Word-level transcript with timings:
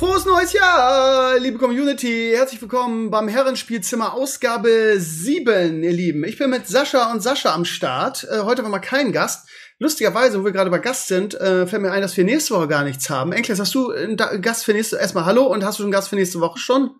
Frohes 0.00 0.24
neues 0.24 0.54
Jahr, 0.54 1.38
liebe 1.40 1.58
Community. 1.58 2.32
Herzlich 2.34 2.62
willkommen 2.62 3.10
beim 3.10 3.28
Herrenspielzimmer 3.28 4.14
Ausgabe 4.14 4.94
7, 4.96 5.82
ihr 5.82 5.92
Lieben. 5.92 6.24
Ich 6.24 6.38
bin 6.38 6.48
mit 6.48 6.66
Sascha 6.66 7.12
und 7.12 7.20
Sascha 7.20 7.52
am 7.52 7.66
Start. 7.66 8.24
Äh, 8.24 8.44
heute 8.44 8.62
haben 8.62 8.70
wir 8.70 8.78
keinen 8.78 9.12
Gast. 9.12 9.46
Lustigerweise, 9.78 10.40
wo 10.40 10.46
wir 10.46 10.52
gerade 10.52 10.70
bei 10.70 10.78
Gast 10.78 11.08
sind, 11.08 11.34
äh, 11.34 11.66
fällt 11.66 11.82
mir 11.82 11.92
ein, 11.92 12.00
dass 12.00 12.16
wir 12.16 12.24
nächste 12.24 12.54
Woche 12.54 12.66
gar 12.66 12.82
nichts 12.82 13.10
haben. 13.10 13.32
Enkles, 13.32 13.60
hast 13.60 13.74
du 13.74 13.90
einen 13.90 14.16
Gast 14.16 14.64
für 14.64 14.72
nächste 14.72 14.96
erstmal 14.96 15.26
hallo 15.26 15.44
und 15.44 15.66
hast 15.66 15.80
du 15.80 15.82
einen 15.82 15.92
Gast 15.92 16.08
für 16.08 16.16
nächste 16.16 16.40
Woche 16.40 16.58
schon? 16.58 16.92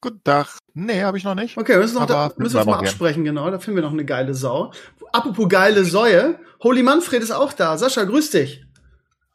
Guten 0.00 0.24
Tag. 0.24 0.58
Nee, 0.74 1.02
habe 1.02 1.16
ich 1.16 1.22
noch 1.22 1.36
nicht. 1.36 1.56
Okay, 1.56 1.74
wir 1.74 1.78
müssen, 1.78 1.94
noch 1.94 2.06
da, 2.06 2.32
müssen 2.38 2.54
wir 2.54 2.62
uns 2.62 2.66
mal 2.66 2.78
absprechen, 2.80 3.22
genau. 3.22 3.48
Da 3.52 3.60
finden 3.60 3.76
wir 3.76 3.84
noch 3.84 3.92
eine 3.92 4.04
geile 4.04 4.34
Sau. 4.34 4.72
Apropos 5.12 5.48
geile 5.48 5.84
Säue. 5.84 6.40
Holy 6.60 6.82
Manfred 6.82 7.22
ist 7.22 7.30
auch 7.30 7.52
da. 7.52 7.78
Sascha, 7.78 8.02
grüß 8.02 8.32
dich. 8.32 8.64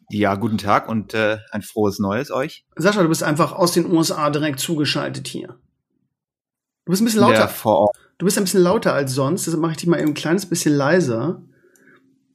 Ja, 0.09 0.35
guten 0.35 0.57
Tag 0.57 0.87
und 0.87 1.13
äh, 1.13 1.37
ein 1.51 1.61
frohes 1.61 1.99
Neues 1.99 2.31
euch. 2.31 2.65
Sascha, 2.75 3.01
du 3.01 3.09
bist 3.09 3.23
einfach 3.23 3.51
aus 3.53 3.71
den 3.71 3.91
USA 3.91 4.29
direkt 4.29 4.59
zugeschaltet 4.59 5.27
hier. 5.27 5.59
Du 6.85 6.91
bist 6.91 7.01
ein 7.01 7.05
bisschen 7.05 7.21
lauter. 7.21 7.47
vor 7.47 7.79
Ort. 7.79 7.97
Du 8.17 8.25
bist 8.25 8.37
ein 8.37 8.43
bisschen 8.43 8.61
lauter 8.61 8.93
als 8.93 9.13
sonst, 9.13 9.45
deshalb 9.47 9.61
mache 9.61 9.71
ich 9.71 9.77
dich 9.77 9.87
mal 9.87 9.99
eben 9.99 10.09
ein 10.09 10.13
kleines 10.13 10.45
bisschen 10.45 10.73
leiser. 10.73 11.41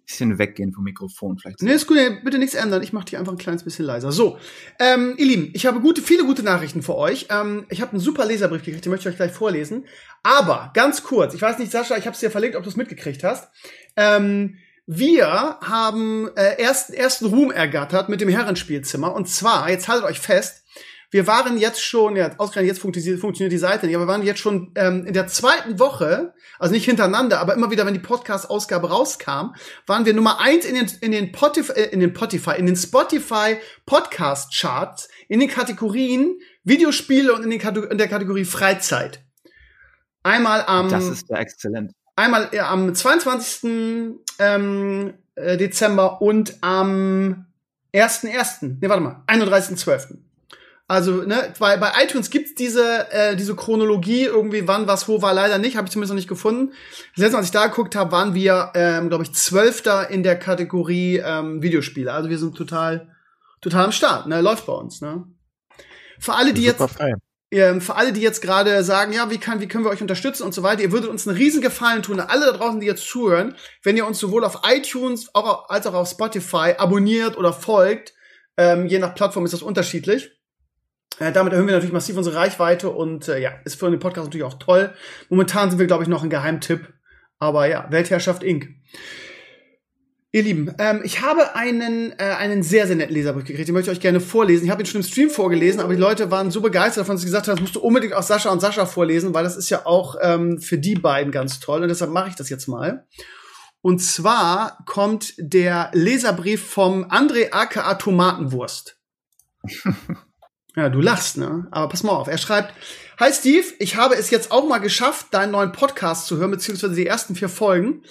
Bisschen 0.04 0.38
weggehen 0.38 0.72
vom 0.72 0.82
Mikrofon 0.82 1.38
vielleicht. 1.38 1.62
Nee, 1.62 1.72
ist 1.72 1.86
gut, 1.86 1.96
bitte 2.24 2.38
nichts 2.38 2.56
ändern. 2.56 2.82
Ich 2.82 2.92
mache 2.92 3.04
dich 3.04 3.16
einfach 3.16 3.32
ein 3.32 3.38
kleines 3.38 3.62
bisschen 3.62 3.84
leiser. 3.84 4.10
So, 4.10 4.38
ähm, 4.80 5.14
ihr 5.16 5.26
Lieben, 5.26 5.50
ich 5.54 5.66
habe 5.66 5.80
gute, 5.80 6.02
viele 6.02 6.24
gute 6.24 6.42
Nachrichten 6.42 6.82
für 6.82 6.96
euch. 6.96 7.28
Ähm, 7.30 7.64
ich 7.70 7.80
habe 7.80 7.92
einen 7.92 8.00
super 8.00 8.26
Leserbrief 8.26 8.64
gekriegt, 8.64 8.84
den 8.84 8.90
möchte 8.90 9.08
ich 9.08 9.12
euch 9.12 9.18
gleich 9.18 9.30
vorlesen. 9.30 9.86
Aber 10.24 10.72
ganz 10.74 11.04
kurz, 11.04 11.34
ich 11.34 11.40
weiß 11.40 11.60
nicht, 11.60 11.70
Sascha, 11.70 11.96
ich 11.96 12.06
habe 12.06 12.14
es 12.14 12.20
dir 12.20 12.32
verlinkt, 12.32 12.56
ob 12.56 12.64
du 12.64 12.68
es 12.68 12.76
mitgekriegt 12.76 13.22
hast. 13.22 13.50
Ähm, 13.96 14.56
wir 14.92 15.56
haben 15.60 16.28
äh, 16.34 16.60
ersten, 16.60 16.94
ersten 16.94 17.26
Ruhm 17.26 17.52
ergattert 17.52 18.08
mit 18.08 18.20
dem 18.20 18.28
Herrenspielzimmer. 18.28 19.14
Und 19.14 19.28
zwar, 19.28 19.70
jetzt 19.70 19.86
haltet 19.86 20.04
euch 20.04 20.18
fest, 20.18 20.64
wir 21.12 21.28
waren 21.28 21.58
jetzt 21.58 21.80
schon, 21.80 22.16
ja, 22.16 22.32
ausgerechnet 22.38 22.74
jetzt 22.74 22.80
funktioniert, 22.80 23.52
die 23.52 23.58
Seite 23.58 23.86
nicht, 23.86 23.94
aber 23.94 24.06
wir 24.06 24.12
waren 24.12 24.24
jetzt 24.24 24.40
schon 24.40 24.72
ähm, 24.74 25.06
in 25.06 25.12
der 25.12 25.28
zweiten 25.28 25.78
Woche, 25.78 26.34
also 26.58 26.74
nicht 26.74 26.86
hintereinander, 26.86 27.38
aber 27.38 27.54
immer 27.54 27.70
wieder, 27.70 27.86
wenn 27.86 27.94
die 27.94 28.00
Podcast-Ausgabe 28.00 28.90
rauskam, 28.90 29.54
waren 29.86 30.06
wir 30.06 30.12
Nummer 30.12 30.40
eins 30.40 30.64
in 30.64 30.74
den, 30.74 30.90
in 31.00 31.12
den, 31.12 31.30
Potif 31.30 31.68
äh, 31.68 31.84
in 31.92 32.00
den 32.00 32.10
Spotify, 32.10 32.58
in 32.58 32.66
den 32.66 32.76
Spotify 32.76 33.58
Podcast-Charts, 33.86 35.08
in 35.28 35.38
den 35.38 35.48
Kategorien 35.48 36.36
Videospiele 36.64 37.32
und 37.32 37.44
in, 37.44 37.50
den 37.50 37.60
Kategor 37.60 37.92
in 37.92 37.98
der 37.98 38.08
Kategorie 38.08 38.44
Freizeit. 38.44 39.24
Einmal 40.24 40.64
am. 40.66 40.88
Das 40.88 41.06
ist 41.06 41.28
ja 41.28 41.38
exzellent 41.38 41.92
einmal 42.16 42.48
ja, 42.52 42.70
am 42.70 42.94
22. 42.94 44.18
Ähm, 44.38 45.14
äh, 45.34 45.56
Dezember 45.56 46.20
und 46.22 46.54
am 46.60 47.46
1.1. 47.94 48.78
Ne, 48.80 48.88
warte 48.88 49.02
mal, 49.02 49.22
31.12. 49.26 50.18
Also, 50.88 51.22
ne, 51.22 51.52
bei, 51.58 51.76
bei 51.76 51.92
iTunes 52.02 52.30
gibt's 52.30 52.54
diese, 52.56 53.10
äh, 53.12 53.36
diese 53.36 53.54
Chronologie, 53.54 54.24
irgendwie 54.24 54.66
wann 54.66 54.88
was 54.88 55.06
wo 55.08 55.22
war, 55.22 55.32
leider 55.32 55.58
nicht, 55.58 55.76
habe 55.76 55.86
ich 55.86 55.92
zumindest 55.92 56.10
noch 56.10 56.16
nicht 56.16 56.28
gefunden. 56.28 56.72
Das 57.14 57.22
letzte 57.22 57.32
Mal, 57.32 57.38
als 57.38 57.46
ich 57.46 57.52
da 57.52 57.66
geguckt 57.68 57.94
habe, 57.94 58.10
waren 58.10 58.34
wir, 58.34 58.72
ähm, 58.74 59.08
glaube 59.08 59.22
ich, 59.22 59.32
Zwölfter 59.32 60.10
in 60.10 60.24
der 60.24 60.36
Kategorie 60.36 61.18
ähm, 61.24 61.62
Videospiele. 61.62 62.12
Also 62.12 62.28
wir 62.28 62.38
sind 62.38 62.56
total, 62.56 63.08
total 63.60 63.84
am 63.84 63.92
Start, 63.92 64.26
ne? 64.26 64.40
Läuft 64.40 64.66
bei 64.66 64.72
uns, 64.72 65.00
ne? 65.00 65.24
Für 66.18 66.34
alle, 66.34 66.52
die 66.52 66.64
jetzt. 66.64 66.82
Fein 66.90 67.20
ähm, 67.50 67.80
für 67.80 67.96
alle, 67.96 68.12
die 68.12 68.20
jetzt 68.20 68.42
gerade 68.42 68.82
sagen, 68.84 69.12
ja, 69.12 69.30
wie, 69.30 69.38
kann, 69.38 69.60
wie 69.60 69.68
können 69.68 69.84
wir 69.84 69.90
euch 69.90 70.02
unterstützen 70.02 70.44
und 70.44 70.54
so 70.54 70.62
weiter, 70.62 70.82
ihr 70.82 70.92
würdet 70.92 71.10
uns 71.10 71.26
einen 71.26 71.36
riesen 71.36 71.62
Gefallen 71.62 72.02
tun, 72.02 72.20
alle 72.20 72.46
da 72.46 72.52
draußen, 72.52 72.80
die 72.80 72.86
jetzt 72.86 73.06
zuhören, 73.06 73.56
wenn 73.82 73.96
ihr 73.96 74.06
uns 74.06 74.18
sowohl 74.18 74.44
auf 74.44 74.60
iTunes 74.68 75.34
auch, 75.34 75.68
als 75.68 75.86
auch 75.86 75.94
auf 75.94 76.08
Spotify 76.08 76.74
abonniert 76.78 77.36
oder 77.36 77.52
folgt. 77.52 78.14
Ähm, 78.56 78.86
je 78.86 78.98
nach 78.98 79.14
Plattform 79.14 79.44
ist 79.44 79.54
das 79.54 79.62
unterschiedlich. 79.62 80.30
Äh, 81.18 81.32
damit 81.32 81.52
erhöhen 81.52 81.66
wir 81.66 81.74
natürlich 81.74 81.92
massiv 81.92 82.16
unsere 82.16 82.36
Reichweite 82.36 82.90
und 82.90 83.28
äh, 83.28 83.38
ja, 83.38 83.52
ist 83.64 83.78
für 83.78 83.90
den 83.90 84.00
Podcast 84.00 84.26
natürlich 84.26 84.46
auch 84.46 84.58
toll. 84.58 84.94
Momentan 85.28 85.70
sind 85.70 85.78
wir, 85.78 85.86
glaube 85.86 86.02
ich, 86.02 86.08
noch 86.08 86.22
ein 86.22 86.30
Geheimtipp. 86.30 86.92
Aber 87.38 87.66
ja, 87.66 87.86
Weltherrschaft 87.90 88.42
Inc. 88.42 88.68
Ihr 90.32 90.44
Lieben, 90.44 90.72
ähm, 90.78 91.00
ich 91.02 91.22
habe 91.22 91.56
einen, 91.56 92.12
äh, 92.12 92.36
einen 92.38 92.62
sehr, 92.62 92.86
sehr 92.86 92.94
netten 92.94 93.16
Leserbrief 93.16 93.46
gekriegt, 93.46 93.66
den 93.66 93.74
möchte 93.74 93.90
ich 93.90 93.96
euch 93.96 94.02
gerne 94.02 94.20
vorlesen. 94.20 94.64
Ich 94.64 94.70
habe 94.70 94.80
ihn 94.80 94.86
schon 94.86 95.00
im 95.00 95.06
Stream 95.06 95.28
vorgelesen, 95.28 95.80
aber 95.80 95.92
die 95.92 96.00
Leute 96.00 96.30
waren 96.30 96.52
so 96.52 96.60
begeistert 96.60 97.02
davon, 97.02 97.16
dass 97.16 97.22
sie 97.22 97.26
gesagt 97.26 97.48
haben, 97.48 97.56
das 97.56 97.62
musst 97.62 97.74
du 97.74 97.80
unbedingt 97.80 98.12
auch 98.12 98.22
Sascha 98.22 98.50
und 98.50 98.60
Sascha 98.60 98.86
vorlesen, 98.86 99.34
weil 99.34 99.42
das 99.42 99.56
ist 99.56 99.70
ja 99.70 99.86
auch 99.86 100.14
ähm, 100.22 100.60
für 100.60 100.78
die 100.78 100.94
beiden 100.94 101.32
ganz 101.32 101.58
toll 101.58 101.82
und 101.82 101.88
deshalb 101.88 102.12
mache 102.12 102.28
ich 102.28 102.36
das 102.36 102.48
jetzt 102.48 102.68
mal. 102.68 103.08
Und 103.82 103.98
zwar 103.98 104.78
kommt 104.86 105.34
der 105.38 105.90
Leserbrief 105.94 106.64
vom 106.64 107.06
André 107.06 107.50
aka 107.50 107.94
Tomatenwurst. 107.94 108.98
ja, 110.76 110.90
du 110.90 111.00
lachst, 111.00 111.38
ne? 111.38 111.66
Aber 111.72 111.88
pass 111.88 112.04
mal 112.04 112.12
auf, 112.12 112.28
er 112.28 112.38
schreibt, 112.38 112.72
Hi 113.18 113.32
Steve, 113.32 113.66
ich 113.80 113.96
habe 113.96 114.14
es 114.14 114.30
jetzt 114.30 114.52
auch 114.52 114.66
mal 114.68 114.78
geschafft, 114.78 115.26
deinen 115.32 115.50
neuen 115.50 115.72
Podcast 115.72 116.26
zu 116.26 116.36
hören, 116.36 116.52
beziehungsweise 116.52 116.94
die 116.94 117.06
ersten 117.06 117.34
vier 117.34 117.48
Folgen 117.48 118.04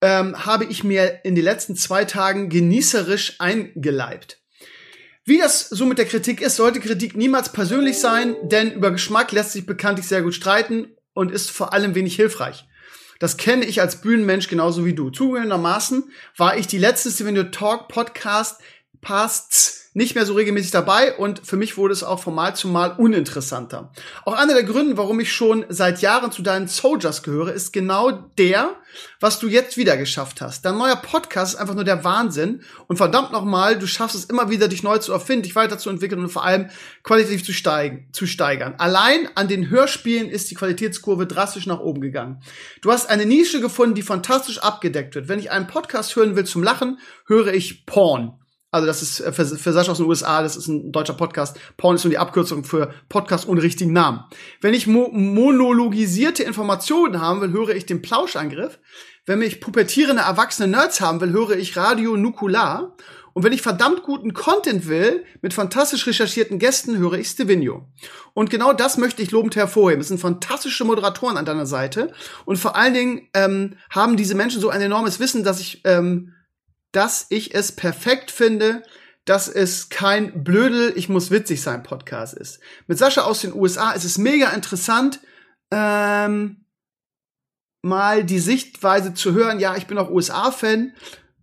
ähm, 0.00 0.44
habe 0.44 0.64
ich 0.64 0.84
mir 0.84 1.24
in 1.24 1.34
den 1.34 1.44
letzten 1.44 1.76
zwei 1.76 2.04
Tagen 2.04 2.48
genießerisch 2.48 3.36
eingeleibt. 3.38 4.40
Wie 5.24 5.38
das 5.38 5.68
so 5.68 5.86
mit 5.86 5.98
der 5.98 6.04
Kritik 6.04 6.40
ist, 6.40 6.56
sollte 6.56 6.80
Kritik 6.80 7.16
niemals 7.16 7.52
persönlich 7.52 7.98
sein, 7.98 8.36
denn 8.42 8.72
über 8.72 8.92
Geschmack 8.92 9.32
lässt 9.32 9.52
sich 9.52 9.66
bekanntlich 9.66 10.06
sehr 10.06 10.22
gut 10.22 10.34
streiten 10.34 10.96
und 11.14 11.32
ist 11.32 11.50
vor 11.50 11.72
allem 11.72 11.94
wenig 11.94 12.14
hilfreich. 12.14 12.66
Das 13.18 13.36
kenne 13.36 13.64
ich 13.64 13.80
als 13.80 14.00
Bühnenmensch 14.02 14.48
genauso 14.48 14.84
wie 14.84 14.94
du. 14.94 15.10
Zugegebenermaßen 15.10 16.12
war 16.36 16.56
ich 16.58 16.66
die 16.66 16.78
letzte 16.78 17.10
Steven 17.10 17.50
Talk 17.50 17.88
Podcast 17.88 18.60
Pasts 19.00 19.85
nicht 19.96 20.14
mehr 20.14 20.26
so 20.26 20.34
regelmäßig 20.34 20.72
dabei 20.72 21.14
und 21.14 21.40
für 21.46 21.56
mich 21.56 21.78
wurde 21.78 21.94
es 21.94 22.04
auch 22.04 22.22
von 22.22 22.34
Mal 22.34 22.54
zu 22.54 22.68
Mal 22.68 22.90
uninteressanter. 22.98 23.92
Auch 24.26 24.34
einer 24.34 24.52
der 24.52 24.62
Gründe, 24.62 24.98
warum 24.98 25.20
ich 25.20 25.32
schon 25.32 25.64
seit 25.70 26.02
Jahren 26.02 26.30
zu 26.30 26.42
deinen 26.42 26.68
Soldiers 26.68 27.22
gehöre, 27.22 27.54
ist 27.54 27.72
genau 27.72 28.10
der, 28.36 28.76
was 29.20 29.38
du 29.38 29.48
jetzt 29.48 29.78
wieder 29.78 29.96
geschafft 29.96 30.42
hast. 30.42 30.66
Dein 30.66 30.76
neuer 30.76 30.96
Podcast 30.96 31.54
ist 31.54 31.60
einfach 31.60 31.74
nur 31.74 31.84
der 31.84 32.04
Wahnsinn 32.04 32.60
und 32.88 32.98
verdammt 32.98 33.32
nochmal, 33.32 33.78
du 33.78 33.86
schaffst 33.86 34.14
es 34.14 34.26
immer 34.26 34.50
wieder, 34.50 34.68
dich 34.68 34.82
neu 34.82 34.98
zu 34.98 35.12
erfinden, 35.12 35.44
dich 35.44 35.56
weiterzuentwickeln 35.56 36.20
und 36.20 36.28
vor 36.28 36.44
allem 36.44 36.68
qualitativ 37.02 37.42
zu, 37.42 37.54
steigen, 37.54 38.06
zu 38.12 38.26
steigern. 38.26 38.74
Allein 38.76 39.30
an 39.34 39.48
den 39.48 39.70
Hörspielen 39.70 40.28
ist 40.28 40.50
die 40.50 40.56
Qualitätskurve 40.56 41.26
drastisch 41.26 41.64
nach 41.64 41.80
oben 41.80 42.02
gegangen. 42.02 42.42
Du 42.82 42.92
hast 42.92 43.08
eine 43.08 43.24
Nische 43.24 43.62
gefunden, 43.62 43.94
die 43.94 44.02
fantastisch 44.02 44.58
abgedeckt 44.58 45.14
wird. 45.14 45.28
Wenn 45.28 45.38
ich 45.38 45.50
einen 45.50 45.68
Podcast 45.68 46.14
hören 46.16 46.36
will 46.36 46.44
zum 46.44 46.62
Lachen, 46.62 46.98
höre 47.26 47.54
ich 47.54 47.86
Porn. 47.86 48.38
Also 48.70 48.86
das 48.86 49.02
ist 49.02 49.20
äh, 49.20 49.32
für, 49.32 49.44
für 49.44 49.72
Sascha 49.72 49.92
aus 49.92 49.98
den 49.98 50.06
USA, 50.06 50.42
das 50.42 50.56
ist 50.56 50.68
ein 50.68 50.92
deutscher 50.92 51.14
Podcast. 51.14 51.58
Porn 51.76 51.96
ist 51.96 52.04
nur 52.04 52.10
die 52.10 52.18
Abkürzung 52.18 52.64
für 52.64 52.92
Podcast 53.08 53.48
ohne 53.48 53.62
richtigen 53.62 53.92
Namen. 53.92 54.24
Wenn 54.60 54.74
ich 54.74 54.86
mo 54.86 55.08
monologisierte 55.12 56.42
Informationen 56.42 57.20
haben 57.20 57.40
will, 57.40 57.52
höre 57.52 57.74
ich 57.74 57.86
den 57.86 58.02
Plauschangriff. 58.02 58.78
Wenn 59.24 59.42
ich 59.42 59.60
pubertierende 59.60 60.22
erwachsene 60.22 60.68
Nerds 60.68 61.00
haben 61.00 61.20
will, 61.20 61.32
höre 61.32 61.56
ich 61.56 61.76
Radio 61.76 62.16
Nukular. 62.16 62.96
Und 63.36 63.42
wenn 63.42 63.52
ich 63.52 63.60
verdammt 63.60 64.02
guten 64.02 64.32
Content 64.32 64.88
will, 64.88 65.24
mit 65.42 65.52
fantastisch 65.52 66.06
recherchierten 66.06 66.58
Gästen, 66.58 66.96
höre 66.96 67.14
ich 67.14 67.28
Stevenio. 67.28 67.86
Und 68.32 68.48
genau 68.48 68.72
das 68.72 68.96
möchte 68.96 69.20
ich 69.20 69.30
lobend 69.30 69.56
hervorheben. 69.56 70.00
Es 70.00 70.08
sind 70.08 70.20
fantastische 70.20 70.86
Moderatoren 70.86 71.36
an 71.36 71.44
deiner 71.44 71.66
Seite. 71.66 72.12
Und 72.46 72.56
vor 72.56 72.76
allen 72.76 72.94
Dingen 72.94 73.28
ähm, 73.34 73.74
haben 73.90 74.16
diese 74.16 74.34
Menschen 74.34 74.62
so 74.62 74.70
ein 74.70 74.80
enormes 74.80 75.20
Wissen, 75.20 75.44
dass 75.44 75.60
ich 75.60 75.82
ähm, 75.84 76.32
dass 76.96 77.26
ich 77.28 77.54
es 77.54 77.72
perfekt 77.72 78.30
finde, 78.30 78.82
dass 79.26 79.48
es 79.48 79.90
kein 79.90 80.42
Blödel, 80.44 80.94
ich 80.96 81.10
muss 81.10 81.30
witzig 81.30 81.60
sein 81.60 81.82
Podcast 81.82 82.32
ist. 82.32 82.60
Mit 82.86 82.96
Sascha 82.96 83.22
aus 83.22 83.42
den 83.42 83.52
USA 83.52 83.90
ist 83.90 84.04
es 84.04 84.16
mega 84.16 84.48
interessant, 84.50 85.20
ähm, 85.70 86.64
mal 87.82 88.24
die 88.24 88.38
Sichtweise 88.38 89.12
zu 89.12 89.34
hören. 89.34 89.60
Ja, 89.60 89.76
ich 89.76 89.86
bin 89.86 89.98
auch 89.98 90.10
USA-Fan. 90.10 90.94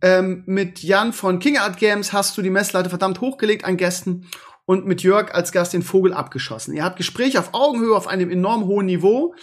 Ähm, 0.02 0.44
mit 0.48 0.82
Jan 0.82 1.14
von 1.14 1.38
King 1.38 1.60
Art 1.60 1.78
Games 1.78 2.14
hast 2.14 2.36
du 2.36 2.42
die 2.42 2.50
Messlatte 2.50 2.90
verdammt 2.90 3.22
hochgelegt 3.22 3.64
an 3.64 3.78
Gästen 3.78 4.28
und 4.66 4.88
mit 4.88 5.04
Jörg 5.04 5.34
als 5.36 5.52
Gast 5.52 5.74
den 5.74 5.84
Vogel 5.84 6.14
abgeschossen. 6.14 6.74
Ihr 6.74 6.84
habt 6.84 6.98
Gespräche 6.98 7.40
auf 7.40 7.54
Augenhöhe 7.54 7.96
auf 7.96 8.08
einem 8.08 8.32
enorm 8.32 8.66
hohen 8.66 8.88
Niveau. 8.88 9.36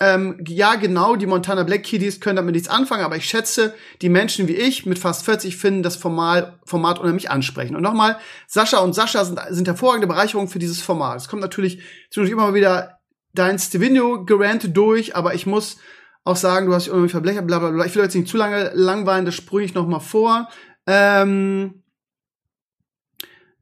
Ähm, 0.00 0.44
ja, 0.46 0.76
genau, 0.76 1.16
die 1.16 1.26
Montana 1.26 1.64
Black 1.64 1.82
Kiddies 1.82 2.20
können 2.20 2.36
damit 2.36 2.54
nichts 2.54 2.68
anfangen, 2.68 3.02
aber 3.02 3.16
ich 3.16 3.28
schätze, 3.28 3.74
die 4.00 4.08
Menschen 4.08 4.46
wie 4.46 4.54
ich 4.54 4.86
mit 4.86 4.98
fast 4.98 5.24
40 5.24 5.56
finden 5.56 5.82
das 5.82 5.96
Format, 5.96 6.60
Format 6.64 7.00
unheimlich 7.00 7.30
ansprechend. 7.30 7.76
Und 7.76 7.82
nochmal, 7.82 8.18
Sascha 8.46 8.78
und 8.78 8.94
Sascha 8.94 9.24
sind, 9.24 9.40
sind 9.50 9.66
hervorragende 9.66 10.06
Bereicherungen 10.06 10.48
für 10.48 10.60
dieses 10.60 10.80
Format. 10.80 11.16
Es 11.16 11.28
kommt 11.28 11.42
natürlich 11.42 11.82
zwischendurch 12.10 12.32
immer 12.32 12.54
wieder 12.54 13.00
dein 13.34 13.58
Stevenio-Gerant 13.58 14.76
durch, 14.76 15.16
aber 15.16 15.34
ich 15.34 15.46
muss 15.46 15.78
auch 16.24 16.36
sagen, 16.36 16.66
du 16.66 16.74
hast 16.74 16.84
dich 16.84 16.92
irgendwie 16.92 17.10
verblechert, 17.10 17.46
bla 17.46 17.58
bla 17.58 17.70
bla. 17.70 17.84
Ich 17.84 17.96
will 17.96 18.02
jetzt 18.02 18.14
nicht 18.14 18.28
zu 18.28 18.36
lange 18.36 18.70
langweilen, 18.74 19.24
das 19.24 19.34
sprühe 19.34 19.64
ich 19.64 19.74
noch 19.74 19.86
mal 19.86 20.00
vor. 20.00 20.48
Ähm, 20.86 21.82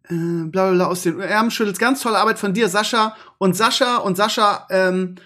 äh, 0.09 0.45
bla 0.45 0.69
bla 0.69 0.71
bla 0.73 0.87
aus 0.87 1.03
den 1.03 1.21
Ärmel 1.21 1.51
schüttelt. 1.51 1.79
Ganz 1.79 2.01
tolle 2.03 2.19
Arbeit 2.19 2.39
von 2.39 2.53
dir, 2.53 2.69
Sascha. 2.69 3.17
Und 3.39 3.57
Sascha 3.57 3.97
und 3.99 4.17
Sascha 4.17 4.67
ähm, 4.71 5.17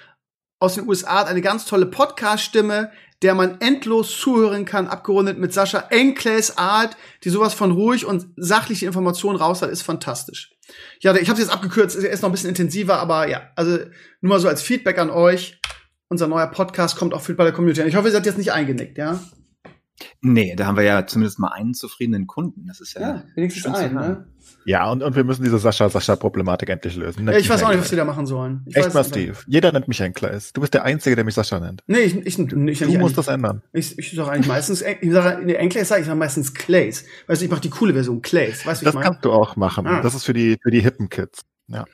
aus 0.60 0.74
den 0.74 0.86
USA 0.86 1.20
hat 1.20 1.26
eine 1.26 1.40
ganz 1.40 1.64
tolle 1.64 1.86
Podcast-Stimme, 1.86 2.92
der 3.22 3.34
man 3.34 3.60
endlos 3.60 4.18
zuhören 4.18 4.64
kann, 4.64 4.86
abgerundet 4.86 5.38
mit 5.38 5.52
Sascha 5.52 5.86
Enkles 5.90 6.56
Art, 6.56 6.96
die 7.24 7.30
sowas 7.30 7.54
von 7.54 7.72
ruhig 7.72 8.06
und 8.06 8.28
sachliche 8.36 8.86
Informationen 8.86 9.36
raus 9.36 9.62
hat, 9.62 9.70
ist 9.70 9.82
fantastisch. 9.82 10.54
Ja, 11.00 11.14
ich 11.16 11.28
habe 11.28 11.40
jetzt 11.40 11.50
abgekürzt, 11.50 11.96
ist 11.96 12.22
noch 12.22 12.28
ein 12.28 12.32
bisschen 12.32 12.50
intensiver, 12.50 12.98
aber 12.98 13.28
ja, 13.28 13.50
also 13.56 13.78
nur 14.20 14.34
mal 14.34 14.40
so 14.40 14.48
als 14.48 14.62
Feedback 14.62 14.98
an 14.98 15.10
euch. 15.10 15.58
Unser 16.08 16.26
neuer 16.26 16.48
Podcast 16.48 16.96
kommt 16.96 17.14
auch 17.14 17.22
viel 17.22 17.34
bei 17.34 17.44
der 17.44 17.52
Community. 17.52 17.82
Ich 17.82 17.96
hoffe, 17.96 18.08
ihr 18.08 18.12
seid 18.12 18.26
jetzt 18.26 18.38
nicht 18.38 18.52
eingenickt, 18.52 18.98
ja? 18.98 19.20
Nee, 20.20 20.54
da 20.56 20.66
haben 20.66 20.76
wir 20.76 20.84
ja 20.84 21.06
zumindest 21.06 21.38
mal 21.38 21.48
einen 21.48 21.74
zufriedenen 21.74 22.26
Kunden. 22.26 22.66
Das 22.66 22.80
ist 22.80 22.94
ja, 22.94 23.00
ja 23.00 23.22
wenigstens 23.34 23.66
einen, 23.66 23.94
ne? 23.94 24.26
Ja, 24.64 24.90
und, 24.90 25.02
und 25.02 25.16
wir 25.16 25.24
müssen 25.24 25.42
diese 25.42 25.58
Sascha-Sascha-Problematik 25.58 26.68
endlich 26.68 26.96
lösen. 26.96 27.26
Ja, 27.26 27.36
ich 27.36 27.48
weiß 27.48 27.62
auch 27.62 27.70
nicht, 27.70 27.80
was 27.80 27.90
wir 27.90 27.98
da 27.98 28.04
machen 28.04 28.26
sollen. 28.26 28.62
Ich 28.66 28.76
Echt 28.76 28.92
mal, 28.92 29.04
Steve. 29.04 29.36
Jeder 29.46 29.72
nennt 29.72 29.88
mich 29.88 30.00
Enkles. 30.00 30.52
Du 30.52 30.60
bist 30.60 30.74
der 30.74 30.84
Einzige, 30.84 31.16
der 31.16 31.24
mich 31.24 31.34
Sascha 31.34 31.58
nennt. 31.60 31.82
Nee, 31.86 32.00
ich, 32.00 32.16
ich, 32.16 32.38
ich 32.38 32.78
Du 32.78 32.98
musst 32.98 33.16
das 33.16 33.28
ändern. 33.28 33.62
Ich, 33.72 33.98
ich 33.98 34.12
sage 34.12 34.30
eigentlich 34.30 34.48
meistens, 34.48 34.82
ich 34.82 35.12
sage, 35.12 35.44
nee, 35.44 35.54
Enkles 35.54 35.88
sage 35.88 36.02
ich 36.02 36.06
sag 36.06 36.16
meistens 36.16 36.52
Clays. 36.54 37.04
Weißt 37.26 37.40
du, 37.40 37.44
ich 37.46 37.50
mache 37.50 37.62
die 37.62 37.70
coole 37.70 37.94
Version, 37.94 38.22
Clays. 38.22 38.66
Weißt 38.66 38.82
du, 38.82 38.86
Das 38.86 38.94
kannst 38.94 39.24
du 39.24 39.32
auch 39.32 39.56
machen. 39.56 39.86
Ah. 39.86 40.02
Das 40.02 40.14
ist 40.14 40.24
für 40.24 40.34
die, 40.34 40.58
für 40.62 40.70
die 40.70 40.80
hippen 40.80 41.08
Kids. 41.08 41.42
Ja. 41.68 41.84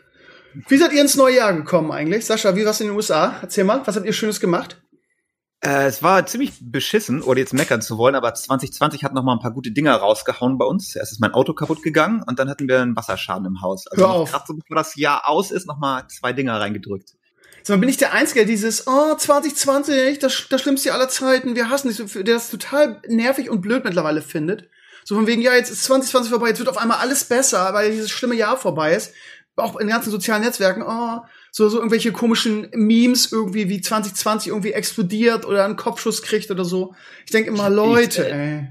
Wie 0.68 0.76
seid 0.78 0.92
ihr 0.92 1.02
ins 1.02 1.16
neue 1.16 1.36
Jahr 1.36 1.52
gekommen 1.52 1.92
eigentlich? 1.92 2.24
Sascha, 2.24 2.56
wie 2.56 2.64
war's 2.64 2.80
in 2.80 2.88
den 2.88 2.96
USA? 2.96 3.36
Erzähl 3.42 3.64
mal, 3.64 3.82
was 3.84 3.96
habt 3.96 4.06
ihr 4.06 4.12
Schönes 4.12 4.40
gemacht? 4.40 4.82
Äh, 5.66 5.86
es 5.86 6.00
war 6.00 6.24
ziemlich 6.26 6.52
beschissen, 6.60 7.22
ohne 7.22 7.40
jetzt 7.40 7.52
meckern 7.52 7.82
zu 7.82 7.98
wollen, 7.98 8.14
aber 8.14 8.32
2020 8.32 9.02
hat 9.02 9.14
noch 9.14 9.24
mal 9.24 9.32
ein 9.32 9.40
paar 9.40 9.50
gute 9.50 9.72
Dinger 9.72 9.96
rausgehauen 9.96 10.58
bei 10.58 10.64
uns. 10.64 10.94
Erst 10.94 11.10
ist 11.10 11.20
mein 11.20 11.34
Auto 11.34 11.54
kaputt 11.54 11.82
gegangen 11.82 12.22
und 12.24 12.38
dann 12.38 12.48
hatten 12.48 12.68
wir 12.68 12.80
einen 12.80 12.94
Wasserschaden 12.94 13.46
im 13.46 13.62
Haus. 13.62 13.88
Also 13.88 14.24
gerade 14.30 14.44
so 14.46 14.54
bevor 14.54 14.76
das 14.76 14.94
Jahr 14.94 15.28
aus 15.28 15.50
ist, 15.50 15.66
noch 15.66 15.78
mal 15.78 16.06
zwei 16.06 16.32
Dinger 16.32 16.60
reingedrückt. 16.60 17.14
So, 17.64 17.76
bin 17.78 17.88
ich 17.88 17.96
der 17.96 18.12
Einzige, 18.12 18.40
der 18.40 18.46
dieses, 18.46 18.86
oh, 18.86 19.16
2020, 19.16 20.20
das, 20.20 20.46
das 20.48 20.62
Schlimmste 20.62 20.94
aller 20.94 21.08
Zeiten, 21.08 21.56
wir 21.56 21.68
hassen 21.68 21.88
dich, 21.88 21.96
der 21.96 22.22
das 22.22 22.48
total 22.48 23.02
nervig 23.08 23.50
und 23.50 23.60
blöd 23.60 23.82
mittlerweile 23.82 24.22
findet. 24.22 24.68
So 25.02 25.16
von 25.16 25.26
wegen, 25.26 25.42
ja, 25.42 25.52
jetzt 25.52 25.70
ist 25.70 25.82
2020 25.82 26.30
vorbei, 26.30 26.48
jetzt 26.48 26.60
wird 26.60 26.68
auf 26.68 26.78
einmal 26.78 26.98
alles 26.98 27.24
besser, 27.24 27.74
weil 27.74 27.90
dieses 27.90 28.10
schlimme 28.10 28.36
Jahr 28.36 28.56
vorbei 28.56 28.94
ist. 28.94 29.12
Auch 29.56 29.74
in 29.74 29.88
den 29.88 29.94
ganzen 29.94 30.10
sozialen 30.10 30.42
Netzwerken, 30.42 30.84
oh, 30.86 31.22
so, 31.56 31.70
so 31.70 31.78
irgendwelche 31.78 32.12
komischen 32.12 32.68
Memes 32.74 33.32
irgendwie 33.32 33.70
wie 33.70 33.80
2020 33.80 34.48
irgendwie 34.48 34.72
explodiert 34.72 35.46
oder 35.46 35.64
einen 35.64 35.76
Kopfschuss 35.76 36.20
kriegt 36.20 36.50
oder 36.50 36.66
so. 36.66 36.94
Ich 37.24 37.30
denke 37.30 37.48
immer, 37.48 37.70
Leute, 37.70 38.24
ich, 38.24 38.28
äh, 38.28 38.56
ey. 38.56 38.68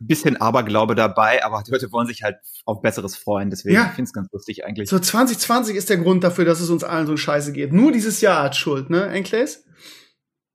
Bisschen 0.00 0.38
Aberglaube 0.38 0.94
dabei, 0.94 1.44
aber 1.44 1.62
die 1.66 1.70
Leute 1.70 1.92
wollen 1.92 2.06
sich 2.06 2.22
halt 2.22 2.36
auf 2.64 2.80
Besseres 2.80 3.14
freuen. 3.14 3.50
Deswegen 3.50 3.74
ja. 3.74 3.84
finde 3.88 4.02
ich 4.02 4.06
es 4.06 4.12
ganz 4.14 4.32
lustig 4.32 4.64
eigentlich. 4.64 4.88
So 4.88 4.98
2020 4.98 5.76
ist 5.76 5.90
der 5.90 5.98
Grund 5.98 6.24
dafür, 6.24 6.46
dass 6.46 6.60
es 6.60 6.70
uns 6.70 6.82
allen 6.82 7.04
so 7.06 7.12
ein 7.12 7.18
Scheiße 7.18 7.52
geht. 7.52 7.74
Nur 7.74 7.92
dieses 7.92 8.22
Jahr 8.22 8.44
hat 8.44 8.56
Schuld, 8.56 8.88
ne, 8.88 9.06
Enkles? 9.08 9.66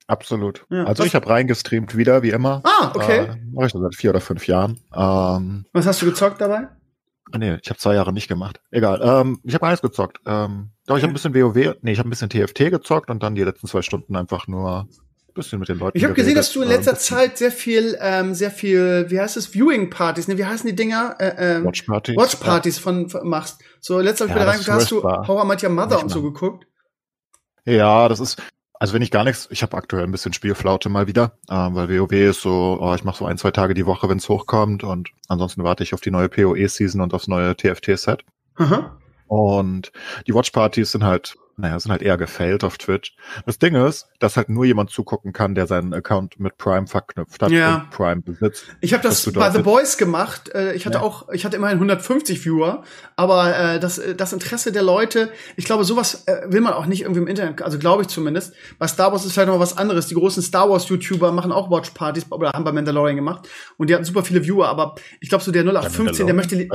Absolut. 0.07 0.65
Ja, 0.71 0.85
also 0.85 1.03
ich 1.03 1.13
habe 1.13 1.29
reingestreamt 1.29 1.95
wieder, 1.95 2.23
wie 2.23 2.31
immer. 2.31 2.63
Ah, 2.63 2.93
okay. 2.95 3.25
Äh, 3.25 3.35
Mache 3.53 3.67
ich 3.67 3.73
das 3.73 3.81
seit 3.81 3.95
vier 3.95 4.09
oder 4.09 4.21
fünf 4.21 4.47
Jahren. 4.47 4.79
Ähm, 4.95 5.65
Was 5.73 5.85
hast 5.85 6.01
du 6.01 6.07
gezockt 6.07 6.41
dabei? 6.41 6.69
Ah, 7.31 7.37
nee, 7.37 7.57
ich 7.61 7.69
habe 7.69 7.79
zwei 7.79 7.95
Jahre 7.95 8.13
nicht 8.13 8.27
gemacht. 8.27 8.59
Egal. 8.71 9.01
Ähm, 9.03 9.39
ich 9.43 9.53
habe 9.53 9.67
alles 9.67 9.81
gezockt. 9.81 10.19
Ähm, 10.25 10.71
doch, 10.87 10.97
ich 10.97 11.03
habe 11.03 11.11
ein 11.11 11.13
bisschen 11.13 11.35
WoW, 11.35 11.75
nee, 11.81 11.91
ich 11.91 11.99
habe 11.99 12.07
ein 12.07 12.09
bisschen 12.09 12.29
TFT 12.29 12.71
gezockt 12.71 13.09
und 13.09 13.21
dann 13.21 13.35
die 13.35 13.43
letzten 13.43 13.67
zwei 13.67 13.81
Stunden 13.81 14.15
einfach 14.15 14.47
nur 14.47 14.87
ein 14.89 15.33
bisschen 15.33 15.59
mit 15.59 15.69
den 15.69 15.77
Leuten. 15.77 15.97
Ich 15.97 16.03
habe 16.03 16.13
gesehen, 16.13 16.35
dass 16.35 16.51
du 16.51 16.61
in 16.61 16.69
letzter 16.69 16.95
Zeit 16.95 17.37
sehr 17.37 17.51
viel, 17.51 17.97
ähm, 18.01 18.33
sehr 18.33 18.51
viel, 18.51 19.05
wie 19.09 19.19
heißt 19.19 19.37
es, 19.37 19.47
Viewing-Partys, 19.53 20.27
ne? 20.27 20.37
Wie 20.37 20.45
heißen 20.45 20.67
die 20.67 20.75
Dinger? 20.75 21.15
Äh, 21.19 21.57
ähm, 21.57 21.65
Watch-Partys. 21.65 22.15
Watch-Partys 22.15 22.77
ja. 22.77 22.81
von, 22.81 23.09
von, 23.09 23.27
machst. 23.27 23.61
So, 23.79 23.99
letzter 23.99 24.27
ja, 24.27 24.35
Mal 24.35 24.45
da 24.45 24.73
hast 24.73 24.91
du 24.91 25.03
How 25.03 25.43
I 25.43 25.47
Met 25.47 25.63
Your 25.63 25.69
Mother 25.69 26.01
und 26.01 26.09
so 26.09 26.21
geguckt. 26.21 26.65
Ja, 27.65 28.09
das 28.09 28.19
ist, 28.19 28.41
also 28.79 28.93
wenn 28.93 29.01
ich 29.01 29.11
gar 29.11 29.25
nichts, 29.25 29.47
ich 29.51 29.61
habe 29.61 29.75
aktuell 29.75 30.05
ein 30.05 30.11
bisschen 30.11 30.33
Spielflaute 30.33 30.87
mal 30.89 31.07
wieder, 31.07 31.33
äh, 31.49 31.53
weil 31.53 31.89
WoW 31.89 32.11
ist 32.13 32.41
so, 32.41 32.79
oh, 32.81 32.95
ich 32.95 33.03
mache 33.03 33.17
so 33.17 33.25
ein, 33.25 33.37
zwei 33.37 33.51
Tage 33.51 33.73
die 33.73 33.85
Woche, 33.85 34.07
wenn 34.07 34.17
es 34.17 34.29
hochkommt 34.29 34.83
und 34.85 35.09
ansonsten 35.27 35.63
warte 35.63 35.83
ich 35.83 35.93
auf 35.93 36.01
die 36.01 36.11
neue 36.11 36.29
PoE-Season 36.29 37.01
und 37.01 37.13
aufs 37.13 37.27
neue 37.27 37.55
TFT-Set. 37.55 38.23
Und 39.27 39.91
die 40.25 40.33
Watchpartys 40.33 40.91
sind 40.91 41.03
halt 41.03 41.35
naja, 41.59 41.79
sind 41.79 41.91
halt 41.91 42.01
eher 42.01 42.17
gefällt 42.17 42.63
auf 42.63 42.77
Twitch. 42.77 43.15
Das 43.45 43.59
Ding 43.59 43.75
ist, 43.75 44.07
dass 44.19 44.37
halt 44.37 44.49
nur 44.49 44.63
jemand 44.63 44.89
zugucken 44.89 45.33
kann, 45.33 45.55
der 45.55 45.67
seinen 45.67 45.93
Account 45.93 46.39
mit 46.39 46.57
Prime 46.57 46.87
verknüpft 46.87 47.41
hat 47.41 47.51
ja. 47.51 47.75
und 47.75 47.89
Prime 47.89 48.21
besitzt. 48.21 48.65
Ich 48.79 48.93
habe 48.93 49.03
das 49.03 49.29
bei 49.33 49.51
The 49.51 49.61
Boys 49.61 49.97
gemacht. 49.97 50.49
Äh, 50.55 50.73
ich 50.73 50.85
hatte 50.85 50.99
ja. 50.99 51.03
auch, 51.03 51.27
ich 51.29 51.43
hatte 51.43 51.57
immerhin 51.57 51.77
150 51.77 52.45
Viewer, 52.45 52.83
aber 53.17 53.57
äh, 53.57 53.79
das, 53.79 53.97
äh, 53.97 54.15
das 54.15 54.31
Interesse 54.31 54.71
der 54.71 54.83
Leute, 54.83 55.31
ich 55.57 55.65
glaube, 55.65 55.83
sowas 55.83 56.25
will 56.47 56.61
man 56.61 56.73
auch 56.73 56.85
nicht 56.85 57.01
irgendwie 57.01 57.21
im 57.21 57.27
Internet, 57.27 57.61
also 57.61 57.77
glaube 57.77 58.03
ich 58.03 58.07
zumindest. 58.07 58.53
Bei 58.77 58.87
Star 58.87 59.11
Wars 59.11 59.25
ist 59.25 59.33
vielleicht 59.33 59.49
noch 59.49 59.59
was 59.59 59.77
anderes. 59.77 60.07
Die 60.07 60.15
großen 60.15 60.41
Star 60.41 60.69
Wars 60.69 60.87
YouTuber 60.87 61.31
machen 61.31 61.51
auch 61.51 61.69
Watchpartys 61.69 62.31
oder 62.31 62.51
haben 62.53 62.63
bei 62.63 62.71
Mandalorian 62.71 63.17
gemacht 63.17 63.49
und 63.77 63.89
die 63.89 63.95
hatten 63.95 64.05
super 64.05 64.23
viele 64.23 64.45
Viewer, 64.45 64.69
aber 64.69 64.95
ich 65.19 65.29
glaube 65.29 65.43
so 65.43 65.51
der 65.51 65.63
0815, 65.63 66.25
der 66.25 66.35
möchte 66.35 66.67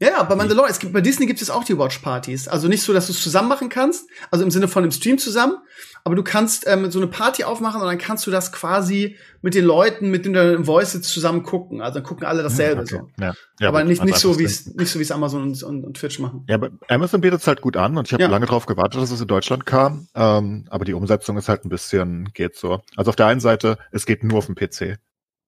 ja, 0.00 0.08
ja, 0.08 0.22
bei 0.24 0.34
Mandalorian, 0.34 0.72
es 0.72 0.80
gibt, 0.80 0.92
bei 0.92 1.00
Disney 1.00 1.26
gibt 1.26 1.40
es 1.40 1.50
auch 1.50 1.62
die 1.62 1.78
Watch-Partys. 1.78 2.48
Also 2.48 2.66
nicht 2.66 2.82
so, 2.82 2.92
dass 2.92 3.06
du 3.06 3.12
es 3.12 3.22
zusammen 3.22 3.48
machen 3.48 3.68
kannst, 3.68 4.08
also 4.30 4.44
im 4.44 4.50
Sinne 4.50 4.66
von 4.66 4.82
einem 4.82 4.90
Stream 4.90 5.18
zusammen, 5.18 5.54
aber 6.02 6.16
du 6.16 6.24
kannst 6.24 6.66
ähm, 6.66 6.90
so 6.90 6.98
eine 6.98 7.06
Party 7.06 7.44
aufmachen 7.44 7.80
und 7.80 7.86
dann 7.86 7.98
kannst 7.98 8.26
du 8.26 8.32
das 8.32 8.50
quasi 8.50 9.16
mit 9.40 9.54
den 9.54 9.64
Leuten, 9.64 10.10
mit 10.10 10.24
denen 10.24 10.34
du 10.34 10.52
im 10.52 10.64
Voice 10.64 11.00
zusammen 11.00 11.44
gucken. 11.44 11.80
Also 11.80 12.00
dann 12.00 12.02
gucken 12.02 12.26
alle 12.26 12.42
dasselbe 12.42 12.82
okay. 12.82 13.00
so. 13.00 13.22
Ja. 13.22 13.34
Ja, 13.60 13.68
aber 13.68 13.84
nicht, 13.84 14.04
nicht 14.04 14.18
so, 14.18 14.36
wie 14.38 14.44
es 14.44 14.74
nicht 14.74 14.90
so 14.90 14.98
wie 14.98 15.04
es 15.04 15.12
Amazon 15.12 15.42
und, 15.42 15.62
und, 15.62 15.84
und, 15.84 15.96
Twitch 15.96 16.18
machen. 16.18 16.44
Ja, 16.48 16.56
aber 16.56 16.70
Amazon 16.88 17.20
bietet 17.20 17.40
es 17.40 17.46
halt 17.46 17.60
gut 17.60 17.76
an 17.76 17.96
und 17.96 18.08
ich 18.08 18.12
habe 18.12 18.22
ja. 18.22 18.28
lange 18.28 18.46
darauf 18.46 18.66
gewartet, 18.66 19.00
dass 19.00 19.12
es 19.12 19.20
in 19.20 19.28
Deutschland 19.28 19.64
kam. 19.64 20.08
Ähm, 20.14 20.66
aber 20.70 20.84
die 20.84 20.94
Umsetzung 20.94 21.38
ist 21.38 21.48
halt 21.48 21.64
ein 21.64 21.68
bisschen, 21.68 22.30
geht 22.34 22.56
so. 22.56 22.82
Also 22.96 23.10
auf 23.10 23.16
der 23.16 23.26
einen 23.26 23.40
Seite, 23.40 23.78
es 23.92 24.06
geht 24.06 24.24
nur 24.24 24.38
auf 24.38 24.46
dem 24.46 24.56
PC. 24.56 24.98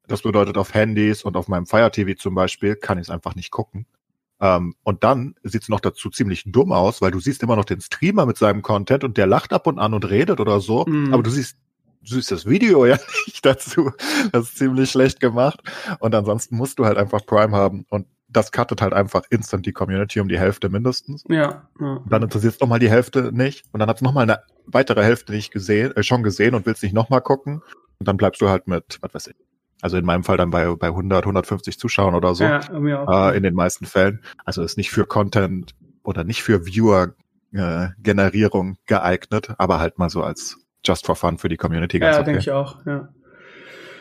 Das 0.07 0.23
bedeutet, 0.23 0.57
auf 0.57 0.73
Handys 0.73 1.25
und 1.25 1.37
auf 1.37 1.49
meinem 1.49 1.67
Fire 1.67 1.91
TV 1.91 2.13
zum 2.17 2.37
Beispiel 2.37 2.77
kann 2.77 2.97
ich 2.99 3.09
es 3.09 3.11
einfach 3.11 3.35
nicht 3.35 3.51
gucken. 3.51 3.87
Ähm, 4.41 4.75
und 4.83 5.03
dann 5.03 5.35
sieht's 5.43 5.69
noch 5.69 5.81
dazu 5.81 6.11
ziemlich 6.11 6.45
dumm 6.47 6.73
aus, 6.73 7.01
weil 7.01 7.11
du 7.11 7.21
siehst 7.21 7.43
immer 7.43 7.57
noch 7.57 7.65
den 7.65 7.81
Streamer 7.81 8.27
mit 8.27 8.37
seinem 8.37 8.63
Content 8.63 9.05
und 9.05 9.17
der 9.17 9.27
lacht 9.27 9.53
ab 9.53 9.67
und 9.67 9.79
an 9.79 9.95
und 9.95 10.09
redet 10.09 10.41
oder 10.41 10.61
so, 10.61 10.85
mm. 10.87 11.15
aber 11.15 11.23
du 11.23 11.31
siehst 11.31 11.57
du 12.03 12.15
siehst 12.15 12.31
das 12.31 12.47
Video 12.47 12.87
ja 12.87 12.99
nicht 13.27 13.45
dazu. 13.45 13.93
Das 14.33 14.45
ist 14.45 14.59
ziemlich 14.59 14.91
schlecht 14.91 15.21
gemacht. 15.21 15.61
Und 15.99 16.15
ansonsten 16.15 16.57
musst 16.57 16.79
du 16.79 16.85
halt 16.85 16.99
einfach 16.99 17.25
Prime 17.27 17.57
haben. 17.57 17.85
Und 17.89 18.07
das 18.29 18.53
cuttet 18.53 18.83
halt 18.83 18.93
einfach 18.93 19.23
instant 19.31 19.67
die 19.67 19.73
Community 19.73 20.21
um 20.21 20.29
die 20.29 20.39
Hälfte 20.39 20.69
mindestens. 20.69 21.25
Ja. 21.29 21.69
ja. 21.81 22.01
dann 22.09 22.23
interessiert 22.23 22.55
es 22.55 22.61
nochmal 22.61 22.79
die 22.79 22.91
Hälfte 22.91 23.33
nicht. 23.33 23.65
Und 23.73 23.81
dann 23.81 23.89
hat 23.89 23.97
es 23.97 24.03
nochmal 24.03 24.25
eine 24.25 24.41
weitere 24.67 25.03
Hälfte 25.03 25.33
nicht 25.33 25.53
gesehen, 25.53 25.97
äh, 25.97 26.03
schon 26.03 26.23
gesehen 26.23 26.55
und 26.55 26.67
willst 26.67 26.83
nicht 26.83 26.95
nochmal 26.95 27.21
gucken. 27.21 27.63
Und 27.99 28.09
dann 28.09 28.17
bleibst 28.17 28.43
du 28.43 28.49
halt 28.49 28.67
mit, 28.67 28.99
was 29.01 29.15
weiß 29.15 29.27
ich, 29.29 29.37
also 29.81 29.97
in 29.97 30.05
meinem 30.05 30.25
Fall 30.25 30.37
dann 30.37 30.51
bei, 30.51 30.67
bei 30.75 30.89
100, 30.89 31.25
150 31.25 31.79
Zuschauern 31.79 32.15
oder 32.15 32.35
so. 32.35 32.45
Ja, 32.45 33.31
äh, 33.31 33.37
in 33.37 33.43
den 33.43 33.55
meisten 33.55 33.87
Fällen. 33.87 34.21
Also 34.45 34.63
ist 34.63 34.77
nicht 34.77 34.91
für 34.91 35.07
Content 35.07 35.75
oder 36.03 36.25
nicht 36.25 36.43
für 36.43 36.67
Viewer-Generierung 36.67 38.73
äh, 38.73 38.77
geeignet, 38.87 39.55
aber 39.59 39.81
halt 39.81 39.99
mal 39.99 40.11
so 40.11 40.23
als 40.23 40.59
Just 40.85 41.07
for 41.07 41.17
Fun 41.17 41.39
für 41.39 41.49
die 41.49 41.57
Community 41.57 41.99
ganz 41.99 42.17
Ja, 42.17 42.21
okay. 42.21 42.27
denke 42.27 42.41
ich 42.41 42.51
auch, 42.53 42.85
ja 42.87 43.09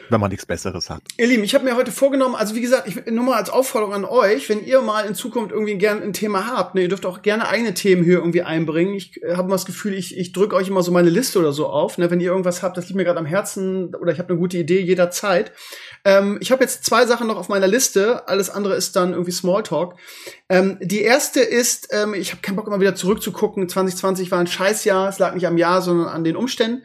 wenn 0.09 0.19
man 0.19 0.29
nichts 0.29 0.45
Besseres 0.45 0.89
hat. 0.89 1.01
Ihr 1.17 1.27
Lieben, 1.27 1.43
ich 1.43 1.55
habe 1.55 1.65
mir 1.65 1.75
heute 1.75 1.91
vorgenommen, 1.91 2.35
also 2.35 2.55
wie 2.55 2.61
gesagt, 2.61 2.87
ich, 2.87 3.05
nur 3.07 3.23
mal 3.23 3.37
als 3.37 3.49
Aufforderung 3.49 3.93
an 3.93 4.05
euch, 4.05 4.49
wenn 4.49 4.63
ihr 4.63 4.81
mal 4.81 5.05
in 5.05 5.15
Zukunft 5.15 5.51
irgendwie 5.51 5.77
gerne 5.77 6.01
ein 6.01 6.13
Thema 6.13 6.47
habt, 6.47 6.75
ne, 6.75 6.81
ihr 6.81 6.89
dürft 6.89 7.05
auch 7.05 7.21
gerne 7.21 7.47
eigene 7.47 7.73
Themen 7.73 8.03
hier 8.03 8.15
irgendwie 8.15 8.43
einbringen. 8.43 8.93
Ich 8.95 9.21
äh, 9.23 9.35
habe 9.35 9.47
mal 9.47 9.55
das 9.55 9.65
Gefühl, 9.65 9.93
ich, 9.93 10.17
ich 10.17 10.31
drücke 10.31 10.55
euch 10.55 10.67
immer 10.67 10.83
so 10.83 10.91
meine 10.91 11.09
Liste 11.09 11.39
oder 11.39 11.51
so 11.51 11.67
auf. 11.67 11.97
Ne, 11.97 12.11
wenn 12.11 12.19
ihr 12.19 12.31
irgendwas 12.31 12.63
habt, 12.63 12.77
das 12.77 12.85
liegt 12.87 12.97
mir 12.97 13.05
gerade 13.05 13.19
am 13.19 13.25
Herzen 13.25 13.95
oder 13.95 14.11
ich 14.11 14.19
habe 14.19 14.29
eine 14.29 14.39
gute 14.39 14.57
Idee 14.57 14.81
jederzeit. 14.81 15.51
Ähm, 16.03 16.37
ich 16.41 16.51
habe 16.51 16.63
jetzt 16.63 16.85
zwei 16.85 17.05
Sachen 17.05 17.27
noch 17.27 17.37
auf 17.37 17.49
meiner 17.49 17.67
Liste, 17.67 18.27
alles 18.27 18.49
andere 18.49 18.75
ist 18.75 18.95
dann 18.95 19.11
irgendwie 19.13 19.31
Smalltalk. 19.31 19.95
Ähm, 20.47 20.77
die 20.81 21.01
erste 21.01 21.39
ist, 21.39 21.89
ähm, 21.91 22.13
ich 22.13 22.31
habe 22.31 22.41
keinen 22.41 22.55
Bock 22.55 22.67
immer 22.67 22.79
wieder 22.79 22.95
zurückzugucken. 22.95 23.67
2020 23.67 24.31
war 24.31 24.39
ein 24.39 24.47
Scheißjahr, 24.47 25.09
es 25.09 25.19
lag 25.19 25.33
nicht 25.33 25.47
am 25.47 25.57
Jahr, 25.57 25.81
sondern 25.81 26.07
an 26.07 26.23
den 26.23 26.35
Umständen. 26.35 26.83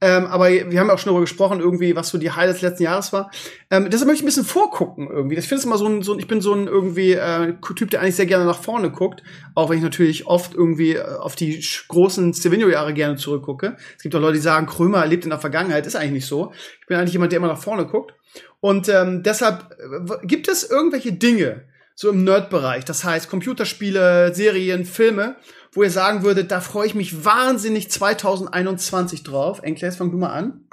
Ähm, 0.00 0.26
aber 0.26 0.48
wir 0.48 0.78
haben 0.78 0.90
auch 0.90 0.98
schon 0.98 1.10
darüber 1.10 1.22
gesprochen, 1.22 1.58
irgendwie, 1.58 1.96
was 1.96 2.08
so 2.08 2.18
die 2.18 2.30
Highlights 2.30 2.62
letzten 2.62 2.84
Jahres 2.84 3.12
war. 3.12 3.30
Ähm, 3.70 3.88
deshalb 3.90 4.06
möchte 4.06 4.20
ich 4.20 4.24
ein 4.24 4.26
bisschen 4.26 4.44
vorgucken 4.44 5.08
irgendwie. 5.10 5.36
Ich 5.36 5.48
finde 5.48 5.60
es 5.60 5.64
immer 5.64 5.76
so 5.76 5.86
ein, 5.86 6.02
so 6.02 6.12
ein, 6.12 6.20
ich 6.20 6.28
bin 6.28 6.40
so 6.40 6.54
ein 6.54 6.68
irgendwie 6.68 7.12
äh, 7.12 7.54
Typ, 7.74 7.90
der 7.90 8.00
eigentlich 8.00 8.14
sehr 8.14 8.26
gerne 8.26 8.44
nach 8.44 8.62
vorne 8.62 8.90
guckt, 8.90 9.24
auch 9.54 9.70
wenn 9.70 9.78
ich 9.78 9.82
natürlich 9.82 10.26
oft 10.26 10.54
irgendwie 10.54 10.92
äh, 10.94 11.02
auf 11.02 11.34
die 11.34 11.64
großen 11.88 12.32
Stevenio-Jahre 12.32 12.94
gerne 12.94 13.16
zurückgucke. 13.16 13.76
Es 13.96 14.02
gibt 14.02 14.14
auch 14.14 14.20
Leute, 14.20 14.34
die 14.34 14.40
sagen, 14.40 14.66
Krömer 14.66 15.04
lebt 15.06 15.24
in 15.24 15.30
der 15.30 15.40
Vergangenheit, 15.40 15.86
ist 15.86 15.96
eigentlich 15.96 16.12
nicht 16.12 16.26
so. 16.26 16.52
Ich 16.80 16.86
bin 16.86 16.96
eigentlich 16.96 17.14
jemand, 17.14 17.32
der 17.32 17.38
immer 17.38 17.48
nach 17.48 17.62
vorne 17.62 17.86
guckt. 17.86 18.14
Und 18.60 18.88
ähm, 18.88 19.22
deshalb 19.24 19.76
äh, 19.78 20.26
gibt 20.26 20.46
es 20.48 20.68
irgendwelche 20.68 21.12
Dinge, 21.12 21.64
so 21.98 22.10
im 22.10 22.22
Nerd-Bereich. 22.22 22.84
Das 22.84 23.02
heißt 23.02 23.28
Computerspiele, 23.28 24.32
Serien, 24.32 24.84
Filme, 24.84 25.34
wo 25.72 25.82
ihr 25.82 25.90
sagen 25.90 26.22
würdet, 26.22 26.52
da 26.52 26.60
freue 26.60 26.86
ich 26.86 26.94
mich 26.94 27.24
wahnsinnig 27.24 27.90
2021 27.90 29.24
drauf. 29.24 29.64
Enkles, 29.64 29.96
fang 29.96 30.12
du 30.12 30.16
mal 30.16 30.28
an. 30.28 30.68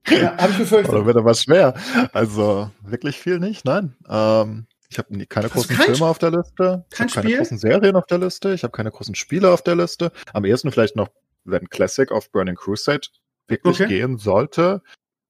ja, 0.09 0.37
hab 0.37 0.51
ich 0.51 0.59
befürchtet. 0.59 0.95
Oder 0.95 1.05
wird 1.05 1.17
aber 1.17 1.35
schwer. 1.35 1.75
Also 2.13 2.71
wirklich 2.83 3.19
viel 3.19 3.41
nicht, 3.41 3.65
nein. 3.65 3.97
Ähm, 4.09 4.69
ich 4.89 4.99
habe 4.99 5.27
keine 5.27 5.49
großen 5.49 5.77
kein, 5.77 5.87
Filme 5.87 6.07
auf 6.07 6.21
der 6.21 6.31
Liste. 6.31 6.87
Ich 6.93 7.01
habe 7.01 7.11
keine 7.11 7.37
großen 7.39 7.59
Serien 7.59 7.97
auf 7.97 8.07
der 8.07 8.19
Liste. 8.19 8.55
Ich 8.55 8.63
habe 8.63 8.71
keine 8.71 8.93
großen 8.93 9.17
Spiele 9.17 9.51
auf 9.51 9.63
der 9.63 9.75
Liste. 9.75 10.13
Am 10.33 10.45
ehesten 10.45 10.71
vielleicht 10.71 10.95
noch, 10.95 11.09
wenn 11.43 11.69
Classic 11.69 12.13
of 12.13 12.31
Burning 12.31 12.55
Crusade 12.55 13.09
wirklich 13.49 13.81
okay. 13.81 13.89
gehen 13.89 14.17
sollte 14.17 14.81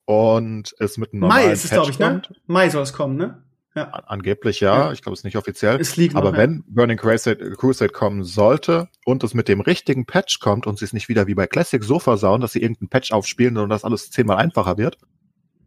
und 0.09 0.75
es 0.79 0.97
mit 0.97 1.13
einem 1.13 1.21
normalen 1.21 1.49
Mai 1.49 1.53
ist 1.53 1.65
es, 1.67 1.71
glaube 1.71 1.91
ich, 1.91 1.99
ne? 1.99 2.23
Mai 2.47 2.71
soll 2.71 2.83
es 2.83 2.95
kommen, 2.95 3.19
ne? 3.19 3.43
Ja. 3.75 3.91
Angeblich 3.91 4.59
ja, 4.59 4.87
ja. 4.87 4.93
ich 4.93 5.03
glaube, 5.03 5.13
es 5.13 5.21
ist 5.21 5.25
nicht 5.25 5.37
offiziell. 5.37 5.79
Es 5.79 5.99
liegt 5.99 6.17
Aber 6.17 6.31
noch, 6.31 6.39
wenn 6.39 6.55
ja. 6.55 6.63
Burning 6.69 6.97
Crusade, 6.97 7.51
Crusade 7.57 7.93
kommen 7.93 8.25
sollte 8.25 8.89
und 9.05 9.23
es 9.23 9.35
mit 9.35 9.49
dem 9.49 9.61
richtigen 9.61 10.07
Patch 10.07 10.41
kommt 10.41 10.67
und 10.67 10.79
sie 10.79 10.87
es 10.87 10.95
nicht 10.95 11.11
wieder 11.11 11.27
wie 11.27 11.35
bei 11.35 11.47
Classic 11.47 11.85
so 11.85 11.99
versauen, 11.99 12.41
dass 12.41 12.53
sie 12.53 12.63
irgendeinen 12.63 12.89
Patch 12.89 13.13
aufspielen 13.13 13.59
und 13.59 13.69
das 13.69 13.85
alles 13.85 14.11
zehnmal 14.11 14.39
einfacher 14.39 14.79
wird, 14.79 14.97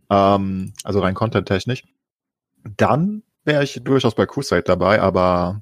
ähm, 0.10 0.74
also 0.84 1.02
rein 1.02 1.14
content-technisch, 1.14 1.84
dann 2.64 3.22
wäre 3.46 3.64
ich 3.64 3.80
durchaus 3.84 4.16
bei 4.16 4.26
Crusade 4.26 4.64
dabei, 4.64 5.02
aber 5.02 5.62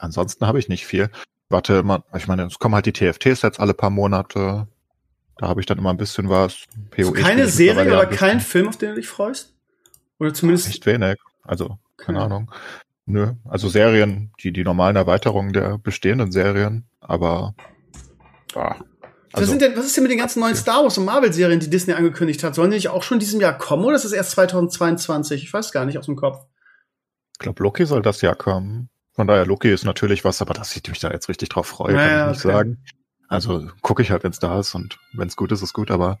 ansonsten 0.00 0.48
habe 0.48 0.58
ich 0.58 0.68
nicht 0.68 0.84
viel. 0.84 1.10
Warte, 1.48 1.84
man, 1.84 2.02
ich 2.16 2.26
meine, 2.26 2.42
es 2.46 2.58
kommen 2.58 2.74
halt 2.74 2.86
die 2.86 2.92
TFT-Sets 2.92 3.60
alle 3.60 3.72
paar 3.74 3.90
Monate. 3.90 4.66
Da 5.36 5.48
habe 5.48 5.60
ich 5.60 5.66
dann 5.66 5.78
immer 5.78 5.90
ein 5.90 5.96
bisschen 5.96 6.28
was. 6.28 6.64
POE 6.90 7.12
keine 7.12 7.48
Serie 7.48 7.92
oder 7.92 8.06
kein 8.06 8.40
Film, 8.40 8.68
auf 8.68 8.76
den 8.76 8.90
du 8.90 8.94
dich 8.96 9.08
freust? 9.08 9.54
Oder 10.18 10.32
zumindest. 10.32 10.68
Nicht 10.68 10.86
wenig. 10.86 11.16
Also, 11.42 11.78
keine 11.96 12.18
okay. 12.18 12.26
Ahnung. 12.26 12.50
Nö. 13.06 13.32
Also 13.44 13.68
Serien, 13.68 14.32
die, 14.42 14.52
die 14.52 14.64
normalen 14.64 14.96
Erweiterungen 14.96 15.52
der 15.52 15.78
bestehenden 15.78 16.32
Serien, 16.32 16.84
aber. 17.00 17.54
Ah, 18.54 18.76
also, 19.34 19.52
was, 19.52 19.58
denn, 19.58 19.76
was 19.76 19.86
ist 19.86 19.96
denn 19.96 20.04
mit 20.04 20.12
den 20.12 20.18
ganzen 20.18 20.38
neuen 20.38 20.54
Star 20.54 20.84
Wars 20.84 20.96
und 20.96 21.06
Marvel-Serien, 21.06 21.58
die 21.58 21.68
Disney 21.68 21.94
angekündigt 21.94 22.44
hat? 22.44 22.54
Sollen 22.54 22.70
die 22.70 22.76
nicht 22.76 22.88
auch 22.88 23.02
schon 23.02 23.16
in 23.16 23.20
diesem 23.20 23.40
Jahr 23.40 23.58
kommen 23.58 23.84
oder 23.84 23.96
ist 23.96 24.04
es 24.04 24.12
erst 24.12 24.30
2022? 24.32 25.42
Ich 25.42 25.52
weiß 25.52 25.72
gar 25.72 25.84
nicht 25.84 25.98
aus 25.98 26.06
dem 26.06 26.14
Kopf. 26.14 26.46
Ich 27.32 27.40
glaube, 27.40 27.60
Loki 27.62 27.84
soll 27.84 28.00
das 28.00 28.20
Jahr 28.20 28.36
kommen. 28.36 28.90
Von 29.12 29.26
daher, 29.26 29.44
Loki 29.44 29.72
ist 29.72 29.84
natürlich 29.84 30.24
was, 30.24 30.40
aber 30.40 30.54
dass 30.54 30.74
ich 30.76 30.88
mich 30.88 31.00
da 31.00 31.10
jetzt 31.10 31.28
richtig 31.28 31.48
drauf 31.48 31.66
freue, 31.66 31.94
naja, 31.94 32.08
kann 32.08 32.30
ich 32.30 32.36
nicht 32.36 32.44
okay. 32.44 32.54
sagen. 32.54 32.84
Also 33.28 33.68
gucke 33.82 34.02
ich 34.02 34.10
halt, 34.10 34.24
wenn 34.24 34.30
es 34.30 34.38
da 34.38 34.58
ist 34.60 34.74
und 34.74 34.98
wenn 35.12 35.28
es 35.28 35.36
gut 35.36 35.52
ist, 35.52 35.62
ist 35.62 35.72
gut, 35.72 35.90
aber 35.90 36.18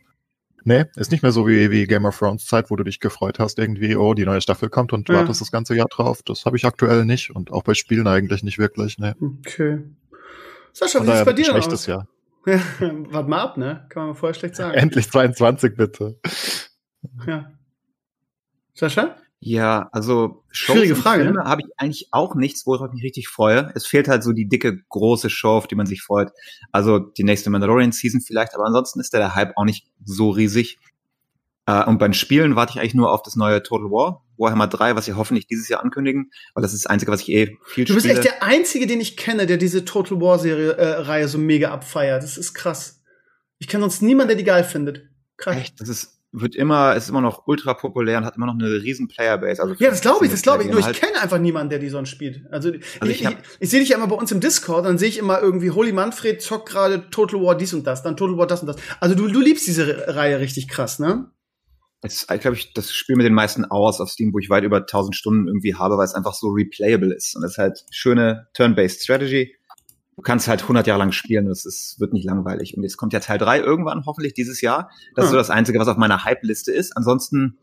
nee, 0.64 0.84
ist 0.96 1.10
nicht 1.12 1.22
mehr 1.22 1.32
so 1.32 1.46
wie, 1.46 1.70
wie 1.70 1.86
Game 1.86 2.04
of 2.06 2.18
Thrones 2.18 2.46
Zeit, 2.46 2.70
wo 2.70 2.76
du 2.76 2.84
dich 2.84 3.00
gefreut 3.00 3.38
hast, 3.38 3.58
irgendwie, 3.58 3.96
oh, 3.96 4.14
die 4.14 4.24
neue 4.24 4.40
Staffel 4.40 4.68
kommt 4.68 4.92
und 4.92 5.08
ja. 5.08 5.16
wartest 5.16 5.40
das 5.40 5.52
ganze 5.52 5.74
Jahr 5.76 5.88
drauf. 5.88 6.22
Das 6.22 6.46
habe 6.46 6.56
ich 6.56 6.64
aktuell 6.64 7.04
nicht 7.04 7.30
und 7.30 7.52
auch 7.52 7.62
bei 7.62 7.74
Spielen 7.74 8.06
eigentlich 8.06 8.42
nicht 8.42 8.58
wirklich, 8.58 8.98
nee. 8.98 9.12
Okay. 9.40 9.82
Sascha, 10.72 11.02
wie 11.02 11.06
sieht's 11.06 11.24
bei 11.24 11.32
dir 11.32 11.44
schlechtes 11.44 11.82
aus? 11.82 11.86
Jahr. 11.86 12.08
Ja, 12.46 12.60
warte 13.10 13.28
mal 13.28 13.40
ab, 13.40 13.56
ne? 13.56 13.86
Kann 13.88 14.06
man 14.06 14.14
vorher 14.14 14.34
schlecht 14.34 14.56
sagen. 14.56 14.74
Endlich 14.74 15.10
22, 15.10 15.76
bitte. 15.76 16.18
Ja. 17.26 17.52
Sascha? 18.74 19.16
Ja, 19.46 19.90
also 19.92 20.42
Shows 20.50 20.74
Schwierige 20.78 20.96
Frage, 20.96 21.30
ne? 21.30 21.44
habe 21.44 21.60
ich 21.60 21.68
eigentlich 21.76 22.08
auch 22.12 22.34
nichts, 22.34 22.64
worauf 22.64 22.88
ich 22.88 22.94
mich 22.94 23.04
richtig 23.04 23.28
freue. 23.28 23.70
Es 23.74 23.86
fehlt 23.86 24.08
halt 24.08 24.22
so 24.22 24.32
die 24.32 24.48
dicke, 24.48 24.78
große 24.88 25.28
Show, 25.28 25.50
auf 25.50 25.66
die 25.66 25.74
man 25.74 25.84
sich 25.84 26.00
freut. 26.00 26.32
Also 26.72 26.98
die 26.98 27.24
nächste 27.24 27.50
Mandalorian-Season 27.50 28.22
vielleicht, 28.22 28.54
aber 28.54 28.64
ansonsten 28.64 29.00
ist 29.00 29.12
der 29.12 29.34
Hype 29.34 29.52
auch 29.56 29.66
nicht 29.66 29.86
so 30.02 30.30
riesig. 30.30 30.78
Äh, 31.66 31.84
und 31.84 31.98
beim 31.98 32.14
Spielen 32.14 32.56
warte 32.56 32.70
ich 32.72 32.80
eigentlich 32.80 32.94
nur 32.94 33.12
auf 33.12 33.20
das 33.20 33.36
neue 33.36 33.62
Total 33.62 33.90
War, 33.90 34.24
Warhammer 34.38 34.66
3, 34.66 34.96
was 34.96 35.04
sie 35.04 35.12
hoffentlich 35.12 35.46
dieses 35.46 35.68
Jahr 35.68 35.82
ankündigen, 35.82 36.30
weil 36.54 36.62
das 36.62 36.72
ist 36.72 36.86
das 36.86 36.90
Einzige, 36.90 37.12
was 37.12 37.20
ich 37.20 37.28
eh 37.28 37.58
viel 37.66 37.84
Du 37.84 37.92
bist 37.92 38.06
spiele. 38.06 38.20
echt 38.20 38.24
der 38.24 38.42
Einzige, 38.42 38.86
den 38.86 39.02
ich 39.02 39.18
kenne, 39.18 39.46
der 39.46 39.58
diese 39.58 39.84
Total 39.84 40.22
War-Serie, 40.22 40.72
äh, 40.72 40.90
Reihe 41.02 41.28
so 41.28 41.36
mega 41.36 41.70
abfeiert. 41.70 42.22
Das 42.22 42.38
ist 42.38 42.54
krass. 42.54 43.02
Ich 43.58 43.68
kenne 43.68 43.82
sonst 43.82 44.00
niemanden, 44.00 44.28
der 44.28 44.38
die 44.38 44.44
geil 44.44 44.64
findet. 44.64 45.02
Krass. 45.36 45.56
Echt? 45.58 45.80
Das 45.82 45.90
ist 45.90 46.13
wird 46.36 46.56
immer, 46.56 46.96
ist 46.96 47.08
immer 47.08 47.20
noch 47.20 47.46
ultra 47.46 47.74
populär 47.74 48.18
und 48.18 48.24
hat 48.24 48.36
immer 48.36 48.46
noch 48.46 48.54
eine 48.54 48.82
riesen 48.82 49.06
Playerbase. 49.06 49.62
Also 49.62 49.74
ja, 49.78 49.88
das 49.88 50.00
glaube 50.00 50.24
ich, 50.26 50.32
das 50.32 50.42
glaube 50.42 50.64
ich. 50.64 50.70
Nur 50.70 50.80
ich 50.80 50.86
halt 50.86 51.00
kenne 51.00 51.20
einfach 51.20 51.38
niemanden, 51.38 51.70
der 51.70 51.78
die 51.78 51.88
sonst 51.88 52.10
spielt. 52.10 52.42
Also, 52.50 52.72
also 52.98 53.12
ich, 53.12 53.22
ich, 53.22 53.28
ich, 53.28 53.36
ich 53.60 53.70
sehe 53.70 53.80
dich 53.80 53.90
ja 53.90 53.96
immer 53.96 54.08
bei 54.08 54.16
uns 54.16 54.32
im 54.32 54.40
Discord, 54.40 54.84
dann 54.84 54.98
sehe 54.98 55.08
ich 55.08 55.18
immer 55.18 55.40
irgendwie 55.40 55.70
Holy 55.70 55.92
Manfred 55.92 56.42
zockt 56.42 56.68
gerade 56.68 57.08
Total 57.10 57.40
War 57.40 57.56
dies 57.56 57.72
und 57.72 57.86
das, 57.86 58.02
dann 58.02 58.16
Total 58.16 58.36
War 58.36 58.48
das 58.48 58.62
und 58.62 58.66
das. 58.66 58.76
Also 58.98 59.14
du, 59.14 59.28
du 59.28 59.40
liebst 59.40 59.66
diese 59.66 60.08
Reihe 60.08 60.40
richtig 60.40 60.68
krass, 60.68 60.98
ne? 60.98 61.30
Es 62.02 62.24
ist, 62.24 62.40
glaube 62.40 62.56
ich, 62.56 62.74
das 62.74 62.92
Spiel 62.92 63.16
mit 63.16 63.24
den 63.24 63.32
meisten 63.32 63.64
Hours 63.70 64.00
auf 64.00 64.10
Steam, 64.10 64.34
wo 64.34 64.38
ich 64.38 64.50
weit 64.50 64.64
über 64.64 64.78
1000 64.78 65.16
Stunden 65.16 65.46
irgendwie 65.46 65.74
habe, 65.74 65.96
weil 65.96 66.04
es 66.04 66.14
einfach 66.14 66.34
so 66.34 66.48
replayable 66.48 67.14
ist. 67.14 67.34
Und 67.34 67.44
es 67.44 67.52
ist 67.52 67.58
halt 67.58 67.84
schöne 67.90 68.48
Turn-Based 68.52 69.02
Strategy 69.02 69.54
du 70.16 70.22
kannst 70.22 70.48
halt 70.48 70.62
100 70.62 70.86
Jahre 70.86 71.00
lang 71.00 71.12
spielen, 71.12 71.46
das 71.46 71.64
ist, 71.64 71.98
wird 72.00 72.12
nicht 72.12 72.24
langweilig. 72.24 72.76
Und 72.76 72.82
jetzt 72.82 72.96
kommt 72.96 73.12
ja 73.12 73.20
Teil 73.20 73.38
3 73.38 73.60
irgendwann, 73.60 74.06
hoffentlich 74.06 74.34
dieses 74.34 74.60
Jahr. 74.60 74.90
Das 75.14 75.24
hm. 75.24 75.24
ist 75.24 75.30
so 75.30 75.36
das 75.36 75.50
Einzige, 75.50 75.78
was 75.78 75.88
auf 75.88 75.96
meiner 75.96 76.24
Hype-Liste 76.24 76.72
ist. 76.72 76.96
Ansonsten 76.96 77.58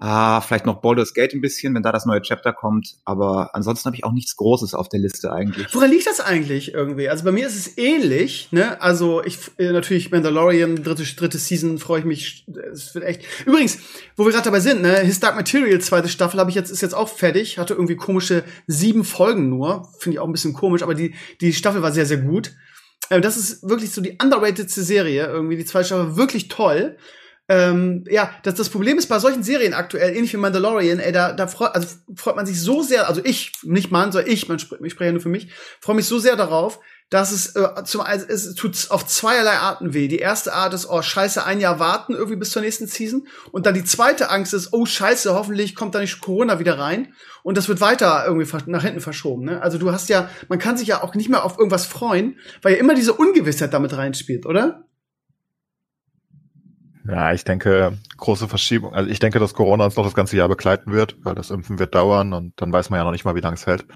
Ah, 0.00 0.40
vielleicht 0.40 0.64
noch 0.64 0.80
Baldur's 0.80 1.12
Gate 1.12 1.34
ein 1.34 1.40
bisschen, 1.40 1.74
wenn 1.74 1.82
da 1.82 1.90
das 1.90 2.06
neue 2.06 2.22
Chapter 2.22 2.52
kommt. 2.52 2.94
Aber 3.04 3.50
ansonsten 3.56 3.86
habe 3.86 3.96
ich 3.96 4.04
auch 4.04 4.12
nichts 4.12 4.36
Großes 4.36 4.74
auf 4.74 4.88
der 4.88 5.00
Liste 5.00 5.32
eigentlich. 5.32 5.74
Woran 5.74 5.90
liegt 5.90 6.06
das 6.06 6.20
eigentlich 6.20 6.72
irgendwie? 6.72 7.08
Also 7.08 7.24
bei 7.24 7.32
mir 7.32 7.48
ist 7.48 7.56
es 7.56 7.76
ähnlich, 7.76 8.48
ne? 8.52 8.80
Also 8.80 9.24
ich 9.24 9.38
äh, 9.58 9.72
natürlich 9.72 10.12
Mandalorian, 10.12 10.84
dritte, 10.84 11.02
dritte 11.02 11.38
Season, 11.38 11.78
freue 11.78 12.00
ich 12.00 12.04
mich. 12.04 12.46
Es 12.72 12.94
wird 12.94 13.04
echt. 13.04 13.24
Übrigens, 13.44 13.78
wo 14.14 14.24
wir 14.24 14.30
gerade 14.30 14.44
dabei 14.44 14.60
sind, 14.60 14.82
ne? 14.82 15.00
His 15.00 15.18
Dark 15.18 15.34
Material, 15.34 15.80
zweite 15.80 16.08
Staffel, 16.08 16.38
habe 16.38 16.50
ich 16.50 16.56
jetzt, 16.56 16.70
ist 16.70 16.80
jetzt 16.80 16.94
auch 16.94 17.08
fertig. 17.08 17.58
Hatte 17.58 17.74
irgendwie 17.74 17.96
komische 17.96 18.44
sieben 18.68 19.02
Folgen 19.02 19.48
nur. 19.48 19.88
Finde 19.98 20.14
ich 20.14 20.20
auch 20.20 20.28
ein 20.28 20.32
bisschen 20.32 20.52
komisch, 20.52 20.84
aber 20.84 20.94
die, 20.94 21.16
die 21.40 21.52
Staffel 21.52 21.82
war 21.82 21.90
sehr, 21.90 22.06
sehr 22.06 22.18
gut. 22.18 22.52
Äh, 23.10 23.20
das 23.20 23.36
ist 23.36 23.68
wirklich 23.68 23.90
so 23.90 24.00
die 24.00 24.16
underratedste 24.22 24.82
Serie, 24.82 25.26
irgendwie, 25.26 25.56
die 25.56 25.64
zweite 25.64 25.86
Staffel 25.86 26.16
wirklich 26.16 26.46
toll. 26.46 26.96
Ähm, 27.48 28.04
ja, 28.10 28.30
das, 28.42 28.56
das 28.56 28.68
Problem 28.68 28.98
ist 28.98 29.08
bei 29.08 29.18
solchen 29.18 29.42
Serien 29.42 29.72
aktuell, 29.72 30.14
ähnlich 30.14 30.34
wie 30.34 30.38
Mandalorian, 30.38 30.98
ey, 30.98 31.12
da, 31.12 31.32
da 31.32 31.46
freut, 31.46 31.74
also 31.74 31.88
freut 32.14 32.36
man 32.36 32.44
sich 32.44 32.60
so 32.60 32.82
sehr, 32.82 33.08
also 33.08 33.22
ich, 33.24 33.52
nicht 33.62 33.90
man, 33.90 34.12
sondern 34.12 34.30
ich, 34.30 34.48
man, 34.48 34.58
ich 34.58 34.92
spreche 34.92 35.12
nur 35.12 35.22
für 35.22 35.30
mich, 35.30 35.48
freue 35.80 35.96
mich 35.96 36.06
so 36.06 36.18
sehr 36.18 36.36
darauf, 36.36 36.78
dass 37.10 37.32
es 37.32 37.56
äh, 37.56 37.84
zum 37.84 38.02
also 38.02 38.26
es 38.28 38.54
tut 38.54 38.76
auf 38.90 39.06
zweierlei 39.06 39.56
Arten 39.56 39.94
weh. 39.94 40.08
Die 40.08 40.18
erste 40.18 40.52
Art 40.52 40.74
ist, 40.74 40.88
oh 40.90 41.00
scheiße, 41.00 41.42
ein 41.44 41.60
Jahr 41.60 41.78
warten 41.78 42.12
irgendwie 42.12 42.36
bis 42.36 42.50
zur 42.50 42.60
nächsten 42.60 42.86
Season. 42.86 43.26
Und 43.50 43.64
dann 43.64 43.72
die 43.72 43.84
zweite 43.84 44.30
Angst 44.30 44.52
ist, 44.52 44.72
oh 44.72 44.84
scheiße, 44.84 45.32
hoffentlich 45.32 45.74
kommt 45.74 45.94
da 45.94 46.00
nicht 46.00 46.20
Corona 46.20 46.58
wieder 46.58 46.78
rein. 46.78 47.14
Und 47.42 47.56
das 47.56 47.68
wird 47.68 47.80
weiter 47.80 48.24
irgendwie 48.26 48.46
nach 48.66 48.82
hinten 48.82 49.00
verschoben. 49.00 49.46
Ne? 49.46 49.62
Also 49.62 49.78
du 49.78 49.90
hast 49.90 50.10
ja, 50.10 50.28
man 50.48 50.58
kann 50.58 50.76
sich 50.76 50.88
ja 50.88 51.02
auch 51.02 51.14
nicht 51.14 51.30
mehr 51.30 51.44
auf 51.44 51.56
irgendwas 51.56 51.86
freuen, 51.86 52.38
weil 52.60 52.74
ja 52.74 52.78
immer 52.78 52.94
diese 52.94 53.14
Ungewissheit 53.14 53.72
damit 53.72 53.96
reinspielt, 53.96 54.44
oder? 54.44 54.84
Ja, 57.08 57.32
ich 57.32 57.42
denke, 57.42 57.96
große 58.18 58.48
Verschiebung. 58.48 58.92
Also 58.92 59.08
ich 59.08 59.18
denke, 59.18 59.38
dass 59.38 59.54
Corona 59.54 59.86
uns 59.86 59.96
noch 59.96 60.04
das 60.04 60.14
ganze 60.14 60.36
Jahr 60.36 60.48
begleiten 60.48 60.92
wird, 60.92 61.16
weil 61.24 61.34
das 61.34 61.50
Impfen 61.50 61.78
wird 61.78 61.94
dauern 61.94 62.34
und 62.34 62.52
dann 62.60 62.70
weiß 62.70 62.90
man 62.90 62.98
ja 62.98 63.04
noch 63.04 63.12
nicht 63.12 63.24
mal, 63.24 63.34
wie 63.34 63.40
lange 63.40 63.54
es 63.54 63.66
hält. 63.66 63.86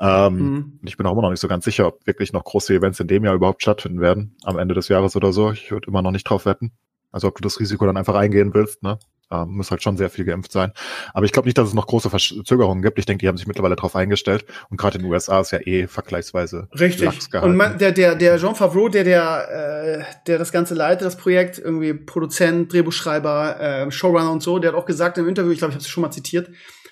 Ähm, 0.00 0.34
mhm. 0.34 0.78
Ich 0.82 0.96
bin 0.96 1.06
auch 1.06 1.12
immer 1.12 1.20
noch 1.20 1.30
nicht 1.30 1.40
so 1.40 1.48
ganz 1.48 1.66
sicher, 1.66 1.86
ob 1.86 2.06
wirklich 2.06 2.32
noch 2.32 2.44
große 2.44 2.74
Events 2.74 2.98
in 2.98 3.08
dem 3.08 3.24
Jahr 3.24 3.34
überhaupt 3.34 3.60
stattfinden 3.60 4.00
werden, 4.00 4.36
am 4.44 4.58
Ende 4.58 4.74
des 4.74 4.88
Jahres 4.88 5.16
oder 5.16 5.34
so. 5.34 5.52
Ich 5.52 5.70
würde 5.70 5.88
immer 5.88 6.00
noch 6.00 6.12
nicht 6.12 6.24
drauf 6.24 6.46
wetten. 6.46 6.72
Also 7.10 7.28
ob 7.28 7.36
du 7.36 7.42
das 7.42 7.60
Risiko 7.60 7.84
dann 7.84 7.98
einfach 7.98 8.14
eingehen 8.14 8.54
willst, 8.54 8.82
ne? 8.82 8.98
Ähm, 9.32 9.56
muss 9.56 9.70
halt 9.70 9.82
schon 9.82 9.96
sehr 9.96 10.10
viel 10.10 10.24
geimpft 10.24 10.52
sein. 10.52 10.72
Aber 11.14 11.24
ich 11.24 11.32
glaube 11.32 11.48
nicht, 11.48 11.56
dass 11.56 11.68
es 11.68 11.74
noch 11.74 11.86
große 11.86 12.10
Verzögerungen 12.10 12.82
gibt. 12.82 12.98
Ich 12.98 13.06
denke, 13.06 13.22
die 13.22 13.28
haben 13.28 13.38
sich 13.38 13.46
mittlerweile 13.46 13.76
darauf 13.76 13.96
eingestellt. 13.96 14.44
Und 14.68 14.76
gerade 14.76 14.98
in 14.98 15.04
den 15.04 15.10
USA 15.10 15.40
ist 15.40 15.52
ja 15.52 15.60
eh 15.60 15.86
vergleichsweise 15.86 16.68
Richtig. 16.78 17.08
Und 17.40 17.56
man, 17.56 17.78
der, 17.78 17.92
der, 17.92 18.14
der 18.14 18.36
Jean 18.36 18.54
Favreau, 18.54 18.88
der, 18.88 19.04
der, 19.04 20.02
äh, 20.02 20.04
der 20.26 20.38
das 20.38 20.52
Ganze 20.52 20.74
leitet, 20.74 21.06
das 21.06 21.16
Projekt, 21.16 21.58
irgendwie 21.58 21.94
Produzent, 21.94 22.72
Drehbuchschreiber, 22.72 23.60
äh, 23.60 23.90
Showrunner 23.90 24.30
und 24.30 24.42
so, 24.42 24.58
der 24.58 24.72
hat 24.72 24.78
auch 24.78 24.86
gesagt 24.86 25.16
im 25.18 25.28
Interview, 25.28 25.50
ich 25.50 25.58
glaube, 25.58 25.70
ich 25.70 25.76
habe 25.76 25.82
es 25.82 25.88
schon 25.88 26.02
mal 26.02 26.10
zitiert, 26.10 26.50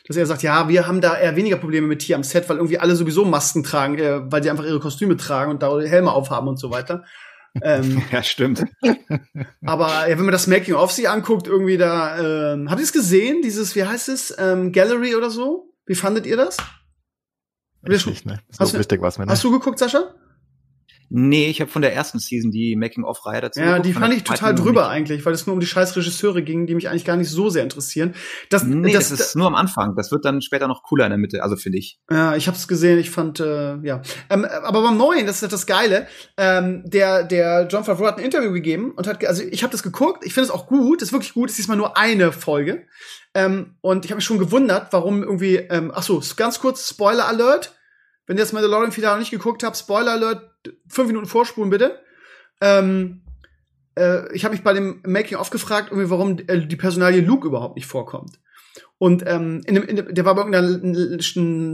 dass 0.09 0.17
er 0.17 0.27
sagt, 0.27 0.43
ja, 0.43 0.69
wir 0.69 0.87
haben 0.87 1.01
da 1.01 1.19
eher 1.19 1.37
weniger 1.37 1.57
Probleme 1.57 1.87
mit 1.87 2.03
hier 2.03 2.17
am 2.17 2.23
Set, 2.23 2.49
weil 2.49 2.57
irgendwie 2.57 2.79
alle 2.79 2.97
sowieso 2.97 3.25
Masken 3.25 3.63
tragen, 3.63 3.99
äh, 3.99 4.21
weil 4.33 4.41
die 4.41 4.51
einfach 4.51 4.65
ihre 4.65 4.81
Kostüme 4.81 5.17
tragen 5.17 5.51
und 5.51 5.63
da 5.63 5.79
Helme 5.81 6.13
aufhaben 6.13 6.49
und 6.49 6.59
so 6.59 6.71
weiter. 6.71 7.05
Ähm, 7.63 8.03
ja, 8.13 8.23
stimmt. 8.23 8.65
aber 9.65 10.09
ja, 10.09 10.19
wenn 10.19 10.25
man 10.25 10.33
das 10.33 10.47
Making 10.47 10.75
of 10.75 10.93
sich 10.93 11.09
anguckt, 11.09 11.47
irgendwie 11.47 11.77
da, 11.77 12.53
ähm, 12.53 12.71
habt 12.71 12.81
ihr 12.81 12.85
es 12.85 12.93
gesehen? 12.93 13.43
Dieses, 13.43 13.75
wie 13.75 13.85
heißt 13.85 14.09
es, 14.09 14.35
ähm, 14.39 14.73
Gallery 14.73 15.15
oder 15.17 15.31
so? 15.31 15.73
Wie 15.87 15.95
fandet 15.95 16.27
ihr 16.27 16.37
das? 16.37 16.57
Ich 17.89 18.07
nicht, 18.07 18.27
ne? 18.27 18.41
So 18.51 18.73
wichtig 18.79 19.01
was 19.01 19.19
mir. 19.19 19.27
Hast 19.27 19.43
du 19.43 19.51
geguckt, 19.51 19.79
Sascha? 19.79 20.15
Nee, 21.13 21.49
ich 21.49 21.61
habe 21.61 21.69
von 21.69 21.83
der 21.83 21.93
ersten 21.93 22.21
Season 22.21 22.53
die 22.53 22.77
Making-of-Reihe 22.77 23.41
dazu. 23.41 23.59
Ja, 23.59 23.81
die 23.81 23.93
fand 23.93 24.15
ich 24.15 24.23
total 24.23 24.55
drüber 24.55 24.89
eigentlich, 24.89 25.27
weil 25.27 25.33
es 25.33 25.45
nur 25.45 25.55
um 25.55 25.61
die 25.61 25.67
scheiß 25.67 25.97
Regisseure 25.97 26.41
ging, 26.43 26.69
die 26.69 26.77
mich 26.77 26.89
eigentlich 26.89 27.05
gar 27.05 27.17
nicht 27.17 27.31
so 27.31 27.51
sehr 27.51 27.65
interessieren. 27.65 28.15
Das, 28.49 28.63
nee, 28.63 28.93
das, 28.93 29.09
das 29.09 29.21
ist 29.21 29.37
nur 29.37 29.49
am 29.49 29.57
Anfang. 29.57 29.97
Das 29.97 30.13
wird 30.13 30.25
dann 30.25 30.41
später 30.41 30.69
noch 30.69 30.85
cooler 30.85 31.07
in 31.07 31.11
der 31.11 31.19
Mitte, 31.19 31.43
also 31.43 31.57
finde 31.57 31.79
ich. 31.79 31.99
Ja, 32.09 32.37
ich 32.37 32.47
habe 32.47 32.57
es 32.57 32.69
gesehen. 32.69 33.01
Ich 33.01 33.11
fand, 33.11 33.41
äh, 33.41 33.79
ja. 33.83 34.03
Ähm, 34.31 34.45
aber 34.45 34.83
beim 34.83 34.97
Neuen, 34.97 35.27
das 35.27 35.43
ist 35.43 35.53
das 35.53 35.67
Geile. 35.67 36.07
Ähm, 36.37 36.85
der, 36.87 37.25
der 37.25 37.67
John 37.69 37.83
Favreau 37.83 38.07
hat 38.07 38.19
ein 38.19 38.25
Interview 38.25 38.53
gegeben 38.53 38.93
und 38.93 39.09
hat, 39.09 39.25
also 39.27 39.43
ich 39.43 39.65
habe 39.65 39.73
das 39.73 39.83
geguckt. 39.83 40.25
Ich 40.25 40.33
finde 40.33 40.45
es 40.45 40.51
auch 40.53 40.69
gut. 40.69 41.03
Das 41.03 41.09
ist 41.09 41.13
wirklich 41.13 41.35
gut. 41.35 41.49
Es 41.49 41.55
ist 41.55 41.59
diesmal 41.59 41.77
nur 41.77 41.97
eine 41.97 42.31
Folge. 42.31 42.87
Ähm, 43.35 43.75
und 43.81 44.05
ich 44.05 44.13
habe 44.13 44.19
mich 44.19 44.25
schon 44.25 44.39
gewundert, 44.39 44.93
warum 44.93 45.25
irgendwie. 45.25 45.57
Ähm, 45.57 45.91
ach 45.93 46.05
so, 46.05 46.23
ganz 46.37 46.61
kurz 46.61 46.89
Spoiler 46.89 47.27
Alert 47.27 47.80
wenn 48.31 48.37
ihr 48.37 48.45
das 48.45 48.53
Mandalorian-Finale 48.53 49.15
noch 49.15 49.19
nicht 49.19 49.33
geguckt 49.33 49.65
habt, 49.65 49.77
Spoiler 49.77 50.13
Alert, 50.13 50.53
fünf 50.87 51.09
Minuten 51.09 51.27
vorspulen 51.27 51.69
bitte. 51.69 51.99
Ähm, 52.61 53.23
äh, 53.97 54.33
ich 54.33 54.45
habe 54.45 54.55
mich 54.55 54.63
bei 54.63 54.73
dem 54.73 55.03
Making-of 55.05 55.51
gefragt, 55.51 55.89
irgendwie, 55.91 56.11
warum 56.11 56.39
äh, 56.47 56.65
die 56.65 56.77
Personalie 56.77 57.23
Luke 57.23 57.45
überhaupt 57.45 57.75
nicht 57.75 57.89
vorkommt. 57.89 58.39
Und 58.99 59.25
ähm, 59.27 59.63
in 59.67 59.75
dem, 59.75 59.83
in 59.83 59.97
dem, 59.97 60.15
der 60.15 60.25
war 60.25 60.37
bei 60.37 60.43
irgendeiner 60.43 60.69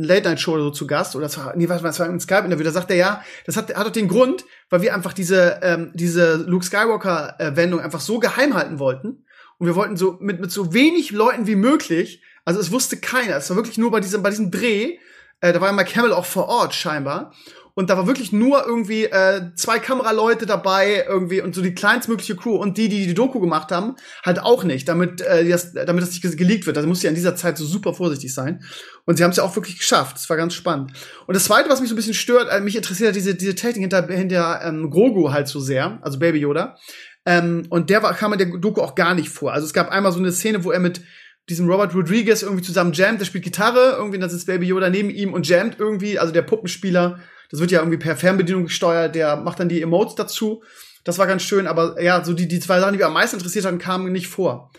Late-Night-Show 0.03 0.55
oder 0.55 0.63
so 0.63 0.71
zu 0.71 0.87
Gast, 0.87 1.15
oder 1.15 1.27
das 1.27 1.37
war, 1.37 1.55
nee, 1.57 1.69
was, 1.69 1.83
was 1.83 2.01
war 2.01 2.09
ein 2.09 2.21
Skype-Interview, 2.21 2.65
da 2.65 2.73
sagt 2.73 2.91
er, 2.91 2.97
ja, 2.97 3.23
das 3.45 3.59
hat, 3.59 3.77
hat 3.77 3.87
doch 3.87 3.93
den 3.93 4.09
Grund, 4.09 4.47
weil 4.71 4.81
wir 4.81 4.95
einfach 4.95 5.13
diese, 5.13 5.61
ähm, 5.63 5.91
diese 5.93 6.37
Luke 6.37 6.65
Skywalker-Wendung 6.65 7.81
einfach 7.81 8.01
so 8.01 8.19
geheim 8.19 8.55
halten 8.55 8.79
wollten. 8.79 9.27
Und 9.59 9.67
wir 9.67 9.75
wollten 9.75 9.99
so 9.99 10.17
mit, 10.21 10.41
mit 10.41 10.51
so 10.51 10.73
wenig 10.73 11.11
Leuten 11.11 11.47
wie 11.47 11.57
möglich, 11.57 12.23
also 12.47 12.61
es 12.61 12.73
wusste 12.73 12.97
keiner, 12.97 13.37
es 13.37 13.51
war 13.51 13.59
wirklich 13.59 13.77
nur 13.77 13.91
bei 13.91 14.01
diesem, 14.01 14.23
bei 14.23 14.31
diesem 14.31 14.51
Dreh, 14.51 14.97
äh, 15.41 15.53
da 15.53 15.61
war 15.61 15.69
ja 15.69 15.75
Mike 15.75 15.95
Hamill 15.97 16.13
auch 16.13 16.25
vor 16.25 16.49
Ort 16.49 16.75
scheinbar. 16.75 17.33
Und 17.79 17.91
da 17.91 17.99
war 17.99 18.07
wirklich 18.07 18.33
nur 18.33 18.67
irgendwie 18.67 19.05
äh, 19.05 19.51
zwei 19.55 19.79
Kameraleute 19.79 20.47
dabei, 20.47 21.05
irgendwie 21.07 21.43
und 21.43 21.55
so 21.55 21.61
die 21.61 21.75
kleinstmögliche 21.75 22.35
Crew 22.35 22.57
und 22.57 22.79
die, 22.79 22.89
die 22.89 23.07
die 23.07 23.13
Doku 23.13 23.39
gemacht 23.39 23.71
haben, 23.71 23.97
halt 24.25 24.39
auch 24.41 24.65
nicht, 24.65 24.89
damit 24.89 25.21
äh, 25.21 25.47
das, 25.47 25.75
damit 25.75 26.03
das 26.03 26.11
nicht 26.11 26.39
geleakt 26.39 26.65
wird. 26.65 26.79
Also 26.79 26.89
muss 26.89 27.03
ja 27.03 27.11
in 27.11 27.15
dieser 27.15 27.37
Zeit 27.37 27.59
so 27.59 27.67
super 27.67 27.93
vorsichtig 27.93 28.33
sein. 28.33 28.65
Und 29.05 29.17
sie 29.19 29.25
haben 29.25 29.33
es 29.33 29.37
ja 29.37 29.43
auch 29.43 29.55
wirklich 29.57 29.79
geschafft. 29.79 30.17
Das 30.17 30.31
war 30.31 30.39
ganz 30.39 30.55
spannend. 30.55 30.93
Und 31.27 31.35
das 31.35 31.45
Zweite, 31.45 31.69
was 31.69 31.81
mich 31.81 31.91
so 31.91 31.95
ein 31.95 31.97
bisschen 31.97 32.15
stört, 32.15 32.51
äh, 32.51 32.63
mich 32.63 32.77
interessiert 32.77 33.15
diese 33.15 33.35
diese 33.35 33.55
Technik 33.55 33.83
hinter 33.83 34.07
hinter 34.07 34.63
ähm, 34.65 34.89
Grogu 34.89 35.31
halt 35.31 35.47
so 35.47 35.61
sehr, 35.61 35.99
also 36.01 36.19
Baby 36.19 36.39
Yoda. 36.39 36.79
Ähm, 37.27 37.67
und 37.69 37.91
der 37.91 38.03
war, 38.03 38.15
kam 38.15 38.33
in 38.33 38.39
der 38.39 38.59
Doku 38.59 38.81
auch 38.81 38.95
gar 38.95 39.15
nicht 39.15 39.29
vor. 39.29 39.53
Also 39.53 39.67
es 39.67 39.75
gab 39.75 39.91
einmal 39.91 40.13
so 40.13 40.19
eine 40.19 40.33
Szene, 40.33 40.65
wo 40.65 40.71
er 40.71 40.81
mit 40.81 41.03
diesem 41.49 41.69
Robert 41.71 41.95
Rodriguez 41.95 42.43
irgendwie 42.43 42.63
zusammen 42.63 42.93
jammt, 42.93 43.21
der 43.21 43.25
spielt 43.25 43.45
Gitarre, 43.45 43.95
irgendwie, 43.97 44.19
dann 44.19 44.31
sitzt 44.31 44.47
Baby 44.47 44.67
Yoda 44.67 44.91
neben 44.91 45.11
ihm 45.11 45.33
und 45.33 45.49
jammt 45.49 45.77
irgendwie, 45.79 46.19
also 46.19 46.33
der 46.33 46.43
Puppenspieler, 46.43 47.21
das 47.51 47.61
wird 47.61 47.71
ja 47.71 47.79
irgendwie 47.79 47.99
per 47.99 48.17
Fernbedienung 48.17 48.65
gesteuert, 48.65 49.15
der 49.15 49.37
macht 49.37 49.61
dann 49.61 49.69
die 49.69 49.81
Emotes 49.81 50.17
dazu. 50.17 50.63
Das 51.05 51.19
war 51.19 51.29
ganz 51.29 51.43
schön, 51.43 51.69
aber 51.69 52.03
ja, 52.03 52.25
so 52.25 52.33
die, 52.33 52.49
die 52.49 52.59
zwei 52.59 52.81
Sachen, 52.81 52.95
die 52.95 52.99
wir 52.99 53.07
am 53.07 53.13
meisten 53.13 53.37
interessiert 53.37 53.65
haben, 53.65 53.79
kamen 53.79 54.11
nicht 54.11 54.27
vor. 54.27 54.73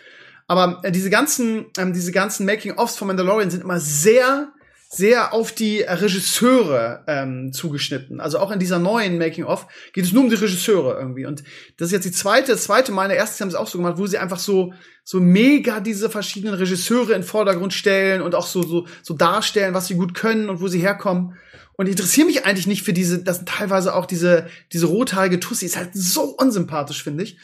Aber 0.47 0.81
äh, 0.83 0.91
diese 0.91 1.09
ganzen, 1.09 1.67
ähm, 1.77 1.93
diese 1.93 2.11
ganzen 2.11 2.45
Making-ofs 2.45 2.97
von 2.97 3.07
Mandalorian 3.07 3.49
sind 3.49 3.63
immer 3.63 3.79
sehr 3.79 4.49
sehr 4.89 5.33
auf 5.33 5.51
die 5.51 5.81
Regisseure 5.81 7.03
ähm, 7.07 7.51
zugeschnitten. 7.51 8.21
Also 8.21 8.39
auch 8.39 8.51
in 8.51 8.59
dieser 8.59 8.79
neuen 8.79 9.17
Making-of 9.17 9.67
geht 9.91 10.05
es 10.05 10.13
nur 10.13 10.23
um 10.23 10.29
die 10.29 10.35
Regisseure 10.35 10.97
irgendwie. 10.97 11.25
Und 11.25 11.43
das 11.77 11.87
ist 11.87 11.91
jetzt 11.91 12.05
die 12.05 12.11
zweite, 12.11 12.55
zweite 12.55 12.91
Mal. 12.91 13.09
Der 13.09 13.17
ersten 13.17 13.43
haben 13.43 13.51
sie 13.51 13.59
auch 13.59 13.67
so 13.67 13.77
gemacht, 13.77 13.97
wo 13.97 14.07
sie 14.07 14.17
einfach 14.17 14.39
so 14.39 14.73
so 15.03 15.19
mega 15.19 15.79
diese 15.79 16.09
verschiedenen 16.09 16.53
Regisseure 16.53 17.13
in 17.13 17.23
Vordergrund 17.23 17.73
stellen 17.73 18.21
und 18.21 18.35
auch 18.35 18.47
so 18.47 18.63
so 18.63 18.87
so 19.03 19.13
darstellen, 19.13 19.73
was 19.73 19.87
sie 19.87 19.95
gut 19.95 20.13
können 20.13 20.49
und 20.49 20.61
wo 20.61 20.67
sie 20.67 20.79
herkommen. 20.79 21.35
Und 21.73 21.85
ich 21.87 21.91
interessiere 21.91 22.27
mich 22.27 22.45
eigentlich 22.45 22.67
nicht 22.67 22.83
für 22.83 22.93
diese, 22.93 23.23
das 23.23 23.37
sind 23.37 23.49
teilweise 23.49 23.93
auch 23.93 24.05
diese 24.05 24.47
diese 24.71 24.87
rothaarige 24.87 25.39
Tussi 25.39 25.65
ist 25.65 25.77
halt 25.77 25.91
so 25.93 26.23
unsympathisch, 26.23 27.03
finde 27.03 27.23
ich. 27.23 27.37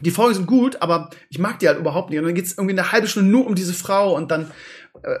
Die 0.00 0.10
Folgen 0.10 0.34
sind 0.34 0.46
gut, 0.46 0.80
aber 0.80 1.10
ich 1.28 1.38
mag 1.38 1.58
die 1.58 1.68
halt 1.68 1.78
überhaupt 1.78 2.10
nicht. 2.10 2.18
Und 2.18 2.24
dann 2.24 2.34
geht's 2.34 2.52
irgendwie 2.52 2.72
eine 2.72 2.92
halbe 2.92 3.06
Stunde 3.06 3.30
nur 3.30 3.46
um 3.46 3.54
diese 3.54 3.74
Frau 3.74 4.16
und 4.16 4.30
dann 4.30 4.50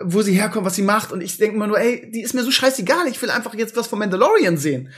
wo 0.00 0.22
sie 0.22 0.32
herkommt, 0.32 0.64
was 0.64 0.74
sie 0.74 0.82
macht. 0.82 1.12
Und 1.12 1.20
ich 1.20 1.38
denke 1.38 1.56
immer 1.56 1.66
nur, 1.66 1.78
ey, 1.78 2.10
die 2.10 2.22
ist 2.22 2.34
mir 2.34 2.42
so 2.42 2.50
scheißegal, 2.50 3.06
ich 3.08 3.20
will 3.20 3.30
einfach 3.30 3.54
jetzt 3.54 3.76
was 3.76 3.86
von 3.86 3.98
Mandalorian 3.98 4.56
sehen. 4.56 4.90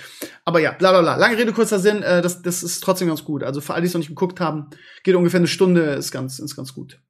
Aber 0.45 0.61
ja, 0.61 0.73
bla 0.73 0.91
bla 0.91 1.01
bla. 1.01 1.17
Lange 1.17 1.39
Rede, 1.39 1.53
kurzer 1.53 1.79
Sinn, 1.79 2.03
äh, 2.03 2.23
das, 2.23 2.43
das 2.43 2.63
ist 2.63 2.81
trotzdem 2.81 3.09
ganz 3.09 3.25
gut. 3.25 3.43
Also 3.43 3.61
für 3.61 3.75
alle, 3.75 3.83
die 3.83 3.89
es 3.89 3.95
noch 3.95 4.01
nicht 4.01 4.09
geguckt 4.09 4.41
haben, 4.41 4.71
geht 5.03 5.15
ungefähr 5.15 5.41
eine 5.41 5.47
Stunde, 5.47 5.95
ist 5.95 6.13
ganz, 6.13 6.39
ist 6.39 6.57
ganz 6.57 6.75
gut. 6.75 7.01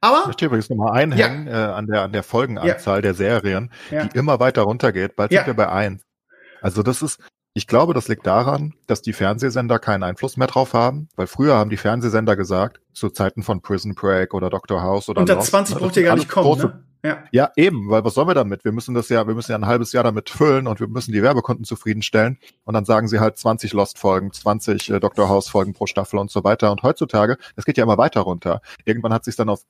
Aber. 0.00 0.20
Ich 0.20 0.26
möchte 0.26 0.46
übrigens 0.46 0.70
nochmal 0.70 0.92
einhängen 0.92 1.46
ja. 1.46 1.70
äh, 1.70 1.72
an, 1.72 1.86
der, 1.86 2.02
an 2.02 2.12
der 2.12 2.22
Folgenanzahl 2.22 2.98
ja. 2.98 3.02
der 3.02 3.14
Serien, 3.14 3.70
ja. 3.90 4.04
die 4.04 4.16
immer 4.16 4.40
weiter 4.40 4.62
runtergeht. 4.62 5.16
Bald 5.16 5.32
sind 5.32 5.46
wir 5.46 5.54
bei 5.54 5.68
eins. 5.68 6.02
Also 6.62 6.82
das 6.82 7.02
ist, 7.02 7.20
ich 7.56 7.66
glaube, 7.66 7.94
das 7.94 8.06
liegt 8.06 8.26
daran, 8.26 8.74
dass 8.86 9.00
die 9.00 9.14
Fernsehsender 9.14 9.78
keinen 9.78 10.02
Einfluss 10.02 10.36
mehr 10.36 10.46
drauf 10.46 10.74
haben, 10.74 11.08
weil 11.16 11.26
früher 11.26 11.54
haben 11.54 11.70
die 11.70 11.78
Fernsehsender 11.78 12.36
gesagt, 12.36 12.82
zu 12.92 13.08
Zeiten 13.08 13.42
von 13.42 13.62
Prison 13.62 13.94
Break 13.94 14.34
oder 14.34 14.50
Doctor 14.50 14.82
House 14.82 15.08
oder 15.08 15.22
Unter 15.22 15.36
Lost, 15.36 15.48
20 15.48 15.78
braucht 15.78 15.96
ihr 15.96 16.02
gar 16.02 16.16
nicht 16.16 16.28
kommen, 16.28 16.58
ne? 16.58 16.82
Ja. 17.02 17.22
ja, 17.30 17.50
eben, 17.56 17.88
weil 17.88 18.04
was 18.04 18.14
sollen 18.14 18.28
wir 18.28 18.34
damit? 18.34 18.64
Wir 18.64 18.72
müssen 18.72 18.94
das 18.94 19.08
ja, 19.08 19.26
wir 19.26 19.34
müssen 19.34 19.52
ja 19.52 19.56
ein 19.56 19.66
halbes 19.66 19.92
Jahr 19.92 20.04
damit 20.04 20.28
füllen 20.28 20.66
und 20.66 20.80
wir 20.80 20.88
müssen 20.88 21.12
die 21.12 21.22
Werbekunden 21.22 21.64
zufriedenstellen. 21.64 22.38
Und 22.64 22.74
dann 22.74 22.84
sagen 22.84 23.08
sie 23.08 23.20
halt 23.20 23.38
20 23.38 23.72
Lost-Folgen, 23.72 24.32
20 24.32 24.90
äh, 24.90 25.00
Dr. 25.00 25.28
House-Folgen 25.28 25.72
pro 25.72 25.86
Staffel 25.86 26.18
und 26.18 26.30
so 26.30 26.42
weiter. 26.44 26.72
Und 26.72 26.82
heutzutage, 26.82 27.38
das 27.54 27.64
geht 27.64 27.78
ja 27.78 27.84
immer 27.84 27.96
weiter 27.96 28.22
runter. 28.22 28.60
Irgendwann 28.84 29.14
hat 29.14 29.24
sich 29.24 29.36
dann 29.36 29.48
auf 29.48 29.62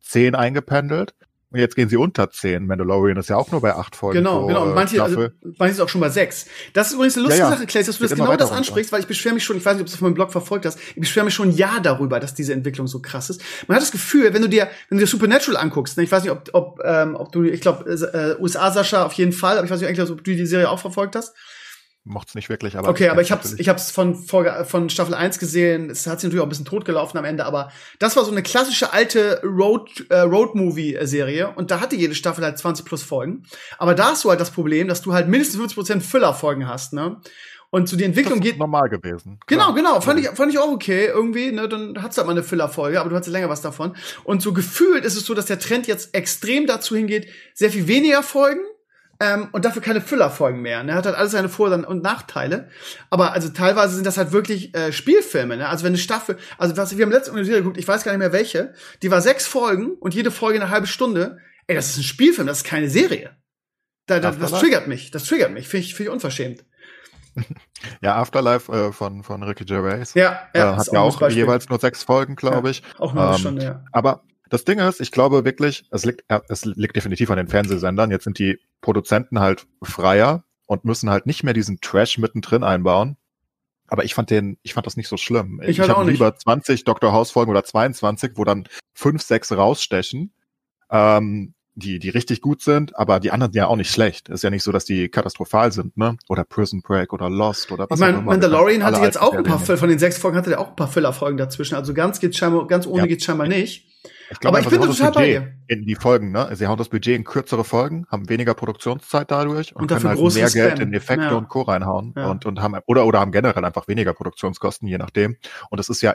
10 0.00 0.36
eingependelt 0.36 1.14
und 1.56 1.60
jetzt 1.60 1.74
gehen 1.74 1.88
sie 1.88 1.96
unter 1.96 2.30
10. 2.30 2.66
Mandalorian 2.66 3.16
ist 3.16 3.30
ja 3.30 3.36
auch 3.36 3.50
nur 3.50 3.62
bei 3.62 3.74
8 3.74 3.96
Folgen. 3.96 4.18
Genau, 4.18 4.46
genau. 4.46 4.64
Und 4.64 4.74
manche, 4.74 5.02
also, 5.02 5.28
manche 5.58 5.72
ist 5.74 5.80
auch 5.80 5.88
schon 5.88 6.02
bei 6.02 6.10
6. 6.10 6.46
Das 6.74 6.88
ist 6.88 6.92
übrigens 6.94 7.16
eine 7.16 7.24
lustige 7.24 7.44
ja, 7.44 7.50
ja. 7.50 7.56
Sache, 7.56 7.66
Clay, 7.66 7.82
dass 7.82 7.96
du 7.96 8.02
das 8.02 8.14
genau 8.14 8.36
das 8.36 8.52
ansprichst, 8.52 8.92
weil 8.92 9.00
ich 9.00 9.06
beschwere 9.06 9.34
mich 9.34 9.44
schon, 9.44 9.56
ich 9.56 9.64
weiß 9.64 9.74
nicht, 9.74 9.80
ob 9.80 9.86
du 9.86 9.90
das 9.90 9.94
auf 9.94 10.02
meinem 10.02 10.14
Blog 10.14 10.32
verfolgt 10.32 10.66
hast, 10.66 10.78
ich 10.90 11.00
beschwere 11.00 11.24
mich 11.24 11.34
schon 11.34 11.48
ein 11.48 11.56
Jahr 11.56 11.80
darüber, 11.80 12.20
dass 12.20 12.34
diese 12.34 12.52
Entwicklung 12.52 12.86
so 12.86 13.00
krass 13.00 13.30
ist. 13.30 13.42
Man 13.66 13.76
hat 13.76 13.82
das 13.82 13.90
Gefühl, 13.90 14.34
wenn 14.34 14.42
du 14.42 14.48
dir, 14.48 14.68
wenn 14.90 14.98
du 14.98 15.04
dir 15.04 15.08
Supernatural 15.08 15.56
anguckst, 15.56 15.96
ne, 15.96 16.04
ich 16.04 16.12
weiß 16.12 16.24
nicht, 16.24 16.32
ob, 16.32 16.50
ob, 16.52 16.80
ähm, 16.84 17.16
ob 17.16 17.32
du, 17.32 17.44
ich 17.44 17.62
glaube, 17.62 17.90
äh, 17.90 18.40
USA 18.40 18.70
Sascha 18.70 19.06
auf 19.06 19.14
jeden 19.14 19.32
Fall, 19.32 19.56
aber 19.56 19.64
ich 19.64 19.70
weiß 19.70 19.80
nicht 19.80 20.00
ob 20.00 20.22
du 20.22 20.34
die 20.34 20.46
Serie 20.46 20.68
auch 20.68 20.78
verfolgt 20.78 21.16
hast 21.16 21.34
mochte 22.06 22.30
es 22.30 22.34
nicht 22.36 22.48
wirklich, 22.48 22.76
aber. 22.76 22.88
Okay, 22.88 23.08
aber 23.08 23.20
ich 23.20 23.32
hab's, 23.32 23.54
ich 23.58 23.68
hab's 23.68 23.90
von, 23.90 24.14
von 24.14 24.88
Staffel 24.88 25.14
1 25.14 25.38
gesehen. 25.38 25.90
Es 25.90 26.06
hat 26.06 26.20
sich 26.20 26.28
natürlich 26.28 26.40
auch 26.40 26.46
ein 26.46 26.48
bisschen 26.48 26.64
totgelaufen 26.64 27.18
am 27.18 27.24
Ende, 27.24 27.44
aber 27.44 27.70
das 27.98 28.16
war 28.16 28.24
so 28.24 28.30
eine 28.30 28.42
klassische 28.42 28.92
alte 28.92 29.40
Road, 29.44 30.06
äh, 30.08 30.20
Road-Movie-Serie 30.20 31.52
und 31.54 31.70
da 31.70 31.80
hatte 31.80 31.96
jede 31.96 32.14
Staffel 32.14 32.44
halt 32.44 32.58
20 32.58 32.86
plus 32.86 33.02
Folgen. 33.02 33.42
Aber 33.78 33.94
da 33.94 34.10
hast 34.10 34.24
du 34.24 34.30
halt 34.30 34.40
das 34.40 34.50
Problem, 34.50 34.88
dass 34.88 35.02
du 35.02 35.12
halt 35.12 35.28
mindestens 35.28 35.60
50% 35.74 36.00
Füller-Folgen 36.00 36.68
hast, 36.68 36.92
ne? 36.92 37.20
Und 37.70 37.88
so 37.88 37.96
die 37.96 38.04
Entwicklung 38.04 38.40
das 38.40 38.50
geht. 38.50 38.58
normal 38.58 38.88
gewesen. 38.88 39.40
Genau, 39.48 39.74
genau. 39.74 40.00
Fand 40.00 40.20
ich, 40.20 40.28
fand 40.28 40.52
ich 40.52 40.58
auch 40.58 40.70
okay 40.70 41.06
irgendwie. 41.06 41.50
Ne, 41.50 41.68
dann 41.68 42.00
hat's 42.00 42.16
halt 42.16 42.26
mal 42.26 42.32
eine 42.32 42.44
Füllerfolge, 42.44 43.00
aber 43.00 43.10
du 43.10 43.16
hast 43.16 43.26
ja 43.26 43.32
länger 43.32 43.48
was 43.48 43.60
davon. 43.60 43.96
Und 44.22 44.40
so 44.40 44.52
gefühlt 44.52 45.04
ist 45.04 45.16
es 45.16 45.26
so, 45.26 45.34
dass 45.34 45.46
der 45.46 45.58
Trend 45.58 45.88
jetzt 45.88 46.14
extrem 46.14 46.66
dazu 46.66 46.94
hingeht, 46.94 47.28
sehr 47.54 47.70
viel 47.70 47.88
weniger 47.88 48.22
Folgen 48.22 48.60
ähm, 49.20 49.48
und 49.52 49.64
dafür 49.64 49.82
keine 49.82 50.00
Füllerfolgen 50.00 50.60
mehr. 50.60 50.82
Ne? 50.82 50.94
Hat 50.94 51.06
halt 51.06 51.16
alles 51.16 51.32
seine 51.32 51.48
Vor- 51.48 51.72
und 51.72 52.02
Nachteile. 52.02 52.68
Aber 53.10 53.32
also 53.32 53.48
teilweise 53.48 53.94
sind 53.94 54.06
das 54.06 54.16
halt 54.16 54.32
wirklich 54.32 54.74
äh, 54.74 54.92
Spielfilme. 54.92 55.56
Ne? 55.56 55.68
Also 55.68 55.84
wenn 55.84 55.90
eine 55.90 55.98
Staffel, 55.98 56.36
also 56.58 56.76
was 56.76 56.96
wir 56.96 57.04
haben 57.04 57.12
letzte 57.12 57.32
Serie 57.32 57.62
geguckt, 57.62 57.78
ich 57.78 57.88
weiß 57.88 58.04
gar 58.04 58.12
nicht 58.12 58.18
mehr 58.18 58.32
welche, 58.32 58.74
die 59.02 59.10
war 59.10 59.20
sechs 59.20 59.46
Folgen 59.46 59.92
und 60.00 60.14
jede 60.14 60.30
Folge 60.30 60.60
eine 60.60 60.70
halbe 60.70 60.86
Stunde. 60.86 61.38
Ey, 61.66 61.74
das 61.76 61.90
ist 61.90 61.98
ein 61.98 62.02
Spielfilm, 62.04 62.46
das 62.46 62.58
ist 62.58 62.64
keine 62.64 62.90
Serie. 62.90 63.36
Da, 64.06 64.20
da, 64.20 64.30
das 64.30 64.52
triggert 64.52 64.86
mich, 64.86 65.10
das 65.10 65.24
triggert 65.24 65.50
mich, 65.50 65.68
finde 65.68 65.86
ich, 65.86 65.94
find 65.94 66.08
ich 66.08 66.12
unverschämt. 66.12 66.64
Ja, 68.00 68.16
Afterlife 68.16 68.72
äh, 68.72 68.92
von, 68.92 69.22
von 69.22 69.42
Ricky 69.42 69.64
Gervais. 69.64 70.14
Ja, 70.14 70.48
ja 70.54 70.72
äh, 70.72 70.76
hat 70.76 70.86
ja 70.90 71.00
auch, 71.00 71.20
auch 71.20 71.28
jeweils 71.28 71.68
nur 71.68 71.78
sechs 71.78 72.02
Folgen, 72.02 72.34
glaube 72.34 72.70
ich. 72.70 72.82
auch 72.98 73.12
nur 73.12 73.22
eine 73.22 73.32
ähm, 73.34 73.38
Stunde, 73.38 73.64
ja. 73.64 73.84
Aber 73.92 74.22
das 74.48 74.64
Ding 74.64 74.78
ist, 74.78 75.00
ich 75.00 75.10
glaube 75.10 75.44
wirklich, 75.44 75.84
es 75.90 76.04
liegt, 76.04 76.24
es 76.48 76.64
liegt 76.64 76.96
definitiv 76.96 77.30
an 77.30 77.36
den 77.36 77.48
Fernsehsendern. 77.48 78.10
Jetzt 78.10 78.24
sind 78.24 78.38
die 78.38 78.58
Produzenten 78.80 79.40
halt 79.40 79.66
freier 79.82 80.44
und 80.66 80.84
müssen 80.84 81.10
halt 81.10 81.26
nicht 81.26 81.42
mehr 81.42 81.54
diesen 81.54 81.80
Trash 81.80 82.18
mittendrin 82.18 82.62
einbauen. 82.62 83.16
Aber 83.88 84.04
ich 84.04 84.14
fand 84.14 84.30
den, 84.30 84.58
ich 84.62 84.74
fand 84.74 84.86
das 84.86 84.96
nicht 84.96 85.08
so 85.08 85.16
schlimm. 85.16 85.60
Ich, 85.62 85.70
ich 85.70 85.80
halt 85.80 85.90
habe 85.90 86.10
lieber 86.10 86.36
20 86.36 86.84
Dr. 86.84 87.12
House 87.12 87.30
Folgen 87.30 87.50
oder 87.50 87.64
22, 87.64 88.32
wo 88.34 88.44
dann 88.44 88.68
fünf, 88.94 89.22
sechs 89.22 89.52
rausstechen, 89.52 90.32
ähm, 90.90 91.54
die, 91.76 91.98
die 91.98 92.08
richtig 92.08 92.40
gut 92.40 92.62
sind, 92.62 92.96
aber 92.96 93.20
die 93.20 93.30
anderen 93.30 93.52
ja 93.52 93.66
auch 93.66 93.76
nicht 93.76 93.90
schlecht. 93.90 94.30
Ist 94.30 94.42
ja 94.42 94.48
nicht 94.50 94.62
so, 94.62 94.72
dass 94.72 94.86
die 94.86 95.10
katastrophal 95.10 95.72
sind, 95.72 95.96
ne? 95.96 96.16
Oder 96.28 96.44
Prison 96.44 96.80
Break 96.80 97.12
oder 97.12 97.28
Lost 97.28 97.70
oder 97.70 97.86
was 97.90 97.98
ich 97.98 98.00
mein, 98.00 98.14
auch 98.14 98.18
immer. 98.20 98.32
Mandalorian 98.32 98.82
hatte 98.82 99.02
jetzt 99.02 99.20
auch 99.20 99.34
ein 99.34 99.44
paar, 99.44 99.58
von 99.58 99.88
den 99.88 99.98
sechs 99.98 100.16
Folgen 100.16 100.38
hatte 100.38 100.48
der 100.48 100.60
auch 100.60 100.70
ein 100.70 100.76
paar 100.76 100.88
Füllerfolgen 100.88 101.36
dazwischen. 101.36 101.74
Also 101.74 101.92
ganz 101.92 102.18
geht's 102.18 102.38
scheinbar, 102.38 102.66
ganz 102.66 102.86
ohne 102.86 103.02
ja. 103.02 103.06
geht's 103.06 103.24
scheinbar 103.24 103.46
nicht. 103.46 103.86
Ich 104.30 104.40
glaube, 104.40 104.58
aber 104.58 104.66
ich 104.66 104.70
bin 104.70 104.80
total 104.80 105.12
bei 105.12 105.26
dir. 105.26 105.52
In 105.68 105.84
die 105.84 105.94
Folgen, 105.94 106.32
ne? 106.32 106.48
Sie 106.54 106.66
hauen 106.66 106.78
das 106.78 106.88
Budget 106.88 107.14
in 107.14 107.24
kürzere 107.24 107.62
Folgen, 107.62 108.06
haben 108.08 108.28
weniger 108.30 108.54
Produktionszeit 108.54 109.30
dadurch 109.30 109.76
und, 109.76 109.82
und 109.82 109.88
können 109.88 110.08
halt 110.08 110.34
mehr 110.34 110.50
Geld 110.50 110.78
in 110.80 110.94
Effekte 110.94 111.26
ja. 111.26 111.34
und 111.34 111.48
Co. 111.48 111.62
reinhauen 111.62 112.14
ja. 112.16 112.30
und, 112.30 112.46
und 112.46 112.60
haben, 112.62 112.76
oder, 112.86 113.04
oder 113.04 113.20
haben 113.20 113.32
generell 113.32 113.64
einfach 113.64 113.86
weniger 113.86 114.14
Produktionskosten, 114.14 114.88
je 114.88 114.96
nachdem. 114.98 115.36
Und 115.70 115.78
es 115.78 115.90
ist 115.90 116.00
ja 116.00 116.14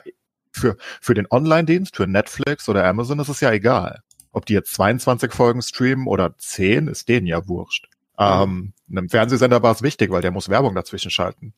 für, 0.51 0.75
für 0.99 1.13
den 1.13 1.27
Online-Dienst, 1.29 1.95
für 1.95 2.07
Netflix 2.07 2.67
oder 2.67 2.85
Amazon 2.85 3.19
ist 3.19 3.29
es 3.29 3.39
ja 3.39 3.51
egal. 3.51 4.01
Ob 4.31 4.45
die 4.45 4.53
jetzt 4.53 4.73
22 4.73 5.33
Folgen 5.33 5.61
streamen 5.61 6.07
oder 6.07 6.37
10, 6.37 6.87
ist 6.87 7.09
denen 7.09 7.27
ja 7.27 7.47
wurscht. 7.47 7.89
Ähm, 8.17 8.73
einem 8.89 9.09
Fernsehsender 9.09 9.63
war 9.63 9.71
es 9.73 9.81
wichtig, 9.81 10.11
weil 10.11 10.21
der 10.21 10.31
muss 10.31 10.49
Werbung 10.49 10.75
dazwischen 10.75 11.11
schalten. 11.11 11.53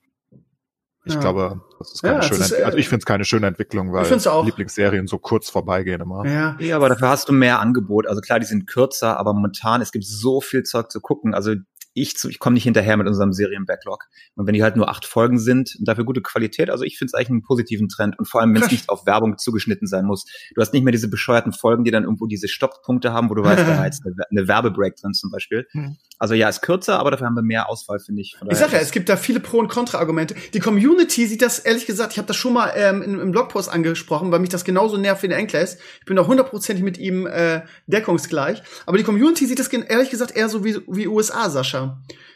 Ich 1.05 1.15
ja. 1.15 1.19
glaube, 1.19 1.61
das 1.79 1.95
ist 1.95 2.01
keine 2.01 2.15
ja, 2.15 2.21
schöne 2.21 2.39
ist, 2.39 2.51
äh, 2.53 2.63
Also 2.63 2.77
ich 2.77 2.87
finde 2.87 3.01
es 3.01 3.05
keine 3.05 3.25
schöne 3.25 3.47
Entwicklung, 3.47 3.91
weil 3.91 4.05
Lieblingsserien 4.45 5.07
so 5.07 5.17
kurz 5.17 5.49
vorbeigehen 5.49 5.99
immer. 5.99 6.25
Ja. 6.25 6.55
ja, 6.59 6.77
aber 6.77 6.87
dafür 6.87 7.09
hast 7.09 7.27
du 7.27 7.33
mehr 7.33 7.59
Angebot. 7.59 8.07
Also 8.07 8.21
klar, 8.21 8.39
die 8.39 8.45
sind 8.45 8.67
kürzer, 8.67 9.19
aber 9.19 9.33
momentan, 9.33 9.81
es 9.81 9.91
gibt 9.91 10.05
so 10.05 10.39
viel 10.39 10.63
Zeug 10.63 10.89
zu 10.89 11.01
gucken. 11.01 11.33
Also 11.33 11.55
ich, 11.93 12.15
ich 12.27 12.39
komme 12.39 12.55
nicht 12.55 12.63
hinterher 12.63 12.97
mit 12.97 13.07
unserem 13.07 13.33
Serien-Backlog. 13.33 14.05
Und 14.35 14.47
wenn 14.47 14.53
die 14.53 14.63
halt 14.63 14.75
nur 14.75 14.89
acht 14.89 15.05
Folgen 15.05 15.39
sind 15.39 15.75
und 15.77 15.87
dafür 15.87 16.05
gute 16.05 16.21
Qualität, 16.21 16.69
also 16.69 16.83
ich 16.83 16.97
finde 16.97 17.09
es 17.09 17.13
eigentlich 17.13 17.29
einen 17.29 17.43
positiven 17.43 17.89
Trend. 17.89 18.17
Und 18.17 18.27
vor 18.27 18.41
allem, 18.41 18.53
wenn 18.55 18.63
es 18.63 18.71
nicht 18.71 18.89
auf 18.89 19.05
Werbung 19.05 19.37
zugeschnitten 19.37 19.87
sein 19.87 20.05
muss. 20.05 20.25
Du 20.55 20.61
hast 20.61 20.73
nicht 20.73 20.83
mehr 20.83 20.91
diese 20.91 21.09
bescheuerten 21.09 21.53
Folgen, 21.53 21.83
die 21.83 21.91
dann 21.91 22.03
irgendwo 22.03 22.25
diese 22.25 22.47
Stopppunkte 22.47 23.13
haben, 23.13 23.29
wo 23.29 23.35
du 23.35 23.43
weißt, 23.43 23.67
da 23.67 23.85
jetzt 23.85 24.03
eine, 24.05 24.15
eine 24.29 24.47
Werbebreak 24.47 24.95
drin 24.95 25.13
zum 25.13 25.31
Beispiel. 25.31 25.67
Hm. 25.73 25.97
Also 26.19 26.35
ja, 26.35 26.47
ist 26.47 26.61
kürzer, 26.61 26.99
aber 26.99 27.11
dafür 27.11 27.27
haben 27.27 27.35
wir 27.35 27.41
mehr 27.41 27.67
Auswahl, 27.67 27.99
finde 27.99 28.21
ich. 28.21 28.37
ich 28.49 28.57
sag 28.57 28.71
ja, 28.71 28.79
es 28.79 28.91
gibt 28.91 29.09
da 29.09 29.17
viele 29.17 29.39
Pro- 29.39 29.57
und 29.57 29.67
Kontra-Argumente. 29.67 30.35
Die 30.53 30.59
Community 30.59 31.25
sieht 31.25 31.41
das, 31.41 31.59
ehrlich 31.59 31.85
gesagt, 31.85 32.13
ich 32.13 32.17
habe 32.17 32.27
das 32.27 32.37
schon 32.37 32.53
mal 32.53 32.71
ähm, 32.75 33.01
im, 33.01 33.19
im 33.19 33.31
Blogpost 33.31 33.69
angesprochen, 33.69 34.31
weil 34.31 34.39
mich 34.39 34.49
das 34.49 34.63
genauso 34.63 34.97
nervt 34.97 35.23
wie 35.23 35.27
der 35.27 35.37
Enkles. 35.37 35.79
Ich 35.99 36.05
bin 36.05 36.15
da 36.15 36.25
hundertprozentig 36.25 36.83
mit 36.83 36.97
ihm 36.97 37.25
äh, 37.25 37.63
deckungsgleich. 37.87 38.61
Aber 38.85 38.97
die 38.97 39.03
Community 39.03 39.47
sieht 39.47 39.59
das 39.59 39.67
ehrlich 39.67 40.11
gesagt 40.11 40.33
eher 40.35 40.47
so 40.47 40.63
wie, 40.63 40.79
wie 40.87 41.07
USA, 41.07 41.49
Sascha. 41.49 41.82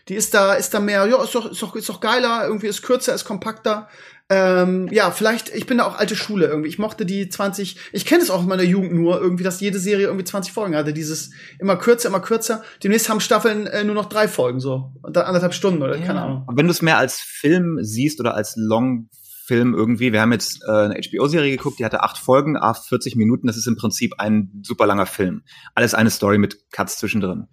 Die 0.07 0.15
ist 0.15 0.33
da, 0.33 0.53
ist 0.53 0.73
da 0.73 0.79
mehr, 0.79 1.05
ja, 1.05 1.21
ist 1.21 1.35
doch, 1.35 1.51
ist 1.51 1.61
doch, 1.61 1.75
ist 1.75 1.89
doch 1.89 1.99
geiler, 1.99 2.45
irgendwie 2.45 2.67
ist 2.67 2.81
kürzer, 2.81 3.13
ist 3.13 3.25
kompakter. 3.25 3.89
Ähm, 4.29 4.89
ja, 4.91 5.11
vielleicht, 5.11 5.55
ich 5.55 5.65
bin 5.67 5.77
da 5.77 5.85
auch 5.85 5.97
alte 5.97 6.15
Schule 6.15 6.47
irgendwie. 6.47 6.69
Ich 6.69 6.79
mochte 6.79 7.05
die 7.05 7.29
20, 7.29 7.77
ich 7.93 8.05
kenne 8.05 8.21
es 8.21 8.29
auch 8.29 8.39
aus 8.39 8.45
meiner 8.45 8.63
Jugend 8.63 8.93
nur, 8.93 9.21
irgendwie, 9.21 9.43
dass 9.43 9.61
jede 9.61 9.79
Serie 9.79 10.07
irgendwie 10.07 10.25
20 10.25 10.51
Folgen 10.51 10.75
hatte. 10.75 10.93
Dieses 10.93 11.31
immer 11.59 11.77
kürzer, 11.77 12.09
immer 12.09 12.19
kürzer. 12.19 12.63
Demnächst 12.83 13.09
haben 13.09 13.21
Staffeln 13.21 13.67
äh, 13.67 13.83
nur 13.83 13.95
noch 13.95 14.07
drei 14.07 14.27
Folgen, 14.27 14.59
so. 14.59 14.91
Und 15.01 15.15
dann 15.15 15.25
anderthalb 15.25 15.53
Stunden 15.53 15.81
oder 15.81 15.97
ja. 15.97 16.05
keine 16.05 16.21
Ahnung. 16.21 16.47
Wenn 16.53 16.67
du 16.67 16.71
es 16.71 16.81
mehr 16.81 16.97
als 16.97 17.19
Film 17.21 17.79
siehst 17.81 18.19
oder 18.19 18.35
als 18.35 18.55
Long 18.57 19.09
Film 19.47 19.73
irgendwie. 19.73 20.11
Wir 20.11 20.19
haben 20.19 20.33
jetzt 20.33 20.61
äh, 20.67 20.71
eine 20.71 20.95
HBO-Serie 20.95 21.55
geguckt, 21.55 21.79
die 21.79 21.85
hatte 21.85 22.03
acht 22.03 22.17
Folgen, 22.17 22.57
acht 22.57 22.85
40 22.85 23.15
Minuten. 23.15 23.47
Das 23.47 23.55
ist 23.55 23.65
im 23.65 23.77
Prinzip 23.77 24.15
ein 24.17 24.51
super 24.61 24.85
langer 24.85 25.05
Film. 25.05 25.43
Alles 25.73 25.93
eine 25.93 26.09
Story 26.09 26.37
mit 26.37 26.69
Cuts 26.71 26.97
zwischendrin. 26.97 27.47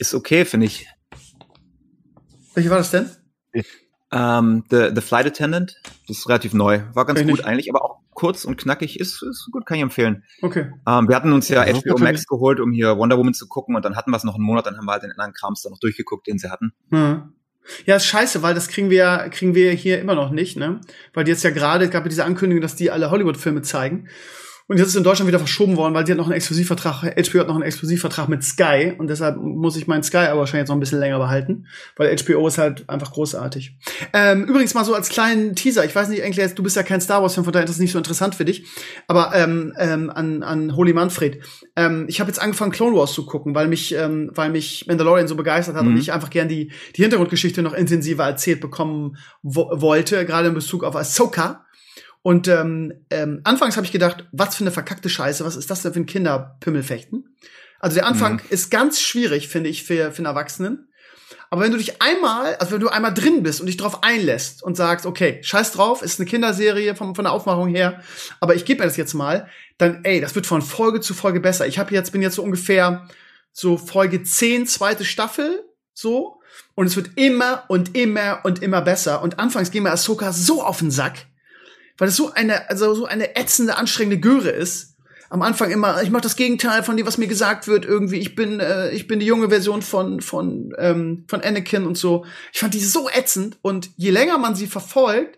Ist 0.00 0.12
okay, 0.12 0.44
finde 0.44 0.66
ich. 0.66 0.88
Welche 2.56 2.70
war 2.70 2.78
das 2.78 2.90
denn? 2.90 3.10
Ähm, 4.10 4.64
The, 4.70 4.88
The 4.94 5.02
Flight 5.02 5.26
Attendant. 5.26 5.76
Das 6.08 6.18
ist 6.18 6.28
relativ 6.28 6.54
neu. 6.54 6.80
War 6.94 7.04
ganz 7.04 7.20
gut 7.20 7.28
nicht. 7.28 7.44
eigentlich, 7.44 7.68
aber 7.68 7.84
auch 7.84 7.98
kurz 8.14 8.46
und 8.46 8.56
knackig. 8.56 8.98
Ist, 8.98 9.22
ist 9.22 9.50
gut, 9.52 9.66
kann 9.66 9.76
ich 9.76 9.82
empfehlen. 9.82 10.24
Okay. 10.40 10.72
Ähm, 10.88 11.06
wir 11.06 11.16
hatten 11.16 11.34
uns 11.34 11.48
ja 11.50 11.60
also 11.60 11.82
HBO 11.82 11.98
Max 11.98 12.26
geholt, 12.26 12.58
um 12.60 12.72
hier 12.72 12.96
Wonder 12.96 13.18
Woman 13.18 13.34
zu 13.34 13.46
gucken 13.46 13.76
und 13.76 13.84
dann 13.84 13.94
hatten 13.94 14.10
wir 14.10 14.16
es 14.16 14.24
noch 14.24 14.36
einen 14.36 14.44
Monat, 14.44 14.64
dann 14.64 14.78
haben 14.78 14.86
wir 14.86 14.92
halt 14.92 15.02
den 15.02 15.10
anderen 15.10 15.34
Krams 15.34 15.60
da 15.60 15.68
noch 15.68 15.78
durchgeguckt, 15.78 16.26
den 16.26 16.38
sie 16.38 16.50
hatten. 16.50 16.72
Hm. 16.90 17.34
Ja, 17.84 17.96
ist 17.96 18.06
scheiße, 18.06 18.42
weil 18.42 18.54
das 18.54 18.68
kriegen 18.68 18.88
wir, 18.88 19.28
kriegen 19.30 19.54
wir 19.54 19.72
hier 19.72 20.00
immer 20.00 20.14
noch 20.14 20.30
nicht, 20.30 20.56
ne? 20.56 20.80
Weil 21.12 21.24
die 21.24 21.32
jetzt 21.32 21.44
ja 21.44 21.50
gerade, 21.50 21.90
gab 21.90 22.04
ja 22.04 22.08
diese 22.08 22.24
Ankündigung, 22.24 22.62
dass 22.62 22.76
die 22.76 22.90
alle 22.90 23.10
Hollywood-Filme 23.10 23.60
zeigen. 23.60 24.08
Und 24.68 24.78
jetzt 24.78 24.88
ist 24.88 24.96
in 24.96 25.04
Deutschland 25.04 25.28
wieder 25.28 25.38
verschoben 25.38 25.76
worden, 25.76 25.94
weil 25.94 26.02
die 26.02 26.10
hat 26.10 26.18
noch 26.18 26.26
einen 26.26 26.34
Exklusivvertrag, 26.34 27.02
HBO 27.02 27.38
hat 27.38 27.46
noch 27.46 27.54
einen 27.54 27.62
Exklusivvertrag 27.62 28.28
mit 28.28 28.42
Sky 28.42 28.94
und 28.98 29.08
deshalb 29.08 29.36
muss 29.36 29.76
ich 29.76 29.86
meinen 29.86 30.02
Sky 30.02 30.16
aber 30.16 30.40
wahrscheinlich 30.40 30.62
jetzt 30.62 30.68
noch 30.68 30.76
ein 30.76 30.80
bisschen 30.80 30.98
länger 30.98 31.18
behalten, 31.18 31.66
weil 31.96 32.16
HBO 32.16 32.48
ist 32.48 32.58
halt 32.58 32.88
einfach 32.88 33.12
großartig. 33.12 33.76
Ähm, 34.12 34.44
übrigens 34.44 34.74
mal 34.74 34.84
so 34.84 34.94
als 34.94 35.08
kleinen 35.08 35.54
Teaser, 35.54 35.84
ich 35.84 35.94
weiß 35.94 36.08
nicht, 36.08 36.24
eigentlich, 36.24 36.52
du 36.54 36.64
bist 36.64 36.74
ja 36.74 36.82
kein 36.82 37.00
Star 37.00 37.22
Wars-Fan, 37.22 37.44
von 37.44 37.52
daher 37.52 37.64
ist 37.64 37.70
das 37.70 37.78
nicht 37.78 37.92
so 37.92 37.98
interessant 37.98 38.34
für 38.34 38.44
dich, 38.44 38.66
aber 39.06 39.32
ähm, 39.34 39.72
ähm, 39.78 40.10
an, 40.10 40.42
an 40.42 40.74
Holy 40.74 40.92
Manfred. 40.92 41.44
Ähm, 41.76 42.06
ich 42.08 42.18
habe 42.18 42.28
jetzt 42.28 42.40
angefangen, 42.40 42.72
Clone 42.72 42.96
Wars 42.96 43.12
zu 43.12 43.24
gucken, 43.24 43.54
weil 43.54 43.68
mich, 43.68 43.94
ähm, 43.94 44.32
weil 44.34 44.50
mich 44.50 44.86
Mandalorian 44.88 45.28
so 45.28 45.36
begeistert 45.36 45.76
hat 45.76 45.84
mhm. 45.84 45.92
und 45.92 45.98
ich 45.98 46.12
einfach 46.12 46.30
gern 46.30 46.48
die, 46.48 46.72
die 46.96 47.02
Hintergrundgeschichte 47.02 47.62
noch 47.62 47.72
intensiver 47.72 48.24
erzählt 48.24 48.60
bekommen 48.60 49.16
wo 49.42 49.70
wollte, 49.72 50.26
gerade 50.26 50.48
in 50.48 50.54
Bezug 50.54 50.82
auf 50.82 50.96
Ahsoka. 50.96 51.65
Und 52.26 52.48
ähm, 52.48 52.92
ähm, 53.10 53.40
anfangs 53.44 53.76
habe 53.76 53.86
ich 53.86 53.92
gedacht, 53.92 54.26
was 54.32 54.56
für 54.56 54.64
eine 54.64 54.72
verkackte 54.72 55.08
Scheiße, 55.08 55.44
was 55.44 55.54
ist 55.54 55.70
das 55.70 55.82
denn 55.82 55.92
für 55.92 56.00
ein 56.00 56.06
Kinderpimmelfechten? 56.06 57.36
Also 57.78 57.94
der 57.94 58.06
Anfang 58.06 58.32
mhm. 58.32 58.40
ist 58.50 58.72
ganz 58.72 59.00
schwierig, 59.00 59.46
finde 59.46 59.70
ich, 59.70 59.84
für, 59.84 60.10
für 60.10 60.18
einen 60.18 60.26
Erwachsenen. 60.26 60.88
Aber 61.50 61.62
wenn 61.62 61.70
du 61.70 61.78
dich 61.78 62.02
einmal, 62.02 62.56
also 62.56 62.72
wenn 62.72 62.80
du 62.80 62.88
einmal 62.88 63.14
drin 63.14 63.44
bist 63.44 63.60
und 63.60 63.68
dich 63.68 63.76
drauf 63.76 64.02
einlässt 64.02 64.64
und 64.64 64.76
sagst, 64.76 65.06
okay, 65.06 65.38
scheiß 65.44 65.70
drauf, 65.70 66.02
ist 66.02 66.18
eine 66.18 66.28
Kinderserie 66.28 66.96
von, 66.96 67.14
von 67.14 67.26
der 67.26 67.32
Aufmachung 67.32 67.68
her, 67.68 68.02
aber 68.40 68.56
ich 68.56 68.64
gebe 68.64 68.80
mir 68.80 68.86
das 68.86 68.96
jetzt 68.96 69.14
mal, 69.14 69.48
dann, 69.78 70.00
ey, 70.02 70.20
das 70.20 70.34
wird 70.34 70.46
von 70.46 70.62
Folge 70.62 71.00
zu 71.00 71.14
Folge 71.14 71.38
besser. 71.38 71.68
Ich 71.68 71.78
habe 71.78 71.94
jetzt, 71.94 72.10
bin 72.10 72.22
jetzt 72.22 72.34
so 72.34 72.42
ungefähr 72.42 73.06
so 73.52 73.78
Folge 73.78 74.24
10, 74.24 74.66
zweite 74.66 75.04
Staffel, 75.04 75.64
so, 75.94 76.40
und 76.74 76.86
es 76.86 76.96
wird 76.96 77.10
immer 77.14 77.62
und 77.68 77.96
immer 77.96 78.40
und 78.42 78.64
immer 78.64 78.82
besser. 78.82 79.22
Und 79.22 79.38
anfangs 79.38 79.70
ging 79.70 79.84
mir 79.84 79.92
Ahsoka 79.92 80.32
so 80.32 80.64
auf 80.64 80.80
den 80.80 80.90
Sack, 80.90 81.26
weil 81.98 82.08
es 82.08 82.16
so 82.16 82.32
eine, 82.32 82.68
also 82.70 82.94
so 82.94 83.06
eine 83.06 83.36
ätzende, 83.36 83.76
anstrengende 83.76 84.18
Göre 84.18 84.50
ist. 84.50 84.94
Am 85.28 85.42
Anfang 85.42 85.72
immer, 85.72 86.02
ich 86.02 86.10
mache 86.10 86.22
das 86.22 86.36
Gegenteil 86.36 86.84
von 86.84 86.96
dem, 86.96 87.04
was 87.04 87.18
mir 87.18 87.26
gesagt 87.26 87.66
wird. 87.66 87.84
Irgendwie, 87.84 88.18
ich 88.18 88.36
bin, 88.36 88.60
äh, 88.60 88.90
ich 88.90 89.08
bin 89.08 89.18
die 89.18 89.26
junge 89.26 89.48
Version 89.48 89.82
von 89.82 90.20
von 90.20 90.72
ähm, 90.78 91.24
von 91.26 91.40
Anakin 91.40 91.84
und 91.84 91.98
so. 91.98 92.24
Ich 92.52 92.60
fand 92.60 92.74
die 92.74 92.80
so 92.80 93.08
ätzend 93.10 93.58
und 93.62 93.90
je 93.96 94.10
länger 94.10 94.38
man 94.38 94.54
sie 94.54 94.68
verfolgt, 94.68 95.36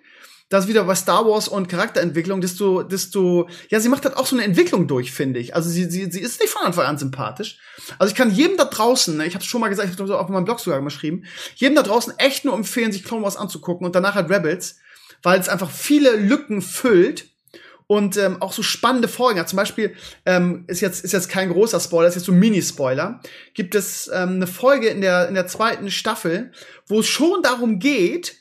das 0.49 0.67
wieder 0.67 0.85
bei 0.85 0.95
Star 0.95 1.27
Wars 1.27 1.47
und 1.47 1.69
Charakterentwicklung, 1.69 2.41
desto, 2.41 2.83
desto, 2.83 3.49
ja, 3.69 3.81
sie 3.81 3.91
macht 3.91 4.05
halt 4.05 4.17
auch 4.17 4.27
so 4.27 4.35
eine 4.35 4.45
Entwicklung 4.45 4.87
durch, 4.89 5.13
finde 5.13 5.41
ich. 5.41 5.55
Also 5.55 5.69
sie, 5.69 5.91
sie, 5.91 6.11
sie 6.11 6.21
ist 6.21 6.41
nicht 6.41 6.51
von 6.51 6.67
Anfang 6.67 6.87
an 6.87 6.97
sympathisch. 6.97 7.59
Also 7.99 8.11
ich 8.11 8.17
kann 8.17 8.31
jedem 8.31 8.57
da 8.57 8.65
draußen, 8.65 9.17
ne, 9.17 9.27
ich 9.27 9.35
habe 9.35 9.45
schon 9.45 9.61
mal 9.61 9.69
gesagt, 9.69 9.91
ich 9.93 9.99
habe 9.99 10.15
auch 10.15 10.21
auf 10.21 10.29
meinem 10.31 10.47
Blog 10.47 10.61
sogar 10.61 10.81
geschrieben, 10.81 11.25
jedem 11.57 11.75
da 11.75 11.83
draußen 11.83 12.15
echt 12.19 12.47
nur 12.47 12.55
empfehlen, 12.55 12.93
sich 12.93 13.05
Clone 13.05 13.23
Wars 13.23 13.37
anzugucken 13.37 13.87
und 13.87 13.95
danach 13.95 14.15
halt 14.15 14.31
Rebels, 14.31 14.79
weil 15.23 15.41
es 15.41 15.49
einfach 15.49 15.71
viele 15.71 16.17
Lücken 16.17 16.63
füllt 16.63 17.29
und 17.87 18.17
ähm, 18.19 18.43
auch 18.43 18.53
so 18.53 18.63
spannende 18.63 19.09
Folgen 19.09 19.41
hat. 19.41 19.49
Zum 19.49 19.57
Beispiel 19.57 19.95
ähm, 20.27 20.65
ist 20.69 20.81
jetzt 20.81 21.05
ist 21.05 21.13
jetzt 21.13 21.31
kein 21.31 21.51
großer 21.51 21.81
Spoiler, 21.81 22.09
ist 22.09 22.17
jetzt 22.17 22.27
so 22.27 22.33
ein 22.33 22.39
Mini-Spoiler. 22.39 23.21
Gibt 23.55 23.75
es 23.75 24.09
ähm, 24.13 24.35
eine 24.35 24.47
Folge 24.47 24.89
in 24.89 25.01
der 25.01 25.29
in 25.29 25.35
der 25.35 25.47
zweiten 25.47 25.91
Staffel, 25.91 26.53
wo 26.87 27.01
es 27.01 27.07
schon 27.07 27.43
darum 27.43 27.79
geht, 27.79 28.37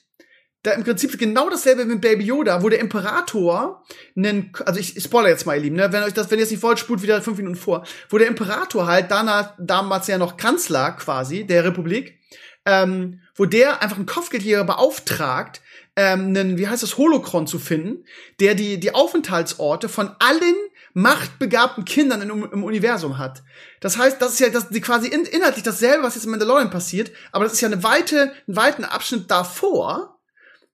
da 0.63 0.73
im 0.73 0.83
Prinzip 0.83 1.17
genau 1.17 1.49
dasselbe 1.49 1.85
mit 1.85 2.01
Baby 2.01 2.25
Yoda, 2.25 2.61
wo 2.61 2.67
der 2.67 2.79
Imperator 2.79 3.83
einen, 4.15 4.51
also 4.65 4.79
ich, 4.79 4.97
ich 4.97 5.03
spoiler 5.03 5.29
jetzt 5.29 5.45
mal, 5.45 5.55
ihr 5.55 5.63
Lieben, 5.63 5.77
ne? 5.77 5.91
wenn 5.93 6.03
euch 6.03 6.13
das, 6.13 6.29
wenn 6.29 6.39
ihr 6.39 6.43
es 6.43 6.51
nicht 6.51 6.63
wollt, 6.63 6.77
spult 6.77 7.01
wieder 7.01 7.21
fünf 7.21 7.37
Minuten 7.37 7.55
vor, 7.55 7.85
wo 8.09 8.17
der 8.17 8.27
Imperator 8.27 8.85
halt 8.85 9.09
danach, 9.09 9.53
damals 9.57 10.07
ja 10.07 10.17
noch 10.17 10.35
Kanzler 10.35 10.91
quasi 10.91 11.45
der 11.45 11.63
Republik, 11.63 12.19
ähm, 12.65 13.21
wo 13.35 13.45
der 13.45 13.81
einfach 13.81 13.95
einen 13.95 14.07
Kopfgeldjäger 14.07 14.65
beauftragt, 14.65 15.61
ähm, 15.97 16.27
einen, 16.27 16.57
wie 16.59 16.67
heißt 16.67 16.83
das, 16.83 16.97
Holokron 16.97 17.47
zu 17.47 17.57
finden, 17.57 18.05
der 18.39 18.53
die, 18.53 18.79
die 18.79 18.93
Aufenthaltsorte 18.93 19.89
von 19.89 20.11
allen 20.19 20.55
machtbegabten 20.93 21.85
Kindern 21.85 22.21
im, 22.21 22.49
im 22.51 22.63
Universum 22.63 23.17
hat. 23.17 23.43
Das 23.79 23.97
heißt, 23.97 24.21
das 24.21 24.33
ist 24.33 24.39
ja 24.39 24.49
das, 24.49 24.69
die 24.69 24.79
quasi 24.79 25.07
in, 25.07 25.23
inhaltlich 25.25 25.63
dasselbe, 25.63 26.03
was 26.03 26.13
jetzt 26.13 26.25
in 26.25 26.29
Mandalorian 26.29 26.69
passiert, 26.69 27.11
aber 27.31 27.45
das 27.45 27.53
ist 27.53 27.61
ja 27.61 27.67
eine 27.67 27.83
weite, 27.83 28.31
einen 28.47 28.55
weiten 28.55 28.85
Abschnitt 28.85 29.29
davor, 29.29 30.19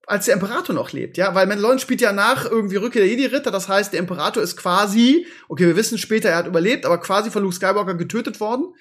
als 0.06 0.26
der 0.26 0.34
Imperator 0.34 0.76
noch 0.76 0.92
lebt, 0.92 1.16
ja, 1.16 1.34
weil 1.34 1.48
Mandalorian 1.48 1.80
spielt 1.80 2.02
ja 2.02 2.12
nach 2.12 2.44
irgendwie 2.44 2.76
Rückkehr 2.76 3.02
der 3.02 3.10
Jedi-Ritter, 3.10 3.50
das 3.50 3.70
heißt, 3.70 3.94
der 3.94 4.02
Imperator 4.02 4.44
ist 4.44 4.58
quasi, 4.58 5.26
okay, 5.48 5.66
wir 5.66 5.78
wissen 5.78 5.98
später, 5.98 6.28
er 6.30 6.36
hat 6.36 6.48
überlebt, 6.48 6.86
aber 6.86 6.98
quasi 6.98 7.32
von 7.32 7.44
Luke 7.44 7.56
Skywalker 7.56 7.96
getötet 7.96 8.42
worden. 8.42 8.74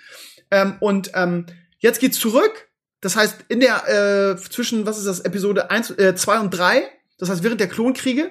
Ähm, 0.51 0.75
und 0.81 1.13
ähm, 1.15 1.47
jetzt 1.79 2.01
geht's 2.01 2.19
zurück 2.19 2.69
das 3.03 3.17
heißt, 3.17 3.45
in 3.49 3.61
der, 3.61 3.89
äh, 3.89 4.37
zwischen, 4.37 4.87
was 4.87 4.97
ist 4.97 5.07
das, 5.07 5.21
Episode 5.21 5.71
1, 5.71 5.91
äh, 5.91 6.15
2 6.15 6.39
und 6.39 6.51
3, 6.51 6.85
das 7.19 7.29
heißt 7.29 7.43
während 7.43 7.61
der 7.61 7.69
Klonkriege, 7.69 8.31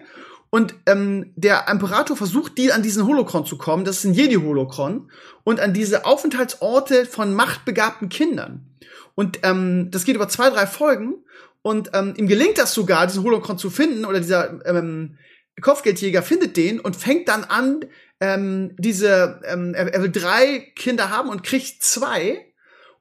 und 0.49 0.73
ähm, 0.85 1.31
der 1.35 1.67
Imperator 1.69 2.17
versucht, 2.17 2.57
die 2.57 2.71
an 2.71 2.81
diesen 2.81 3.05
Holokron 3.05 3.45
zu 3.45 3.57
kommen, 3.57 3.85
das 3.85 3.97
ist 3.97 4.05
ein 4.05 4.13
Jedi-Holokron, 4.13 5.11
und 5.43 5.59
an 5.59 5.73
diese 5.73 6.05
Aufenthaltsorte 6.05 7.05
von 7.05 7.33
machtbegabten 7.33 8.09
Kindern. 8.09 8.65
Und 9.13 9.39
ähm, 9.43 9.91
das 9.91 10.05
geht 10.05 10.15
über 10.15 10.29
zwei, 10.29 10.49
drei 10.49 10.65
Folgen, 10.65 11.15
und 11.61 11.91
ähm, 11.93 12.13
ihm 12.15 12.27
gelingt 12.27 12.57
das 12.57 12.73
sogar, 12.73 13.07
diesen 13.07 13.23
Holokron 13.23 13.57
zu 13.57 13.69
finden, 13.69 14.05
oder 14.05 14.19
dieser 14.19 14.65
ähm, 14.65 15.17
Kopfgeldjäger 15.59 16.23
findet 16.23 16.55
den 16.55 16.79
und 16.79 16.95
fängt 16.95 17.27
dann 17.27 17.43
an, 17.43 17.81
ähm, 18.21 18.73
diese, 18.77 19.41
ähm, 19.45 19.73
er 19.73 20.01
will 20.01 20.11
drei 20.11 20.71
Kinder 20.75 21.09
haben 21.09 21.29
und 21.29 21.43
kriegt 21.43 21.83
zwei 21.83 22.50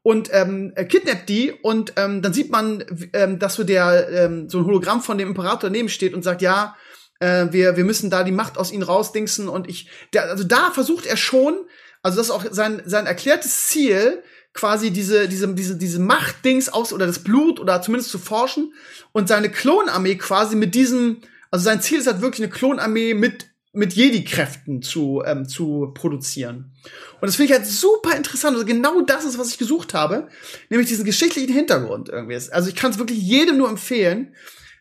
und 0.03 0.31
ähm, 0.33 0.73
kidnappt 0.89 1.29
die 1.29 1.53
und 1.53 1.93
ähm, 1.97 2.23
dann 2.23 2.33
sieht 2.33 2.51
man, 2.51 2.85
ähm, 3.13 3.39
dass 3.39 3.55
so 3.55 3.65
der 3.65 4.09
ähm, 4.11 4.49
so 4.49 4.59
ein 4.59 4.65
Hologramm 4.65 5.03
von 5.03 5.19
dem 5.19 5.29
Imperator 5.29 5.69
daneben 5.69 5.89
steht 5.89 6.15
und 6.15 6.23
sagt, 6.23 6.41
ja, 6.41 6.77
äh, 7.19 7.47
wir 7.51 7.77
wir 7.77 7.85
müssen 7.85 8.09
da 8.09 8.25
die 8.25 8.33
Macht 8.33 8.57
aus 8.57 8.73
ihnen 8.73 8.83
rausdingsen 8.83 9.49
und 9.49 9.69
ich, 9.69 9.91
der, 10.15 10.25
also 10.31 10.45
da 10.45 10.71
versucht 10.71 11.07
er 11.07 11.17
schon, 11.17 11.55
also 12.03 12.17
das 12.17 12.29
ist 12.29 12.33
auch 12.33 12.45
sein 12.51 12.83
sein 12.87 13.07
erklärtes 13.07 13.67
Ziel, 13.67 14.23
quasi 14.55 14.91
diese 14.91 15.29
diese 15.29 15.55
diese 15.55 15.77
diese 15.77 16.01
Machtdings 16.01 16.71
aus 16.71 16.95
oder 16.95 17.07
das 17.07 17.23
Blut 17.23 17.61
oder 17.61 17.83
zumindest 17.83 18.11
zu 18.11 18.19
forschen 18.19 18.73
und 19.13 19.29
seine 19.29 19.51
Klonarmee 19.51 20.17
quasi 20.17 20.57
mit 20.57 20.75
diesem, 20.75 21.21
also 21.51 21.65
sein 21.65 21.83
Ziel 21.83 21.99
ist 21.99 22.07
halt 22.07 22.23
wirklich 22.23 22.43
eine 22.43 22.53
Klonarmee 22.53 23.13
mit 23.13 23.50
mit 23.73 23.93
Jedi-Kräften 23.93 24.83
zu, 24.83 25.23
ähm, 25.25 25.49
zu 25.49 25.93
produzieren. 25.95 26.73
Und 27.21 27.27
das 27.27 27.37
finde 27.37 27.53
ich 27.53 27.59
halt 27.59 27.67
super 27.69 28.17
interessant. 28.17 28.55
Also 28.55 28.67
genau 28.67 29.01
das 29.03 29.25
ist, 29.25 29.39
was 29.39 29.51
ich 29.51 29.59
gesucht 29.59 29.95
habe, 29.95 30.29
nämlich 30.71 30.89
diesen 30.89 31.05
geschichtlichen 31.05 31.53
Hintergrund 31.53 32.09
irgendwie. 32.09 32.35
Also 32.35 32.69
ich 32.69 32.75
kann 32.75 32.91
es 32.91 32.99
wirklich 32.99 33.21
jedem 33.21 33.59
nur 33.59 33.69
empfehlen. 33.69 34.35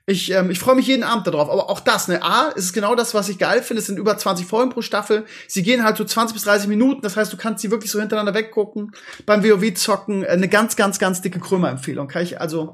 Ich, 0.07 0.31
ähm, 0.31 0.49
ich 0.49 0.57
freue 0.57 0.73
mich 0.73 0.87
jeden 0.87 1.03
Abend 1.03 1.27
darauf. 1.27 1.51
Aber 1.51 1.69
auch 1.69 1.81
das, 1.81 2.07
ne, 2.07 2.23
A, 2.23 2.47
ist 2.49 2.65
es 2.65 2.73
genau 2.73 2.95
das, 2.95 3.13
was 3.13 3.29
ich 3.29 3.37
geil 3.37 3.61
finde. 3.61 3.81
Es 3.81 3.85
sind 3.85 3.99
über 3.99 4.17
20 4.17 4.47
Folgen 4.47 4.71
pro 4.71 4.81
Staffel. 4.81 5.25
Sie 5.47 5.61
gehen 5.61 5.83
halt 5.83 5.97
so 5.97 6.03
20 6.03 6.33
bis 6.33 6.45
30 6.45 6.67
Minuten. 6.67 7.01
Das 7.01 7.15
heißt, 7.15 7.31
du 7.31 7.37
kannst 7.37 7.61
sie 7.61 7.69
wirklich 7.69 7.91
so 7.91 7.99
hintereinander 7.99 8.33
weggucken. 8.33 8.91
Beim 9.27 9.43
WoW 9.43 9.71
zocken. 9.75 10.23
Äh, 10.23 10.29
eine 10.29 10.47
ganz, 10.47 10.75
ganz, 10.75 10.97
ganz 10.97 11.21
dicke 11.21 11.39
Krömer-Empfehlung. 11.39 12.07
Kann 12.07 12.23
ich 12.23 12.41
also, 12.41 12.73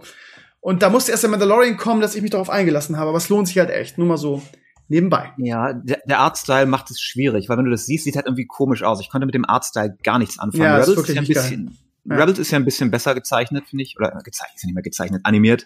und 0.62 0.82
da 0.82 0.90
musste 0.90 1.12
erst 1.12 1.24
der 1.24 1.30
Mandalorian 1.30 1.76
kommen, 1.76 2.00
dass 2.00 2.16
ich 2.16 2.22
mich 2.22 2.32
darauf 2.32 2.50
eingelassen 2.50 2.98
habe. 2.98 3.10
Aber 3.10 3.18
es 3.18 3.28
lohnt 3.28 3.50
sich 3.50 3.60
halt 3.60 3.70
echt. 3.70 3.98
Nur 3.98 4.08
mal 4.08 4.18
so 4.18 4.42
nebenbei. 4.88 5.34
Ja, 5.38 5.74
der, 5.74 6.00
der 6.06 6.20
Artstyle 6.20 6.66
macht 6.66 6.92
es 6.92 7.00
schwierig, 7.00 7.50
weil 7.50 7.58
wenn 7.58 7.66
du 7.66 7.72
das 7.72 7.86
siehst, 7.86 8.04
sieht 8.04 8.16
halt 8.16 8.26
irgendwie 8.26 8.46
komisch 8.46 8.84
aus. 8.84 9.02
Ich 9.02 9.10
konnte 9.10 9.26
mit 9.26 9.36
dem 9.36 9.46
Artstyle 9.46 9.98
gar 10.04 10.20
nichts 10.20 10.40
anfangen. 10.40 10.64
Ja, 10.64 10.78
Rebels 10.78 10.90
ist, 10.90 11.10
ist 11.10 11.16
ja 11.16 11.22
ein 11.22 11.28
bisschen, 11.28 11.78
ja. 12.06 12.16
Rebels 12.16 12.40
ist 12.40 12.52
ja 12.52 12.60
ein 12.60 12.66
bisschen 12.66 12.92
besser 12.92 13.16
gezeichnet, 13.16 13.68
finde 13.68 13.84
ich. 13.84 13.96
Oder 13.98 14.12
gezeichnet, 14.24 14.56
ist 14.56 14.64
ja 14.64 14.68
nicht 14.68 14.76
mehr 14.76 14.84
gezeichnet, 14.84 15.22
animiert. 15.24 15.66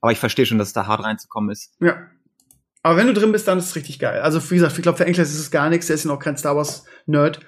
Aber 0.00 0.12
ich 0.12 0.18
verstehe 0.18 0.46
schon, 0.46 0.58
dass 0.58 0.72
da 0.72 0.86
hart 0.86 1.04
reinzukommen 1.04 1.50
ist. 1.50 1.72
Ja. 1.80 1.98
Aber 2.82 2.96
wenn 2.96 3.06
du 3.06 3.12
drin 3.12 3.32
bist, 3.32 3.46
dann 3.46 3.58
ist 3.58 3.66
es 3.66 3.76
richtig 3.76 3.98
geil. 3.98 4.20
Also, 4.20 4.42
wie 4.50 4.54
gesagt, 4.54 4.76
ich 4.76 4.82
glaube, 4.82 4.96
für 4.96 5.04
Enkles 5.04 5.30
ist 5.30 5.38
es 5.38 5.50
gar 5.50 5.68
nichts. 5.68 5.88
Der 5.88 5.94
ist 5.94 6.04
ja 6.04 6.10
noch 6.10 6.18
kein 6.18 6.36
Star 6.36 6.56
Wars-Nerd. 6.56 7.40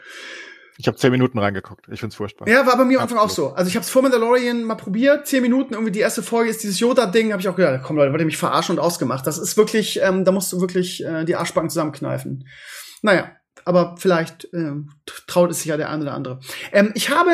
Ich 0.83 0.89
habe 0.89 0.99
zehn 0.99 1.13
Minuten 1.13 1.39
reingeguckt. 1.39 1.87
Ich 1.93 2.01
find's 2.01 2.17
furchtbar. 2.17 2.49
Ja, 2.49 2.67
war 2.67 2.77
bei 2.77 2.85
mir 2.85 2.99
am 2.99 3.05
Anfang 3.05 3.19
auch 3.19 3.31
so. 3.31 3.51
Also 3.53 3.69
ich 3.69 3.77
habe 3.77 3.85
es 3.85 3.91
vor 3.91 4.03
Mandalorian 4.03 4.65
mal 4.65 4.75
probiert, 4.75 5.29
zehn 5.29 5.41
Minuten, 5.41 5.75
irgendwie 5.75 5.93
die 5.93 6.01
erste 6.01 6.25
Folge 6.25 6.51
ist 6.51 6.65
dieses 6.65 6.81
Yoda-Ding, 6.81 7.31
habe 7.31 7.41
ich 7.41 7.49
auch 7.49 7.55
gedacht, 7.55 7.83
komm 7.85 7.95
Leute, 7.95 8.11
wollt 8.11 8.21
ihr 8.21 8.27
mich 8.27 8.37
verarschen 8.37 8.77
und 8.77 8.85
ausgemacht. 8.85 9.25
Das 9.25 9.39
ist 9.39 9.57
wirklich, 9.57 10.01
ähm, 10.03 10.25
da 10.25 10.33
musst 10.33 10.53
du 10.53 10.61
wirklich 10.61 11.05
äh, 11.05 11.25
die 11.25 11.37
Arschbacken 11.37 11.71
zusammenkneifen. 11.71 12.49
Naja, 13.01 13.31
aber 13.65 13.95
vielleicht 13.97 14.53
äh, 14.53 14.73
traut 15.29 15.53
es 15.53 15.59
sich 15.59 15.67
ja 15.67 15.77
der 15.77 15.89
eine 15.89 16.03
oder 16.03 16.15
andere. 16.15 16.41
Ähm, 16.73 16.91
ich 16.97 17.11
habe, 17.11 17.31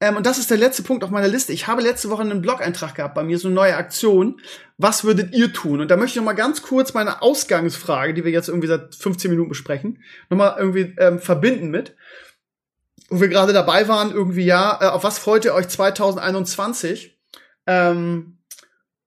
ähm, 0.00 0.16
und 0.16 0.24
das 0.24 0.38
ist 0.38 0.50
der 0.50 0.56
letzte 0.56 0.82
Punkt 0.82 1.04
auf 1.04 1.10
meiner 1.10 1.28
Liste, 1.28 1.52
ich 1.52 1.66
habe 1.66 1.82
letzte 1.82 2.08
Woche 2.08 2.22
einen 2.22 2.40
Blog-Eintrag 2.40 2.94
gehabt 2.94 3.14
bei 3.14 3.22
mir, 3.22 3.38
so 3.38 3.48
eine 3.48 3.56
neue 3.56 3.76
Aktion. 3.76 4.40
Was 4.78 5.04
würdet 5.04 5.34
ihr 5.34 5.52
tun? 5.52 5.82
Und 5.82 5.90
da 5.90 5.98
möchte 5.98 6.12
ich 6.12 6.16
noch 6.16 6.24
mal 6.24 6.32
ganz 6.32 6.62
kurz 6.62 6.94
meine 6.94 7.20
Ausgangsfrage, 7.20 8.14
die 8.14 8.24
wir 8.24 8.32
jetzt 8.32 8.48
irgendwie 8.48 8.68
seit 8.68 8.94
15 8.94 9.30
Minuten 9.30 9.50
besprechen, 9.50 10.02
noch 10.30 10.38
mal 10.38 10.56
irgendwie 10.58 10.94
ähm, 10.96 11.18
verbinden 11.18 11.68
mit 11.70 11.94
wo 13.10 13.20
wir 13.20 13.28
gerade 13.28 13.52
dabei 13.52 13.88
waren, 13.88 14.12
irgendwie 14.12 14.44
ja, 14.44 14.78
äh, 14.80 14.86
auf 14.86 15.04
was 15.04 15.18
freut 15.18 15.44
ihr 15.44 15.54
euch 15.54 15.68
2021? 15.68 17.18
Ähm, 17.66 18.38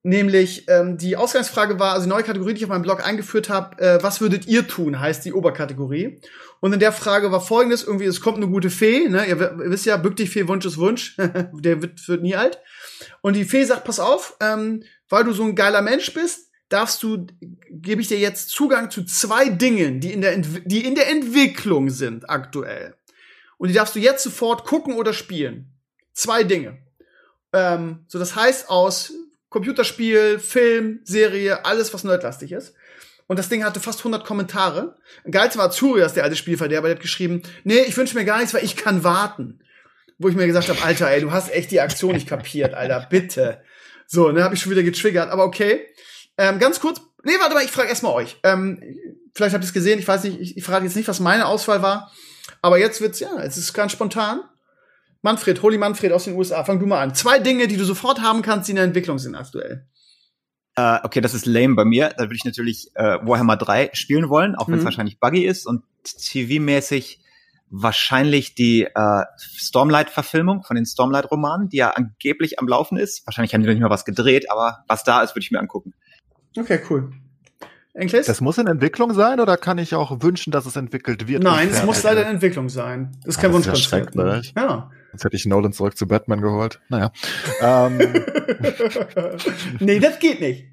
nämlich 0.03 0.65
ähm, 0.67 0.97
die 0.97 1.15
Ausgangsfrage 1.15 1.79
war, 1.79 1.93
also 1.93 2.05
die 2.05 2.09
neue 2.09 2.23
Kategorie, 2.23 2.53
die 2.53 2.59
ich 2.59 2.65
auf 2.65 2.69
meinem 2.69 2.83
Blog 2.83 3.05
eingeführt 3.05 3.49
habe, 3.49 3.81
äh, 3.81 4.03
was 4.03 4.19
würdet 4.19 4.45
ihr 4.47 4.67
tun, 4.67 4.99
heißt 4.99 5.23
die 5.23 5.33
Oberkategorie. 5.33 6.21
Und 6.59 6.73
in 6.73 6.79
der 6.79 6.91
Frage 6.91 7.31
war 7.31 7.41
folgendes, 7.41 7.83
irgendwie, 7.83 8.05
es 8.05 8.21
kommt 8.21 8.37
eine 8.37 8.47
gute 8.47 8.69
Fee, 8.69 9.07
ne? 9.07 9.25
ihr, 9.25 9.39
ihr 9.39 9.71
wisst 9.71 9.85
ja, 9.85 9.97
bück 9.97 10.17
dich 10.17 10.29
Fee, 10.29 10.47
Wunsch 10.47 10.65
ist 10.65 10.77
Wunsch, 10.77 11.15
der 11.53 11.81
wird, 11.81 12.07
wird 12.07 12.21
nie 12.21 12.35
alt. 12.35 12.59
Und 13.21 13.35
die 13.35 13.45
Fee 13.45 13.63
sagt, 13.63 13.85
pass 13.85 13.99
auf, 13.99 14.35
ähm, 14.41 14.83
weil 15.09 15.23
du 15.23 15.31
so 15.31 15.43
ein 15.43 15.55
geiler 15.55 15.81
Mensch 15.81 16.13
bist, 16.13 16.49
darfst 16.69 17.03
du, 17.03 17.27
gebe 17.69 18.01
ich 18.01 18.07
dir 18.07 18.19
jetzt 18.19 18.49
Zugang 18.49 18.89
zu 18.91 19.05
zwei 19.05 19.49
Dingen, 19.49 19.99
die 19.99 20.11
in 20.11 20.21
der, 20.21 20.37
die 20.37 20.85
in 20.85 20.95
der 20.95 21.09
Entwicklung 21.09 21.89
sind 21.89 22.29
aktuell. 22.29 22.95
Und 23.63 23.69
die 23.69 23.75
darfst 23.75 23.95
du 23.95 23.99
jetzt 23.99 24.21
sofort 24.23 24.65
gucken 24.65 24.95
oder 24.95 25.13
spielen. 25.13 25.71
Zwei 26.11 26.43
Dinge. 26.43 26.79
Ähm, 27.53 28.03
so, 28.09 28.19
das 28.19 28.35
heißt 28.35 28.69
aus 28.69 29.13
Computerspiel, 29.47 30.37
Film, 30.37 30.99
Serie, 31.05 31.63
alles, 31.63 31.93
was 31.93 32.03
nerdlastig 32.03 32.51
ist. 32.51 32.73
Und 33.25 33.39
das 33.39 33.47
Ding 33.47 33.63
hatte 33.63 33.79
fast 33.79 33.99
100 33.99 34.25
Kommentare. 34.25 34.97
Geilste 35.31 35.59
war 35.59 35.71
Zurias, 35.71 36.13
der 36.13 36.25
alte 36.25 36.35
Spielverderber, 36.35 36.89
der 36.89 36.97
hat 36.97 37.01
geschrieben, 37.01 37.41
nee, 37.63 37.79
ich 37.87 37.95
wünsche 37.95 38.17
mir 38.17 38.25
gar 38.25 38.39
nichts, 38.39 38.53
weil 38.53 38.65
ich 38.65 38.75
kann 38.75 39.05
warten. 39.05 39.63
Wo 40.17 40.27
ich 40.27 40.35
mir 40.35 40.45
gesagt 40.45 40.67
habe, 40.67 40.83
Alter, 40.83 41.09
ey, 41.09 41.21
du 41.21 41.31
hast 41.31 41.49
echt 41.49 41.71
die 41.71 41.79
Aktion 41.79 42.15
nicht 42.15 42.27
kapiert, 42.27 42.73
Alter, 42.73 43.07
bitte. 43.09 43.63
So, 44.07 44.29
ne, 44.33 44.43
habe 44.43 44.55
ich 44.55 44.61
schon 44.61 44.73
wieder 44.73 44.83
getriggert, 44.83 45.31
aber 45.31 45.45
okay. 45.45 45.87
Ähm, 46.37 46.59
ganz 46.59 46.81
kurz, 46.81 46.99
nee, 47.23 47.39
warte 47.39 47.53
mal, 47.53 47.63
ich 47.63 47.71
frage 47.71 47.87
erstmal 47.87 48.11
euch. 48.11 48.35
Ähm, 48.43 48.83
vielleicht 49.33 49.53
habt 49.53 49.63
ihr 49.63 49.67
es 49.67 49.73
gesehen, 49.73 49.99
ich 49.99 50.07
weiß 50.09 50.25
nicht, 50.25 50.41
ich, 50.41 50.57
ich 50.57 50.63
frage 50.65 50.83
jetzt 50.83 50.97
nicht, 50.97 51.07
was 51.07 51.21
meine 51.21 51.45
Auswahl 51.45 51.81
war. 51.81 52.11
Aber 52.63 52.79
jetzt 52.79 53.01
wird's, 53.01 53.19
ja, 53.19 53.39
es 53.41 53.57
ist 53.57 53.73
ganz 53.73 53.91
spontan. 53.91 54.41
Manfred, 55.21 55.61
Holy 55.61 55.77
Manfred 55.77 56.13
aus 56.13 56.23
den 56.23 56.35
USA, 56.35 56.63
fang 56.63 56.79
du 56.79 56.85
mal 56.85 57.01
an. 57.01 57.13
Zwei 57.13 57.39
Dinge, 57.39 57.67
die 57.67 57.75
du 57.75 57.83
sofort 57.83 58.21
haben 58.21 58.41
kannst, 58.41 58.67
die 58.67 58.71
in 58.71 58.77
der 58.77 58.85
Entwicklung 58.85 59.19
sind 59.19 59.35
aktuell. 59.35 59.85
Uh, 60.79 60.97
okay, 61.03 61.19
das 61.19 61.33
ist 61.33 61.45
lame 61.45 61.75
bei 61.75 61.83
mir. 61.83 62.09
Da 62.17 62.23
würde 62.23 62.35
ich 62.35 62.45
natürlich 62.45 62.89
äh, 62.95 63.19
Warhammer 63.21 63.57
3 63.57 63.91
spielen 63.93 64.29
wollen, 64.29 64.55
auch 64.55 64.69
wenn 64.69 64.75
es 64.75 64.81
mhm. 64.81 64.85
wahrscheinlich 64.85 65.19
buggy 65.19 65.45
ist 65.45 65.67
und 65.67 65.83
TV-mäßig 66.05 67.19
wahrscheinlich 67.69 68.55
die 68.55 68.83
äh, 68.83 69.23
Stormlight-Verfilmung 69.37 70.63
von 70.63 70.75
den 70.75 70.85
Stormlight-Romanen, 70.85 71.67
die 71.67 71.77
ja 71.77 71.89
angeblich 71.89 72.59
am 72.59 72.67
Laufen 72.67 72.97
ist. 72.97 73.27
Wahrscheinlich 73.27 73.53
haben 73.53 73.61
die 73.61 73.67
noch 73.67 73.73
nicht 73.73 73.83
mal 73.83 73.89
was 73.89 74.05
gedreht, 74.05 74.49
aber 74.49 74.85
was 74.87 75.03
da 75.03 75.21
ist, 75.21 75.35
würde 75.35 75.43
ich 75.43 75.51
mir 75.51 75.59
angucken. 75.59 75.93
Okay, 76.57 76.79
cool. 76.89 77.11
Enkles? 77.93 78.25
Das 78.25 78.41
muss 78.41 78.57
in 78.57 78.67
Entwicklung 78.67 79.13
sein 79.13 79.39
oder 79.39 79.55
kann 79.55 79.77
ich 79.77 79.93
auch 79.93 80.21
wünschen, 80.21 80.51
dass 80.51 80.65
es 80.65 80.75
entwickelt 80.75 81.27
wird? 81.27 81.43
Nein, 81.43 81.69
es 81.71 81.83
muss 81.83 82.01
leider 82.03 82.23
in 82.23 82.35
Entwicklung 82.35 82.69
sein. 82.69 83.11
Das 83.23 83.35
ist 83.35 83.41
kein 83.41 83.51
ah, 83.51 83.53
Wunschkonzert. 83.53 84.15
Ja, 84.15 84.41
ja. 84.55 84.91
Jetzt 85.11 85.23
hätte 85.23 85.35
ich 85.35 85.45
Nolan 85.45 85.73
zurück 85.73 85.95
zu 85.95 86.07
Batman 86.07 86.41
geholt. 86.41 86.81
Naja. 86.89 87.11
ähm. 87.61 87.99
nee, 89.79 89.99
das 89.99 90.17
geht 90.17 90.41
nicht. 90.41 90.65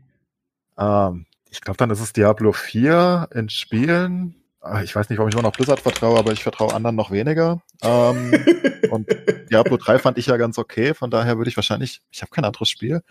Ähm, 0.78 1.26
ich 1.50 1.60
glaube, 1.60 1.76
dann 1.76 1.90
ist 1.90 2.00
es 2.00 2.14
Diablo 2.14 2.52
4 2.52 3.28
in 3.34 3.50
Spielen. 3.50 4.34
Ah, 4.62 4.82
ich 4.82 4.96
weiß 4.96 5.10
nicht, 5.10 5.18
warum 5.18 5.28
ich 5.28 5.34
immer 5.34 5.42
noch 5.42 5.52
Blizzard 5.52 5.80
vertraue, 5.80 6.18
aber 6.18 6.32
ich 6.32 6.42
vertraue 6.42 6.74
anderen 6.74 6.96
noch 6.96 7.10
weniger. 7.10 7.62
Ähm, 7.82 8.32
und 8.90 9.08
Diablo 9.50 9.76
3 9.76 9.98
fand 9.98 10.16
ich 10.16 10.26
ja 10.26 10.38
ganz 10.38 10.56
okay, 10.56 10.94
von 10.94 11.10
daher 11.10 11.36
würde 11.36 11.50
ich 11.50 11.56
wahrscheinlich, 11.56 12.00
ich 12.10 12.22
habe 12.22 12.30
kein 12.30 12.44
anderes 12.44 12.70
Spiel, 12.70 13.02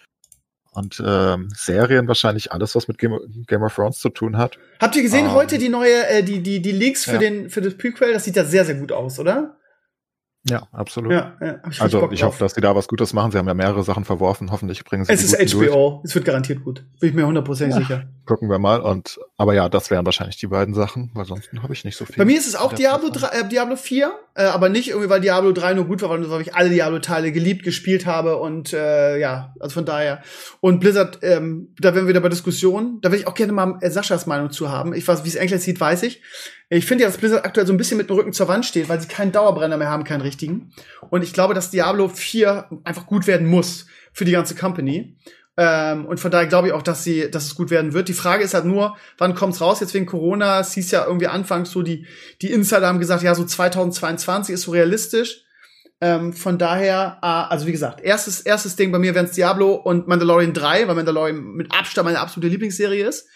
und 0.79 1.03
ähm, 1.05 1.49
Serien 1.53 2.07
wahrscheinlich 2.07 2.51
alles, 2.51 2.73
was 2.75 2.87
mit 2.87 2.97
Game, 2.97 3.19
Game 3.47 3.61
of 3.61 3.75
Thrones 3.75 3.99
zu 3.99 4.09
tun 4.09 4.37
hat. 4.37 4.57
Habt 4.79 4.95
ihr 4.95 5.03
gesehen 5.03 5.25
ähm, 5.25 5.33
heute 5.33 5.57
die 5.57 5.69
neue, 5.69 6.07
äh, 6.07 6.23
die, 6.23 6.41
die, 6.41 6.61
die 6.61 6.71
Leaks 6.71 7.05
für 7.05 7.13
ja. 7.13 7.17
den, 7.19 7.49
für 7.49 7.61
das 7.61 7.75
Prequel? 7.75 8.13
Das 8.13 8.23
sieht 8.23 8.35
ja 8.35 8.45
sehr, 8.45 8.65
sehr 8.65 8.75
gut 8.75 8.91
aus, 8.91 9.19
oder? 9.19 9.58
Ja, 10.47 10.67
absolut. 10.71 11.11
Ja, 11.11 11.35
ja, 11.41 11.59
ich 11.69 11.81
also 11.81 12.09
ich 12.11 12.23
hoffe, 12.23 12.39
dass 12.39 12.53
die 12.53 12.61
da 12.61 12.73
was 12.73 12.87
Gutes 12.87 13.11
machen. 13.11 13.31
Sie 13.31 13.37
haben 13.37 13.47
ja 13.47 13.53
mehrere 13.53 13.83
Sachen 13.83 14.05
verworfen. 14.05 14.51
Hoffentlich 14.51 14.85
bringen 14.85 15.03
sie 15.03 15.11
Es 15.11 15.21
ist 15.21 15.53
HBO. 15.53 15.99
Durch. 15.99 16.05
Es 16.05 16.15
wird 16.15 16.23
garantiert 16.23 16.63
gut. 16.63 16.85
Bin 17.01 17.09
ich 17.09 17.15
mir 17.15 17.27
hundertprozentig 17.27 17.75
ja, 17.75 17.81
sicher. 17.81 18.03
Gucken 18.25 18.49
wir 18.49 18.57
mal. 18.57 18.79
Und 18.79 19.19
aber 19.37 19.53
ja, 19.53 19.67
das 19.67 19.91
wären 19.91 20.05
wahrscheinlich 20.05 20.37
die 20.37 20.47
beiden 20.47 20.73
Sachen, 20.73 21.11
weil 21.13 21.25
sonst 21.25 21.49
habe 21.61 21.73
ich 21.73 21.83
nicht 21.83 21.97
so 21.97 22.05
viel. 22.05 22.15
Bei 22.15 22.23
mir 22.23 22.37
ist 22.37 22.47
es 22.47 22.55
auch 22.55 22.71
Diablo 22.71 23.09
3, 23.11 23.27
äh, 23.27 23.49
Diablo 23.49 23.75
4, 23.75 24.11
äh, 24.35 24.43
aber 24.43 24.69
nicht 24.69 24.89
irgendwie, 24.89 25.09
weil 25.09 25.19
Diablo 25.19 25.51
3 25.51 25.73
nur 25.73 25.85
gut 25.85 26.01
war, 26.01 26.09
weil 26.09 26.41
ich 26.41 26.55
alle 26.55 26.69
Diablo-Teile 26.69 27.33
geliebt 27.33 27.63
gespielt 27.63 28.05
habe 28.05 28.37
und 28.37 28.71
äh, 28.71 29.17
ja, 29.19 29.53
also 29.59 29.73
von 29.73 29.85
daher. 29.85 30.21
Und 30.61 30.79
Blizzard, 30.79 31.19
ähm, 31.21 31.73
da 31.79 31.93
werden 31.93 32.05
wir 32.05 32.09
wieder 32.09 32.21
bei 32.21 32.29
Diskussionen. 32.29 33.01
Da 33.01 33.11
will 33.11 33.19
ich 33.19 33.27
auch 33.27 33.33
gerne 33.33 33.51
mal 33.51 33.77
äh, 33.81 33.91
Saschas 33.91 34.25
Meinung 34.25 34.51
zu 34.51 34.69
haben. 34.69 34.93
Ich 34.93 35.05
weiß, 35.05 35.25
wie 35.25 35.29
es 35.29 35.35
Enkler 35.35 35.57
sieht, 35.57 35.81
weiß 35.81 36.03
ich. 36.03 36.21
Ich 36.71 36.85
finde 36.85 37.03
ja, 37.03 37.09
dass 37.09 37.17
Blizzard 37.17 37.45
aktuell 37.45 37.65
so 37.65 37.73
ein 37.73 37.77
bisschen 37.77 37.97
mit 37.97 38.09
dem 38.09 38.15
Rücken 38.15 38.31
zur 38.31 38.47
Wand 38.47 38.63
steht, 38.63 38.89
weil 38.89 39.01
sie 39.01 39.07
keinen 39.07 39.31
Dauerbrenner 39.31 39.77
mehr 39.77 39.89
haben, 39.89 40.03
keinen 40.03 40.21
richtigen. 40.29 40.71
Und 41.09 41.23
ich 41.23 41.33
glaube, 41.33 41.53
dass 41.53 41.71
Diablo 41.71 42.07
4 42.07 42.69
einfach 42.83 43.05
gut 43.05 43.27
werden 43.27 43.47
muss 43.47 43.85
für 44.13 44.25
die 44.25 44.31
ganze 44.31 44.55
Company. 44.55 45.17
Ähm, 45.57 46.05
und 46.05 46.21
von 46.21 46.31
daher 46.31 46.47
glaube 46.47 46.69
ich 46.69 46.73
auch, 46.73 46.81
dass 46.81 47.03
sie, 47.03 47.29
dass 47.29 47.45
es 47.45 47.55
gut 47.55 47.69
werden 47.69 47.91
wird. 47.91 48.07
Die 48.07 48.13
Frage 48.13 48.45
ist 48.45 48.53
halt 48.53 48.63
nur, 48.63 48.95
wann 49.17 49.35
kommt's 49.35 49.59
raus? 49.59 49.81
Jetzt 49.81 49.93
wegen 49.93 50.05
Corona, 50.05 50.61
es 50.61 50.73
hieß 50.73 50.91
ja 50.91 51.05
irgendwie 51.05 51.27
anfangs 51.27 51.71
so, 51.71 51.81
die, 51.81 52.07
die 52.41 52.51
Insider 52.51 52.87
haben 52.87 52.99
gesagt, 52.99 53.23
ja, 53.23 53.35
so 53.35 53.43
2022 53.43 54.53
ist 54.53 54.61
so 54.61 54.71
realistisch. 54.71 55.43
Ähm, 55.99 56.31
von 56.31 56.57
daher, 56.57 57.17
äh, 57.21 57.25
also 57.25 57.67
wie 57.67 57.73
gesagt, 57.73 57.99
erstes, 57.99 58.39
erstes 58.39 58.77
Ding 58.77 58.93
bei 58.93 58.99
mir 58.99 59.13
wären's 59.15 59.33
Diablo 59.33 59.73
und 59.73 60.07
Mandalorian 60.07 60.53
3, 60.53 60.87
weil 60.87 60.95
Mandalorian 60.95 61.41
mit 61.41 61.73
Abstand 61.73 62.05
meine 62.05 62.19
absolute 62.19 62.47
Lieblingsserie 62.47 63.05
ist. 63.05 63.27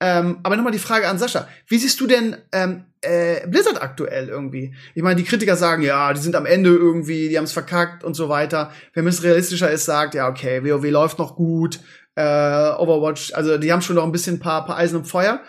Ähm, 0.00 0.38
aber 0.42 0.56
nochmal 0.56 0.72
die 0.72 0.78
Frage 0.78 1.08
an 1.08 1.18
Sascha. 1.18 1.46
Wie 1.66 1.78
siehst 1.78 2.00
du 2.00 2.06
denn 2.06 2.36
ähm, 2.52 2.84
äh, 3.02 3.46
Blizzard 3.46 3.82
aktuell 3.82 4.28
irgendwie? 4.28 4.74
Ich 4.94 5.02
meine, 5.02 5.16
die 5.16 5.24
Kritiker 5.24 5.56
sagen, 5.56 5.82
ja, 5.82 6.12
die 6.12 6.20
sind 6.20 6.34
am 6.36 6.46
Ende 6.46 6.70
irgendwie, 6.70 7.28
die 7.28 7.36
haben 7.36 7.44
es 7.44 7.52
verkackt 7.52 8.02
und 8.02 8.14
so 8.14 8.28
weiter. 8.28 8.72
Wenn 8.94 9.06
es 9.06 9.22
realistischer 9.22 9.70
ist, 9.70 9.84
sagt, 9.84 10.14
ja, 10.14 10.28
okay, 10.28 10.64
WoW 10.64 10.90
läuft 10.90 11.18
noch 11.18 11.36
gut, 11.36 11.80
äh, 12.14 12.22
Overwatch, 12.22 13.34
also 13.34 13.58
die 13.58 13.72
haben 13.72 13.82
schon 13.82 13.96
noch 13.96 14.04
ein 14.04 14.12
bisschen 14.12 14.36
ein 14.36 14.40
paar, 14.40 14.64
paar 14.64 14.78
Eisen 14.78 15.00
im 15.00 15.04
Feuer. 15.04 15.42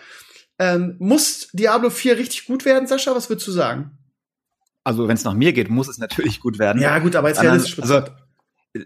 Ähm, 0.58 0.96
muss 0.98 1.48
Diablo 1.52 1.88
4 1.88 2.18
richtig 2.18 2.46
gut 2.46 2.64
werden, 2.64 2.86
Sascha? 2.86 3.14
Was 3.14 3.30
würdest 3.30 3.48
du 3.48 3.52
sagen? 3.52 3.98
Also, 4.84 5.06
wenn 5.08 5.14
es 5.14 5.24
nach 5.24 5.34
mir 5.34 5.52
geht, 5.52 5.70
muss 5.70 5.88
es 5.88 5.98
natürlich 5.98 6.40
gut 6.40 6.58
werden. 6.58 6.82
Ja, 6.82 6.98
gut, 6.98 7.16
aber 7.16 7.28
jetzt 7.28 7.42
realistisch 7.42 7.80
also, 7.80 8.02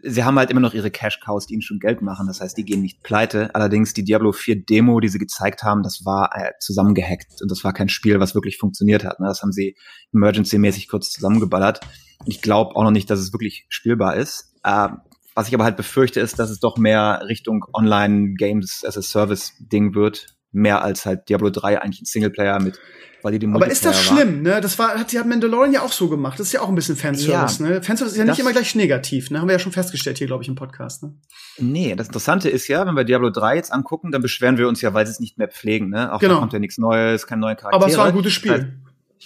sie 0.03 0.25
haben 0.25 0.39
halt 0.39 0.51
immer 0.51 0.61
noch 0.61 0.75
ihre 0.75 0.91
Cash-Cows, 0.91 1.47
die 1.47 1.55
ihnen 1.55 1.63
schon 1.63 1.79
Geld 1.79 2.03
machen. 2.03 2.27
Das 2.27 2.41
heißt, 2.41 2.57
die 2.57 2.65
gehen 2.65 2.83
nicht 2.83 3.03
pleite. 3.03 3.55
Allerdings 3.55 3.95
die 3.95 4.05
Diablo 4.05 4.33
4 4.33 4.65
Demo, 4.65 5.01
die 5.01 5.09
sie 5.09 5.19
gezeigt 5.19 5.63
haben, 5.63 5.83
das 5.83 6.05
war 6.05 6.31
äh, 6.35 6.53
zusammengehackt. 6.61 7.41
Und 7.41 7.51
das 7.51 7.63
war 7.63 7.73
kein 7.73 7.89
Spiel, 7.89 8.19
was 8.19 8.35
wirklich 8.35 8.59
funktioniert 8.59 9.05
hat. 9.05 9.21
Ne? 9.21 9.29
Das 9.29 9.43
haben 9.43 9.53
sie 9.53 9.77
emergency-mäßig 10.13 10.89
kurz 10.89 11.11
zusammengeballert. 11.11 11.81
Ich 12.25 12.43
glaube 12.43 12.75
auch 12.75 12.83
noch 12.83 12.91
nicht, 12.91 13.11
dass 13.11 13.21
es 13.21 13.33
wirklich 13.33 13.67
spielbar 13.69 14.17
ist. 14.17 14.55
Äh, 14.65 14.89
was 15.35 15.49
ich 15.49 15.55
aber 15.55 15.65
halt 15.65 15.77
befürchte, 15.77 16.19
ist, 16.21 16.39
dass 16.39 16.51
es 16.51 16.61
doch 16.61 16.79
mehr 16.79 17.23
Richtung 17.29 17.65
Online-Games 17.73 18.85
as 18.87 18.97
a 18.97 19.03
Service-Ding 19.03 19.95
wird 19.95 20.36
mehr 20.57 20.83
als 20.83 21.07
halt 21.07 21.29
Diablo 21.29 21.51
3 21.51 21.81
eigentlich 21.81 22.03
ein 22.03 22.07
Singleplayer 22.07 22.61
mit 22.61 22.79
weil 23.23 23.33
die 23.33 23.39
den 23.41 23.57
Aber 23.57 23.67
ist 23.67 23.85
das 23.85 24.01
schlimm, 24.05 24.43
ne? 24.43 24.61
Das 24.61 24.79
war, 24.79 24.91
hat, 24.91 25.13
hat 25.13 25.27
Mandalorian 25.27 25.73
ja 25.73 25.83
auch 25.83 25.91
so 25.91 26.09
gemacht. 26.09 26.39
Das 26.39 26.47
ist 26.47 26.53
ja 26.53 26.61
auch 26.61 26.69
ein 26.69 26.77
bisschen 26.77 26.95
Fanservice, 26.95 27.61
ja, 27.61 27.69
ne? 27.69 27.83
Fanservice 27.83 28.13
ist 28.13 28.19
ja 28.19 28.25
nicht 28.25 28.39
immer 28.39 28.53
gleich 28.53 28.77
negativ, 28.77 29.31
ne? 29.31 29.41
Haben 29.41 29.49
wir 29.49 29.55
ja 29.55 29.59
schon 29.59 29.73
festgestellt 29.73 30.19
hier, 30.19 30.29
glaube 30.29 30.45
ich, 30.45 30.49
im 30.49 30.55
Podcast, 30.55 31.03
ne? 31.03 31.13
Nee, 31.59 31.97
das 31.97 32.07
Interessante 32.07 32.49
ist 32.49 32.69
ja, 32.69 32.87
wenn 32.87 32.95
wir 32.95 33.03
Diablo 33.03 33.31
3 33.31 33.57
jetzt 33.57 33.73
angucken, 33.73 34.13
dann 34.13 34.23
beschweren 34.23 34.59
wir 34.59 34.69
uns 34.69 34.81
ja, 34.81 34.95
weil 34.95 35.07
sie 35.07 35.13
es 35.13 35.19
nicht 35.19 35.39
mehr 35.39 35.49
pflegen, 35.49 35.89
ne? 35.89 36.13
Auch 36.13 36.21
genau. 36.21 36.35
da 36.35 36.41
kommt 36.41 36.53
ja 36.53 36.61
nichts 36.61 36.79
Neues, 36.79 37.27
kein 37.27 37.41
neuer 37.41 37.57
Charakter. 37.57 37.77
Aber 37.77 37.89
es 37.89 37.99
war 37.99 38.07
ein 38.07 38.13
gutes 38.13 38.33
Spiel. 38.33 38.79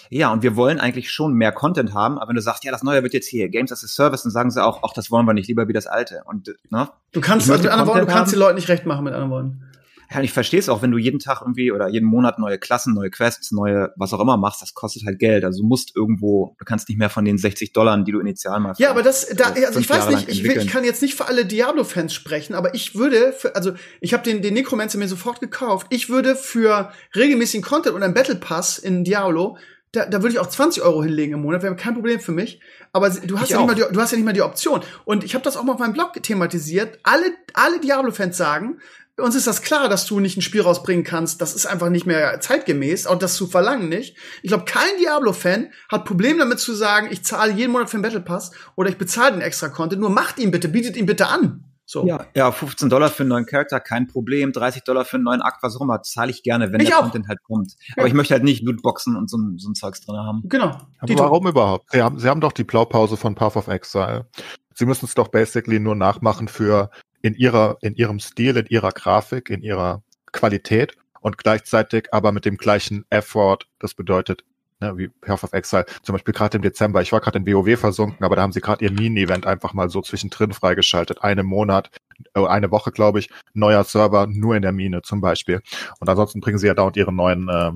Ja, 0.09 0.33
und 0.33 0.43
wir 0.43 0.57
wollen 0.57 0.81
eigentlich 0.81 1.11
schon 1.11 1.35
mehr 1.35 1.53
Content 1.53 1.93
haben, 1.93 2.16
aber 2.19 2.29
wenn 2.29 2.37
du 2.37 2.40
sagst, 2.40 2.64
ja, 2.64 2.73
das 2.73 2.83
Neue 2.83 3.03
wird 3.03 3.12
jetzt 3.12 3.29
hier, 3.29 3.51
Games 3.51 3.71
as 3.71 3.85
a 3.85 3.87
Service, 3.87 4.23
dann 4.23 4.33
sagen 4.33 4.51
sie 4.51 4.64
auch, 4.64 4.83
ach, 4.83 4.95
das 4.95 5.11
wollen 5.11 5.27
wir 5.27 5.35
nicht, 5.35 5.49
lieber 5.49 5.69
wie 5.69 5.75
das 5.75 5.87
Alte. 5.87 6.23
Und, 6.25 6.55
ne? 6.71 6.88
Du 7.12 7.21
kannst, 7.21 7.51
also 7.51 7.62
mit 7.62 7.71
anderen 7.71 7.88
Worten, 7.88 8.07
du 8.07 8.12
kannst 8.12 8.33
die 8.33 8.38
Leuten 8.38 8.55
nicht 8.55 8.69
recht 8.69 8.87
machen 8.87 9.05
mit 9.05 9.12
anderen 9.12 9.31
Worten. 9.31 9.70
Ja, 10.12 10.20
ich 10.20 10.33
verstehe 10.33 10.59
es 10.59 10.68
auch, 10.68 10.83
wenn 10.83 10.90
du 10.90 10.99
jeden 10.99 11.20
Tag 11.20 11.40
irgendwie 11.40 11.70
oder 11.70 11.88
jeden 11.88 12.07
Monat 12.07 12.38
neue 12.38 12.59
Klassen, 12.59 12.94
neue 12.94 13.11
Quests, 13.11 13.53
neue, 13.53 13.92
was 13.96 14.12
auch 14.12 14.20
immer 14.20 14.37
machst, 14.37 14.61
das 14.61 14.75
kostet 14.75 15.05
halt 15.07 15.18
Geld. 15.18 15.44
Also 15.44 15.62
du 15.62 15.68
musst 15.68 15.94
irgendwo, 15.94 16.57
du 16.59 16.64
kannst 16.64 16.88
nicht 16.88 16.99
mehr 16.99 17.11
von 17.11 17.25
den 17.25 17.38
60 17.38 17.73
Dollar, 17.73 17.96
die 18.03 18.11
du 18.11 18.18
initial 18.18 18.59
mal 18.59 18.75
Ja, 18.79 18.90
aber 18.90 19.03
das, 19.03 19.29
da, 19.29 19.53
also 19.66 19.79
ich 19.79 19.88
weiß 19.88 20.09
nicht, 20.09 20.29
ich, 20.29 20.42
will, 20.42 20.57
ich 20.57 20.66
kann 20.66 20.85
jetzt 20.85 21.03
nicht 21.03 21.14
für 21.14 21.27
alle 21.27 21.46
Diablo-Fans 21.46 22.12
sprechen, 22.12 22.55
aber 22.55 22.75
ich 22.75 22.96
würde, 22.96 23.33
für, 23.33 23.55
also 23.55 23.73
ich 24.01 24.12
habe 24.12 24.25
den, 24.25 24.42
den 24.42 24.55
Necromancer 24.55 24.99
mir 24.99 25.09
sofort 25.09 25.40
gekauft. 25.40 25.87
Ich 25.90 26.09
würde 26.09 26.35
für 26.35 26.92
regelmäßigen 27.14 27.62
Content 27.62 27.94
und 27.94 28.03
einen 28.03 28.14
Battle 28.14 28.37
Pass 28.37 28.79
in 28.79 29.05
Diablo 29.05 29.57
da, 29.92 30.07
da 30.07 30.23
würde 30.23 30.33
ich 30.35 30.38
auch 30.38 30.46
20 30.46 30.83
Euro 30.85 31.03
hinlegen 31.03 31.35
im 31.35 31.42
Monat, 31.42 31.62
wäre 31.62 31.75
kein 31.75 31.94
Problem 31.94 32.20
für 32.20 32.31
mich. 32.31 32.61
Aber 32.92 33.11
du 33.11 33.40
hast, 33.40 33.51
ja 33.51 33.59
nicht 33.59 33.66
mal 33.66 33.75
die, 33.75 33.85
du 33.92 34.01
hast 34.01 34.12
ja 34.12 34.16
nicht 34.16 34.25
mal 34.25 34.33
die 34.33 34.42
Option. 34.42 34.83
Und 35.05 35.25
ich 35.25 35.35
habe 35.35 35.42
das 35.42 35.57
auch 35.57 35.64
mal 35.64 35.73
auf 35.73 35.81
meinem 35.81 35.94
Blog 35.94 36.12
thematisiert. 36.23 36.99
Alle, 37.03 37.33
alle 37.55 37.81
Diablo-Fans 37.81 38.37
sagen, 38.37 38.79
uns 39.21 39.35
ist 39.35 39.47
das 39.47 39.63
klar, 39.63 39.89
dass 39.89 40.07
du 40.07 40.21
nicht 40.21 40.37
ein 40.37 40.43
Spiel 40.43 40.63
rausbringen 40.63 41.05
kannst. 41.05 41.41
Das 41.41 41.55
ist 41.55 41.67
einfach 41.67 41.91
nicht 41.91 42.07
mehr 42.07 42.41
zeitgemäß, 42.41 43.07
auch 43.07 43.19
das 43.19 43.35
zu 43.35 43.47
verlangen 43.47 43.89
nicht. 43.89 44.17
Ich 44.43 44.49
glaube, 44.49 44.65
kein 44.65 44.97
Diablo-Fan 45.01 45.71
hat 45.91 46.05
Problem 46.05 46.39
damit 46.39 46.61
zu 46.61 46.75
sagen, 46.75 47.09
ich 47.11 47.25
zahle 47.25 47.53
jeden 47.53 47.73
Monat 47.73 47.91
für 47.91 47.99
den 47.99 48.03
Battle 48.03 48.21
Pass 48.21 48.53
oder 48.77 48.91
ich 48.91 48.99
bezahle 48.99 49.33
den 49.33 49.41
extra 49.41 49.69
Content. 49.69 50.01
Nur 50.01 50.11
macht 50.11 50.39
ihn 50.39 50.51
bitte, 50.51 50.69
bietet 50.69 50.97
ihn 50.97 51.07
bitte 51.07 51.29
an. 51.29 51.65
So. 51.91 52.07
Ja, 52.07 52.25
ja, 52.37 52.53
15 52.53 52.89
Dollar 52.89 53.11
für 53.11 53.25
einen 53.25 53.31
neuen 53.31 53.47
Charakter, 53.47 53.81
kein 53.81 54.07
Problem. 54.07 54.53
30 54.53 54.85
Dollar 54.85 55.05
für 55.05 55.17
einen 55.17 55.25
neuen 55.25 55.43
Akt, 55.43 55.61
was 55.65 55.75
auch 55.75 55.81
immer, 55.81 56.03
zahle 56.03 56.31
ich 56.31 56.45
gerne, 56.45 56.73
wenn 56.73 56.81
ich 56.81 56.87
der 56.87 56.99
auch. 56.99 57.03
Content 57.03 57.27
halt 57.27 57.43
kommt. 57.43 57.75
Aber 57.97 58.07
ich 58.07 58.15
möchte 58.15 58.33
halt 58.33 58.45
nicht 58.45 58.63
Lootboxen 58.63 59.17
und 59.17 59.29
so, 59.29 59.37
so 59.57 59.69
ein 59.69 59.75
Zeugs 59.75 60.01
drin 60.01 60.17
haben. 60.17 60.43
Genau. 60.45 60.79
Aber 61.01 61.19
warum 61.19 61.49
überhaupt? 61.49 61.91
Sie 61.91 62.01
haben, 62.01 62.17
Sie 62.21 62.29
haben 62.29 62.41
doch 62.41 62.53
die 62.53 62.63
Blaupause 62.63 63.17
von 63.17 63.35
Path 63.35 63.57
of 63.57 63.67
Exile. 63.67 64.27
Sie 64.73 64.87
müssen 64.87 65.05
es 65.07 65.15
doch 65.15 65.27
basically 65.27 65.81
nur 65.81 65.97
nachmachen 65.97 66.47
für 66.47 66.91
in 67.23 67.35
ihrer, 67.35 67.79
in 67.81 67.95
ihrem 67.95 68.19
Stil, 68.21 68.57
in 68.57 68.67
ihrer 68.67 68.93
Grafik, 68.93 69.51
in 69.51 69.63
ihrer 69.63 70.03
Qualität 70.33 70.97
und 71.21 71.39
gleichzeitig 71.39 72.13
aber 72.13 72.33
mit 72.33 72.45
dem 72.45 72.57
gleichen 72.57 73.05
Effort. 73.11 73.59
Das 73.79 73.95
bedeutet, 73.95 74.45
ne, 74.81 74.97
wie 74.97 75.09
Path 75.09 75.45
of 75.45 75.53
Exile, 75.53 75.87
zum 76.03 76.15
Beispiel 76.15 76.35
gerade 76.35 76.57
im 76.57 76.63
Dezember, 76.63 77.03
ich 77.03 77.13
war 77.13 77.21
gerade 77.21 77.39
in 77.39 77.47
WoW 77.47 77.79
versunken, 77.79 78.25
aber 78.25 78.37
da 78.37 78.43
haben 78.43 78.53
sie 78.53 78.61
gerade 78.61 78.85
ihr 78.85 78.93
Mini-Event 78.93 79.47
einfach 79.47 79.75
mal 79.75 79.91
so 79.91 80.01
zwischendrin 80.01 80.53
freigeschaltet. 80.53 81.23
Einen 81.23 81.47
Monat, 81.47 81.91
äh, 82.35 82.47
eine 82.47 82.71
Woche, 82.71 82.91
glaube 82.91 83.19
ich, 83.19 83.31
neuer 83.53 83.85
Server 83.85 84.27
nur 84.27 84.57
in 84.57 84.63
der 84.63 84.73
Mine 84.73 85.03
zum 85.03 85.21
Beispiel. 85.21 85.61
Und 85.99 86.09
ansonsten 86.09 86.41
bringen 86.41 86.59
sie 86.59 86.67
ja 86.67 86.75
dauernd 86.75 86.97
ihre 86.97 87.13
neuen 87.13 87.49
äh, 87.49 87.73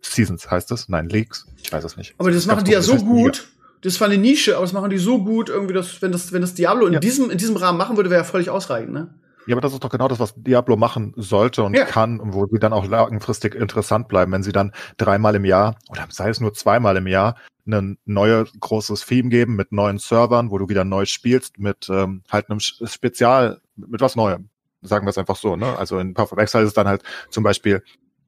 Seasons, 0.00 0.50
heißt 0.50 0.70
es? 0.70 0.88
Nein, 0.88 1.08
Leaks? 1.08 1.46
Ich 1.62 1.72
weiß 1.72 1.84
es 1.84 1.96
nicht. 1.96 2.14
Aber 2.18 2.30
das 2.30 2.46
machen 2.46 2.64
die 2.64 2.72
ja 2.72 2.82
so 2.82 2.96
gut 2.96 3.48
das 3.82 4.00
war 4.00 4.08
eine 4.08 4.18
Nische, 4.18 4.56
aber 4.56 4.64
das 4.64 4.72
machen 4.72 4.90
die 4.90 4.98
so 4.98 5.22
gut, 5.22 5.48
irgendwie, 5.48 5.74
dass, 5.74 6.02
wenn 6.02 6.12
das, 6.12 6.32
wenn 6.32 6.40
das 6.40 6.54
Diablo 6.54 6.86
in 6.86 7.00
diesem, 7.00 7.30
in 7.30 7.38
diesem 7.38 7.56
Rahmen 7.56 7.78
machen 7.78 7.96
würde, 7.96 8.10
wäre 8.10 8.22
ja 8.22 8.24
völlig 8.24 8.50
ausreichend, 8.50 8.92
ne? 8.92 9.14
Ja, 9.46 9.54
aber 9.54 9.62
das 9.62 9.72
ist 9.72 9.82
doch 9.82 9.88
genau 9.88 10.08
das, 10.08 10.20
was 10.20 10.34
Diablo 10.36 10.76
machen 10.76 11.14
sollte 11.16 11.62
und 11.62 11.74
ja. 11.74 11.86
kann 11.86 12.20
und 12.20 12.34
wo 12.34 12.46
sie 12.46 12.58
dann 12.58 12.74
auch 12.74 12.86
langfristig 12.86 13.54
interessant 13.54 14.06
bleiben, 14.06 14.30
wenn 14.30 14.42
sie 14.42 14.52
dann 14.52 14.72
dreimal 14.98 15.34
im 15.36 15.46
Jahr 15.46 15.78
oder 15.88 16.06
sei 16.10 16.28
es 16.28 16.38
nur 16.38 16.52
zweimal 16.52 16.98
im 16.98 17.06
Jahr 17.06 17.34
ein 17.66 17.96
neues 18.04 18.52
großes 18.60 19.06
Theme 19.06 19.30
geben 19.30 19.56
mit 19.56 19.72
neuen 19.72 19.98
Servern, 19.98 20.50
wo 20.50 20.58
du 20.58 20.68
wieder 20.68 20.84
neu 20.84 21.06
spielst, 21.06 21.58
mit 21.58 21.88
ähm, 21.90 22.22
halt 22.30 22.50
einem 22.50 22.60
Spezial, 22.60 23.62
mit 23.76 24.02
was 24.02 24.16
Neuem. 24.16 24.50
Sagen 24.82 25.06
wir 25.06 25.10
es 25.10 25.18
einfach 25.18 25.36
so, 25.36 25.56
ne? 25.56 25.78
Also 25.78 25.98
in 25.98 26.12
Path 26.12 26.32
of 26.32 26.38
Exile 26.38 26.64
ist 26.64 26.68
es 26.68 26.74
dann 26.74 26.86
halt 26.86 27.02
zum 27.30 27.42
Beispiel, 27.42 27.82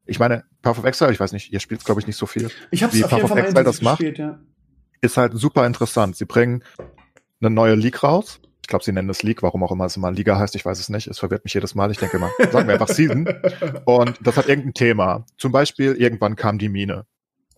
ich 0.06 0.18
meine, 0.18 0.44
Path 0.62 0.78
of 0.78 0.84
Exile, 0.84 1.12
ich 1.12 1.20
weiß 1.20 1.32
nicht, 1.32 1.52
ihr 1.52 1.60
spielt 1.60 1.84
glaube 1.84 2.00
ich 2.00 2.06
nicht 2.06 2.16
so 2.16 2.24
viel. 2.24 2.50
Ich 2.70 2.82
hab's 2.82 2.94
wie 2.94 3.04
auf 3.04 3.12
jeden 3.12 3.28
Fall 3.28 3.38
Exile 3.38 3.64
das 3.64 3.82
macht. 3.82 3.98
Gespielt, 3.98 4.18
ja 4.18 4.40
ist 5.00 5.16
halt 5.16 5.32
super 5.34 5.66
interessant. 5.66 6.16
Sie 6.16 6.24
bringen 6.24 6.62
eine 7.40 7.50
neue 7.50 7.74
League 7.74 8.02
raus. 8.02 8.40
Ich 8.62 8.68
glaube, 8.68 8.84
sie 8.84 8.92
nennen 8.92 9.10
es 9.10 9.22
League, 9.22 9.42
warum 9.42 9.64
auch 9.64 9.72
immer 9.72 9.86
es 9.86 9.96
immer 9.96 10.12
Liga 10.12 10.38
heißt, 10.38 10.54
ich 10.54 10.64
weiß 10.64 10.78
es 10.78 10.88
nicht. 10.88 11.08
Es 11.08 11.18
verwirrt 11.18 11.44
mich 11.44 11.54
jedes 11.54 11.74
Mal. 11.74 11.90
Ich 11.90 11.98
denke 11.98 12.18
immer, 12.18 12.30
sagen 12.52 12.68
wir 12.68 12.74
einfach 12.74 12.88
Season. 12.88 13.26
Und 13.84 14.18
das 14.22 14.36
hat 14.36 14.48
irgendein 14.48 14.74
Thema. 14.74 15.24
Zum 15.38 15.50
Beispiel, 15.50 15.94
irgendwann 15.94 16.36
kam 16.36 16.58
die 16.58 16.68
Mine. 16.68 17.06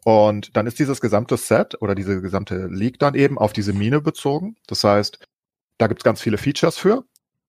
Und 0.05 0.57
dann 0.57 0.67
ist 0.67 0.79
dieses 0.79 1.01
gesamte 1.01 1.37
Set 1.37 1.81
oder 1.81 1.95
diese 1.95 2.21
gesamte 2.21 2.67
League 2.67 2.99
dann 2.99 3.15
eben 3.15 3.39
auf 3.39 3.53
diese 3.53 3.73
Mine 3.73 4.01
bezogen. 4.01 4.57
Das 4.67 4.83
heißt, 4.85 5.19
da 5.79 5.87
gibt's 5.87 6.05
ganz 6.05 6.21
viele 6.21 6.39
Features 6.39 6.79
für. 6.79 7.05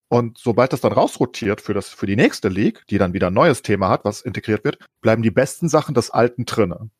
Und 0.08 0.38
sobald 0.38 0.72
das 0.72 0.80
dann 0.80 0.92
rausrotiert 0.92 1.60
für 1.60 1.74
das, 1.74 1.88
für 1.88 2.06
die 2.06 2.16
nächste 2.16 2.48
League, 2.48 2.84
die 2.90 2.98
dann 2.98 3.14
wieder 3.14 3.28
ein 3.28 3.34
neues 3.34 3.62
Thema 3.62 3.88
hat, 3.88 4.04
was 4.04 4.20
integriert 4.20 4.62
wird, 4.64 4.78
bleiben 5.00 5.22
die 5.22 5.30
besten 5.30 5.68
Sachen 5.68 5.94
des 5.94 6.10
Alten 6.10 6.44
drinne. 6.44 6.90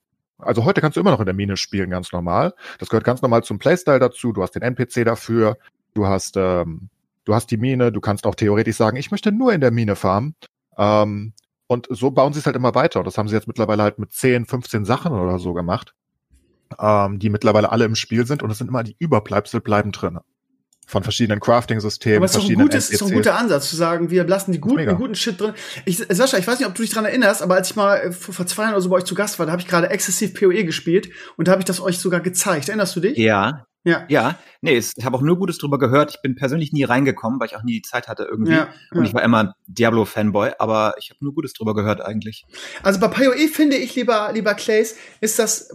Also 0.45 0.65
heute 0.65 0.81
kannst 0.81 0.97
du 0.97 1.01
immer 1.01 1.11
noch 1.11 1.21
in 1.21 1.27
der 1.27 1.35
Mine 1.35 1.57
spielen, 1.57 1.91
ganz 1.91 2.13
normal. 2.13 2.55
Das 2.79 2.89
gehört 2.89 3.05
ganz 3.05 3.23
normal 3.23 3.45
zum 3.45 3.59
Playstyle 3.59 3.99
dazu. 3.99 4.33
Du 4.33 4.43
hast 4.43 4.55
den 4.55 4.63
NPC 4.63 5.05
dafür, 5.05 5.57
du 5.95 6.07
hast, 6.07 6.37
ähm, 6.37 6.89
du 7.25 7.35
hast 7.35 7.51
die 7.51 7.57
Mine, 7.57 7.93
du 7.93 8.01
kannst 8.01 8.27
auch 8.27 8.35
theoretisch 8.35 8.77
sagen, 8.77 8.97
ich 8.97 9.11
möchte 9.11 9.33
nur 9.33 9.53
in 9.53 9.61
der 9.61 9.71
Mine 9.71 9.97
farmen. 9.97 10.35
Ähm, 10.77 11.33
und 11.67 11.87
so 11.91 12.11
bauen 12.11 12.33
sie 12.33 12.41
es 12.41 12.47
halt 12.47 12.57
immer 12.57 12.75
weiter. 12.75 13.01
Und 13.01 13.07
das 13.07 13.19
haben 13.19 13.29
sie 13.29 13.35
jetzt 13.35 13.49
mittlerweile 13.49 13.83
halt 13.83 13.99
mit 13.99 14.13
10, 14.13 14.47
15 14.47 14.85
Sachen 14.85 15.13
oder 15.13 15.39
so 15.39 15.55
gemacht, 15.55 15.95
ähm, 16.79 17.19
die 17.19 17.31
mittlerweile 17.31 17.73
alle 17.73 17.85
im 17.85 17.95
Spiel 17.95 18.27
sind 18.27 18.43
und 18.43 18.51
es 18.51 18.59
sind 18.59 18.69
immer 18.69 18.85
die 18.85 18.97
Überbleibsel 18.99 19.61
bleiben 19.61 19.93
drinne 19.93 20.23
von 20.87 21.03
verschiedenen 21.03 21.41
Crafting-Systemen. 21.41 22.17
Aber 22.19 22.27
es 22.27 22.37
ist 22.37 22.55
gutes, 22.55 22.91
ist 22.91 23.03
ein 23.03 23.13
guter 23.13 23.37
Ansatz, 23.37 23.71
zu 23.71 23.77
sagen, 23.77 24.11
wir 24.11 24.25
lassen 24.25 24.53
die 24.53 24.61
guten, 24.61 24.87
den 24.87 24.97
guten 24.97 25.15
Shit 25.15 25.41
drin. 25.41 25.55
Ich, 25.85 25.99
Sascha, 26.09 26.39
ich 26.39 26.47
weiß 26.47 26.59
nicht, 26.59 26.69
ob 26.69 26.75
du 26.75 26.83
dich 26.83 26.93
dran 26.93 27.05
erinnerst, 27.05 27.43
aber 27.43 27.55
als 27.55 27.71
ich 27.71 27.77
mal 27.77 27.97
äh, 27.97 28.13
vor, 28.13 28.35
vor 28.35 28.47
zwei 28.47 28.65
Jahren 28.65 28.75
oder 28.75 28.83
so 28.83 28.91
bei 28.91 28.97
euch 28.97 29.05
zu 29.05 29.15
Gast 29.15 29.39
war, 29.39 29.47
da 29.47 29.53
habe 29.53 29.63
ich 29.63 29.69
gerade 29.69 29.91
exzessiv 29.91 30.35
PoE 30.35 30.65
gespielt 30.65 31.09
und 31.37 31.49
da 31.49 31.53
habe 31.53 31.61
ich 31.61 31.67
das 31.67 31.81
euch 31.81 31.99
sogar 31.99 32.21
gezeigt. 32.21 32.69
Erinnerst 32.69 32.97
du 32.97 33.01
dich? 33.01 33.17
Ja. 33.17 33.67
Ja. 33.87 34.05
Ja. 34.09 34.39
Nee, 34.63 34.79
ich 34.79 35.05
habe 35.05 35.17
auch 35.17 35.21
nur 35.21 35.39
Gutes 35.39 35.59
drüber 35.59 35.79
gehört. 35.79 36.15
Ich 36.15 36.23
bin 36.23 36.37
persönlich 36.37 36.73
nie 36.73 36.85
reingekommen, 36.85 37.39
weil 37.39 37.49
ich 37.49 37.57
auch 37.57 37.63
nie 37.63 37.75
die 37.75 37.83
Zeit 37.83 38.09
hatte 38.09 38.25
irgendwie. 38.25 38.53
Ja, 38.53 38.69
und 38.93 39.01
ja. 39.01 39.03
ich 39.05 39.13
war 39.13 39.23
immer 39.23 39.55
Diablo-Fanboy, 39.67 40.53
aber 40.59 40.95
ich 40.99 41.11
habe 41.11 41.19
nur 41.23 41.35
Gutes 41.35 41.53
drüber 41.53 41.75
gehört 41.75 42.01
eigentlich. 42.01 42.47
Also 42.83 42.99
bei 42.99 43.09
PoE 43.09 43.49
finde 43.49 43.77
ich, 43.77 43.95
lieber, 43.95 44.31
lieber 44.33 44.55
Clays, 44.55 44.97
ist 45.21 45.39
das 45.39 45.69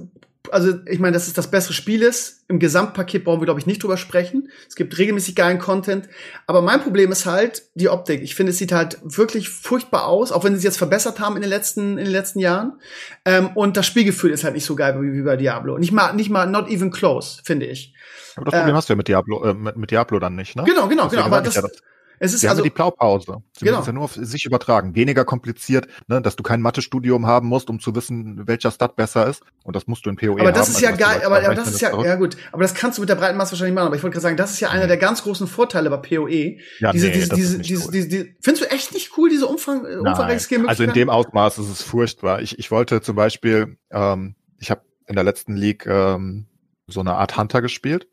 also 0.51 0.73
ich 0.85 0.99
meine, 0.99 1.13
dass 1.13 1.27
es 1.27 1.33
das 1.33 1.51
bessere 1.51 1.73
Spiel 1.73 2.01
ist. 2.01 2.43
Im 2.47 2.59
Gesamtpaket 2.59 3.23
brauchen 3.23 3.41
wir, 3.41 3.45
glaube 3.45 3.59
ich, 3.59 3.65
nicht 3.65 3.83
drüber 3.83 3.97
sprechen. 3.97 4.49
Es 4.67 4.75
gibt 4.75 4.97
regelmäßig 4.97 5.35
geilen 5.35 5.59
Content. 5.59 6.07
Aber 6.47 6.61
mein 6.61 6.81
Problem 6.81 7.11
ist 7.11 7.25
halt 7.25 7.63
die 7.75 7.89
Optik. 7.89 8.21
Ich 8.21 8.35
finde, 8.35 8.51
es 8.51 8.57
sieht 8.57 8.71
halt 8.71 8.97
wirklich 9.03 9.49
furchtbar 9.49 10.07
aus, 10.07 10.31
auch 10.31 10.43
wenn 10.43 10.53
sie 10.53 10.59
es 10.59 10.63
jetzt 10.63 10.77
verbessert 10.77 11.19
haben 11.19 11.35
in 11.35 11.41
den 11.41 11.49
letzten, 11.49 11.97
in 11.97 12.05
den 12.05 12.13
letzten 12.13 12.39
Jahren. 12.39 12.79
Ähm, 13.25 13.49
und 13.55 13.77
das 13.77 13.85
Spielgefühl 13.85 14.31
ist 14.31 14.43
halt 14.43 14.55
nicht 14.55 14.65
so 14.65 14.75
geil 14.75 14.97
wie, 14.99 15.21
bei 15.21 15.37
Diablo. 15.37 15.77
Nicht 15.77 15.91
mal, 15.91 16.13
nicht 16.13 16.29
mal 16.29 16.45
not 16.45 16.69
even 16.69 16.89
close, 16.89 17.41
finde 17.43 17.65
ich. 17.65 17.93
Aber 18.35 18.45
das 18.45 18.53
Problem 18.53 18.75
äh, 18.75 18.77
hast 18.77 18.89
du 18.89 18.93
ja 18.93 18.97
mit 18.97 19.07
Diablo, 19.07 19.43
äh, 19.43 19.53
mit, 19.53 19.75
mit 19.75 19.91
Diablo 19.91 20.19
dann 20.19 20.35
nicht, 20.35 20.55
ne? 20.55 20.63
Genau, 20.63 20.87
genau, 20.87 21.09
genau. 21.09 21.23
Aber 21.23 21.41
das, 21.41 21.55
ja, 21.55 21.61
das 21.61 21.81
es 22.19 22.33
ist 22.33 22.41
Sie 22.41 22.49
also 22.49 22.61
die 22.61 22.69
Blaupause. 22.69 23.41
Sie 23.57 23.65
genau. 23.65 23.77
müssen 23.77 23.81
es 23.81 23.87
ja 23.87 23.93
nur 23.93 24.03
auf 24.03 24.13
sich 24.13 24.45
übertragen. 24.45 24.95
Weniger 24.95 25.25
kompliziert, 25.25 25.87
ne, 26.07 26.21
dass 26.21 26.35
du 26.35 26.43
kein 26.43 26.61
Mathestudium 26.61 27.25
haben 27.25 27.47
musst, 27.47 27.69
um 27.69 27.79
zu 27.79 27.95
wissen, 27.95 28.47
welcher 28.47 28.71
Stat 28.71 28.95
besser 28.95 29.27
ist. 29.27 29.41
Und 29.63 29.75
das 29.75 29.87
musst 29.87 30.05
du 30.05 30.09
in 30.09 30.15
PoE 30.15 30.31
haben. 30.31 30.41
Aber 30.41 30.51
das 30.51 30.69
ist 30.69 30.81
ja 30.81 30.89
also, 30.89 31.03
geil, 31.03 31.21
aber, 31.25 31.43
aber 31.43 31.55
das 31.55 31.69
ist 31.69 31.81
ja, 31.81 32.03
ja 32.03 32.15
gut. 32.15 32.37
Aber 32.51 32.61
das 32.61 32.73
kannst 32.73 32.97
du 32.97 33.01
mit 33.01 33.09
der 33.09 33.15
breiten 33.15 33.37
Masse 33.37 33.53
wahrscheinlich 33.53 33.75
machen. 33.75 33.87
Aber 33.87 33.95
ich 33.95 34.03
wollte 34.03 34.13
gerade 34.13 34.23
sagen, 34.23 34.37
das 34.37 34.51
ist 34.51 34.59
ja 34.59 34.69
einer 34.69 34.87
der 34.87 34.97
ganz 34.97 35.23
großen 35.23 35.47
Vorteile 35.47 35.89
bei 35.89 35.97
PoE. 35.97 36.57
Ja, 36.79 36.91
diese, 36.91 37.07
nee, 37.07 37.13
diese, 37.13 37.29
diese, 37.35 37.59
diese, 37.59 37.85
cool. 37.85 37.91
diese, 37.91 38.07
diese, 38.09 38.27
findest 38.41 38.65
du 38.65 38.71
echt 38.71 38.93
nicht 38.93 39.17
cool, 39.17 39.29
diese 39.29 39.47
Umfang, 39.47 39.85
umfangreiche 39.85 40.39
Skill 40.39 40.67
Also 40.67 40.83
in 40.83 40.93
dem 40.93 41.09
Ausmaß 41.09 41.57
ist 41.59 41.69
es 41.69 41.81
furchtbar. 41.81 42.41
Ich, 42.41 42.59
ich 42.59 42.71
wollte 42.71 43.01
zum 43.01 43.15
Beispiel, 43.15 43.77
ähm, 43.91 44.35
ich 44.59 44.71
habe 44.71 44.81
in 45.07 45.15
der 45.15 45.23
letzten 45.23 45.55
League 45.55 45.85
ähm, 45.87 46.47
so 46.87 46.99
eine 46.99 47.15
Art 47.15 47.37
Hunter 47.37 47.61
gespielt. 47.61 48.07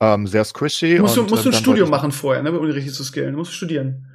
Ähm, 0.00 0.26
sehr 0.26 0.44
squishy. 0.44 0.98
Musst 0.98 1.16
du, 1.16 1.22
musst 1.22 1.44
du 1.44 1.50
ein 1.50 1.54
Studium 1.54 1.90
machen 1.90 2.12
vorher, 2.12 2.42
ne, 2.42 2.52
um 2.52 2.64
richtig 2.64 2.92
zu 2.92 3.04
skillen. 3.04 3.32
Du 3.32 3.38
musst 3.38 3.54
studieren. 3.54 4.06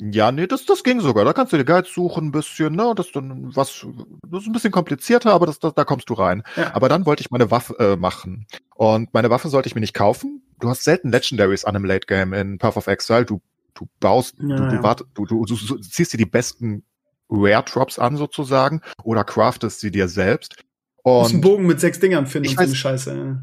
Ja, 0.00 0.30
nee, 0.30 0.46
das, 0.46 0.64
das 0.64 0.84
ging 0.84 1.00
sogar. 1.00 1.24
Da 1.24 1.32
kannst 1.32 1.52
du 1.52 1.56
dir 1.56 1.64
Guides 1.64 1.92
suchen 1.92 2.26
ein 2.26 2.32
bisschen, 2.32 2.74
ne? 2.76 2.92
Das, 2.94 3.10
dann 3.10 3.50
was, 3.56 3.84
das 4.30 4.42
ist 4.42 4.46
ein 4.46 4.52
bisschen 4.52 4.70
komplizierter, 4.70 5.32
aber 5.32 5.46
das, 5.46 5.58
das, 5.58 5.74
da 5.74 5.84
kommst 5.84 6.08
du 6.08 6.14
rein. 6.14 6.44
Ja. 6.56 6.72
Aber 6.74 6.88
dann 6.88 7.04
wollte 7.04 7.20
ich 7.20 7.32
meine 7.32 7.50
Waffe 7.50 7.76
äh, 7.80 7.96
machen. 7.96 8.46
Und 8.76 9.12
meine 9.12 9.28
Waffe 9.30 9.48
sollte 9.48 9.68
ich 9.68 9.74
mir 9.74 9.80
nicht 9.80 9.94
kaufen. 9.94 10.42
Du 10.60 10.68
hast 10.68 10.84
selten 10.84 11.10
Legendaries 11.10 11.64
an 11.64 11.74
einem 11.74 11.84
Late 11.84 12.06
Game 12.06 12.32
in 12.32 12.58
Path 12.58 12.76
of 12.76 12.86
Exile. 12.86 13.24
Du, 13.24 13.40
du 13.74 13.88
baust, 13.98 14.36
ja, 14.38 14.56
du, 14.56 14.76
du, 14.76 14.82
wart, 14.84 15.04
du, 15.14 15.24
du, 15.26 15.44
du, 15.44 15.56
du 15.56 15.78
ziehst 15.78 16.12
dir 16.12 16.18
die 16.18 16.26
besten 16.26 16.84
Rare 17.28 17.64
Drops 17.64 17.98
an 17.98 18.16
sozusagen 18.16 18.82
oder 19.02 19.24
craftest 19.24 19.80
sie 19.80 19.90
dir 19.90 20.06
selbst. 20.06 20.54
Und 21.02 21.12
du 21.12 21.18
musst 21.18 21.32
einen 21.32 21.40
Bogen 21.40 21.66
mit 21.66 21.80
sechs 21.80 21.98
Dingern 21.98 22.28
finden 22.28 22.50
und 22.50 22.54
so 22.54 22.62
eine 22.62 22.74
Scheiße. 22.74 23.42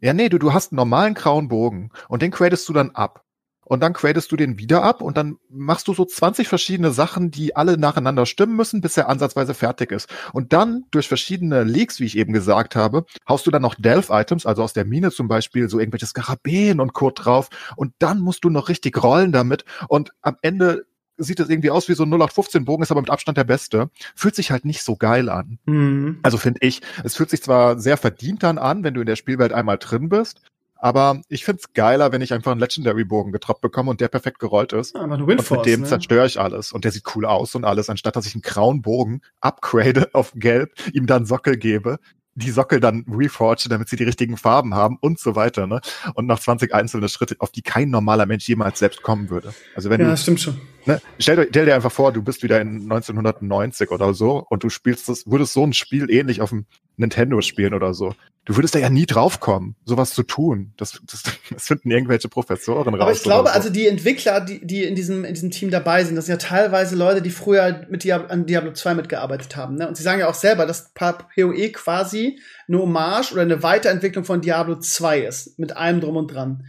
Ja, 0.00 0.12
nee, 0.14 0.28
du, 0.28 0.38
du 0.38 0.52
hast 0.52 0.72
einen 0.72 0.76
normalen 0.76 1.14
grauen 1.14 1.48
Bogen 1.48 1.90
und 2.08 2.22
den 2.22 2.30
cradest 2.30 2.68
du 2.68 2.72
dann 2.72 2.90
ab. 2.92 3.24
und 3.70 3.80
dann 3.80 3.92
gradest 3.92 4.32
du 4.32 4.36
den 4.36 4.58
wieder 4.58 4.82
ab 4.82 5.02
und 5.02 5.16
dann 5.18 5.36
machst 5.50 5.88
du 5.88 5.94
so 5.94 6.04
20 6.06 6.48
verschiedene 6.48 6.90
Sachen, 6.92 7.30
die 7.30 7.54
alle 7.56 7.76
nacheinander 7.78 8.24
stimmen 8.26 8.56
müssen, 8.56 8.80
bis 8.80 8.96
er 8.96 9.08
ansatzweise 9.10 9.54
fertig 9.54 9.92
ist. 9.92 10.08
Und 10.32 10.52
dann 10.54 10.84
durch 10.90 11.08
verschiedene 11.08 11.64
Leaks, 11.64 12.00
wie 12.00 12.06
ich 12.06 12.16
eben 12.16 12.32
gesagt 12.32 12.76
habe, 12.76 13.04
haust 13.28 13.46
du 13.46 13.50
dann 13.50 13.62
noch 13.62 13.74
Delve-Items, 13.76 14.46
also 14.46 14.62
aus 14.62 14.72
der 14.72 14.86
Mine 14.86 15.10
zum 15.12 15.28
Beispiel, 15.28 15.68
so 15.68 15.78
irgendwelche 15.80 16.06
Skarabäen 16.06 16.80
und 16.80 16.94
Code 16.94 17.22
drauf 17.22 17.50
und 17.76 17.92
dann 17.98 18.20
musst 18.20 18.44
du 18.44 18.50
noch 18.50 18.68
richtig 18.70 19.02
rollen 19.02 19.32
damit 19.32 19.64
und 19.88 20.12
am 20.22 20.36
Ende 20.42 20.86
sieht 21.18 21.40
es 21.40 21.48
irgendwie 21.48 21.70
aus 21.70 21.88
wie 21.88 21.94
so 21.94 22.04
ein 22.04 22.12
0815-Bogen, 22.14 22.82
ist 22.82 22.90
aber 22.90 23.00
mit 23.00 23.10
Abstand 23.10 23.36
der 23.36 23.44
beste. 23.44 23.90
Fühlt 24.14 24.34
sich 24.34 24.50
halt 24.50 24.64
nicht 24.64 24.82
so 24.82 24.96
geil 24.96 25.28
an. 25.28 25.58
Mhm. 25.66 26.20
Also 26.22 26.38
finde 26.38 26.60
ich, 26.62 26.80
es 27.04 27.16
fühlt 27.16 27.30
sich 27.30 27.42
zwar 27.42 27.78
sehr 27.78 27.96
verdient 27.96 28.42
dann 28.42 28.58
an, 28.58 28.84
wenn 28.84 28.94
du 28.94 29.00
in 29.00 29.06
der 29.06 29.16
Spielwelt 29.16 29.52
einmal 29.52 29.78
drin 29.78 30.08
bist, 30.08 30.40
aber 30.80 31.20
ich 31.28 31.44
find's 31.44 31.72
geiler, 31.72 32.12
wenn 32.12 32.22
ich 32.22 32.32
einfach 32.32 32.52
einen 32.52 32.60
Legendary-Bogen 32.60 33.32
getroppt 33.32 33.60
bekomme 33.60 33.90
und 33.90 34.00
der 34.00 34.08
perfekt 34.08 34.38
gerollt 34.38 34.72
ist. 34.72 34.94
Aber 34.94 35.16
du 35.16 35.24
und 35.24 35.50
mit 35.50 35.66
dem 35.66 35.80
ne? 35.80 35.86
zerstöre 35.86 36.26
ich 36.26 36.40
alles. 36.40 36.72
Und 36.72 36.84
der 36.84 36.92
sieht 36.92 37.04
cool 37.16 37.26
aus 37.26 37.54
und 37.56 37.64
alles, 37.64 37.90
anstatt 37.90 38.14
dass 38.14 38.26
ich 38.26 38.34
einen 38.34 38.42
grauen 38.42 38.80
Bogen 38.80 39.20
upgrade 39.40 40.10
auf 40.14 40.32
gelb, 40.36 40.72
ihm 40.92 41.06
dann 41.06 41.26
Sockel 41.26 41.56
gebe, 41.56 41.98
die 42.36 42.50
Sockel 42.52 42.78
dann 42.78 43.04
reforge, 43.08 43.68
damit 43.68 43.88
sie 43.88 43.96
die 43.96 44.04
richtigen 44.04 44.36
Farben 44.36 44.74
haben 44.74 44.96
und 45.00 45.18
so 45.18 45.34
weiter. 45.34 45.66
Ne? 45.66 45.80
Und 46.14 46.26
noch 46.26 46.38
20 46.38 46.72
einzelne 46.72 47.08
Schritte, 47.08 47.34
auf 47.40 47.50
die 47.50 47.62
kein 47.62 47.90
normaler 47.90 48.26
Mensch 48.26 48.48
jemals 48.48 48.78
selbst 48.78 49.02
kommen 49.02 49.30
würde. 49.30 49.52
Also 49.74 49.90
wenn 49.90 50.00
ja, 50.00 50.10
du, 50.10 50.16
stimmt 50.16 50.40
schon. 50.40 50.60
Ne, 50.88 51.02
stell, 51.18 51.46
stell, 51.50 51.66
dir 51.66 51.74
einfach 51.74 51.92
vor, 51.92 52.12
du 52.14 52.22
bist 52.22 52.42
wieder 52.42 52.62
in 52.62 52.90
1990 52.90 53.90
oder 53.90 54.14
so 54.14 54.46
und 54.48 54.64
du 54.64 54.70
spielst 54.70 55.06
das, 55.10 55.26
würdest 55.26 55.52
so 55.52 55.62
ein 55.62 55.74
Spiel 55.74 56.10
ähnlich 56.10 56.40
auf 56.40 56.48
dem 56.48 56.64
Nintendo 56.96 57.42
spielen 57.42 57.74
oder 57.74 57.92
so. 57.92 58.14
Du 58.46 58.56
würdest 58.56 58.74
da 58.74 58.78
ja 58.78 58.88
nie 58.88 59.04
draufkommen, 59.04 59.76
sowas 59.84 60.14
zu 60.14 60.22
tun. 60.22 60.72
Das, 60.78 60.98
das, 61.06 61.24
das 61.50 61.66
finden 61.66 61.90
irgendwelche 61.90 62.30
Professoren 62.30 62.94
raus. 62.94 63.02
Aber 63.02 63.12
ich 63.12 63.22
glaube, 63.22 63.50
so. 63.50 63.54
also 63.54 63.68
die 63.68 63.86
Entwickler, 63.86 64.40
die, 64.40 64.66
die 64.66 64.84
in 64.84 64.94
diesem, 64.94 65.26
in 65.26 65.34
diesem 65.34 65.50
Team 65.50 65.70
dabei 65.70 66.04
sind, 66.04 66.16
das 66.16 66.24
sind 66.24 66.40
ja 66.40 66.48
teilweise 66.48 66.96
Leute, 66.96 67.20
die 67.20 67.28
früher 67.28 67.84
mit 67.90 68.04
Diablo, 68.04 68.28
an 68.28 68.46
Diablo 68.46 68.72
2 68.72 68.94
mitgearbeitet 68.94 69.56
haben. 69.56 69.74
Ne? 69.74 69.88
Und 69.88 69.94
sie 69.94 70.02
sagen 70.02 70.20
ja 70.20 70.28
auch 70.30 70.34
selber, 70.34 70.64
dass 70.64 70.94
PoE 70.94 71.68
quasi 71.70 72.40
eine 72.66 72.78
Hommage 72.78 73.32
oder 73.32 73.42
eine 73.42 73.62
Weiterentwicklung 73.62 74.24
von 74.24 74.40
Diablo 74.40 74.76
2 74.76 75.20
ist. 75.20 75.58
Mit 75.58 75.76
allem 75.76 76.00
drum 76.00 76.16
und 76.16 76.28
dran. 76.28 76.64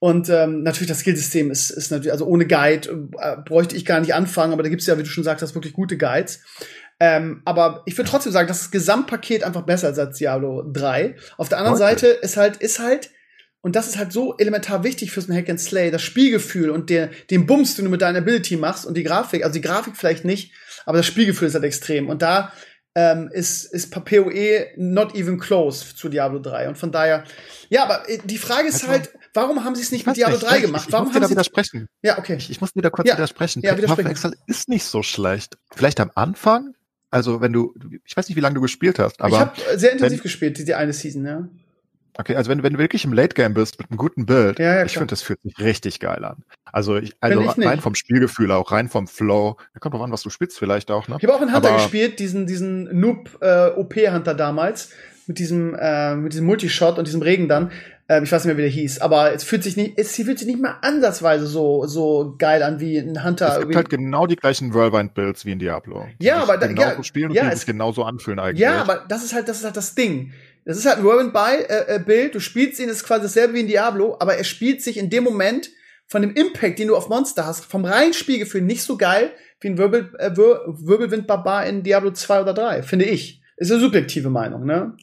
Und 0.00 0.30
ähm, 0.30 0.62
natürlich 0.62 0.88
das 0.88 1.00
Skillsystem 1.00 1.50
ist, 1.50 1.68
ist 1.68 1.90
natürlich, 1.90 2.10
also 2.10 2.24
ohne 2.24 2.46
Guide 2.46 3.10
äh, 3.18 3.36
bräuchte 3.36 3.76
ich 3.76 3.84
gar 3.84 4.00
nicht 4.00 4.14
anfangen, 4.14 4.54
aber 4.54 4.62
da 4.62 4.70
gibt's 4.70 4.86
ja, 4.86 4.96
wie 4.98 5.02
du 5.02 5.08
schon 5.08 5.24
sagst, 5.24 5.54
wirklich 5.54 5.74
gute 5.74 5.98
Guides. 5.98 6.40
Ähm, 6.98 7.42
aber 7.44 7.82
ich 7.84 7.96
würde 7.98 8.08
trotzdem 8.08 8.32
sagen, 8.32 8.48
dass 8.48 8.60
das 8.60 8.70
Gesamtpaket 8.70 9.44
einfach 9.44 9.62
besser 9.62 9.90
ist 9.90 9.98
als 9.98 10.16
Diablo 10.16 10.64
3. 10.72 11.16
Auf 11.36 11.50
der 11.50 11.58
anderen 11.58 11.76
okay. 11.76 11.84
Seite 11.84 12.06
ist 12.06 12.38
halt, 12.38 12.56
ist 12.56 12.78
halt, 12.78 13.10
und 13.60 13.76
das 13.76 13.88
ist 13.88 13.98
halt 13.98 14.10
so 14.10 14.36
elementar 14.38 14.84
wichtig 14.84 15.10
fürs 15.10 15.28
Hack 15.28 15.50
and 15.50 15.60
Slay, 15.60 15.90
das 15.90 16.02
Spielgefühl 16.02 16.70
und 16.70 16.88
der, 16.88 17.10
den 17.30 17.44
Bums, 17.44 17.76
den 17.76 17.84
du 17.84 17.90
mit 17.90 18.00
deiner 18.00 18.20
Ability 18.20 18.56
machst 18.56 18.86
und 18.86 18.96
die 18.96 19.02
Grafik, 19.02 19.44
also 19.44 19.52
die 19.52 19.60
Grafik 19.60 19.98
vielleicht 19.98 20.24
nicht, 20.24 20.52
aber 20.86 20.96
das 20.96 21.06
Spielgefühl 21.06 21.48
ist 21.48 21.54
halt 21.54 21.64
extrem. 21.64 22.08
Und 22.08 22.22
da 22.22 22.52
ähm, 22.94 23.30
ist, 23.32 23.64
ist 23.64 23.90
PoE 23.90 24.66
not 24.76 25.14
even 25.14 25.38
close 25.38 25.94
zu 25.94 26.08
Diablo 26.08 26.38
3. 26.38 26.68
Und 26.68 26.78
von 26.78 26.90
daher, 26.90 27.24
ja, 27.68 27.84
aber 27.84 28.08
äh, 28.08 28.18
die 28.24 28.38
Frage 28.38 28.68
ist 28.68 28.88
halt, 28.88 29.10
warum 29.34 29.64
haben 29.64 29.74
sie 29.74 29.82
es 29.82 29.92
nicht 29.92 30.06
mit 30.06 30.16
Diablo 30.16 30.36
nicht, 30.36 30.48
3 30.48 30.60
gemacht? 30.60 30.82
Ich, 30.82 30.88
ich 30.88 30.92
warum 30.92 31.08
muss 31.08 31.16
haben 31.16 31.24
sie 31.24 31.30
widersprechen. 31.30 31.88
Ja, 32.02 32.18
okay. 32.18 32.36
Ich, 32.36 32.50
ich 32.50 32.60
muss 32.60 32.74
wieder 32.74 32.90
kurz 32.90 33.08
ja. 33.08 33.14
widersprechen. 33.14 33.62
Ja, 33.62 33.76
widersprechen. 33.76 34.10
Excel 34.10 34.34
ist 34.46 34.68
nicht 34.68 34.84
so 34.84 35.02
schlecht. 35.02 35.56
Vielleicht 35.74 36.00
am 36.00 36.10
Anfang, 36.14 36.74
also 37.10 37.40
wenn 37.40 37.52
du, 37.52 37.74
ich 38.04 38.16
weiß 38.16 38.28
nicht, 38.28 38.36
wie 38.36 38.40
lange 38.40 38.54
du 38.54 38.60
gespielt 38.60 38.98
hast, 38.98 39.20
aber. 39.20 39.34
Ich 39.34 39.40
habe 39.40 39.78
sehr 39.78 39.92
intensiv 39.92 40.18
wenn, 40.18 40.22
gespielt, 40.22 40.58
die, 40.58 40.64
die 40.64 40.74
eine 40.74 40.92
Season, 40.92 41.24
ja. 41.24 41.48
Okay, 42.18 42.36
also 42.36 42.50
wenn, 42.50 42.62
wenn 42.62 42.74
du 42.74 42.78
wirklich 42.78 43.04
im 43.04 43.12
Late 43.12 43.34
Game 43.34 43.54
bist 43.54 43.78
mit 43.78 43.90
einem 43.90 43.96
guten 43.96 44.26
Bild, 44.26 44.58
ja, 44.58 44.76
ja, 44.76 44.84
ich 44.84 44.92
finde, 44.92 45.06
das 45.06 45.22
fühlt 45.22 45.40
sich 45.42 45.58
richtig 45.58 46.00
geil 46.00 46.24
an. 46.24 46.42
Also 46.64 46.96
ich, 46.96 47.14
also 47.20 47.40
ich 47.40 47.66
rein 47.66 47.80
vom 47.80 47.94
Spielgefühl 47.94 48.50
auch, 48.52 48.72
rein 48.72 48.88
vom 48.88 49.06
Flow. 49.06 49.56
Da 49.72 49.80
kommt 49.80 49.94
drauf 49.94 50.02
an, 50.02 50.12
was 50.12 50.22
du 50.22 50.30
spielst 50.30 50.58
vielleicht 50.58 50.90
auch, 50.90 51.08
ne? 51.08 51.16
Ich 51.18 51.24
habe 51.24 51.34
auch 51.34 51.40
einen 51.40 51.54
Hunter 51.54 51.68
Aber 51.70 51.78
gespielt, 51.78 52.18
diesen, 52.18 52.46
diesen 52.46 53.00
Noob 53.00 53.38
äh, 53.40 53.68
OP-Hunter 53.68 54.34
damals, 54.34 54.90
mit 55.26 55.38
diesem, 55.38 55.74
äh, 55.74 56.16
mit 56.16 56.32
diesem 56.32 56.46
Multishot 56.46 56.98
und 56.98 57.06
diesem 57.06 57.22
Regen 57.22 57.48
dann. 57.48 57.70
Äh, 58.10 58.24
ich 58.24 58.32
weiß 58.32 58.44
nicht 58.44 58.56
mehr, 58.56 58.56
wie 58.56 58.62
der 58.62 58.70
hieß, 58.70 59.00
aber 59.00 59.32
es 59.32 59.44
fühlt 59.44 59.62
sich 59.62 59.76
nicht, 59.76 59.92
es 59.96 60.16
fühlt 60.16 60.38
sich 60.38 60.48
nicht 60.48 60.60
mal 60.60 60.78
ansatzweise 60.82 61.46
so, 61.46 61.86
so 61.86 62.34
geil 62.38 62.64
an 62.64 62.80
wie 62.80 62.98
ein 62.98 63.22
Hunter. 63.22 63.52
Es 63.52 63.60
gibt 63.60 63.76
halt 63.76 63.88
genau 63.88 64.26
die 64.26 64.34
gleichen 64.34 64.74
Whirlwind-Builds 64.74 65.44
wie 65.44 65.52
in 65.52 65.60
Diablo. 65.60 66.08
Ja, 66.18 66.42
aber 66.42 66.58
genau 66.58 66.82
ja, 66.82 66.96
so 66.96 67.04
spielen 67.04 67.30
und 67.30 67.36
ja, 67.36 67.48
die 67.48 67.56
sich 67.56 67.66
genauso 67.66 68.02
anfühlen 68.02 68.40
eigentlich. 68.40 68.58
Ja, 68.58 68.80
aber 68.80 69.04
das 69.08 69.22
ist 69.22 69.32
halt, 69.32 69.48
das 69.48 69.58
ist 69.58 69.64
halt 69.64 69.76
das 69.76 69.94
Ding. 69.94 70.32
Das 70.64 70.76
ist 70.76 70.86
halt 70.86 70.98
ein 70.98 71.04
Whirlwind 71.04 71.32
by 71.32 71.62
äh, 71.68 72.24
äh. 72.24 72.30
Du 72.30 72.40
spielst 72.40 72.80
ihn, 72.80 72.88
ist 72.88 73.04
quasi 73.04 73.22
dasselbe 73.22 73.54
wie 73.54 73.60
in 73.60 73.68
Diablo, 73.68 74.16
aber 74.18 74.34
er 74.34 74.44
spielt 74.44 74.82
sich 74.82 74.98
in 74.98 75.08
dem 75.08 75.22
Moment 75.22 75.70
von 76.08 76.22
dem 76.22 76.34
Impact, 76.34 76.80
den 76.80 76.88
du 76.88 76.96
auf 76.96 77.08
Monster 77.08 77.46
hast, 77.46 77.64
vom 77.64 77.84
reinen 77.84 78.12
Spielgefühl 78.12 78.62
nicht 78.62 78.82
so 78.82 78.96
geil 78.96 79.30
wie 79.60 79.68
ein 79.68 79.78
Wirbel, 79.78 80.12
äh, 80.18 80.36
Wir 80.36 80.62
Wirbelwind 80.66 81.28
Barbar 81.28 81.64
in 81.66 81.84
Diablo 81.84 82.10
2 82.10 82.42
oder 82.42 82.54
3, 82.54 82.82
finde 82.82 83.04
ich. 83.04 83.40
Ist 83.56 83.70
eine 83.70 83.80
subjektive 83.80 84.30
Meinung, 84.30 84.64
ne? 84.64 84.96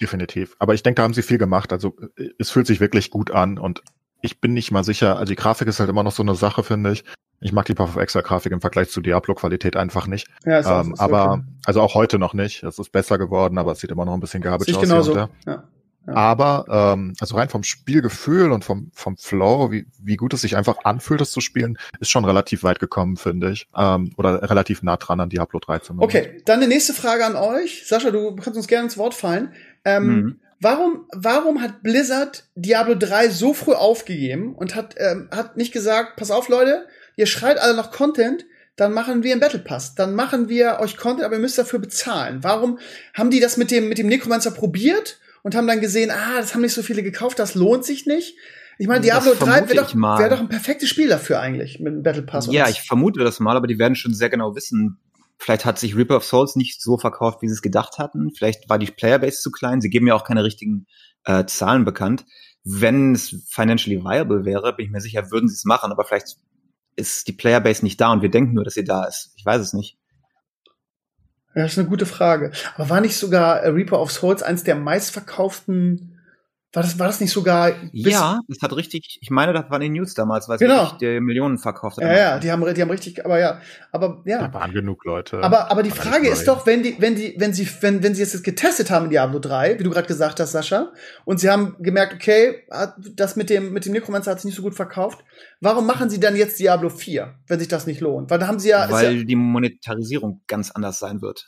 Definitiv. 0.00 0.54
Aber 0.58 0.74
ich 0.74 0.82
denke, 0.82 0.96
da 0.96 1.02
haben 1.02 1.14
sie 1.14 1.22
viel 1.22 1.38
gemacht. 1.38 1.72
Also 1.72 1.96
es 2.38 2.50
fühlt 2.50 2.66
sich 2.66 2.80
wirklich 2.80 3.10
gut 3.10 3.30
an 3.30 3.58
und 3.58 3.82
ich 4.20 4.40
bin 4.40 4.52
nicht 4.52 4.70
mal 4.70 4.84
sicher. 4.84 5.16
Also 5.18 5.30
die 5.30 5.36
Grafik 5.36 5.68
ist 5.68 5.80
halt 5.80 5.90
immer 5.90 6.02
noch 6.02 6.12
so 6.12 6.22
eine 6.22 6.34
Sache, 6.34 6.62
finde 6.62 6.92
ich. 6.92 7.04
Ich 7.40 7.52
mag 7.52 7.66
die 7.66 7.74
Path 7.74 7.90
of 7.90 7.96
Exile 7.96 8.24
Grafik 8.24 8.52
im 8.52 8.60
Vergleich 8.60 8.90
zu 8.90 9.00
Diablo 9.00 9.34
Qualität 9.34 9.76
einfach 9.76 10.08
nicht. 10.08 10.28
Ja, 10.44 10.58
ist 10.58 10.66
auch, 10.66 10.84
ähm, 10.84 10.92
ist 10.94 11.00
aber 11.00 11.32
okay. 11.32 11.42
also 11.66 11.80
auch 11.80 11.94
heute 11.94 12.18
noch 12.18 12.34
nicht. 12.34 12.64
Es 12.64 12.78
ist 12.78 12.90
besser 12.90 13.16
geworden, 13.16 13.58
aber 13.58 13.72
es 13.72 13.80
sieht 13.80 13.90
immer 13.90 14.04
noch 14.04 14.14
ein 14.14 14.20
bisschen 14.20 14.42
garbage 14.42 14.74
aus. 14.74 14.80
Genauso. 14.80 15.14
Ja. 15.14 15.28
Ja. 15.46 15.64
Aber 16.14 16.64
ähm, 16.70 17.12
also 17.20 17.36
rein 17.36 17.50
vom 17.50 17.62
Spielgefühl 17.62 18.50
und 18.50 18.64
vom 18.64 18.90
vom 18.94 19.16
Flow, 19.18 19.70
wie 19.70 19.86
wie 20.02 20.16
gut 20.16 20.32
es 20.32 20.40
sich 20.40 20.56
einfach 20.56 20.78
anfühlt, 20.84 21.20
das 21.20 21.30
zu 21.30 21.40
spielen, 21.40 21.78
ist 22.00 22.10
schon 22.10 22.24
relativ 22.24 22.62
weit 22.62 22.80
gekommen, 22.80 23.16
finde 23.16 23.50
ich. 23.50 23.68
Ähm, 23.76 24.12
oder 24.16 24.48
relativ 24.50 24.82
nah 24.82 24.96
dran 24.96 25.20
an 25.20 25.28
Diablo 25.28 25.60
3 25.60 25.80
zumindest. 25.80 26.16
Okay, 26.16 26.42
dann 26.46 26.60
die 26.60 26.66
nächste 26.66 26.94
Frage 26.94 27.26
an 27.26 27.36
euch. 27.36 27.86
Sascha, 27.86 28.10
du 28.10 28.34
kannst 28.36 28.56
uns 28.56 28.68
gerne 28.68 28.84
ins 28.84 28.96
Wort 28.96 29.14
fallen. 29.14 29.52
Ähm, 29.88 30.06
mhm. 30.06 30.40
Warum, 30.60 31.06
warum 31.12 31.62
hat 31.62 31.82
Blizzard 31.82 32.44
Diablo 32.56 32.96
3 32.96 33.28
so 33.28 33.54
früh 33.54 33.74
aufgegeben 33.74 34.54
und 34.56 34.74
hat, 34.74 34.96
ähm, 34.98 35.28
hat 35.30 35.56
nicht 35.56 35.72
gesagt, 35.72 36.16
pass 36.16 36.32
auf, 36.32 36.48
Leute, 36.48 36.86
ihr 37.16 37.26
schreit 37.26 37.58
alle 37.58 37.76
noch 37.76 37.92
Content, 37.92 38.44
dann 38.74 38.92
machen 38.92 39.22
wir 39.22 39.32
einen 39.32 39.40
Battle 39.40 39.60
Pass. 39.60 39.94
Dann 39.94 40.14
machen 40.14 40.48
wir 40.48 40.78
euch 40.80 40.96
Content, 40.96 41.24
aber 41.24 41.36
ihr 41.36 41.40
müsst 41.40 41.58
dafür 41.58 41.78
bezahlen. 41.78 42.38
Warum 42.42 42.78
haben 43.14 43.30
die 43.30 43.40
das 43.40 43.56
mit 43.56 43.70
dem, 43.70 43.88
mit 43.88 43.98
dem 43.98 44.08
Necromancer 44.08 44.50
probiert 44.50 45.18
und 45.42 45.54
haben 45.54 45.66
dann 45.66 45.80
gesehen, 45.80 46.10
ah, 46.10 46.38
das 46.40 46.54
haben 46.54 46.62
nicht 46.62 46.74
so 46.74 46.82
viele 46.82 47.04
gekauft, 47.04 47.38
das 47.38 47.54
lohnt 47.54 47.84
sich 47.84 48.06
nicht? 48.06 48.36
Ich 48.78 48.86
meine, 48.86 49.00
Diablo 49.00 49.34
3 49.34 49.68
wäre 49.68 49.74
doch, 49.74 49.94
wär 49.94 50.28
doch 50.28 50.40
ein 50.40 50.48
perfektes 50.48 50.88
Spiel 50.88 51.08
dafür 51.08 51.40
eigentlich, 51.40 51.80
mit 51.80 51.92
einem 51.92 52.02
Battle 52.02 52.22
Pass. 52.22 52.48
Ja, 52.50 52.68
ich 52.68 52.82
vermute 52.82 53.20
das 53.20 53.40
mal, 53.40 53.56
aber 53.56 53.66
die 53.66 53.78
werden 53.78 53.96
schon 53.96 54.14
sehr 54.14 54.28
genau 54.28 54.54
wissen, 54.54 54.98
Vielleicht 55.38 55.64
hat 55.64 55.78
sich 55.78 55.96
Reaper 55.96 56.16
of 56.16 56.24
Souls 56.24 56.56
nicht 56.56 56.82
so 56.82 56.98
verkauft, 56.98 57.42
wie 57.42 57.48
sie 57.48 57.54
es 57.54 57.62
gedacht 57.62 57.98
hatten. 57.98 58.32
Vielleicht 58.34 58.68
war 58.68 58.78
die 58.78 58.86
Playerbase 58.86 59.40
zu 59.40 59.50
klein. 59.50 59.80
Sie 59.80 59.88
geben 59.88 60.06
ja 60.06 60.14
auch 60.14 60.24
keine 60.24 60.44
richtigen 60.44 60.86
äh, 61.24 61.44
Zahlen 61.46 61.84
bekannt. 61.84 62.26
Wenn 62.64 63.14
es 63.14 63.44
financially 63.48 64.02
viable 64.02 64.44
wäre, 64.44 64.74
bin 64.74 64.86
ich 64.86 64.92
mir 64.92 65.00
sicher, 65.00 65.30
würden 65.30 65.48
sie 65.48 65.54
es 65.54 65.64
machen. 65.64 65.92
Aber 65.92 66.04
vielleicht 66.04 66.38
ist 66.96 67.28
die 67.28 67.32
Playerbase 67.32 67.84
nicht 67.84 68.00
da 68.00 68.12
und 68.12 68.22
wir 68.22 68.30
denken 68.30 68.54
nur, 68.54 68.64
dass 68.64 68.74
sie 68.74 68.84
da 68.84 69.04
ist. 69.04 69.32
Ich 69.36 69.46
weiß 69.46 69.62
es 69.62 69.72
nicht. 69.72 69.96
Ja, 71.54 71.62
das 71.62 71.72
ist 71.72 71.78
eine 71.78 71.88
gute 71.88 72.06
Frage. 72.06 72.52
Aber 72.74 72.90
war 72.90 73.00
nicht 73.00 73.16
sogar 73.16 73.62
Reaper 73.62 74.00
of 74.00 74.10
Souls 74.10 74.42
eins 74.42 74.64
der 74.64 74.74
meistverkauften 74.74 76.17
war 76.72 76.82
das, 76.82 76.98
war 76.98 77.06
das 77.06 77.18
nicht 77.20 77.32
sogar? 77.32 77.72
ja, 77.92 78.40
das 78.46 78.58
hat 78.60 78.76
richtig, 78.76 79.18
ich 79.22 79.30
meine, 79.30 79.54
das 79.54 79.70
war 79.70 79.76
in 79.76 79.84
den 79.84 79.92
News 79.94 80.12
damals, 80.12 80.48
weil 80.48 80.56
es 80.56 80.60
genau. 80.60 80.92
die 81.00 81.18
Millionen 81.18 81.56
verkauft 81.56 81.96
hat. 81.96 82.04
Ja, 82.04 82.12
ja, 82.12 82.38
die 82.38 82.52
haben, 82.52 82.74
die 82.74 82.82
haben 82.82 82.90
richtig, 82.90 83.24
aber 83.24 83.38
ja, 83.38 83.60
aber 83.90 84.22
ja. 84.26 84.46
Da 84.46 84.52
waren 84.52 84.72
genug 84.72 85.02
Leute. 85.06 85.42
Aber, 85.42 85.70
aber 85.70 85.82
die 85.82 85.90
Frage 85.90 86.28
ist 86.28 86.46
doch, 86.46 86.66
wenn 86.66 86.82
die, 86.82 86.96
wenn 86.98 87.16
die, 87.16 87.34
wenn 87.38 87.54
sie, 87.54 87.66
wenn, 87.80 88.02
wenn 88.02 88.14
sie 88.14 88.20
jetzt 88.20 88.44
getestet 88.44 88.90
haben 88.90 89.06
in 89.06 89.10
Diablo 89.10 89.38
3, 89.38 89.78
wie 89.78 89.82
du 89.82 89.90
gerade 89.90 90.06
gesagt 90.06 90.40
hast, 90.40 90.52
Sascha, 90.52 90.92
und 91.24 91.40
sie 91.40 91.48
haben 91.48 91.76
gemerkt, 91.78 92.12
okay, 92.12 92.66
das 93.14 93.36
mit 93.36 93.48
dem, 93.48 93.72
mit 93.72 93.86
dem 93.86 93.92
Necromancer 93.92 94.32
hat 94.32 94.40
sich 94.40 94.46
nicht 94.46 94.56
so 94.56 94.62
gut 94.62 94.74
verkauft, 94.74 95.24
warum 95.60 95.86
machen 95.86 96.10
sie 96.10 96.20
dann 96.20 96.36
jetzt 96.36 96.58
Diablo 96.58 96.90
4, 96.90 97.34
wenn 97.46 97.58
sich 97.58 97.68
das 97.68 97.86
nicht 97.86 98.00
lohnt? 98.00 98.30
Weil 98.30 98.40
da 98.40 98.46
haben 98.46 98.58
sie 98.58 98.68
ja. 98.68 98.90
Weil 98.90 99.16
ja, 99.16 99.24
die 99.24 99.36
Monetarisierung 99.36 100.42
ganz 100.46 100.70
anders 100.70 100.98
sein 100.98 101.22
wird. 101.22 101.46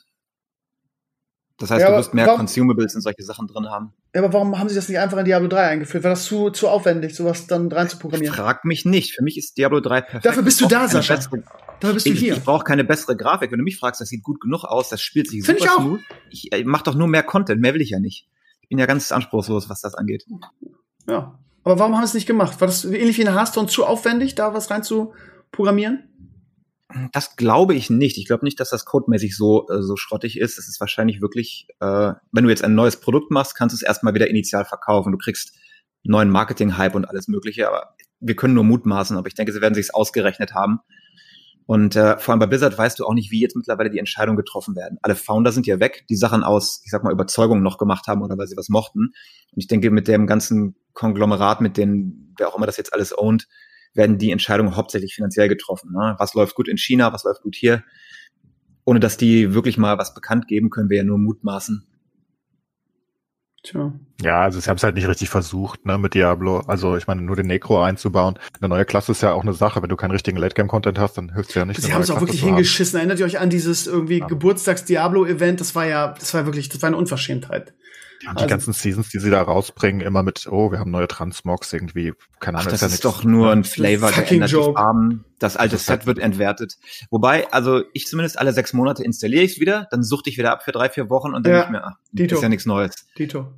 Das 1.60 1.70
heißt, 1.70 1.82
ja, 1.82 1.90
du 1.90 1.98
wirst 1.98 2.14
mehr 2.14 2.26
warum, 2.26 2.38
Consumables 2.38 2.94
in 2.94 3.02
solche 3.02 3.22
Sachen 3.22 3.46
drin 3.46 3.68
haben. 3.68 3.92
Ja, 4.14 4.22
aber 4.22 4.32
warum 4.32 4.58
haben 4.58 4.70
sie 4.70 4.74
das 4.74 4.88
nicht 4.88 4.98
einfach 4.98 5.18
in 5.18 5.26
Diablo 5.26 5.46
3 5.46 5.60
eingeführt? 5.68 6.02
War 6.04 6.10
das 6.10 6.24
zu, 6.24 6.48
zu 6.48 6.68
aufwendig, 6.68 7.14
sowas 7.14 7.46
dann 7.46 7.70
rein 7.70 7.86
zu 7.86 7.98
programmieren? 7.98 8.34
Frag 8.34 8.64
mich 8.64 8.86
nicht. 8.86 9.14
Für 9.14 9.22
mich 9.22 9.36
ist 9.36 9.58
Diablo 9.58 9.80
3 9.80 10.00
perfekt. 10.00 10.24
Dafür 10.24 10.42
bist 10.42 10.58
du 10.62 10.66
da, 10.66 10.88
Sascha. 10.88 11.16
Bessere, 11.16 11.42
Dafür 11.80 11.94
bist 11.94 12.06
du 12.06 12.12
hier. 12.12 12.32
Ich, 12.32 12.38
ich 12.38 12.44
brauche 12.44 12.64
keine 12.64 12.82
bessere 12.82 13.14
Grafik. 13.14 13.52
Wenn 13.52 13.58
du 13.58 13.64
mich 13.64 13.78
fragst, 13.78 14.00
das 14.00 14.08
sieht 14.08 14.22
gut 14.22 14.40
genug 14.40 14.64
aus, 14.64 14.88
das 14.88 15.02
spielt 15.02 15.28
sich 15.28 15.44
Find 15.44 15.58
super 15.58 15.70
ich 15.70 15.78
auch. 15.78 15.82
smooth. 15.82 16.00
Ich, 16.30 16.50
ich 16.50 16.64
mach 16.64 16.80
doch 16.80 16.94
nur 16.94 17.08
mehr 17.08 17.22
Content, 17.22 17.60
mehr 17.60 17.74
will 17.74 17.82
ich 17.82 17.90
ja 17.90 18.00
nicht. 18.00 18.26
Ich 18.62 18.70
bin 18.70 18.78
ja 18.78 18.86
ganz 18.86 19.12
anspruchslos, 19.12 19.68
was 19.68 19.82
das 19.82 19.94
angeht. 19.94 20.24
Ja. 21.06 21.38
Aber 21.62 21.78
warum 21.78 21.94
haben 21.94 22.02
sie 22.04 22.10
es 22.10 22.14
nicht 22.14 22.26
gemacht? 22.26 22.58
War 22.62 22.68
das 22.68 22.86
ähnlich 22.86 23.18
wie 23.18 23.22
in 23.22 23.34
Hearthstone 23.34 23.68
zu 23.68 23.84
aufwendig, 23.84 24.34
da 24.34 24.54
was 24.54 24.70
rein 24.70 24.82
zu 24.82 25.12
programmieren? 25.52 26.09
Das 27.12 27.36
glaube 27.36 27.74
ich 27.74 27.90
nicht. 27.90 28.18
Ich 28.18 28.26
glaube 28.26 28.44
nicht, 28.44 28.58
dass 28.60 28.70
das 28.70 28.84
codemäßig 28.84 29.36
so, 29.36 29.68
äh, 29.68 29.82
so 29.82 29.96
schrottig 29.96 30.38
ist. 30.38 30.58
Es 30.58 30.68
ist 30.68 30.80
wahrscheinlich 30.80 31.20
wirklich, 31.20 31.68
äh, 31.80 32.12
wenn 32.32 32.44
du 32.44 32.50
jetzt 32.50 32.64
ein 32.64 32.74
neues 32.74 32.96
Produkt 32.96 33.30
machst, 33.30 33.54
kannst 33.54 33.74
du 33.74 33.76
es 33.76 33.82
erstmal 33.82 34.14
wieder 34.14 34.28
initial 34.28 34.64
verkaufen. 34.64 35.12
Du 35.12 35.18
kriegst 35.18 35.52
neuen 36.02 36.30
Marketing-Hype 36.30 36.94
und 36.94 37.04
alles 37.04 37.28
Mögliche, 37.28 37.68
aber 37.68 37.94
wir 38.20 38.36
können 38.36 38.54
nur 38.54 38.64
mutmaßen, 38.64 39.16
aber 39.16 39.28
ich 39.28 39.34
denke, 39.34 39.52
sie 39.52 39.60
werden 39.60 39.74
sich's 39.74 39.90
ausgerechnet 39.90 40.54
haben. 40.54 40.80
Und 41.66 41.94
äh, 41.94 42.18
vor 42.18 42.32
allem 42.32 42.40
bei 42.40 42.46
Blizzard 42.46 42.76
weißt 42.76 42.98
du 42.98 43.06
auch 43.06 43.14
nicht, 43.14 43.30
wie 43.30 43.40
jetzt 43.40 43.54
mittlerweile 43.54 43.90
die 43.90 44.00
Entscheidungen 44.00 44.36
getroffen 44.36 44.74
werden. 44.74 44.98
Alle 45.02 45.14
Founder 45.14 45.52
sind 45.52 45.68
ja 45.68 45.78
weg, 45.78 46.04
die 46.08 46.16
Sachen 46.16 46.42
aus, 46.42 46.82
ich 46.84 46.90
sag 46.90 47.04
mal, 47.04 47.12
Überzeugung 47.12 47.62
noch 47.62 47.78
gemacht 47.78 48.08
haben 48.08 48.22
oder 48.22 48.36
weil 48.36 48.48
sie 48.48 48.56
was 48.56 48.68
mochten. 48.70 49.12
Und 49.52 49.56
ich 49.56 49.68
denke, 49.68 49.90
mit 49.92 50.08
dem 50.08 50.26
ganzen 50.26 50.74
Konglomerat, 50.94 51.60
mit 51.60 51.76
den, 51.76 52.34
wer 52.38 52.48
auch 52.48 52.56
immer 52.56 52.66
das 52.66 52.76
jetzt 52.76 52.92
alles 52.92 53.16
ownt, 53.16 53.46
werden 53.94 54.18
die 54.18 54.30
Entscheidungen 54.30 54.76
hauptsächlich 54.76 55.14
finanziell 55.14 55.48
getroffen. 55.48 55.92
Ne? 55.92 56.14
Was 56.18 56.34
läuft 56.34 56.54
gut 56.54 56.68
in 56.68 56.78
China, 56.78 57.12
was 57.12 57.24
läuft 57.24 57.42
gut 57.42 57.56
hier? 57.56 57.82
Ohne 58.84 59.00
dass 59.00 59.16
die 59.16 59.54
wirklich 59.54 59.78
mal 59.78 59.98
was 59.98 60.14
bekannt 60.14 60.48
geben, 60.48 60.70
können 60.70 60.90
wir 60.90 60.98
ja 60.98 61.04
nur 61.04 61.18
mutmaßen. 61.18 61.86
Tja. 63.62 63.92
Ja, 64.22 64.42
also 64.42 64.58
sie 64.58 64.70
haben 64.70 64.78
es 64.78 64.82
halt 64.82 64.94
nicht 64.94 65.06
richtig 65.06 65.28
versucht, 65.28 65.84
ne, 65.84 65.98
mit 65.98 66.14
Diablo. 66.14 66.60
Also 66.60 66.96
ich 66.96 67.06
meine, 67.06 67.20
nur 67.20 67.36
den 67.36 67.46
Necro 67.46 67.82
einzubauen. 67.82 68.38
Eine 68.58 68.70
neue 68.70 68.84
Klasse 68.86 69.12
ist 69.12 69.22
ja 69.22 69.32
auch 69.32 69.42
eine 69.42 69.52
Sache. 69.52 69.82
Wenn 69.82 69.90
du 69.90 69.96
keinen 69.96 70.12
richtigen 70.12 70.38
Late-Game-Content 70.38 70.98
hast, 70.98 71.18
dann 71.18 71.34
hilft 71.34 71.50
es 71.50 71.56
ja 71.56 71.64
nicht. 71.66 71.80
Sie 71.80 71.92
haben 71.92 72.00
es 72.00 72.10
auch 72.10 72.20
wirklich 72.20 72.42
hingeschissen. 72.42 72.98
Erinnert 72.98 73.18
ihr 73.18 73.26
euch 73.26 73.38
an 73.38 73.50
dieses 73.50 73.86
irgendwie 73.86 74.20
ja. 74.20 74.26
Geburtstags-Diablo-Event? 74.26 75.60
Das 75.60 75.74
war 75.74 75.86
ja, 75.86 76.14
das 76.18 76.32
war 76.32 76.46
wirklich, 76.46 76.70
das 76.70 76.80
war 76.80 76.86
eine 76.86 76.96
Unverschämtheit. 76.96 77.74
Ja, 78.22 78.30
also, 78.30 78.44
die 78.44 78.50
ganzen 78.50 78.72
Seasons, 78.72 79.08
die 79.08 79.18
sie 79.18 79.30
da 79.30 79.40
rausbringen, 79.40 80.00
immer 80.02 80.22
mit, 80.22 80.46
oh, 80.50 80.70
wir 80.70 80.78
haben 80.78 80.90
neue 80.90 81.08
Transmogs 81.08 81.72
irgendwie, 81.72 82.12
keine 82.38 82.58
Ahnung. 82.58 82.68
Ach, 82.68 82.72
das 82.72 82.82
ist, 82.82 82.88
ja 82.90 82.94
ist 82.94 83.04
doch 83.04 83.24
nur 83.24 83.50
ein 83.50 83.64
Flavor, 83.64 84.12
der 84.12 84.30
ändert 84.30 84.50
Joke. 84.50 84.70
die 84.70 84.74
Farben, 84.74 85.24
das 85.38 85.56
alte 85.56 85.76
das 85.76 85.86
Set 85.86 86.06
wird 86.06 86.18
entwertet. 86.18 86.76
Wobei, 87.10 87.50
also 87.50 87.82
ich 87.92 88.06
zumindest 88.06 88.38
alle 88.38 88.52
sechs 88.52 88.72
Monate 88.72 89.02
installiere 89.02 89.42
ich 89.42 89.52
es 89.52 89.60
wieder, 89.60 89.88
dann 89.90 90.02
suchte 90.02 90.28
ich 90.28 90.36
wieder 90.36 90.52
ab 90.52 90.64
für 90.64 90.72
drei, 90.72 90.90
vier 90.90 91.08
Wochen 91.08 91.34
und 91.34 91.46
dann 91.46 91.52
ja, 91.52 91.60
nicht 91.60 91.70
mehr, 91.70 91.86
ach, 91.86 91.96
Dito. 92.12 92.34
ist 92.34 92.42
ja 92.42 92.48
nichts 92.48 92.66
Neues. 92.66 93.06
Dito. 93.18 93.52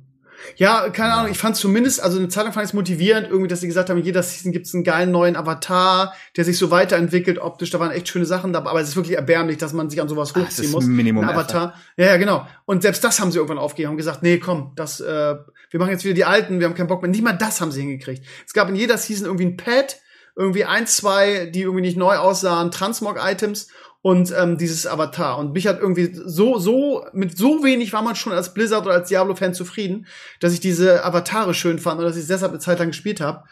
Ja, 0.55 0.89
keine 0.89 1.13
Ahnung, 1.13 1.31
ich 1.31 1.37
fand 1.37 1.55
zumindest, 1.55 2.01
also 2.01 2.17
eine 2.17 2.29
Zeit 2.29 2.43
lang 2.43 2.53
fand 2.53 2.65
ich 2.65 2.69
es 2.69 2.73
motivierend, 2.73 3.27
irgendwie, 3.29 3.47
dass 3.47 3.61
sie 3.61 3.67
gesagt 3.67 3.89
haben, 3.89 3.97
in 3.97 4.05
jeder 4.05 4.23
Season 4.23 4.51
gibt 4.51 4.67
es 4.67 4.73
einen 4.73 4.83
geilen 4.83 5.11
neuen 5.11 5.35
Avatar, 5.35 6.13
der 6.35 6.45
sich 6.45 6.57
so 6.57 6.71
weiterentwickelt, 6.71 7.39
optisch, 7.39 7.69
da 7.69 7.79
waren 7.79 7.91
echt 7.91 8.07
schöne 8.07 8.25
Sachen 8.25 8.53
dabei, 8.53 8.71
aber 8.71 8.81
es 8.81 8.89
ist 8.89 8.95
wirklich 8.95 9.15
erbärmlich, 9.15 9.57
dass 9.57 9.73
man 9.73 9.89
sich 9.89 10.01
an 10.01 10.09
sowas 10.09 10.35
hochziehen 10.35 10.71
muss. 10.71 10.85
Minimum 10.85 11.23
ein 11.23 11.29
Avatar. 11.29 11.75
Ja, 11.97 12.05
ja, 12.07 12.17
genau. 12.17 12.47
Und 12.65 12.81
selbst 12.81 13.03
das 13.03 13.19
haben 13.19 13.31
sie 13.31 13.37
irgendwann 13.37 13.59
aufgegeben 13.59 13.91
und 13.91 13.97
gesagt, 13.97 14.23
nee, 14.23 14.37
komm, 14.37 14.73
das, 14.75 14.99
äh, 14.99 15.35
wir 15.69 15.79
machen 15.79 15.91
jetzt 15.91 16.03
wieder 16.03 16.15
die 16.15 16.25
alten, 16.25 16.59
wir 16.59 16.67
haben 16.67 16.75
keinen 16.75 16.87
Bock 16.87 17.01
mehr. 17.01 17.11
Nicht 17.11 17.23
mal 17.23 17.33
das 17.33 17.61
haben 17.61 17.71
sie 17.71 17.81
hingekriegt. 17.81 18.25
Es 18.45 18.53
gab 18.53 18.69
in 18.69 18.75
jeder 18.75 18.97
Season 18.97 19.25
irgendwie 19.25 19.45
ein 19.45 19.57
Pad, 19.57 19.97
irgendwie 20.35 20.65
ein, 20.65 20.87
zwei, 20.87 21.45
die 21.45 21.61
irgendwie 21.61 21.81
nicht 21.81 21.97
neu 21.97 22.15
aussahen, 22.15 22.71
Transmog-Items 22.71 23.67
und 24.03 24.33
ähm, 24.37 24.57
dieses 24.57 24.85
Avatar. 24.85 25.39
Und 25.39 25.53
mich 25.53 25.65
hat 25.65 25.79
irgendwie 25.79 26.11
so, 26.13 26.57
so, 26.59 27.05
mit 27.13 27.37
so 27.37 27.63
wenig 27.63 27.93
war 27.93 28.01
man 28.01 28.15
schon 28.15 28.33
als 28.33 28.53
Blizzard 28.53 28.85
oder 28.85 28.95
als 28.95 29.07
Diablo-Fan 29.07 29.53
zufrieden, 29.53 30.07
dass 30.41 30.53
ich 30.53 30.59
diese 30.59 31.05
Avatare 31.05 31.53
schön 31.53 31.79
fand 31.79 31.99
und 31.99 32.05
dass 32.05 32.17
ich 32.17 32.23
es 32.23 32.27
deshalb 32.27 32.51
eine 32.51 32.59
Zeit 32.59 32.79
lang 32.79 32.89
gespielt 32.89 33.21
habe. 33.21 33.45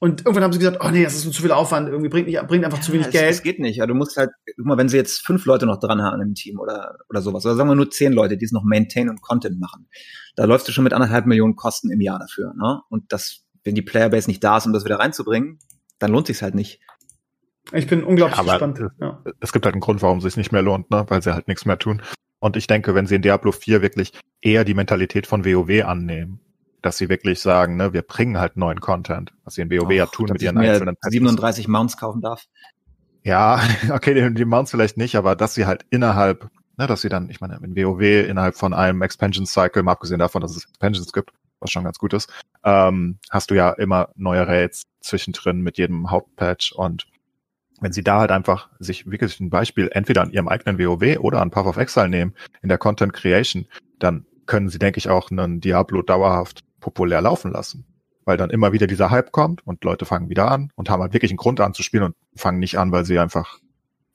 Und 0.00 0.20
irgendwann 0.20 0.44
haben 0.44 0.52
sie 0.54 0.60
gesagt, 0.60 0.78
oh 0.82 0.88
nee, 0.88 1.04
das 1.04 1.14
ist 1.14 1.30
zu 1.30 1.42
viel 1.42 1.52
Aufwand, 1.52 1.88
irgendwie 1.88 2.08
bringt, 2.08 2.26
nicht, 2.26 2.40
bringt 2.46 2.64
einfach 2.64 2.78
ja, 2.78 2.84
zu 2.84 2.92
wenig 2.94 3.08
es, 3.08 3.12
Geld. 3.12 3.30
Das 3.30 3.42
geht 3.42 3.58
nicht. 3.58 3.76
Ja, 3.76 3.86
du 3.86 3.94
musst 3.94 4.16
halt, 4.16 4.30
guck 4.56 4.64
mal, 4.64 4.78
wenn 4.78 4.88
sie 4.88 4.96
jetzt 4.96 5.26
fünf 5.26 5.44
Leute 5.44 5.66
noch 5.66 5.78
dran 5.78 6.00
haben 6.00 6.22
im 6.22 6.34
Team 6.34 6.58
oder, 6.58 6.96
oder 7.10 7.20
sowas, 7.20 7.44
oder 7.44 7.54
sagen 7.54 7.68
wir 7.68 7.74
nur 7.74 7.90
zehn 7.90 8.14
Leute, 8.14 8.38
die 8.38 8.46
es 8.46 8.52
noch 8.52 8.64
maintain 8.64 9.10
und 9.10 9.20
Content 9.20 9.60
machen, 9.60 9.88
da 10.36 10.44
läufst 10.46 10.66
du 10.68 10.72
schon 10.72 10.84
mit 10.84 10.94
anderthalb 10.94 11.26
Millionen 11.26 11.54
Kosten 11.54 11.90
im 11.90 12.00
Jahr 12.00 12.18
dafür. 12.18 12.54
Ne? 12.56 12.80
Und 12.88 13.12
das, 13.12 13.44
wenn 13.62 13.74
die 13.74 13.82
Playerbase 13.82 14.30
nicht 14.30 14.42
da 14.42 14.56
ist, 14.56 14.64
um 14.64 14.72
das 14.72 14.86
wieder 14.86 15.00
reinzubringen, 15.00 15.58
dann 15.98 16.12
lohnt 16.12 16.28
sich's 16.28 16.40
halt 16.40 16.54
nicht. 16.54 16.80
Ich 17.72 17.86
bin 17.86 18.02
unglaublich 18.02 18.38
ja, 18.38 18.44
gespannt. 18.44 18.80
Ja. 19.00 19.22
Es 19.40 19.52
gibt 19.52 19.64
halt 19.64 19.74
einen 19.74 19.80
Grund, 19.80 20.02
warum 20.02 20.18
es 20.18 20.24
sich 20.24 20.36
nicht 20.36 20.52
mehr 20.52 20.62
lohnt, 20.62 20.90
ne? 20.90 21.04
weil 21.08 21.22
sie 21.22 21.34
halt 21.34 21.48
nichts 21.48 21.64
mehr 21.64 21.78
tun. 21.78 22.02
Und 22.40 22.56
ich 22.56 22.66
denke, 22.66 22.94
wenn 22.94 23.06
sie 23.06 23.16
in 23.16 23.22
Diablo 23.22 23.52
4 23.52 23.82
wirklich 23.82 24.12
eher 24.40 24.64
die 24.64 24.74
Mentalität 24.74 25.26
von 25.26 25.44
WoW 25.44 25.84
annehmen, 25.84 26.40
dass 26.82 26.96
sie 26.96 27.08
wirklich 27.08 27.40
sagen, 27.40 27.76
ne, 27.76 27.92
wir 27.92 28.02
bringen 28.02 28.38
halt 28.38 28.56
neuen 28.56 28.80
Content, 28.80 29.32
was 29.44 29.54
sie 29.54 29.62
in 29.62 29.70
WoW 29.70 29.86
Och, 29.86 29.92
ja 29.92 30.06
tun 30.06 30.28
mit 30.32 30.42
ihren 30.42 30.58
einzelnen 30.58 30.96
37 31.00 31.66
Mounts 31.66 31.96
kaufen 31.96 32.20
darf. 32.20 32.44
Ja, 33.24 33.60
okay, 33.92 34.14
die, 34.14 34.34
die 34.34 34.44
Mounts 34.44 34.70
vielleicht 34.70 34.96
nicht, 34.96 35.16
aber 35.16 35.34
dass 35.34 35.54
sie 35.54 35.66
halt 35.66 35.84
innerhalb, 35.90 36.48
ne, 36.76 36.86
dass 36.86 37.00
sie 37.00 37.08
dann, 37.08 37.28
ich 37.30 37.40
meine, 37.40 37.58
in 37.62 37.76
WoW 37.76 38.28
innerhalb 38.28 38.54
von 38.54 38.72
einem 38.72 39.02
Expansion 39.02 39.44
Cycle, 39.44 39.82
mal 39.82 39.92
abgesehen 39.92 40.20
davon, 40.20 40.40
dass 40.40 40.56
es 40.56 40.64
Expansions 40.64 41.12
gibt, 41.12 41.32
was 41.58 41.72
schon 41.72 41.82
ganz 41.82 41.98
gut 41.98 42.12
ist, 42.12 42.32
ähm, 42.62 43.18
hast 43.30 43.50
du 43.50 43.56
ja 43.56 43.70
immer 43.70 44.10
neue 44.14 44.46
Raids 44.46 44.84
zwischendrin 45.00 45.60
mit 45.60 45.76
jedem 45.76 46.10
Hauptpatch 46.10 46.72
und 46.72 47.08
wenn 47.80 47.92
sie 47.92 48.02
da 48.02 48.20
halt 48.20 48.30
einfach 48.30 48.68
sich 48.78 49.10
wirklich 49.10 49.38
ein 49.40 49.50
Beispiel 49.50 49.88
entweder 49.92 50.22
an 50.22 50.30
ihrem 50.30 50.48
eigenen 50.48 50.78
WoW 50.78 51.18
oder 51.20 51.40
an 51.40 51.50
Path 51.50 51.66
of 51.66 51.76
Exile 51.76 52.08
nehmen 52.08 52.34
in 52.62 52.68
der 52.68 52.78
Content 52.78 53.12
Creation, 53.12 53.66
dann 53.98 54.26
können 54.46 54.68
sie, 54.68 54.78
denke 54.78 54.98
ich, 54.98 55.08
auch 55.08 55.30
einen 55.30 55.60
Diablo 55.60 56.02
dauerhaft 56.02 56.64
populär 56.80 57.20
laufen 57.20 57.52
lassen. 57.52 57.84
Weil 58.24 58.36
dann 58.36 58.50
immer 58.50 58.72
wieder 58.72 58.86
dieser 58.86 59.10
Hype 59.10 59.32
kommt 59.32 59.66
und 59.66 59.84
Leute 59.84 60.04
fangen 60.04 60.28
wieder 60.28 60.50
an 60.50 60.70
und 60.74 60.90
haben 60.90 61.02
halt 61.02 61.12
wirklich 61.12 61.30
einen 61.30 61.38
Grund 61.38 61.60
anzuspielen 61.60 62.06
und 62.06 62.16
fangen 62.34 62.58
nicht 62.58 62.78
an, 62.78 62.92
weil 62.92 63.04
sie 63.04 63.18
einfach 63.18 63.58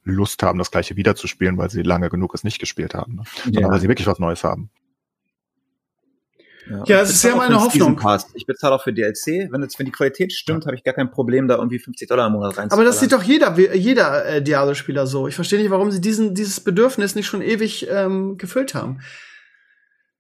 Lust 0.04 0.44
haben, 0.44 0.60
das 0.60 0.72
gleiche 0.72 0.96
wieder 0.96 1.16
zu 1.16 1.28
spielen, 1.28 1.58
weil 1.58 1.70
sie 1.70 1.82
lange 1.82 2.10
genug 2.10 2.34
es 2.34 2.44
nicht 2.44 2.60
gespielt 2.60 2.94
haben, 2.94 3.16
ne? 3.16 3.24
sondern 3.46 3.72
weil 3.72 3.80
sie 3.80 3.88
wirklich 3.88 4.08
was 4.08 4.20
Neues 4.20 4.44
haben. 4.44 4.70
Ja, 6.70 6.84
ja 6.86 7.00
das 7.00 7.12
ist 7.12 7.24
ja 7.24 7.36
meine 7.36 7.60
Hoffnung. 7.62 7.96
Pass. 7.96 8.28
Ich 8.34 8.46
bezahle 8.46 8.76
auch 8.76 8.84
für 8.84 8.94
DLC. 8.94 9.52
Wenn, 9.52 9.62
jetzt, 9.62 9.78
wenn 9.80 9.86
die 9.86 9.92
Qualität 9.92 10.32
stimmt, 10.34 10.64
ja. 10.64 10.68
habe 10.68 10.76
ich 10.76 10.84
gar 10.84 10.94
kein 10.94 11.12
Problem, 11.12 11.48
da 11.48 11.56
irgendwie 11.56 11.80
50 11.80 12.08
Dollar 12.08 12.28
im 12.28 12.34
Monat 12.34 12.58
rein 12.58 12.72
Aber 12.72 12.84
das 12.84 13.00
sieht 13.00 13.12
doch 13.12 13.24
jeder, 13.24 13.58
jeder 13.76 14.26
äh, 14.26 14.42
Diablo-Spieler 14.42 15.08
so. 15.08 15.28
Ich 15.28 15.36
verstehe 15.36 15.60
nicht, 15.60 15.72
warum 15.72 15.92
sie 15.92 16.02
diesen, 16.02 16.34
dieses 16.36 16.60
Bedürfnis 16.60 17.16
nicht 17.16 17.28
schon 17.28 17.42
ewig 17.42 17.88
ähm, 17.90 18.38
gefüllt 18.38 18.74
haben. 18.74 19.00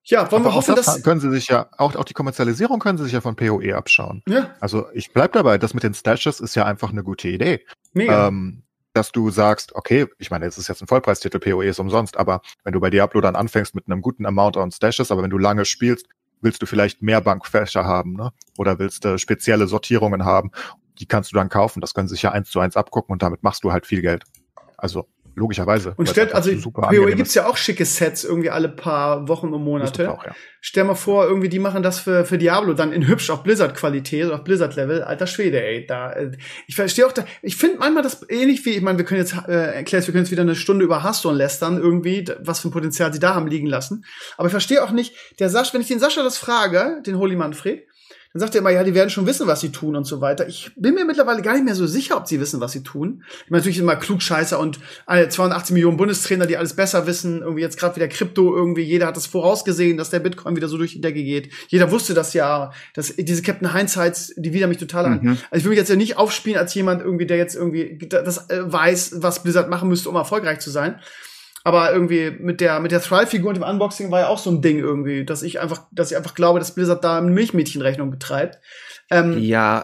Ja, 0.06 0.30
wollen 0.32 0.41
Aber 0.41 0.52
wir 0.52 0.56
hoffen, 0.56 0.76
das 0.76 0.88
dass 0.88 1.04
können 1.04 1.22
sie 1.22 1.32
sich 1.32 1.48
ja 1.48 1.70
auch 1.78 1.96
auch 1.96 2.04
die 2.04 2.14
Kommerzialisierung 2.14 2.80
können 2.80 2.98
sie 2.98 3.06
sich 3.06 3.14
ja 3.14 3.22
von 3.22 3.38
PoE 3.38 3.74
abschauen. 3.74 4.22
Ja. 4.28 4.54
Also 4.60 4.88
ich 4.94 5.14
bleib 5.14 5.32
dabei, 5.32 5.58
das 5.58 5.74
mit 5.74 5.84
den 5.84 5.94
Stashes 5.94 6.41
ist 6.41 6.56
ja 6.56 6.66
einfach 6.66 6.89
eine 6.89 7.04
gute 7.04 7.30
Idee. 7.30 7.66
Mega. 7.94 8.28
Ähm, 8.28 8.64
dass 8.94 9.12
du 9.12 9.32
sagst, 9.32 9.74
okay, 9.76 10.08
ich 10.20 10.30
meine, 10.30 10.46
es 10.46 10.58
ist 10.58 10.68
jetzt 10.68 10.82
ein 10.82 10.88
Vollpreistitel, 10.88 11.39
PoE 11.39 11.66
ist 11.66 11.80
umsonst, 11.80 12.16
aber 12.18 12.41
wenn 12.64 12.74
du 12.74 12.80
bei 12.80 12.89
Diablo 12.89 13.22
dann 13.22 13.36
anfängst 13.36 13.74
mit 13.74 13.88
einem 13.88 14.02
guten 14.02 14.26
Amount 14.26 14.56
an 14.58 14.72
Stashes, 14.72 15.12
aber 15.12 15.24
wenn 15.24 15.32
du 15.32 15.39
lange 15.39 15.66
spielst, 15.66 16.08
willst 16.44 16.62
du 16.62 16.66
vielleicht 16.66 17.02
mehr 17.02 17.22
Bankfächer 17.22 17.86
haben, 17.86 18.14
ne? 18.14 18.32
Oder 18.58 18.80
willst 18.80 19.06
du 19.06 19.18
spezielle 19.18 19.68
Sortierungen 19.68 20.26
haben? 20.26 20.52
Die 21.00 21.06
kannst 21.06 21.32
du 21.32 21.36
dann 21.36 21.50
kaufen. 21.50 21.82
Das 21.82 21.94
können 21.94 22.08
sich 22.08 22.22
ja 22.22 22.32
eins 22.32 22.50
zu 22.50 22.60
eins 22.60 22.78
abgucken 22.78 23.14
und 23.14 23.24
damit 23.24 23.44
machst 23.44 23.64
du 23.64 23.72
halt 23.72 23.86
viel 23.86 24.02
Geld. 24.02 24.24
Also 24.78 25.08
logischerweise. 25.36 25.94
Und 25.98 26.10
stellt, 26.10 26.34
also 26.34 26.52
PoE 26.72 27.16
gibt's 27.16 27.34
ja 27.34 27.48
auch 27.48 27.58
schicke 27.58 27.86
Sets 27.86 28.24
irgendwie 28.24 28.50
alle 28.50 28.70
paar 28.70 29.28
Wochen 29.28 29.54
und 29.54 29.64
Monate. 29.64 30.12
Auch, 30.12 30.26
ja. 30.26 30.36
Stell 30.62 30.84
mal 30.84 30.96
vor, 30.96 31.26
irgendwie 31.26 31.50
die 31.50 31.60
machen 31.60 31.84
das 31.84 32.00
für, 32.00 32.26
für 32.26 32.38
Diablo 32.38 32.74
dann 32.74 32.94
in 32.94 33.08
hübsch 33.08 33.30
auf 33.30 33.44
Blizzard-Qualität 33.44 34.26
oder 34.26 34.36
auf 34.36 34.44
Blizzard-Level. 34.44 35.04
Alter 35.04 35.28
Schwede, 35.28 35.62
ey. 35.62 35.86
Da, 35.86 36.12
äh, 36.14 36.32
ich 36.68 36.76
verstehe 36.76 37.06
auch 37.06 37.12
da, 37.12 37.26
ich 37.42 37.58
finde 37.58 37.80
manchmal 37.80 38.04
das 38.04 38.26
ähnlich 38.30 38.66
wie, 38.66 38.72
ich 38.72 38.82
meine, 38.82 38.98
wir 38.98 39.06
können 39.06 39.20
jetzt, 39.20 39.36
äh, 39.48 39.74
erklärst, 39.74 40.08
wir 40.08 40.14
können 40.14 40.24
jetzt 40.24 40.32
wieder 40.32 40.44
eine 40.44 40.56
Stunde 40.56 40.86
über 40.86 41.04
Hearthstone 41.04 41.38
lästern, 41.38 41.78
irgendwie, 41.78 42.26
was 42.40 42.60
für 42.60 42.70
ein 42.70 42.72
Potenzial 42.72 43.12
sie 43.14 43.20
da 43.20 43.36
haben 43.36 43.48
liegen 43.48 43.68
lassen. 43.68 44.06
Aber 44.38 44.48
ich 44.48 44.54
verstehe 44.54 44.84
auch 44.84 44.92
nicht, 44.92 45.14
der 45.40 45.50
Sascha, 45.50 45.74
wenn 45.74 45.82
ich 45.82 45.88
den 45.88 46.00
Sascha 46.00 46.24
das 46.24 46.38
frage, 46.38 47.02
den 47.06 47.18
Holy 47.18 47.36
Manfred, 47.36 47.84
dann 48.34 48.40
sagt 48.40 48.56
er 48.56 48.62
immer, 48.62 48.72
ja, 48.72 48.84
die 48.84 48.96
werden 48.96 49.12
schon 49.12 49.28
wissen, 49.28 49.46
was 49.46 49.62
sie 49.62 49.72
tun 49.72 49.96
und 49.96 50.06
so 50.06 50.20
weiter. 50.20 50.48
Ich 50.48 50.72
bin 50.76 50.96
mir 50.96 51.06
mittlerweile 51.06 51.44
gar 51.44 51.54
nicht 51.54 51.66
mehr 51.66 51.76
so 51.76 51.86
sicher, 51.86 52.18
ob 52.18 52.28
sie 52.28 52.40
wissen, 52.40 52.60
was 52.60 52.72
sie 52.72 52.82
tun. 52.82 53.24
Ich 53.46 53.52
meine, 53.52 53.60
natürlich 53.60 53.78
immer 53.78 53.96
Klugscheißer 53.96 54.60
und 54.60 54.80
280 55.06 55.74
Millionen 55.74 55.98
Bundestrainer, 55.98 56.48
die 56.48 56.58
alles 56.58 56.76
besser 56.76 57.06
wissen. 57.06 57.42
Irgendwie 57.42 57.62
jetzt 57.62 57.78
gerade 57.78 57.96
wieder 57.96 58.08
Krypto, 58.08 58.56
irgendwie 58.56 58.82
jeder 58.82 59.06
hat 59.06 59.18
das 59.18 59.28
vorausgesehen, 59.28 59.98
dass 59.98 60.10
der 60.10 60.20
Bitcoin 60.20 60.56
wieder 60.56 60.68
so 60.68 60.78
durch 60.78 60.94
die 60.94 61.02
Decke 61.02 61.24
geht. 61.24 61.50
Jeder 61.68 61.92
wusste 61.92 62.16
das 62.16 62.34
ja, 62.34 62.72
dass 62.96 63.16
diese 63.16 63.44
Captain 63.44 63.72
Hindsights, 63.72 64.34
die 64.36 64.52
wieder 64.52 64.66
mich 64.66 64.80
total 64.80 65.06
an. 65.06 65.20
Mhm. 65.22 65.38
Also 65.52 65.58
ich 65.58 65.64
will 65.66 65.70
mich 65.70 65.80
jetzt 65.80 65.90
ja 65.90 65.96
nicht 65.96 66.18
aufspielen 66.18 66.58
als 66.58 66.74
jemand 66.74 67.02
irgendwie, 67.02 67.28
der 67.28 67.38
jetzt 67.38 67.56
irgendwie 67.56 68.00
das 68.10 68.50
äh, 68.50 68.64
weiß, 68.66 69.18
was 69.18 69.44
Blizzard 69.44 69.70
machen 69.70 69.90
müsste, 69.90 70.10
um 70.10 70.16
erfolgreich 70.16 70.60
zu 70.60 70.72
sein. 70.72 71.00
Aber 71.64 71.93
irgendwie 71.93 72.32
mit 72.32 72.59
der, 72.59 72.80
mit 72.82 72.91
der 72.91 73.01
Thrive-Figur 73.01 73.49
und 73.49 73.55
dem 73.55 73.64
Unboxing 73.64 74.11
war 74.11 74.22
ja 74.22 74.28
auch 74.28 74.38
so 74.38 74.49
ein 74.49 74.61
Ding 74.61 74.80
irgendwie, 74.80 75.26
dass 75.26 75.43
ich 75.43 75.61
einfach, 75.61 75.88
dass 75.91 76.11
ich 76.11 76.18
einfach 76.18 76.36
glaube, 76.36 76.59
dass 76.59 76.76
Blizzard 76.76 77.03
da 77.03 77.18
eine 77.18 77.32
Milchmädchenrechnung 77.32 78.11
betreibt. 78.11 78.59
Ähm, 79.09 79.38
ja, 79.39 79.84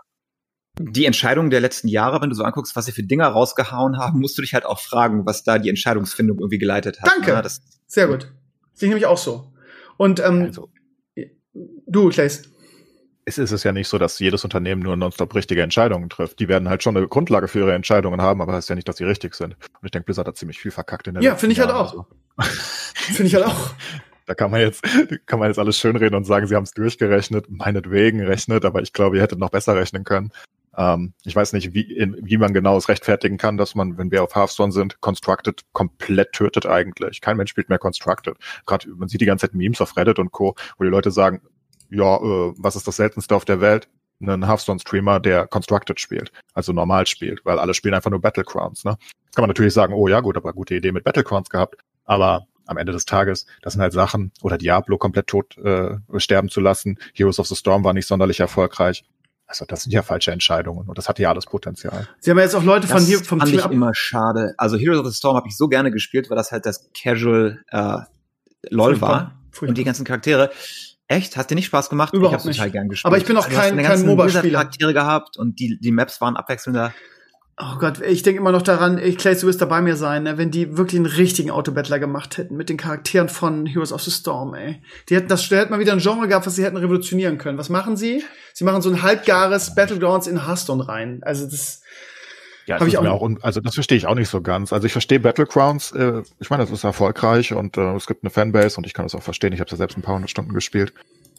die 0.77 1.05
Entscheidung 1.05 1.49
der 1.49 1.61
letzten 1.61 1.88
Jahre, 1.88 2.21
wenn 2.21 2.30
du 2.30 2.36
so 2.36 2.43
anguckst, 2.43 2.75
was 2.75 2.86
sie 2.86 2.91
für 2.91 3.03
Dinger 3.03 3.27
rausgehauen 3.27 3.97
haben, 3.97 4.19
musst 4.19 4.38
du 4.38 4.41
dich 4.41 4.53
halt 4.53 4.65
auch 4.65 4.80
fragen, 4.80 5.25
was 5.25 5.43
da 5.43 5.57
die 5.57 5.69
Entscheidungsfindung 5.69 6.39
irgendwie 6.39 6.57
geleitet 6.57 7.01
hat. 7.01 7.09
Danke. 7.09 7.32
Ja, 7.32 7.41
das, 7.41 7.61
Sehr 7.88 8.07
gut. 8.07 8.32
Sehe 8.73 8.88
ich 8.88 8.89
nämlich 8.89 9.05
auch 9.05 9.17
so. 9.17 9.53
Und 9.97 10.19
ähm, 10.21 10.43
also. 10.43 10.69
du, 11.86 12.09
Claes 12.09 12.43
es 13.30 13.38
ist 13.38 13.51
es 13.51 13.63
ja 13.63 13.71
nicht 13.71 13.88
so, 13.88 13.97
dass 13.97 14.19
jedes 14.19 14.43
Unternehmen 14.43 14.82
nur 14.82 14.97
nonstop 14.97 15.34
richtige 15.36 15.61
Entscheidungen 15.61 16.09
trifft. 16.09 16.39
Die 16.39 16.47
werden 16.47 16.67
halt 16.67 16.84
schon 16.84 16.97
eine 16.97 17.07
Grundlage 17.07 17.47
für 17.47 17.59
ihre 17.59 17.73
Entscheidungen 17.73 18.21
haben, 18.21 18.41
aber 18.41 18.51
das 18.51 18.65
ist 18.65 18.69
ja 18.69 18.75
nicht, 18.75 18.88
dass 18.89 18.97
sie 18.97 19.03
richtig 19.03 19.36
sind. 19.36 19.53
Und 19.53 19.86
ich 19.86 19.91
denke, 19.91 20.05
Blizzard 20.05 20.27
hat 20.27 20.38
ziemlich 20.38 20.59
viel 20.59 20.71
verkackt 20.71 21.07
in 21.07 21.13
der 21.13 21.23
Ja, 21.23 21.36
finde 21.38 21.53
ich 21.53 21.59
halt 21.59 21.71
auch. 21.71 22.05
Finde 22.93 23.25
ich 23.25 23.36
halt 23.36 23.45
auch. 23.45 23.71
Da 24.25 24.36
kann 24.36 24.51
man 24.51 24.61
jetzt, 24.61 24.84
kann 25.25 25.39
man 25.39 25.47
jetzt 25.47 25.57
alles 25.57 25.77
schönreden 25.77 26.15
und 26.15 26.25
sagen, 26.25 26.47
sie 26.47 26.55
haben 26.55 26.63
es 26.63 26.71
durchgerechnet, 26.73 27.45
meinetwegen 27.49 28.21
rechnet, 28.21 28.65
aber 28.65 28.82
ich 28.82 28.93
glaube, 28.93 29.17
ihr 29.17 29.23
hättet 29.23 29.39
noch 29.39 29.49
besser 29.49 29.75
rechnen 29.75 30.03
können. 30.03 30.32
Ähm, 30.77 31.13
ich 31.25 31.36
weiß 31.36 31.53
nicht, 31.53 31.73
wie, 31.73 31.82
in, 31.82 32.15
wie 32.21 32.38
man 32.38 32.53
genau 32.53 32.77
es 32.77 32.89
rechtfertigen 32.89 33.38
kann, 33.38 33.57
dass 33.57 33.75
man, 33.75 33.97
wenn 33.97 34.11
wir 34.11 34.23
auf 34.23 34.36
Hearthstone 34.36 34.71
sind, 34.71 35.01
Constructed 35.01 35.61
komplett 35.73 36.34
tötet 36.34 36.65
eigentlich. 36.65 37.21
Kein 37.21 37.38
Mensch 37.38 37.49
spielt 37.51 37.69
mehr 37.69 37.80
Constructed. 37.80 38.38
Gerade 38.65 38.88
man 38.89 39.09
sieht 39.09 39.21
die 39.21 39.25
ganze 39.25 39.47
Zeit 39.47 39.55
Memes 39.55 39.82
auf 39.82 39.97
Reddit 39.97 40.19
und 40.19 40.32
Co., 40.32 40.55
wo 40.77 40.84
die 40.84 40.89
Leute 40.89 41.11
sagen, 41.11 41.41
ja, 41.90 42.18
äh, 42.18 42.54
was 42.58 42.76
ist 42.76 42.88
das 42.88 42.96
seltenste 42.98 43.36
auf 43.36 43.46
der 43.46 43.62
Welt? 43.62 43.88
einen 44.22 44.46
Hearthstone-Streamer, 44.48 45.22
der 45.22 45.48
Constructed 45.48 45.98
spielt, 46.02 46.34
also 46.54 46.74
normal 46.74 47.08
spielt, 47.08 47.46
weil 47.46 47.58
alle 47.58 47.74
spielen 47.74 47.94
einfach 47.94 48.12
nur 48.12 48.20
Battlegrounds. 48.20 48.84
Ne? 48.84 48.98
Kann 49.34 49.44
man 49.44 49.48
natürlich 49.48 49.74
sagen, 49.74 49.94
oh 49.94 50.10
ja 50.10 50.20
gut, 50.20 50.36
aber 50.36 50.52
gute 50.52 50.76
Idee 50.76 50.92
mit 50.92 51.06
Battlegrounds 51.06 51.50
gehabt, 51.50 51.78
aber 52.04 52.46
am 52.66 52.76
Ende 52.76 52.92
des 52.92 53.06
Tages, 53.06 53.46
das 53.62 53.72
sind 53.74 53.82
halt 53.82 53.94
Sachen, 53.94 54.34
oder 54.42 54.58
Diablo 54.58 54.98
komplett 54.98 55.28
tot 55.28 55.58
äh, 55.60 55.96
sterben 56.18 56.50
zu 56.50 56.60
lassen, 56.60 57.00
Heroes 57.14 57.40
of 57.40 57.48
the 57.48 57.56
Storm 57.56 57.86
war 57.86 57.94
nicht 57.94 58.08
sonderlich 58.08 58.42
erfolgreich. 58.42 59.06
Also 59.48 59.64
das 59.66 59.84
sind 59.84 59.94
ja 59.94 60.02
falsche 60.04 60.32
Entscheidungen 60.32 60.90
und 60.90 60.98
das 60.98 61.08
hat 61.08 61.18
ja 61.18 61.30
alles 61.30 61.46
Potenzial. 61.46 62.06
Sie 62.20 62.30
haben 62.30 62.38
ja 62.40 62.44
jetzt 62.44 62.56
auch 62.56 62.64
Leute 62.64 62.88
Das 62.88 62.92
von 62.92 63.06
hier 63.08 63.20
vom 63.20 63.40
fand 63.40 63.50
Team 63.52 63.60
ich 63.60 63.66
ab- 63.66 63.72
immer 63.72 63.96
schade. 63.96 64.54
Also 64.58 64.76
Heroes 64.78 65.00
of 65.00 65.08
the 65.08 65.14
Storm 65.14 65.38
habe 65.38 65.48
ich 65.48 65.56
so 65.56 65.70
gerne 65.70 65.92
gespielt, 65.92 66.30
weil 66.30 66.36
das 66.36 66.52
halt 66.52 66.66
das 66.66 66.90
Casual 66.94 67.64
äh, 67.70 68.00
LOL 68.70 69.00
war. 69.00 69.40
Furchtbar. 69.52 69.70
Und 69.70 69.78
die 69.78 69.86
ganzen 69.86 70.04
Charaktere. 70.04 70.52
Echt? 71.10 71.36
Hat 71.36 71.49
dir 71.51 71.55
nicht 71.55 71.66
Spaß 71.66 71.89
gemacht? 71.89 72.14
Überhaupt 72.14 72.32
ich 72.32 72.36
hab's 72.36 72.45
nicht. 72.45 72.57
total 72.57 72.72
gern 72.72 72.88
gespielt. 72.88 73.05
Aber 73.07 73.18
ich 73.18 73.26
bin 73.26 73.36
auch 73.36 73.45
hast 73.45 73.53
kein- 73.53 73.70
deine 73.72 73.82
kein 73.82 73.91
ganzen 73.91 74.07
MOBA-Spieler. 74.07 74.41
Blizzard-Charaktere 74.43 74.93
gehabt 74.93 75.36
und 75.38 75.60
die, 75.60 75.78
die 75.80 75.91
Maps 75.91 76.22
waren 76.22 76.38
abwechselnder. 76.38 76.93
Oh 77.62 77.78
Gott, 77.78 77.99
ich 77.99 78.24
denke 78.24 78.39
immer 78.39 78.53
noch 78.53 78.62
daran, 78.62 78.97
ich 78.99 79.18
Clay, 79.18 79.36
du 79.36 79.47
wirst 79.47 79.60
dabei 79.62 79.82
mir 79.82 79.97
sein, 79.97 80.24
ne, 80.24 80.38
wenn 80.38 80.49
die 80.49 80.78
wirklich 80.78 80.97
einen 80.97 81.07
richtigen 81.07 81.51
Autobattler 81.51 81.99
gemacht 81.99 82.38
hätten 82.38 82.55
mit 82.55 82.70
den 82.70 82.78
Charakteren 82.78 83.28
von 83.28 83.66
Heroes 83.66 83.91
of 83.91 84.01
the 84.01 84.12
Storm, 84.12 84.53
ey. 84.53 84.82
Die 85.10 85.16
hätten 85.16 85.28
das, 85.28 85.49
da 85.49 85.57
hätten 85.57 85.72
mal 85.72 85.80
wieder 85.82 85.91
ein 85.91 85.99
Genre 85.99 86.28
gehabt, 86.30 86.45
was 86.47 86.55
sie 86.55 86.64
hätten 86.64 86.78
revolutionieren 86.78 87.38
können. 87.38 87.57
Was 87.57 87.68
machen 87.68 87.97
sie? 87.97 88.24
Sie 88.53 88.64
machen 88.64 88.82
so 88.82 88.89
ein 88.89 89.01
halbgares 89.01 89.76
Battlegrounds 89.76 90.28
in 90.28 90.45
Hearthstone 90.45 90.88
rein. 90.88 91.20
Also 91.24 91.45
das, 91.47 91.82
Ja, 92.70 92.78
das 92.78 92.88
ich 92.88 92.99
auch 92.99 93.05
auch, 93.05 93.30
also 93.41 93.61
das 93.61 93.74
verstehe 93.74 93.97
ich 93.97 94.05
auch 94.05 94.13
nicht 94.13 94.30
so 94.30 94.41
ganz. 94.41 94.72
Also 94.72 94.86
ich 94.86 94.91
verstehe 94.91 95.20
Battlegrounds, 95.20 95.91
äh, 95.91 96.22
ich 96.39 96.51
meine, 96.51 96.61
das 96.61 96.72
ist 96.72 96.84
erfolgreich 96.84 97.51
und 97.51 97.78
äh, 97.78 97.95
es 97.95 98.05
gibt 98.05 98.24
eine 98.24 98.30
Fanbase 98.30 98.78
und 98.78 98.86
ich 98.86 98.93
kann 98.93 99.05
das 99.05 99.15
auch 99.15 99.24
verstehen. 99.24 99.53
Ich 99.53 99.59
habe 99.59 99.72
ja 99.72 99.76
selbst 99.76 99.97
ein 99.97 100.03
paar 100.03 100.13
hundert 100.13 100.30
Stunden 100.30 100.53
gespielt. 100.53 100.93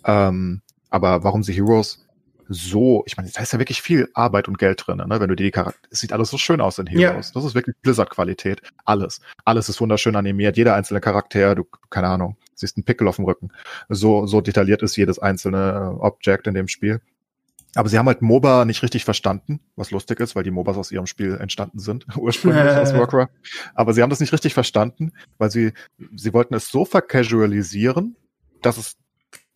Ähm, 0.04 0.60
aber 0.90 1.22
warum 1.22 1.44
sie 1.44 1.52
Heroes 1.52 2.04
so, 2.48 3.04
ich 3.06 3.16
meine, 3.16 3.30
da 3.32 3.42
ist 3.42 3.52
ja 3.52 3.60
wirklich 3.60 3.80
viel 3.80 4.08
Arbeit 4.12 4.48
und 4.48 4.58
Geld 4.58 4.82
drin, 4.84 4.96
ne? 4.96 5.20
Wenn 5.20 5.28
du 5.28 5.36
dir 5.36 5.44
die 5.44 5.50
Charakter, 5.52 5.78
es 5.92 6.00
sieht 6.00 6.12
alles 6.12 6.30
so 6.30 6.36
schön 6.36 6.60
aus 6.60 6.80
in 6.80 6.86
Ja. 6.86 7.10
Heroes. 7.10 7.30
Das 7.30 7.44
ist 7.44 7.54
wirklich 7.54 7.76
Blizzard-Qualität. 7.82 8.60
Alles. 8.84 9.20
Alles 9.44 9.68
ist 9.68 9.80
wunderschön 9.80 10.16
animiert. 10.16 10.56
Jeder 10.56 10.74
einzelne 10.74 11.00
Charakter, 11.00 11.54
du, 11.54 11.64
keine 11.90 12.08
Ahnung, 12.08 12.36
siehst 12.56 12.76
einen 12.76 12.82
Pickel 12.82 13.06
auf 13.06 13.16
dem 13.16 13.24
Rücken. 13.24 13.52
So, 13.88 14.26
so 14.26 14.40
detailliert 14.40 14.82
ist 14.82 14.96
jedes 14.96 15.20
einzelne 15.20 15.94
äh, 15.96 16.04
Object 16.04 16.48
in 16.48 16.54
dem 16.54 16.66
Spiel. 16.66 17.00
Aber 17.74 17.88
sie 17.88 17.98
haben 17.98 18.06
halt 18.06 18.22
MOBA 18.22 18.64
nicht 18.64 18.82
richtig 18.82 19.04
verstanden, 19.04 19.60
was 19.76 19.90
lustig 19.90 20.18
ist, 20.20 20.34
weil 20.34 20.42
die 20.42 20.50
MOBAs 20.50 20.76
aus 20.76 20.90
ihrem 20.90 21.06
Spiel 21.06 21.36
entstanden 21.36 21.78
sind, 21.78 22.06
ursprünglich 22.16 22.64
aus 22.64 22.92
Warcraft. 22.94 23.28
Aber 23.74 23.92
sie 23.92 24.02
haben 24.02 24.10
das 24.10 24.20
nicht 24.20 24.32
richtig 24.32 24.54
verstanden, 24.54 25.12
weil 25.38 25.50
sie, 25.50 25.72
sie 26.14 26.32
wollten 26.32 26.54
es 26.54 26.68
so 26.68 26.84
vercasualisieren, 26.84 28.16
dass 28.62 28.76
es 28.76 28.96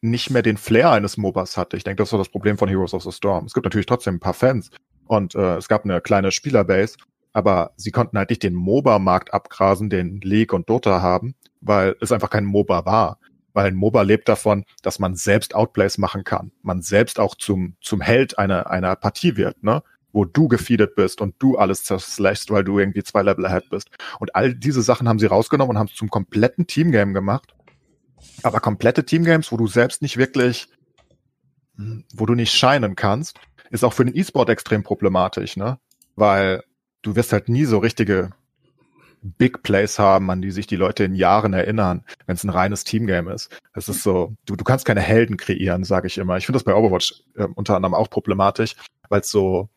nicht 0.01 0.31
mehr 0.31 0.43
den 0.43 0.59
Flair 0.59 0.91
eines 0.91 1.17
MOBAs 1.17 1.57
hatte. 1.57 1.77
Ich 1.77 1.85
denke, 1.85 2.03
das 2.03 2.13
war 2.13 2.19
das 2.19 2.29
Problem 2.29 2.59
von 2.59 2.69
Heroes 2.69 2.95
of 2.95 3.03
the 3.03 3.11
Storm. 3.11 3.47
Es 3.47 3.55
gibt 3.55 3.65
natürlich 3.65 3.87
trotzdem 3.87 4.17
ein 4.17 4.21
paar 4.21 4.35
Fans 4.35 4.71
und 5.07 5.35
äh, 5.35 5.57
es 5.57 5.67
gab 5.69 5.85
eine 5.85 6.01
kleine 6.01 6.31
Spielerbase, 6.31 6.97
aber 7.33 7.73
sie 7.77 7.91
konnten 7.91 8.19
halt 8.19 8.31
nicht 8.31 8.43
den 8.43 8.55
MOBA-Markt 8.55 9.33
abgrasen, 9.33 9.91
den 9.91 10.21
League 10.21 10.53
und 10.53 10.69
Dota 10.69 11.01
haben, 11.03 11.35
weil 11.61 11.97
es 12.01 12.13
einfach 12.13 12.31
kein 12.31 12.45
MOBA 12.45 12.85
war. 12.85 13.19
Weil 13.55 13.69
ein 13.69 13.77
MOBA 13.77 14.03
lebt 14.03 14.29
davon, 14.29 14.65
dass 14.83 14.99
man 14.99 15.15
selbst 15.15 15.55
Outplays 15.55 15.97
machen 15.97 16.25
kann. 16.25 16.53
Man 16.63 16.83
selbst 16.83 17.19
auch 17.19 17.35
zum, 17.35 17.77
zum 17.81 18.03
Held 18.03 18.39
einer, 18.39 18.69
einer 18.71 18.95
Partie 18.97 19.37
wird, 19.37 19.63
ne? 19.63 19.83
Wo 20.13 20.25
du 20.25 20.47
gefeedet 20.47 20.95
bist 20.95 21.21
und 21.21 21.35
du 21.39 21.57
alles 21.57 21.85
zerslashst, 21.85 22.51
weil 22.51 22.63
du 22.63 22.79
irgendwie 22.79 23.03
zwei 23.03 23.23
Level 23.23 23.47
ahead 23.47 23.71
bist. 23.71 23.89
Und 24.21 24.37
all 24.37 24.55
diese 24.55 24.83
Sachen 24.83 25.09
haben 25.09 25.19
sie 25.19 25.27
rausgenommen 25.27 25.71
und 25.71 25.79
haben 25.79 25.89
es 25.89 25.97
zum 25.97 26.11
kompletten 26.11 26.67
Teamgame 26.67 27.15
gemacht. 27.15 27.55
Aber 28.43 28.61
komplette 28.61 29.05
Teamgames, 29.05 29.51
wo 29.51 29.57
du 29.57 29.67
selbst 29.67 30.03
nicht 30.03 30.17
wirklich, 30.17 30.69
hm, 31.77 32.05
wo 32.15 32.27
du 32.27 32.35
nicht 32.35 32.53
scheinen 32.53 32.95
kannst, 32.95 33.41
ist 33.71 33.85
auch 33.85 33.93
für 33.93 34.05
den 34.05 34.17
E-Sport 34.17 34.51
extrem 34.51 34.83
problematisch, 34.83 35.57
ne? 35.57 35.79
Weil 36.17 36.63
du 37.03 37.17
wirst 37.17 37.33
halt 37.33 37.49
nie 37.49 37.65
so 37.65 37.79
richtige 37.79 38.31
Big 39.25 39.63
Plays 39.63 39.99
haben, 39.99 40.31
an 40.31 40.43
die 40.43 40.51
sich 40.51 40.67
die 40.67 40.77
Leute 40.77 41.05
in 41.05 41.15
Jahren 41.15 41.55
erinnern, 41.55 42.05
wenn 42.27 42.37
es 42.37 42.45
ein 42.45 42.51
reines 42.51 42.85
Teamgame 42.85 43.33
ist. 43.33 43.51
Das 43.73 43.89
ist 43.89 44.03
so, 44.03 44.35
du, 44.45 44.55
du 44.55 44.65
kannst 44.65 44.85
keine 44.85 45.01
Helden 45.01 45.37
kreieren, 45.37 45.85
sage 45.85 46.07
ich 46.07 46.19
immer. 46.19 46.37
Ich 46.37 46.47
finde 46.47 46.59
das 46.59 46.65
bei 46.65 46.75
Overwatch 46.75 47.23
äh, 47.37 47.47
unter 47.55 47.75
anderem 47.75 47.95
auch 47.95 48.11
problematisch, 48.11 48.77
weil 49.09 49.21
es 49.21 49.31
so 49.31 49.69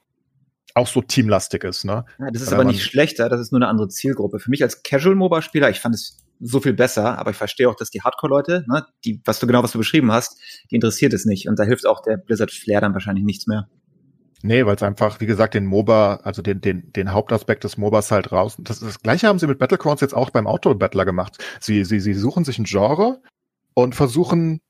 auch 0.75 0.87
so 0.87 1.01
teamlastig 1.01 1.63
ist, 1.63 1.85
ne? 1.85 2.05
Ja, 2.19 2.29
das 2.31 2.43
ist 2.43 2.53
aber 2.53 2.63
nicht 2.63 2.83
schlechter, 2.83 3.29
das 3.29 3.39
ist 3.39 3.51
nur 3.51 3.59
eine 3.59 3.67
andere 3.67 3.87
Zielgruppe. 3.87 4.37
Für 4.39 4.51
mich 4.51 4.61
als 4.61 4.83
Casual-MOBA-Spieler, 4.83 5.69
ich 5.71 5.79
fand 5.79 5.95
es 5.95 6.23
so 6.39 6.59
viel 6.59 6.73
besser, 6.73 7.17
aber 7.17 7.31
ich 7.31 7.37
verstehe 7.37 7.67
auch, 7.67 7.75
dass 7.75 7.89
die 7.89 8.01
Hardcore-Leute, 8.01 8.63
ne, 8.67 8.85
die, 9.03 9.19
was 9.25 9.39
du 9.39 9.47
genau, 9.47 9.63
was 9.63 9.71
du 9.71 9.79
beschrieben 9.79 10.11
hast, 10.11 10.37
die 10.69 10.75
interessiert 10.75 11.13
es 11.13 11.25
nicht. 11.25 11.47
Und 11.49 11.57
da 11.57 11.63
hilft 11.63 11.87
auch 11.87 12.01
der 12.03 12.17
Blizzard-Flair 12.17 12.81
dann 12.81 12.93
wahrscheinlich 12.93 13.25
nichts 13.25 13.47
mehr. 13.47 13.67
Nee, 14.43 14.65
weil 14.65 14.75
es 14.75 14.83
einfach, 14.83 15.19
wie 15.19 15.25
gesagt, 15.25 15.55
den 15.55 15.65
MOBA, 15.65 16.17
also 16.23 16.41
den, 16.41 16.61
den, 16.61 16.93
den 16.93 17.11
Hauptaspekt 17.11 17.63
des 17.63 17.77
MOBAs 17.77 18.11
halt 18.11 18.31
raus. 18.31 18.55
Das, 18.59 18.79
das 18.79 19.01
gleiche 19.01 19.27
haben 19.27 19.39
sie 19.39 19.47
mit 19.47 19.57
Battlegrounds 19.57 20.01
jetzt 20.01 20.13
auch 20.13 20.29
beim 20.29 20.45
Auto-Battler 20.45 21.05
gemacht. 21.05 21.43
Sie, 21.59 21.83
sie, 21.85 21.99
sie 21.99 22.13
suchen 22.13 22.45
sich 22.45 22.59
ein 22.59 22.65
Genre 22.65 23.21
und 23.73 23.95
versuchen, 23.95 24.61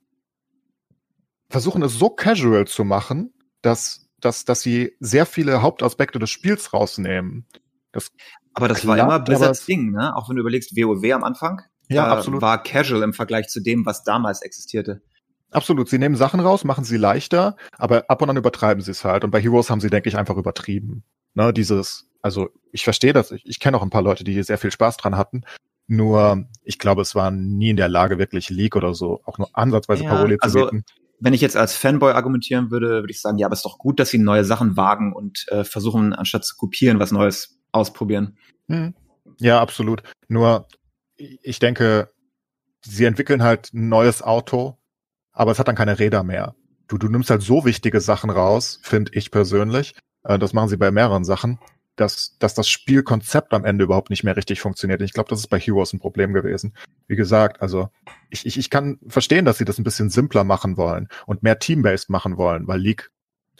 versuchen 1.49 1.82
es 1.84 1.93
so 1.93 2.09
casual 2.09 2.65
zu 2.65 2.86
machen, 2.86 3.34
dass, 3.61 4.07
dass, 4.22 4.45
dass 4.45 4.61
sie 4.61 4.95
sehr 4.99 5.26
viele 5.26 5.61
Hauptaspekte 5.61 6.18
des 6.18 6.30
Spiels 6.30 6.74
rausnehmen. 6.74 7.45
Das, 7.91 8.09
Aber 8.53 8.70
das 8.70 8.88
war 8.88 8.95
Klappt, 8.95 9.07
immer 9.07 9.15
aber 9.15 9.26
Blizzards 9.26 9.65
Ding, 9.65 9.91
ne? 9.91 10.15
Auch 10.15 10.30
wenn 10.30 10.38
du 10.38 10.41
überlegst, 10.41 10.78
WoW 10.78 11.13
am 11.13 11.24
Anfang 11.26 11.61
ja, 11.89 12.07
äh, 12.07 12.18
absolut. 12.18 12.41
war 12.41 12.61
casual 12.63 13.03
im 13.03 13.13
Vergleich 13.13 13.47
zu 13.47 13.61
dem, 13.61 13.86
was 13.86 14.03
damals 14.03 14.41
existierte. 14.41 15.01
Absolut. 15.52 15.89
Sie 15.89 15.98
nehmen 15.98 16.16
Sachen 16.16 16.39
raus, 16.39 16.64
machen 16.64 16.84
sie 16.84 16.98
leichter, 16.98 17.56
aber 17.78 18.06
ab 18.10 18.22
und 18.22 18.30
an 18.30 18.38
übertreiben 18.38 18.84
sie 18.84 18.91
es 18.91 19.04
halt. 19.06 19.24
Und 19.24 19.32
bei 19.32 19.41
Heroes 19.41 19.70
haben 19.70 19.80
sie, 19.80 19.89
denke 19.89 20.10
ich, 20.10 20.18
einfach 20.18 20.38
übertrieben. 20.38 21.04
Ne, 21.36 21.54
dieses, 21.54 22.10
also 22.22 22.50
ich 22.72 22.84
verstehe 22.84 23.14
das, 23.14 23.32
ich, 23.32 23.45
ich 23.45 23.60
kenne 23.60 23.78
auch 23.78 23.84
ein 23.84 23.89
paar 23.89 24.02
Leute, 24.02 24.24
die 24.24 24.34
hier 24.34 24.43
sehr 24.43 24.58
viel 24.58 24.72
Spaß 24.72 24.98
dran 24.98 25.16
hatten. 25.18 25.43
Nur, 25.88 26.45
ich 26.64 26.80
glaube, 26.80 27.02
es 27.02 27.16
waren 27.16 27.58
nie 27.58 27.70
in 27.70 27.78
der 27.78 27.88
Lage, 27.88 28.18
wirklich 28.18 28.50
League 28.50 28.76
oder 28.76 28.93
so, 28.93 29.22
auch 29.26 29.38
nur 29.38 29.50
ansatzweise 29.54 30.04
Ja, 30.04 30.10
Paroli 30.10 30.38
zu 30.38 30.43
also- 30.43 30.66
bieten. 30.66 30.84
Wenn 31.20 31.34
ich 31.34 31.41
jetzt 31.41 31.58
als 31.58 31.76
Fanboy 31.76 32.12
argumentieren 32.12 32.70
würde, 32.70 33.02
würde 33.02 33.10
ich 33.10 33.22
sagen, 33.22 33.39
ja, 33.39 33.48
aber 33.48 33.54
es 33.54 33.60
ist 33.60 33.66
doch 33.66 33.80
gut, 33.80 34.00
dass 34.00 34.10
sie 34.10 34.20
neue 34.20 34.45
Sachen 34.45 34.78
wagen 34.78 35.14
und 35.14 35.48
äh, 35.48 35.64
versuchen, 35.64 36.14
anstatt 36.14 36.45
zu 36.45 36.56
kopieren, 36.56 37.00
was 37.00 37.12
Neues 37.12 37.58
ausprobieren. 37.72 38.38
Hm. 38.68 38.93
Ja, 39.39 39.60
absolut. 39.60 40.04
Nur, 40.28 40.68
ich 41.16 41.58
denke, 41.58 42.12
sie 42.82 43.06
entwickeln 43.06 43.41
halt 43.41 43.74
ein 43.74 43.89
neues 43.89 44.22
Auto, 44.22 44.78
aber 45.38 45.51
es 45.51 45.59
hat 45.59 45.67
dann 45.67 45.75
keine 45.75 45.99
Räder 45.99 46.23
mehr. 46.23 46.55
Du, 46.88 46.97
du 46.97 47.09
nimmst 47.09 47.29
halt 47.29 47.43
so 47.43 47.63
wichtige 47.63 48.01
Sachen 48.01 48.29
raus, 48.29 48.79
finde 48.81 49.11
ich 49.13 49.29
persönlich. 49.29 49.93
Äh, 50.23 50.39
das 50.39 50.53
machen 50.53 50.69
sie 50.69 50.77
bei 50.77 50.89
mehreren 50.89 51.23
Sachen, 51.23 51.59
dass, 51.95 52.38
dass 52.39 52.55
das 52.55 52.67
Spielkonzept 52.67 53.53
am 53.53 53.63
Ende 53.63 53.83
überhaupt 53.83 54.09
nicht 54.09 54.23
mehr 54.23 54.35
richtig 54.35 54.61
funktioniert. 54.61 55.01
Ich 55.01 55.13
glaube, 55.13 55.29
das 55.29 55.39
ist 55.39 55.47
bei 55.47 55.59
Heroes 55.59 55.93
ein 55.93 55.99
Problem 55.99 56.33
gewesen. 56.33 56.73
Wie 57.07 57.15
gesagt, 57.15 57.61
also 57.61 57.89
ich, 58.31 58.47
ich, 58.47 58.57
ich 58.57 58.69
kann 58.71 58.99
verstehen, 59.07 59.45
dass 59.45 59.59
sie 59.59 59.65
das 59.65 59.77
ein 59.77 59.83
bisschen 59.83 60.09
simpler 60.09 60.43
machen 60.43 60.75
wollen 60.75 61.07
und 61.27 61.43
mehr 61.43 61.59
Team-based 61.59 62.09
machen 62.09 62.38
wollen, 62.38 62.67
weil 62.67 62.79
League 62.79 63.11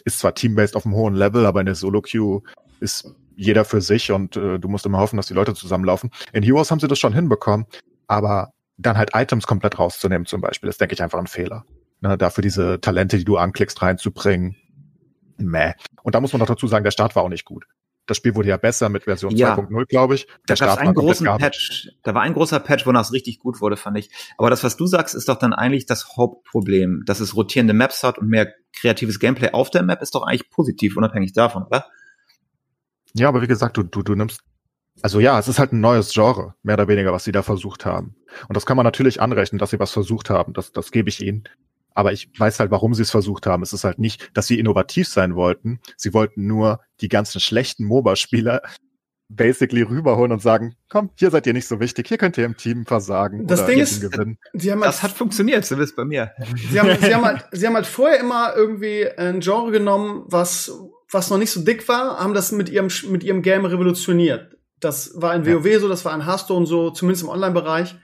ist 0.04 0.18
zwar 0.18 0.34
Team-based 0.34 0.74
auf 0.74 0.84
einem 0.84 0.96
hohen 0.96 1.14
Level, 1.14 1.46
aber 1.46 1.60
in 1.60 1.66
der 1.66 1.74
Solo-Queue 1.76 2.42
ist 2.80 3.14
jeder 3.36 3.64
für 3.64 3.80
sich 3.80 4.10
und 4.10 4.36
äh, 4.36 4.58
du 4.58 4.68
musst 4.68 4.84
immer 4.84 4.98
hoffen, 4.98 5.16
dass 5.16 5.28
die 5.28 5.34
Leute 5.34 5.54
zusammenlaufen. 5.54 6.10
In 6.32 6.42
Heroes 6.42 6.72
haben 6.72 6.80
sie 6.80 6.88
das 6.88 6.98
schon 6.98 7.14
hinbekommen, 7.14 7.66
aber 8.08 8.52
dann 8.78 8.96
halt 8.96 9.10
Items 9.14 9.46
komplett 9.46 9.78
rauszunehmen 9.78 10.26
zum 10.26 10.40
Beispiel, 10.40 10.68
ist, 10.68 10.80
denke 10.80 10.94
ich, 10.94 11.02
einfach 11.02 11.18
ein 11.18 11.26
Fehler. 11.26 11.64
Ne, 12.00 12.16
dafür 12.16 12.42
diese 12.42 12.80
Talente, 12.80 13.18
die 13.18 13.24
du 13.24 13.36
anklickst, 13.36 13.82
reinzubringen. 13.82 14.56
Meh. 15.36 15.72
Und 16.02 16.14
da 16.14 16.20
muss 16.20 16.32
man 16.32 16.40
doch 16.40 16.46
dazu 16.46 16.66
sagen, 16.68 16.84
der 16.84 16.90
Start 16.92 17.16
war 17.16 17.24
auch 17.24 17.28
nicht 17.28 17.44
gut. 17.44 17.66
Das 18.06 18.16
Spiel 18.16 18.34
wurde 18.34 18.48
ja 18.48 18.56
besser 18.56 18.88
mit 18.88 19.04
Version 19.04 19.36
Ja. 19.36 19.54
2.0, 19.54 19.84
glaube 19.86 20.14
ich. 20.14 20.26
Da 20.26 20.32
Der 20.48 20.54
es 20.54 20.58
Start 20.60 20.78
einen 20.78 20.94
großen. 20.94 21.26
Patch. 21.26 21.88
Da 22.02 22.14
war 22.14 22.22
ein 22.22 22.32
großer 22.32 22.58
Patch, 22.58 22.86
wonach 22.86 23.02
es 23.02 23.12
richtig 23.12 23.38
gut 23.38 23.60
wurde, 23.60 23.76
fand 23.76 23.98
ich. 23.98 24.10
Aber 24.38 24.48
das, 24.48 24.64
was 24.64 24.76
du 24.76 24.86
sagst, 24.86 25.14
ist 25.14 25.28
doch 25.28 25.38
dann 25.38 25.52
eigentlich 25.52 25.84
das 25.84 26.16
Hauptproblem. 26.16 27.02
Dass 27.04 27.20
es 27.20 27.36
rotierende 27.36 27.74
Maps 27.74 28.02
hat 28.02 28.18
und 28.18 28.28
mehr 28.28 28.52
kreatives 28.74 29.18
Gameplay 29.18 29.50
auf 29.50 29.70
der 29.70 29.82
Map 29.82 30.00
ist 30.00 30.14
doch 30.14 30.22
eigentlich 30.22 30.48
positiv, 30.48 30.96
unabhängig 30.96 31.34
davon, 31.34 31.64
oder? 31.64 31.86
Ja, 33.14 33.28
aber 33.28 33.42
wie 33.42 33.46
gesagt, 33.46 33.76
du, 33.76 33.82
du, 33.82 34.02
du 34.02 34.14
nimmst, 34.14 34.40
also 35.02 35.20
ja, 35.20 35.38
es 35.38 35.48
ist 35.48 35.58
halt 35.58 35.72
ein 35.72 35.80
neues 35.80 36.12
Genre, 36.12 36.54
mehr 36.62 36.74
oder 36.74 36.88
weniger, 36.88 37.12
was 37.12 37.24
sie 37.24 37.32
da 37.32 37.42
versucht 37.42 37.84
haben. 37.86 38.14
Und 38.48 38.56
das 38.56 38.66
kann 38.66 38.76
man 38.76 38.84
natürlich 38.84 39.20
anrechnen, 39.20 39.58
dass 39.58 39.70
sie 39.70 39.78
was 39.80 39.90
versucht 39.92 40.30
haben. 40.30 40.52
Das, 40.52 40.72
das 40.72 40.90
gebe 40.90 41.08
ich 41.08 41.22
ihnen. 41.22 41.44
Aber 41.94 42.12
ich 42.12 42.28
weiß 42.38 42.60
halt, 42.60 42.70
warum 42.70 42.94
sie 42.94 43.02
es 43.02 43.10
versucht 43.10 43.46
haben. 43.46 43.62
Es 43.62 43.72
ist 43.72 43.84
halt 43.84 43.98
nicht, 43.98 44.30
dass 44.34 44.46
sie 44.46 44.58
innovativ 44.58 45.08
sein 45.08 45.34
wollten. 45.34 45.80
Sie 45.96 46.14
wollten 46.14 46.46
nur 46.46 46.80
die 47.00 47.08
ganzen 47.08 47.40
schlechten 47.40 47.84
MOBA-Spieler 47.84 48.62
basically 49.30 49.82
rüberholen 49.82 50.32
und 50.32 50.40
sagen, 50.40 50.74
komm, 50.88 51.10
hier 51.16 51.30
seid 51.30 51.46
ihr 51.46 51.52
nicht 51.52 51.68
so 51.68 51.80
wichtig, 51.80 52.08
hier 52.08 52.16
könnt 52.16 52.38
ihr 52.38 52.46
im 52.46 52.56
Team 52.56 52.86
versagen 52.86 53.46
Das 53.46 53.60
oder 53.60 53.68
Ding 53.68 53.78
ist- 53.80 54.00
gewinnen. 54.00 54.38
sie 54.54 54.72
haben 54.72 54.80
Das 54.80 55.02
halt, 55.02 55.12
hat 55.12 55.18
funktioniert, 55.18 55.66
zumindest 55.66 55.96
bei 55.96 56.04
mir. 56.06 56.32
sie 56.70 56.80
haben, 56.80 56.88
sie 56.98 57.14
haben 57.14 57.24
halt, 57.24 57.44
sie 57.52 57.66
haben 57.66 57.74
halt 57.74 57.86
vorher 57.86 58.20
immer 58.20 58.54
irgendwie 58.56 59.06
ein 59.06 59.40
Genre 59.40 59.70
genommen, 59.70 60.22
was, 60.28 60.72
was 61.10 61.28
noch 61.28 61.36
nicht 61.36 61.50
so 61.50 61.60
dick 61.62 61.86
war, 61.88 62.18
haben 62.20 62.32
das 62.32 62.52
mit 62.52 62.70
ihrem, 62.70 62.88
mit 63.10 63.22
ihrem 63.22 63.42
Game 63.42 63.66
revolutioniert. 63.66 64.56
Das 64.80 65.12
war 65.14 65.34
in 65.34 65.44
Ja. 65.44 65.54
WoW 65.54 65.80
so, 65.80 65.88
das 65.88 66.04
war 66.04 66.14
in 66.14 66.24
Hearthstone 66.26 66.66
so, 66.66 66.90
zumindest 66.90 67.24
im 67.24 67.30
Online-Bereich. 67.30 67.94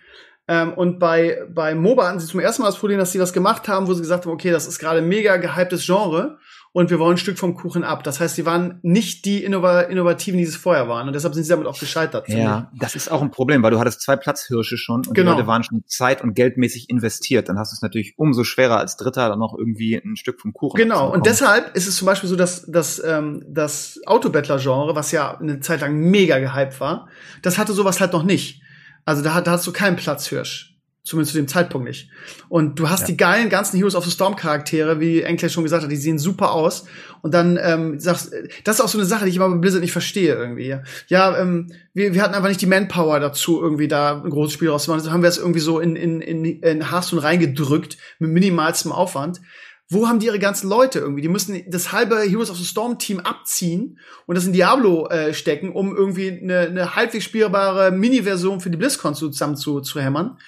Ähm, 0.46 0.74
und 0.74 0.98
bei, 0.98 1.42
bei 1.54 1.74
MOBA 1.74 2.08
hatten 2.08 2.20
sie 2.20 2.26
zum 2.26 2.40
ersten 2.40 2.62
Mal 2.62 2.68
das 2.68 2.78
Problem, 2.78 2.98
dass 2.98 3.12
sie 3.12 3.20
was 3.20 3.32
gemacht 3.32 3.66
haben, 3.66 3.86
wo 3.86 3.94
sie 3.94 4.02
gesagt 4.02 4.26
haben, 4.26 4.32
okay, 4.32 4.50
das 4.50 4.66
ist 4.66 4.78
gerade 4.78 4.98
ein 4.98 5.08
mega 5.08 5.36
gehyptes 5.36 5.86
Genre. 5.86 6.38
Und 6.74 6.90
wir 6.90 6.98
wollen 6.98 7.14
ein 7.14 7.18
Stück 7.18 7.38
vom 7.38 7.54
Kuchen 7.54 7.84
ab. 7.84 8.02
Das 8.02 8.18
heißt, 8.18 8.34
sie 8.34 8.44
waren 8.44 8.80
nicht 8.82 9.24
die 9.26 9.44
Innova 9.44 9.82
Innovativen, 9.82 10.38
die 10.38 10.44
es 10.44 10.56
vorher 10.56 10.88
waren. 10.88 11.06
Und 11.06 11.12
deshalb 11.12 11.32
sind 11.32 11.44
sie 11.44 11.50
damit 11.50 11.68
auch 11.68 11.78
gescheitert. 11.78 12.28
Ja, 12.28 12.72
das 12.74 12.96
ist 12.96 13.12
auch 13.12 13.22
ein 13.22 13.30
Problem, 13.30 13.62
weil 13.62 13.70
du 13.70 13.78
hattest 13.78 14.00
zwei 14.00 14.16
Platzhirsche 14.16 14.76
schon 14.76 15.06
und 15.06 15.14
genau. 15.14 15.30
die 15.30 15.36
Leute 15.36 15.46
waren 15.46 15.62
schon 15.62 15.84
zeit- 15.86 16.20
und 16.20 16.34
geldmäßig 16.34 16.90
investiert. 16.90 17.48
Dann 17.48 17.60
hast 17.60 17.70
du 17.70 17.76
es 17.76 17.82
natürlich 17.82 18.14
umso 18.16 18.42
schwerer 18.42 18.78
als 18.78 18.96
Dritter 18.96 19.28
dann 19.28 19.38
noch 19.38 19.56
irgendwie 19.56 19.94
ein 19.94 20.16
Stück 20.16 20.40
vom 20.40 20.52
Kuchen. 20.52 20.76
Genau, 20.76 21.12
und 21.12 21.26
deshalb 21.26 21.76
ist 21.76 21.86
es 21.86 21.94
zum 21.96 22.06
Beispiel 22.06 22.28
so, 22.28 22.34
dass, 22.34 22.66
dass 22.66 23.00
ähm, 23.04 23.44
das 23.48 24.00
Autobettler-Genre, 24.04 24.96
was 24.96 25.12
ja 25.12 25.38
eine 25.38 25.60
Zeit 25.60 25.80
lang 25.80 25.94
mega 25.94 26.40
gehypt 26.40 26.80
war, 26.80 27.06
das 27.42 27.56
hatte 27.56 27.72
sowas 27.72 28.00
halt 28.00 28.12
noch 28.12 28.24
nicht. 28.24 28.62
Also 29.04 29.22
da, 29.22 29.40
da 29.40 29.52
hast 29.52 29.66
du 29.68 29.72
keinen 29.72 29.94
Platzhirsch. 29.94 30.73
Zumindest 31.04 31.32
zu 31.32 31.38
dem 31.38 31.48
Zeitpunkt 31.48 31.86
nicht. 31.86 32.08
Und 32.48 32.78
du 32.78 32.88
hast 32.88 33.02
ja. 33.02 33.06
die 33.08 33.18
geilen 33.18 33.50
ganzen 33.50 33.76
Heroes 33.76 33.94
of 33.94 34.06
the 34.06 34.10
Storm 34.10 34.36
Charaktere, 34.36 35.00
wie 35.00 35.20
Enkler 35.20 35.50
schon 35.50 35.62
gesagt 35.62 35.82
hat, 35.82 35.90
die 35.90 35.96
sehen 35.96 36.18
super 36.18 36.52
aus. 36.52 36.86
Und 37.20 37.34
dann 37.34 37.58
ähm, 37.62 38.00
sagst, 38.00 38.32
das 38.64 38.76
ist 38.76 38.80
auch 38.80 38.88
so 38.88 38.96
eine 38.96 39.06
Sache, 39.06 39.24
die 39.24 39.30
ich 39.30 39.36
immer 39.36 39.50
bei 39.50 39.58
Blizzard 39.58 39.82
nicht 39.82 39.92
verstehe 39.92 40.34
irgendwie. 40.34 40.78
Ja, 41.08 41.38
ähm, 41.38 41.70
wir, 41.92 42.14
wir 42.14 42.22
hatten 42.22 42.32
einfach 42.32 42.48
nicht 42.48 42.62
die 42.62 42.66
Manpower 42.66 43.20
dazu, 43.20 43.60
irgendwie 43.60 43.86
da 43.86 44.22
ein 44.22 44.30
großes 44.30 44.54
Spiel 44.54 44.70
rauszumachen. 44.70 45.02
Also 45.02 45.12
haben 45.12 45.20
wir 45.20 45.28
es 45.28 45.36
irgendwie 45.36 45.60
so 45.60 45.78
in, 45.78 45.94
in, 45.94 46.22
in, 46.22 46.44
in 46.44 46.90
Hearthstone 46.90 47.22
reingedrückt, 47.22 47.98
mit 48.18 48.30
minimalstem 48.30 48.90
Aufwand. 48.90 49.42
Wo 49.90 50.08
haben 50.08 50.20
die 50.20 50.26
ihre 50.26 50.38
ganzen 50.38 50.70
Leute 50.70 51.00
irgendwie? 51.00 51.20
Die 51.20 51.28
müssen 51.28 51.62
das 51.68 51.92
halbe 51.92 52.18
Heroes 52.22 52.50
of 52.50 52.56
the 52.56 52.64
Storm 52.64 52.98
Team 52.98 53.20
abziehen 53.20 53.98
und 54.24 54.36
das 54.36 54.46
in 54.46 54.54
Diablo 54.54 55.06
äh, 55.08 55.34
stecken, 55.34 55.70
um 55.70 55.94
irgendwie 55.94 56.30
eine, 56.30 56.60
eine 56.60 56.96
halbwegs 56.96 57.24
spielbare 57.24 57.90
Mini-Version 57.90 58.62
für 58.62 58.70
die 58.70 58.78
BlizzCon 58.78 59.14
zusammen 59.14 59.56
zu, 59.56 59.82
zu 59.82 60.00
hämmern 60.00 60.38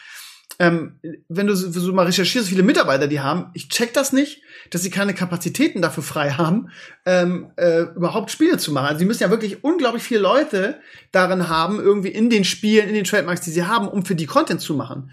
ähm, 0.58 0.98
wenn 1.28 1.46
du 1.46 1.54
so 1.54 1.92
mal 1.92 2.06
recherchierst, 2.06 2.48
viele 2.48 2.62
Mitarbeiter 2.62 3.08
die 3.08 3.20
haben, 3.20 3.50
ich 3.54 3.68
check 3.68 3.92
das 3.92 4.12
nicht, 4.12 4.42
dass 4.70 4.82
sie 4.82 4.90
keine 4.90 5.14
Kapazitäten 5.14 5.82
dafür 5.82 6.02
frei 6.02 6.30
haben, 6.30 6.70
ähm, 7.04 7.50
äh, 7.56 7.82
überhaupt 7.94 8.30
Spiele 8.30 8.56
zu 8.58 8.72
machen. 8.72 8.86
Also 8.86 9.00
sie 9.00 9.04
müssen 9.04 9.22
ja 9.22 9.30
wirklich 9.30 9.62
unglaublich 9.64 10.02
viele 10.02 10.20
Leute 10.20 10.80
darin 11.12 11.48
haben, 11.48 11.78
irgendwie 11.78 12.08
in 12.08 12.30
den 12.30 12.44
Spielen, 12.44 12.88
in 12.88 12.94
den 12.94 13.04
Trademarks, 13.04 13.42
die 13.42 13.50
sie 13.50 13.64
haben, 13.64 13.88
um 13.88 14.04
für 14.04 14.14
die 14.14 14.26
Content 14.26 14.60
zu 14.60 14.74
machen. 14.74 15.10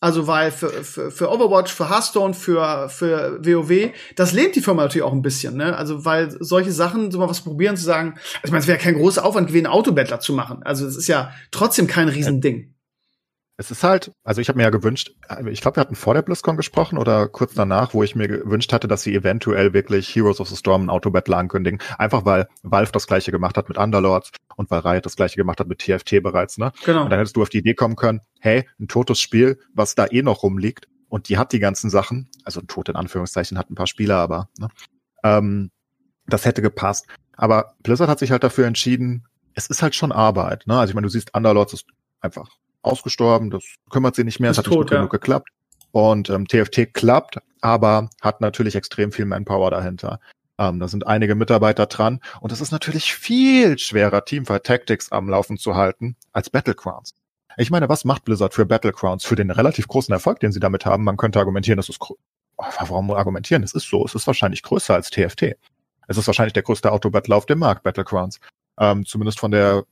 Also 0.00 0.26
weil 0.26 0.50
für, 0.50 0.68
für, 0.68 1.10
für 1.10 1.30
Overwatch, 1.30 1.72
für 1.72 1.88
Hearthstone, 1.88 2.34
für, 2.34 2.88
für 2.88 3.38
WoW, 3.44 3.92
das 4.14 4.32
lebt 4.32 4.54
die 4.54 4.60
Firma 4.60 4.82
natürlich 4.82 5.04
auch 5.04 5.12
ein 5.12 5.22
bisschen. 5.22 5.56
Ne? 5.56 5.76
Also 5.76 6.04
weil 6.04 6.36
solche 6.40 6.72
Sachen, 6.72 7.10
so 7.10 7.18
mal 7.18 7.28
was 7.28 7.40
probieren 7.40 7.76
zu 7.76 7.84
sagen, 7.84 8.14
also 8.14 8.44
ich 8.44 8.50
meine, 8.50 8.60
es 8.60 8.66
wäre 8.66 8.78
kein 8.78 8.94
großer 8.94 9.24
Aufwand 9.24 9.48
gewesen, 9.48 9.66
Autobettler 9.66 10.20
zu 10.20 10.34
machen. 10.34 10.62
Also 10.64 10.86
es 10.86 10.96
ist 10.96 11.08
ja 11.08 11.32
trotzdem 11.50 11.86
kein 11.86 12.08
Riesending. 12.08 12.75
Es 13.58 13.70
ist 13.70 13.82
halt, 13.82 14.12
also 14.22 14.42
ich 14.42 14.48
habe 14.48 14.58
mir 14.58 14.64
ja 14.64 14.70
gewünscht, 14.70 15.14
ich 15.46 15.62
glaube, 15.62 15.76
wir 15.76 15.80
hatten 15.80 15.94
vor 15.94 16.12
der 16.12 16.20
BlizzCon 16.20 16.58
gesprochen 16.58 16.98
oder 16.98 17.26
kurz 17.26 17.54
danach, 17.54 17.94
wo 17.94 18.02
ich 18.02 18.14
mir 18.14 18.28
gewünscht 18.28 18.70
hatte, 18.72 18.86
dass 18.86 19.02
sie 19.02 19.14
eventuell 19.14 19.72
wirklich 19.72 20.14
Heroes 20.14 20.40
of 20.40 20.48
the 20.50 20.56
Storm 20.56 20.84
ein 20.84 20.90
Autobattle 20.90 21.34
ankündigen. 21.34 21.80
Einfach 21.96 22.26
weil 22.26 22.48
Valve 22.62 22.92
das 22.92 23.06
gleiche 23.06 23.30
gemacht 23.30 23.56
hat 23.56 23.70
mit 23.70 23.78
Underlords 23.78 24.30
und 24.56 24.70
weil 24.70 24.80
Riot 24.80 25.06
das 25.06 25.16
gleiche 25.16 25.36
gemacht 25.36 25.58
hat 25.58 25.68
mit 25.68 25.78
TFT 25.78 26.22
bereits, 26.22 26.58
ne? 26.58 26.72
Genau. 26.84 27.04
Und 27.04 27.10
dann 27.10 27.18
hättest 27.18 27.36
du 27.36 27.42
auf 27.42 27.48
die 27.48 27.58
Idee 27.58 27.74
kommen 27.74 27.96
können, 27.96 28.20
hey, 28.40 28.68
ein 28.78 28.88
totes 28.88 29.20
Spiel, 29.20 29.58
was 29.72 29.94
da 29.94 30.06
eh 30.06 30.20
noch 30.20 30.42
rumliegt 30.42 30.86
und 31.08 31.30
die 31.30 31.38
hat 31.38 31.52
die 31.52 31.58
ganzen 31.58 31.88
Sachen, 31.88 32.28
also 32.44 32.60
ein 32.60 32.66
tot 32.66 32.90
in 32.90 32.96
Anführungszeichen 32.96 33.56
hat 33.56 33.70
ein 33.70 33.74
paar 33.74 33.86
Spieler, 33.86 34.16
aber 34.16 34.50
ne? 34.58 34.68
ähm, 35.24 35.70
das 36.26 36.44
hätte 36.44 36.60
gepasst. 36.60 37.06
Aber 37.36 37.74
Blizzard 37.82 38.10
hat 38.10 38.18
sich 38.18 38.32
halt 38.32 38.44
dafür 38.44 38.66
entschieden, 38.66 39.26
es 39.54 39.68
ist 39.68 39.82
halt 39.82 39.94
schon 39.94 40.12
Arbeit, 40.12 40.66
ne? 40.66 40.78
Also 40.78 40.90
ich 40.90 40.94
meine, 40.94 41.06
du 41.06 41.10
siehst, 41.10 41.34
Underlords 41.34 41.72
ist 41.72 41.86
einfach 42.20 42.50
ausgestorben, 42.82 43.50
das 43.50 43.64
kümmert 43.90 44.14
sie 44.14 44.24
nicht 44.24 44.40
mehr, 44.40 44.50
es 44.50 44.58
hat 44.58 44.66
tot, 44.66 44.86
nicht 44.86 44.92
ja. 44.92 44.98
genug 44.98 45.10
geklappt. 45.10 45.48
Und 45.92 46.28
ähm, 46.30 46.46
TFT 46.46 46.92
klappt, 46.92 47.38
aber 47.60 48.10
hat 48.20 48.40
natürlich 48.40 48.76
extrem 48.76 49.12
viel 49.12 49.24
Manpower 49.24 49.70
dahinter. 49.70 50.20
Ähm, 50.58 50.80
da 50.80 50.88
sind 50.88 51.06
einige 51.06 51.34
Mitarbeiter 51.34 51.86
dran 51.86 52.20
und 52.40 52.52
es 52.52 52.60
ist 52.60 52.70
natürlich 52.70 53.14
viel 53.14 53.78
schwerer, 53.78 54.24
Teamfight 54.24 54.64
Tactics 54.64 55.12
am 55.12 55.28
Laufen 55.28 55.58
zu 55.58 55.74
halten 55.74 56.16
als 56.32 56.50
Battlegrounds. 56.50 57.14
Ich 57.58 57.70
meine, 57.70 57.88
was 57.88 58.04
macht 58.04 58.24
Blizzard 58.24 58.54
für 58.54 58.66
Battlegrounds, 58.66 59.24
für 59.24 59.36
den 59.36 59.50
relativ 59.50 59.88
großen 59.88 60.12
Erfolg, 60.12 60.40
den 60.40 60.52
sie 60.52 60.60
damit 60.60 60.84
haben? 60.84 61.04
Man 61.04 61.16
könnte 61.16 61.38
argumentieren, 61.38 61.78
das 61.78 61.88
ist 61.88 61.98
warum 62.56 63.10
argumentieren? 63.10 63.62
Es 63.62 63.74
ist 63.74 63.88
so, 63.88 64.04
es 64.04 64.14
ist 64.14 64.26
wahrscheinlich 64.26 64.62
größer 64.62 64.94
als 64.94 65.10
TFT. 65.10 65.56
Es 66.08 66.16
ist 66.16 66.26
wahrscheinlich 66.26 66.52
der 66.52 66.62
größte 66.62 66.92
Autobattle 66.92 67.34
auf 67.34 67.46
dem 67.46 67.58
Markt, 67.58 67.82
Battlegrounds. 67.82 68.40
Ähm, 68.78 69.04
zumindest 69.04 69.40
von 69.40 69.50
der 69.50 69.84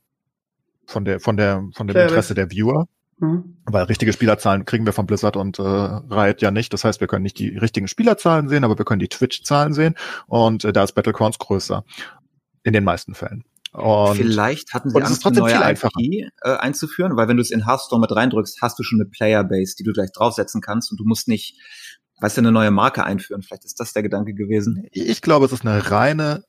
von 0.87 1.05
der, 1.05 1.19
von 1.19 1.37
der, 1.37 1.63
von 1.73 1.87
dem 1.87 1.97
Interesse 1.97 2.35
der 2.35 2.51
Viewer. 2.51 2.87
Mhm. 3.17 3.57
Weil 3.65 3.85
richtige 3.85 4.11
Spielerzahlen 4.11 4.65
kriegen 4.65 4.85
wir 4.85 4.93
von 4.93 5.05
Blizzard 5.05 5.37
und 5.37 5.57
äh, 5.59 5.61
Riot 5.61 6.41
ja 6.41 6.51
nicht. 6.51 6.73
Das 6.73 6.83
heißt, 6.83 6.99
wir 6.99 7.07
können 7.07 7.23
nicht 7.23 7.39
die 7.39 7.57
richtigen 7.57 7.87
Spielerzahlen 7.87 8.49
sehen, 8.49 8.63
aber 8.63 8.77
wir 8.77 8.85
können 8.85 8.99
die 8.99 9.07
Twitch-Zahlen 9.07 9.73
sehen. 9.73 9.95
Und 10.27 10.65
äh, 10.65 10.73
da 10.73 10.83
ist 10.83 10.93
Battlegrounds 10.93 11.39
größer. 11.39 11.83
In 12.63 12.73
den 12.73 12.83
meisten 12.83 13.13
Fällen. 13.13 13.43
Und 13.75 14.15
Vielleicht 14.15 14.73
hatten 14.73 14.89
sie 14.89 15.01
Angst, 15.01 15.25
eine 15.25 15.37
neue 15.37 15.71
IP 15.71 15.83
äh, 16.41 16.55
einzuführen, 16.55 17.17
weil 17.17 17.27
wenn 17.27 17.35
du 17.35 17.41
es 17.41 17.51
in 17.51 17.65
Hearthstone 17.65 17.99
mit 17.99 18.15
reindrückst, 18.15 18.61
hast 18.61 18.79
du 18.79 18.83
schon 18.83 19.01
eine 19.01 19.09
Playerbase, 19.09 19.75
die 19.77 19.83
du 19.83 19.91
gleich 19.91 20.11
draufsetzen 20.13 20.61
kannst 20.61 20.91
und 20.91 20.97
du 20.97 21.03
musst 21.03 21.27
nicht, 21.27 21.59
weißt 22.21 22.37
du, 22.37 22.41
eine 22.41 22.53
neue 22.53 22.71
Marke 22.71 23.03
einführen. 23.03 23.41
Vielleicht 23.41 23.65
ist 23.65 23.79
das 23.79 23.91
der 23.91 24.01
Gedanke 24.01 24.33
gewesen. 24.33 24.87
Ich 24.91 25.21
glaube, 25.21 25.45
es 25.45 25.51
ist 25.51 25.65
eine 25.65 25.91
reine 25.91 26.45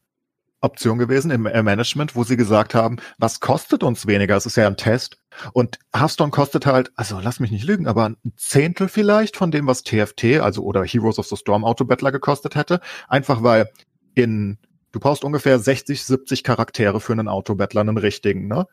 Option 0.66 0.98
gewesen 0.98 1.30
im 1.30 1.42
Management, 1.42 2.14
wo 2.14 2.24
sie 2.24 2.36
gesagt 2.36 2.74
haben, 2.74 2.98
was 3.18 3.40
kostet 3.40 3.82
uns 3.82 4.06
weniger? 4.06 4.36
Es 4.36 4.44
ist 4.46 4.56
ja 4.56 4.66
ein 4.66 4.76
Test. 4.76 5.18
Und 5.52 5.78
Hearthstone 5.94 6.30
kostet 6.30 6.66
halt, 6.66 6.90
also 6.96 7.20
lass 7.20 7.40
mich 7.40 7.50
nicht 7.50 7.64
lügen, 7.64 7.86
aber 7.86 8.08
ein 8.08 8.16
Zehntel 8.36 8.88
vielleicht 8.88 9.36
von 9.36 9.50
dem, 9.50 9.66
was 9.66 9.82
TFT, 9.82 10.40
also 10.40 10.62
oder 10.62 10.84
Heroes 10.84 11.18
of 11.18 11.26
the 11.26 11.36
Storm 11.36 11.64
Auto 11.64 11.84
Battler 11.84 12.12
gekostet 12.12 12.54
hätte. 12.54 12.80
Einfach 13.08 13.42
weil 13.42 13.70
in, 14.14 14.58
du 14.92 15.00
brauchst 15.00 15.24
ungefähr 15.24 15.58
60, 15.58 16.02
70 16.04 16.42
Charaktere 16.42 17.00
für 17.00 17.12
einen 17.12 17.28
Auto 17.28 17.54
Battler, 17.54 17.82
einen 17.82 17.98
richtigen, 17.98 18.48
ne? 18.48 18.66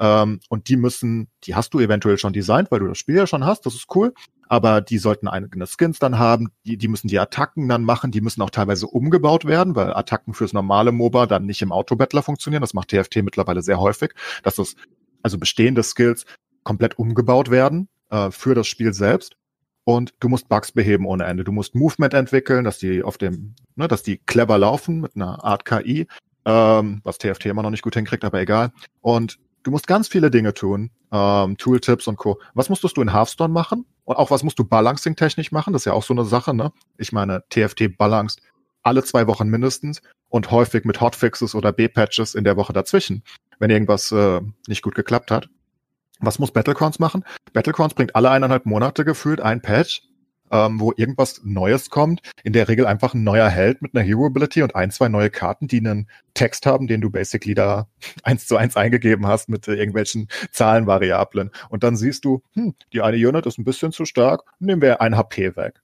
Ähm, 0.00 0.40
und 0.48 0.68
die 0.68 0.76
müssen, 0.76 1.28
die 1.44 1.54
hast 1.54 1.74
du 1.74 1.80
eventuell 1.80 2.18
schon 2.18 2.32
designt, 2.32 2.70
weil 2.70 2.80
du 2.80 2.88
das 2.88 2.98
Spiel 2.98 3.16
ja 3.16 3.26
schon 3.26 3.44
hast, 3.44 3.66
das 3.66 3.74
ist 3.74 3.94
cool 3.94 4.12
aber 4.50 4.80
die 4.80 4.98
sollten 4.98 5.28
eigene 5.28 5.64
Skins 5.68 6.00
dann 6.00 6.18
haben, 6.18 6.50
die, 6.66 6.76
die 6.76 6.88
müssen 6.88 7.06
die 7.06 7.20
Attacken 7.20 7.68
dann 7.68 7.84
machen, 7.84 8.10
die 8.10 8.20
müssen 8.20 8.42
auch 8.42 8.50
teilweise 8.50 8.88
umgebaut 8.88 9.44
werden, 9.44 9.76
weil 9.76 9.94
Attacken 9.94 10.34
fürs 10.34 10.52
normale 10.52 10.90
MOBA 10.90 11.26
dann 11.26 11.46
nicht 11.46 11.62
im 11.62 11.70
Autobattler 11.70 12.24
funktionieren. 12.24 12.60
Das 12.60 12.74
macht 12.74 12.88
TFT 12.88 13.22
mittlerweile 13.22 13.62
sehr 13.62 13.78
häufig, 13.78 14.10
dass 14.42 14.56
das, 14.56 14.74
also 15.22 15.38
bestehende 15.38 15.84
Skills 15.84 16.24
komplett 16.64 16.98
umgebaut 16.98 17.52
werden 17.52 17.88
äh, 18.10 18.32
für 18.32 18.56
das 18.56 18.66
Spiel 18.66 18.92
selbst. 18.92 19.36
Und 19.84 20.14
du 20.18 20.28
musst 20.28 20.48
Bugs 20.48 20.72
beheben 20.72 21.06
ohne 21.06 21.26
Ende. 21.26 21.44
Du 21.44 21.52
musst 21.52 21.76
Movement 21.76 22.12
entwickeln, 22.12 22.64
dass 22.64 22.78
die 22.78 23.04
auf 23.04 23.18
dem, 23.18 23.54
ne, 23.76 23.86
dass 23.86 24.02
die 24.02 24.16
clever 24.16 24.58
laufen 24.58 25.00
mit 25.00 25.14
einer 25.14 25.44
Art 25.44 25.64
KI, 25.64 26.08
ähm, 26.44 27.02
was 27.04 27.18
TFT 27.18 27.46
immer 27.46 27.62
noch 27.62 27.70
nicht 27.70 27.82
gut 27.82 27.94
hinkriegt, 27.94 28.24
aber 28.24 28.40
egal. 28.40 28.72
Und 29.00 29.38
du 29.62 29.70
musst 29.70 29.86
ganz 29.86 30.08
viele 30.08 30.30
Dinge 30.30 30.54
tun, 30.54 30.90
ähm, 31.12 31.56
Tooltips 31.56 32.06
und 32.06 32.16
Co. 32.16 32.40
Was 32.54 32.68
musstest 32.68 32.96
du 32.96 33.02
in 33.02 33.12
Hearthstone 33.12 33.52
machen? 33.52 33.86
Und 34.04 34.16
auch 34.16 34.30
was 34.30 34.42
musst 34.42 34.58
du 34.58 34.64
balancing-technisch 34.64 35.52
machen? 35.52 35.72
Das 35.72 35.82
ist 35.82 35.86
ja 35.86 35.92
auch 35.92 36.02
so 36.02 36.14
eine 36.14 36.24
Sache, 36.24 36.54
ne? 36.54 36.72
Ich 36.98 37.12
meine, 37.12 37.44
TFT 37.48 37.96
balanced 37.96 38.40
alle 38.82 39.04
zwei 39.04 39.26
Wochen 39.26 39.48
mindestens 39.48 40.00
und 40.28 40.50
häufig 40.50 40.84
mit 40.84 41.00
Hotfixes 41.00 41.54
oder 41.54 41.72
B-Patches 41.72 42.34
in 42.34 42.44
der 42.44 42.56
Woche 42.56 42.72
dazwischen, 42.72 43.22
wenn 43.58 43.70
irgendwas 43.70 44.10
äh, 44.12 44.40
nicht 44.66 44.82
gut 44.82 44.94
geklappt 44.94 45.30
hat. 45.30 45.48
Was 46.20 46.38
muss 46.38 46.52
Battlegrounds 46.52 46.98
machen? 46.98 47.24
Battlegrounds 47.52 47.94
bringt 47.94 48.14
alle 48.14 48.30
eineinhalb 48.30 48.66
Monate 48.66 49.04
gefühlt 49.04 49.40
ein 49.40 49.62
Patch, 49.62 50.02
ähm, 50.50 50.80
wo 50.80 50.92
irgendwas 50.96 51.40
Neues 51.44 51.90
kommt. 51.90 52.20
In 52.42 52.52
der 52.52 52.68
Regel 52.68 52.86
einfach 52.86 53.14
ein 53.14 53.24
neuer 53.24 53.48
Held 53.48 53.82
mit 53.82 53.94
einer 53.94 54.04
Hero 54.04 54.26
Ability 54.26 54.62
und 54.62 54.74
ein, 54.74 54.90
zwei 54.90 55.08
neue 55.08 55.30
Karten, 55.30 55.68
die 55.68 55.78
einen 55.78 56.08
Text 56.34 56.66
haben, 56.66 56.86
den 56.86 57.00
du 57.00 57.10
basically 57.10 57.54
da 57.54 57.88
eins 58.22 58.46
zu 58.46 58.56
eins 58.56 58.76
eingegeben 58.76 59.26
hast 59.26 59.48
mit 59.48 59.68
äh, 59.68 59.74
irgendwelchen 59.74 60.28
Zahlenvariablen. 60.52 61.50
Und 61.68 61.82
dann 61.82 61.96
siehst 61.96 62.24
du, 62.24 62.42
hm, 62.54 62.74
die 62.92 63.02
eine 63.02 63.16
Unit 63.16 63.46
ist 63.46 63.58
ein 63.58 63.64
bisschen 63.64 63.92
zu 63.92 64.04
stark, 64.04 64.42
nehmen 64.58 64.82
wir 64.82 65.00
ein 65.00 65.16
HP 65.16 65.56
weg. 65.56 65.80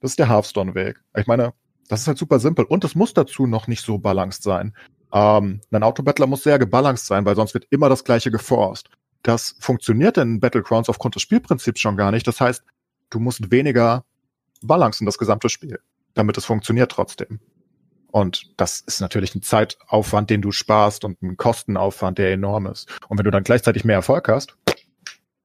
Das 0.00 0.12
ist 0.12 0.18
der 0.18 0.28
Hearthstone-Weg. 0.28 1.00
Ich 1.16 1.26
meine, 1.26 1.52
das 1.88 2.02
ist 2.02 2.06
halt 2.06 2.18
super 2.18 2.38
simpel. 2.38 2.64
Und 2.64 2.84
es 2.84 2.94
muss 2.94 3.14
dazu 3.14 3.46
noch 3.46 3.66
nicht 3.66 3.84
so 3.84 3.98
balanced 3.98 4.42
sein. 4.42 4.74
Ähm, 5.12 5.60
ein 5.70 5.82
Autobattler 5.82 6.26
muss 6.26 6.42
sehr 6.42 6.58
gebalanced 6.58 7.06
sein, 7.06 7.24
weil 7.24 7.36
sonst 7.36 7.54
wird 7.54 7.66
immer 7.70 7.88
das 7.88 8.04
gleiche 8.04 8.30
geforst. 8.30 8.90
Das 9.22 9.56
funktioniert 9.58 10.16
in 10.16 10.38
Battlegrounds 10.38 10.88
aufgrund 10.88 11.16
des 11.16 11.22
Spielprinzips 11.22 11.80
schon 11.80 11.96
gar 11.96 12.12
nicht. 12.12 12.26
Das 12.26 12.40
heißt, 12.40 12.62
du 13.10 13.20
musst 13.20 13.50
weniger 13.50 14.04
balancen 14.62 15.06
das 15.06 15.18
gesamte 15.18 15.48
Spiel, 15.48 15.80
damit 16.14 16.36
es 16.36 16.44
funktioniert 16.44 16.90
trotzdem. 16.92 17.40
Und 18.10 18.52
das 18.56 18.80
ist 18.80 19.00
natürlich 19.00 19.34
ein 19.34 19.42
Zeitaufwand, 19.42 20.30
den 20.30 20.40
du 20.40 20.50
sparst 20.50 21.04
und 21.04 21.22
ein 21.22 21.36
Kostenaufwand, 21.36 22.18
der 22.18 22.32
enorm 22.32 22.66
ist. 22.66 22.88
Und 23.08 23.18
wenn 23.18 23.24
du 23.24 23.30
dann 23.30 23.44
gleichzeitig 23.44 23.84
mehr 23.84 23.96
Erfolg 23.96 24.28
hast, 24.28 24.56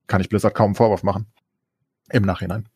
kann 0.08 0.22
ich 0.22 0.30
Blizzard 0.30 0.56
kaum 0.56 0.68
einen 0.68 0.76
Vorwurf 0.76 1.04
machen. 1.04 1.28
Im 2.10 2.24
Nachhinein. 2.24 2.70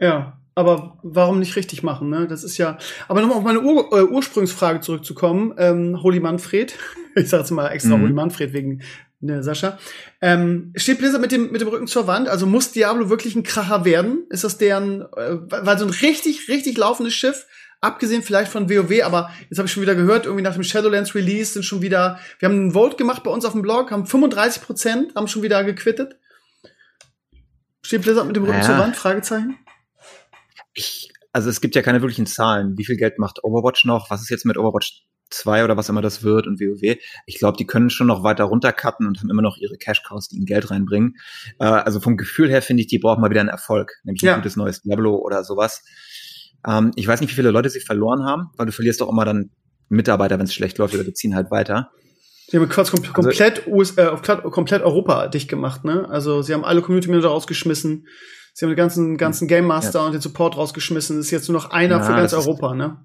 Ja, 0.00 0.38
aber 0.54 0.98
warum 1.02 1.38
nicht 1.38 1.54
richtig 1.54 1.82
machen? 1.82 2.08
Ne? 2.10 2.26
Das 2.26 2.42
ist 2.42 2.58
ja. 2.58 2.78
Aber 3.06 3.20
nochmal 3.20 3.38
auf 3.38 3.44
meine 3.44 3.60
Ur 3.60 3.92
äh, 3.92 4.02
Ursprungsfrage 4.02 4.80
zurückzukommen, 4.80 5.54
ähm, 5.56 6.02
Holy 6.02 6.18
Manfred. 6.18 6.76
ich 7.14 7.28
sage 7.28 7.42
jetzt 7.42 7.50
mal 7.50 7.68
extra 7.68 7.96
mhm. 7.96 8.02
Holy 8.02 8.12
Manfred 8.12 8.52
wegen 8.52 8.82
ne, 9.20 9.42
Sascha. 9.42 9.78
Ähm, 10.20 10.72
steht 10.76 10.98
Blizzard 10.98 11.20
mit 11.20 11.32
dem, 11.32 11.50
mit 11.50 11.60
dem 11.60 11.68
Rücken 11.68 11.86
zur 11.86 12.06
Wand? 12.06 12.28
Also 12.28 12.46
muss 12.46 12.72
Diablo 12.72 13.10
wirklich 13.10 13.34
ein 13.36 13.42
Kracher 13.42 13.84
werden? 13.84 14.26
Ist 14.30 14.44
das 14.44 14.58
deren, 14.58 15.02
äh, 15.02 15.38
weil 15.48 15.78
so 15.78 15.84
ein 15.84 15.90
richtig, 15.90 16.48
richtig 16.48 16.76
laufendes 16.76 17.14
Schiff 17.14 17.46
Abgesehen 17.80 18.22
vielleicht 18.22 18.50
von 18.50 18.68
WoW, 18.68 19.04
aber 19.04 19.30
jetzt 19.48 19.58
habe 19.58 19.66
ich 19.66 19.72
schon 19.72 19.84
wieder 19.84 19.94
gehört, 19.94 20.26
irgendwie 20.26 20.42
nach 20.42 20.54
dem 20.54 20.64
Shadowlands 20.64 21.14
Release 21.14 21.52
sind 21.52 21.62
schon 21.62 21.80
wieder, 21.80 22.18
wir 22.40 22.48
haben 22.48 22.56
einen 22.56 22.72
Vote 22.72 22.96
gemacht 22.96 23.22
bei 23.22 23.30
uns 23.30 23.44
auf 23.44 23.52
dem 23.52 23.62
Blog, 23.62 23.92
haben 23.92 24.04
35 24.04 24.62
Prozent, 24.62 25.14
haben 25.14 25.28
schon 25.28 25.42
wieder 25.42 25.62
gequittet. 25.62 26.18
Steht 27.82 28.02
Blizzard 28.02 28.26
mit 28.26 28.34
dem 28.34 28.42
Rücken 28.42 28.58
ja. 28.58 28.64
zur 28.64 28.78
Wand? 28.78 28.96
Fragezeichen. 28.96 29.56
Ich, 30.74 31.12
also 31.32 31.48
es 31.48 31.60
gibt 31.60 31.76
ja 31.76 31.82
keine 31.82 32.02
wirklichen 32.02 32.26
Zahlen. 32.26 32.76
Wie 32.76 32.84
viel 32.84 32.96
Geld 32.96 33.20
macht 33.20 33.44
Overwatch 33.44 33.84
noch? 33.84 34.10
Was 34.10 34.22
ist 34.22 34.30
jetzt 34.30 34.44
mit 34.44 34.58
Overwatch 34.58 35.04
2 35.30 35.64
oder 35.64 35.76
was 35.76 35.88
immer 35.88 36.02
das 36.02 36.22
wird 36.22 36.46
und 36.46 36.60
WoW? 36.60 36.98
Ich 37.26 37.38
glaube, 37.38 37.56
die 37.56 37.66
können 37.66 37.90
schon 37.90 38.06
noch 38.06 38.22
weiter 38.22 38.44
runtercutten 38.44 39.06
und 39.06 39.18
haben 39.20 39.30
immer 39.30 39.42
noch 39.42 39.56
ihre 39.58 39.76
Cash-Cows, 39.76 40.28
die 40.28 40.36
ihnen 40.36 40.46
Geld 40.46 40.70
reinbringen. 40.70 41.16
Äh, 41.58 41.64
also 41.64 42.00
vom 42.00 42.16
Gefühl 42.16 42.50
her 42.50 42.62
finde 42.62 42.82
ich, 42.82 42.86
die 42.86 42.98
brauchen 42.98 43.20
mal 43.20 43.30
wieder 43.30 43.40
einen 43.40 43.48
Erfolg, 43.48 43.92
nämlich 44.04 44.28
ein 44.28 44.36
gutes 44.36 44.56
neues 44.56 44.82
Diablo 44.82 45.16
oder 45.16 45.44
sowas. 45.44 45.82
Ähm, 46.66 46.92
ich 46.96 47.06
weiß 47.06 47.20
nicht, 47.20 47.30
wie 47.30 47.34
viele 47.36 47.50
Leute 47.50 47.70
sie 47.70 47.80
verloren 47.80 48.24
haben, 48.24 48.50
weil 48.56 48.66
du 48.66 48.72
verlierst 48.72 49.00
doch 49.00 49.08
immer 49.08 49.24
dann 49.24 49.50
Mitarbeiter, 49.88 50.38
wenn 50.38 50.46
es 50.46 50.54
schlecht 50.54 50.78
läuft, 50.78 50.94
oder 50.94 51.04
die 51.04 51.14
ziehen 51.14 51.34
halt 51.34 51.50
weiter. 51.50 51.90
Sie 52.48 52.56
haben 52.56 52.68
quasi 52.68 52.92
kom 52.92 53.00
also, 53.00 53.12
komplett, 53.12 53.66
US, 53.66 53.96
äh, 53.98 54.10
komplett 54.50 54.82
Europa 54.82 55.28
dicht 55.28 55.48
gemacht, 55.48 55.84
ne? 55.84 56.08
Also 56.08 56.40
sie 56.40 56.54
haben 56.54 56.64
alle 56.64 56.80
Community 56.80 57.10
Manager 57.10 57.28
rausgeschmissen, 57.28 58.06
sie 58.54 58.64
haben 58.64 58.70
den 58.70 58.76
ganzen, 58.76 59.16
ganzen 59.18 59.48
Game 59.48 59.66
Master 59.66 60.00
ja. 60.00 60.06
und 60.06 60.12
den 60.12 60.22
Support 60.22 60.56
rausgeschmissen. 60.56 61.18
Es 61.18 61.26
ist 61.26 61.30
jetzt 61.30 61.48
nur 61.48 61.60
noch 61.60 61.70
einer 61.70 61.98
ja, 61.98 62.02
für 62.02 62.12
ganz 62.12 62.32
Europa, 62.32 62.74
ne? 62.74 63.04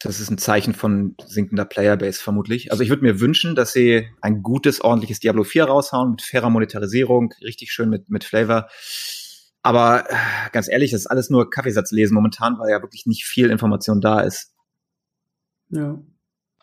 Das 0.00 0.20
ist 0.20 0.30
ein 0.30 0.38
Zeichen 0.38 0.74
von 0.74 1.16
sinkender 1.26 1.64
Playerbase 1.64 2.22
vermutlich. 2.22 2.70
Also 2.70 2.84
ich 2.84 2.88
würde 2.88 3.02
mir 3.02 3.20
wünschen, 3.20 3.56
dass 3.56 3.72
sie 3.72 4.08
ein 4.20 4.42
gutes, 4.42 4.80
ordentliches 4.80 5.18
Diablo 5.18 5.42
4 5.42 5.64
raushauen 5.64 6.10
mit 6.10 6.22
fairer 6.22 6.50
Monetarisierung, 6.50 7.34
richtig 7.42 7.72
schön 7.72 7.90
mit, 7.90 8.08
mit 8.08 8.22
Flavor. 8.22 8.68
Aber 9.62 10.08
äh, 10.08 10.14
ganz 10.52 10.68
ehrlich, 10.68 10.92
das 10.92 11.00
ist 11.00 11.06
alles 11.08 11.30
nur 11.30 11.50
Kaffeesatz 11.50 11.90
lesen 11.90 12.14
momentan, 12.14 12.58
weil 12.58 12.70
ja 12.70 12.80
wirklich 12.80 13.06
nicht 13.06 13.24
viel 13.24 13.50
Information 13.50 14.00
da 14.00 14.20
ist. 14.20 14.54
Ja. 15.70 16.00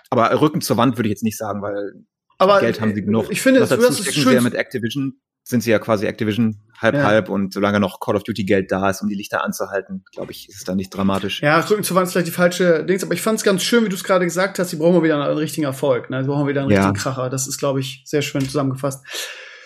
Aber 0.09 0.39
Rücken 0.39 0.61
zur 0.61 0.77
Wand 0.77 0.97
würde 0.97 1.09
ich 1.09 1.11
jetzt 1.11 1.23
nicht 1.23 1.37
sagen, 1.37 1.61
weil 1.61 2.05
aber 2.37 2.59
Geld 2.59 2.81
haben 2.81 2.93
sie 2.93 3.03
genug. 3.03 3.27
Ich 3.29 3.41
finde, 3.41 3.59
das, 3.59 3.69
das 3.69 3.99
ist 3.99 4.13
schön. 4.13 4.43
mit 4.43 4.55
Activision 4.55 5.19
sind 5.47 5.61
sie 5.61 5.69
ja 5.69 5.79
quasi 5.79 6.07
Activision 6.07 6.59
halb 6.77 6.95
ja. 6.95 7.03
halb 7.03 7.29
und 7.29 7.53
solange 7.53 7.79
noch 7.79 7.99
Call 7.99 8.15
of 8.15 8.23
Duty 8.23 8.43
Geld 8.43 8.71
da 8.71 8.89
ist, 8.89 9.01
um 9.01 9.07
die 9.07 9.15
Lichter 9.15 9.43
anzuhalten, 9.43 10.03
glaube 10.11 10.31
ich, 10.31 10.49
ist 10.49 10.57
es 10.57 10.63
da 10.63 10.75
nicht 10.75 10.89
dramatisch. 10.89 11.41
Ja, 11.41 11.59
Rücken 11.59 11.83
zur 11.83 11.95
Wand 11.95 12.07
ist 12.07 12.13
vielleicht 12.13 12.27
die 12.27 12.31
falsche 12.31 12.83
Dings, 12.83 13.03
aber 13.03 13.13
ich 13.13 13.21
fand 13.21 13.37
es 13.37 13.43
ganz 13.43 13.61
schön, 13.61 13.85
wie 13.85 13.89
du 13.89 13.95
es 13.95 14.03
gerade 14.03 14.25
gesagt 14.25 14.57
hast, 14.57 14.71
sie 14.71 14.77
brauchen 14.77 14.95
mal 14.95 15.03
wieder 15.03 15.23
einen, 15.23 15.37
richtigen 15.37 15.65
Erfolg, 15.65 16.09
ne? 16.09 16.23
Sie 16.23 16.27
brauchen 16.27 16.47
wieder 16.47 16.61
einen 16.61 16.71
ja. 16.71 16.77
richtigen 16.77 16.97
Kracher. 16.97 17.29
Das 17.29 17.47
ist, 17.47 17.59
glaube 17.59 17.79
ich, 17.79 18.01
sehr 18.05 18.23
schön 18.23 18.41
zusammengefasst. 18.41 19.05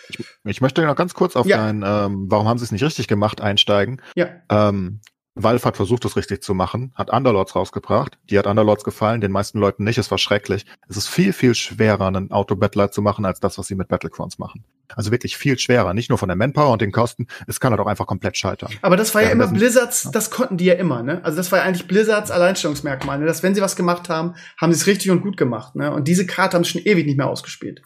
Ich, 0.10 0.26
ich 0.44 0.62
möchte 0.62 0.86
noch 0.86 0.96
ganz 0.96 1.14
kurz 1.14 1.36
auf 1.36 1.46
ja. 1.46 1.58
dein, 1.58 1.84
ähm, 1.86 2.26
warum 2.30 2.48
haben 2.48 2.58
sie 2.58 2.66
es 2.66 2.72
nicht 2.72 2.84
richtig 2.84 3.08
gemacht, 3.08 3.40
einsteigen. 3.42 4.02
Ja. 4.16 4.28
Ähm, 4.50 5.00
Valve 5.44 5.64
hat 5.64 5.78
versucht, 5.78 6.06
das 6.06 6.16
richtig 6.16 6.44
zu 6.44 6.54
machen, 6.54 6.92
hat 6.96 7.12
Underlords 7.12 7.56
rausgebracht. 7.56 8.18
Die 8.30 8.38
hat 8.38 8.48
Underlords 8.48 8.84
gefallen, 8.84 9.22
den 9.22 9.32
meisten 9.32 9.60
Leuten 9.60 9.84
nicht. 9.84 9.98
Es 9.98 10.12
war 10.12 10.18
schrecklich. 10.18 10.66
Es 10.88 10.98
ist 10.98 11.08
viel, 11.08 11.34
viel 11.34 11.56
schwerer, 11.56 12.08
einen 12.08 12.32
Auto-Battler 12.32 12.92
zu 12.92 13.02
machen, 13.02 13.26
als 13.26 13.40
das, 13.40 13.58
was 13.58 13.68
sie 13.68 13.76
mit 13.76 13.88
Battlegrounds 13.88 14.38
machen. 14.38 14.64
Also 14.96 15.12
wirklich 15.12 15.38
viel 15.38 15.58
schwerer. 15.58 15.94
Nicht 15.94 16.10
nur 16.10 16.18
von 16.18 16.30
der 16.30 16.36
Manpower 16.36 16.72
und 16.72 16.82
den 16.82 16.92
Kosten. 16.92 17.28
Es 17.48 17.60
kann 17.60 17.72
halt 17.72 17.80
auch 17.80 17.88
einfach 17.88 18.08
komplett 18.08 18.38
scheitern. 18.38 18.72
Aber 18.82 18.98
das 18.98 19.14
war 19.16 19.22
ja, 19.22 19.28
ja 19.28 19.34
immer 19.34 19.48
Blizzards, 19.48 20.10
das 20.12 20.30
konnten 20.32 20.58
die 20.58 20.66
ja 20.66 20.74
immer, 20.74 21.04
ne? 21.04 21.24
Also 21.24 21.38
das 21.38 21.52
war 21.52 21.60
ja 21.60 21.66
eigentlich 21.66 21.88
Blizzards 21.88 22.32
Alleinstellungsmerkmal, 22.32 23.20
ne? 23.20 23.26
Dass 23.26 23.44
wenn 23.44 23.56
sie 23.56 23.62
was 23.62 23.76
gemacht 23.76 24.10
haben, 24.10 24.36
haben 24.60 24.74
sie 24.74 24.80
es 24.80 24.88
richtig 24.88 25.12
und 25.12 25.22
gut 25.22 25.38
gemacht, 25.38 25.76
ne? 25.76 25.94
Und 25.94 26.08
diese 26.08 26.26
Karte 26.26 26.58
haben 26.58 26.64
sie 26.64 26.72
schon 26.72 26.82
ewig 26.82 27.06
nicht 27.06 27.18
mehr 27.18 27.28
ausgespielt. 27.28 27.82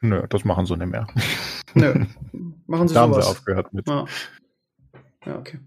Nö, 0.00 0.26
das 0.28 0.44
machen 0.44 0.66
sie 0.66 0.76
nicht 0.76 0.90
mehr. 0.90 1.06
Nö. 1.74 2.06
Machen 2.66 2.88
sie 2.88 2.94
da 2.94 3.06
sowas. 3.06 3.16
haben 3.16 3.22
sie 3.22 3.28
aufgehört 3.28 3.72
mit. 3.72 3.88
Ja. 3.88 4.04
ja, 5.26 5.38
okay. 5.38 5.60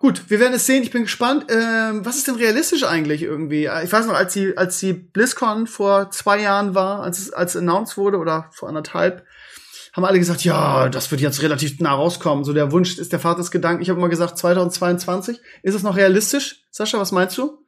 Gut, 0.00 0.30
wir 0.30 0.40
werden 0.40 0.54
es 0.54 0.64
sehen. 0.64 0.82
Ich 0.82 0.90
bin 0.90 1.02
gespannt. 1.02 1.44
Ähm, 1.50 2.06
was 2.06 2.16
ist 2.16 2.26
denn 2.26 2.36
realistisch 2.36 2.84
eigentlich 2.84 3.22
irgendwie? 3.22 3.68
Ich 3.84 3.92
weiß 3.92 4.06
noch, 4.06 4.14
als 4.14 4.32
die, 4.32 4.56
als 4.56 4.78
die 4.78 4.94
BlizzCon 4.94 5.66
vor 5.66 6.10
zwei 6.10 6.40
Jahren 6.40 6.74
war, 6.74 7.02
als 7.02 7.18
es 7.18 7.32
als 7.34 7.54
announced 7.54 7.98
wurde 7.98 8.16
oder 8.16 8.48
vor 8.50 8.70
anderthalb, 8.70 9.26
haben 9.92 10.06
alle 10.06 10.18
gesagt, 10.18 10.42
ja, 10.42 10.88
das 10.88 11.10
wird 11.10 11.20
jetzt 11.20 11.42
relativ 11.42 11.80
nah 11.80 11.92
rauskommen. 11.92 12.44
So 12.44 12.54
der 12.54 12.72
Wunsch 12.72 12.96
ist 12.96 13.12
der 13.12 13.20
Vater 13.20 13.40
des 13.40 13.50
Gedanken. 13.50 13.82
Ich 13.82 13.90
habe 13.90 13.98
immer 14.00 14.08
gesagt 14.08 14.38
2022. 14.38 15.38
Ist 15.62 15.74
es 15.74 15.82
noch 15.82 15.96
realistisch? 15.96 16.64
Sascha, 16.70 16.98
was 16.98 17.12
meinst 17.12 17.36
du? 17.36 17.58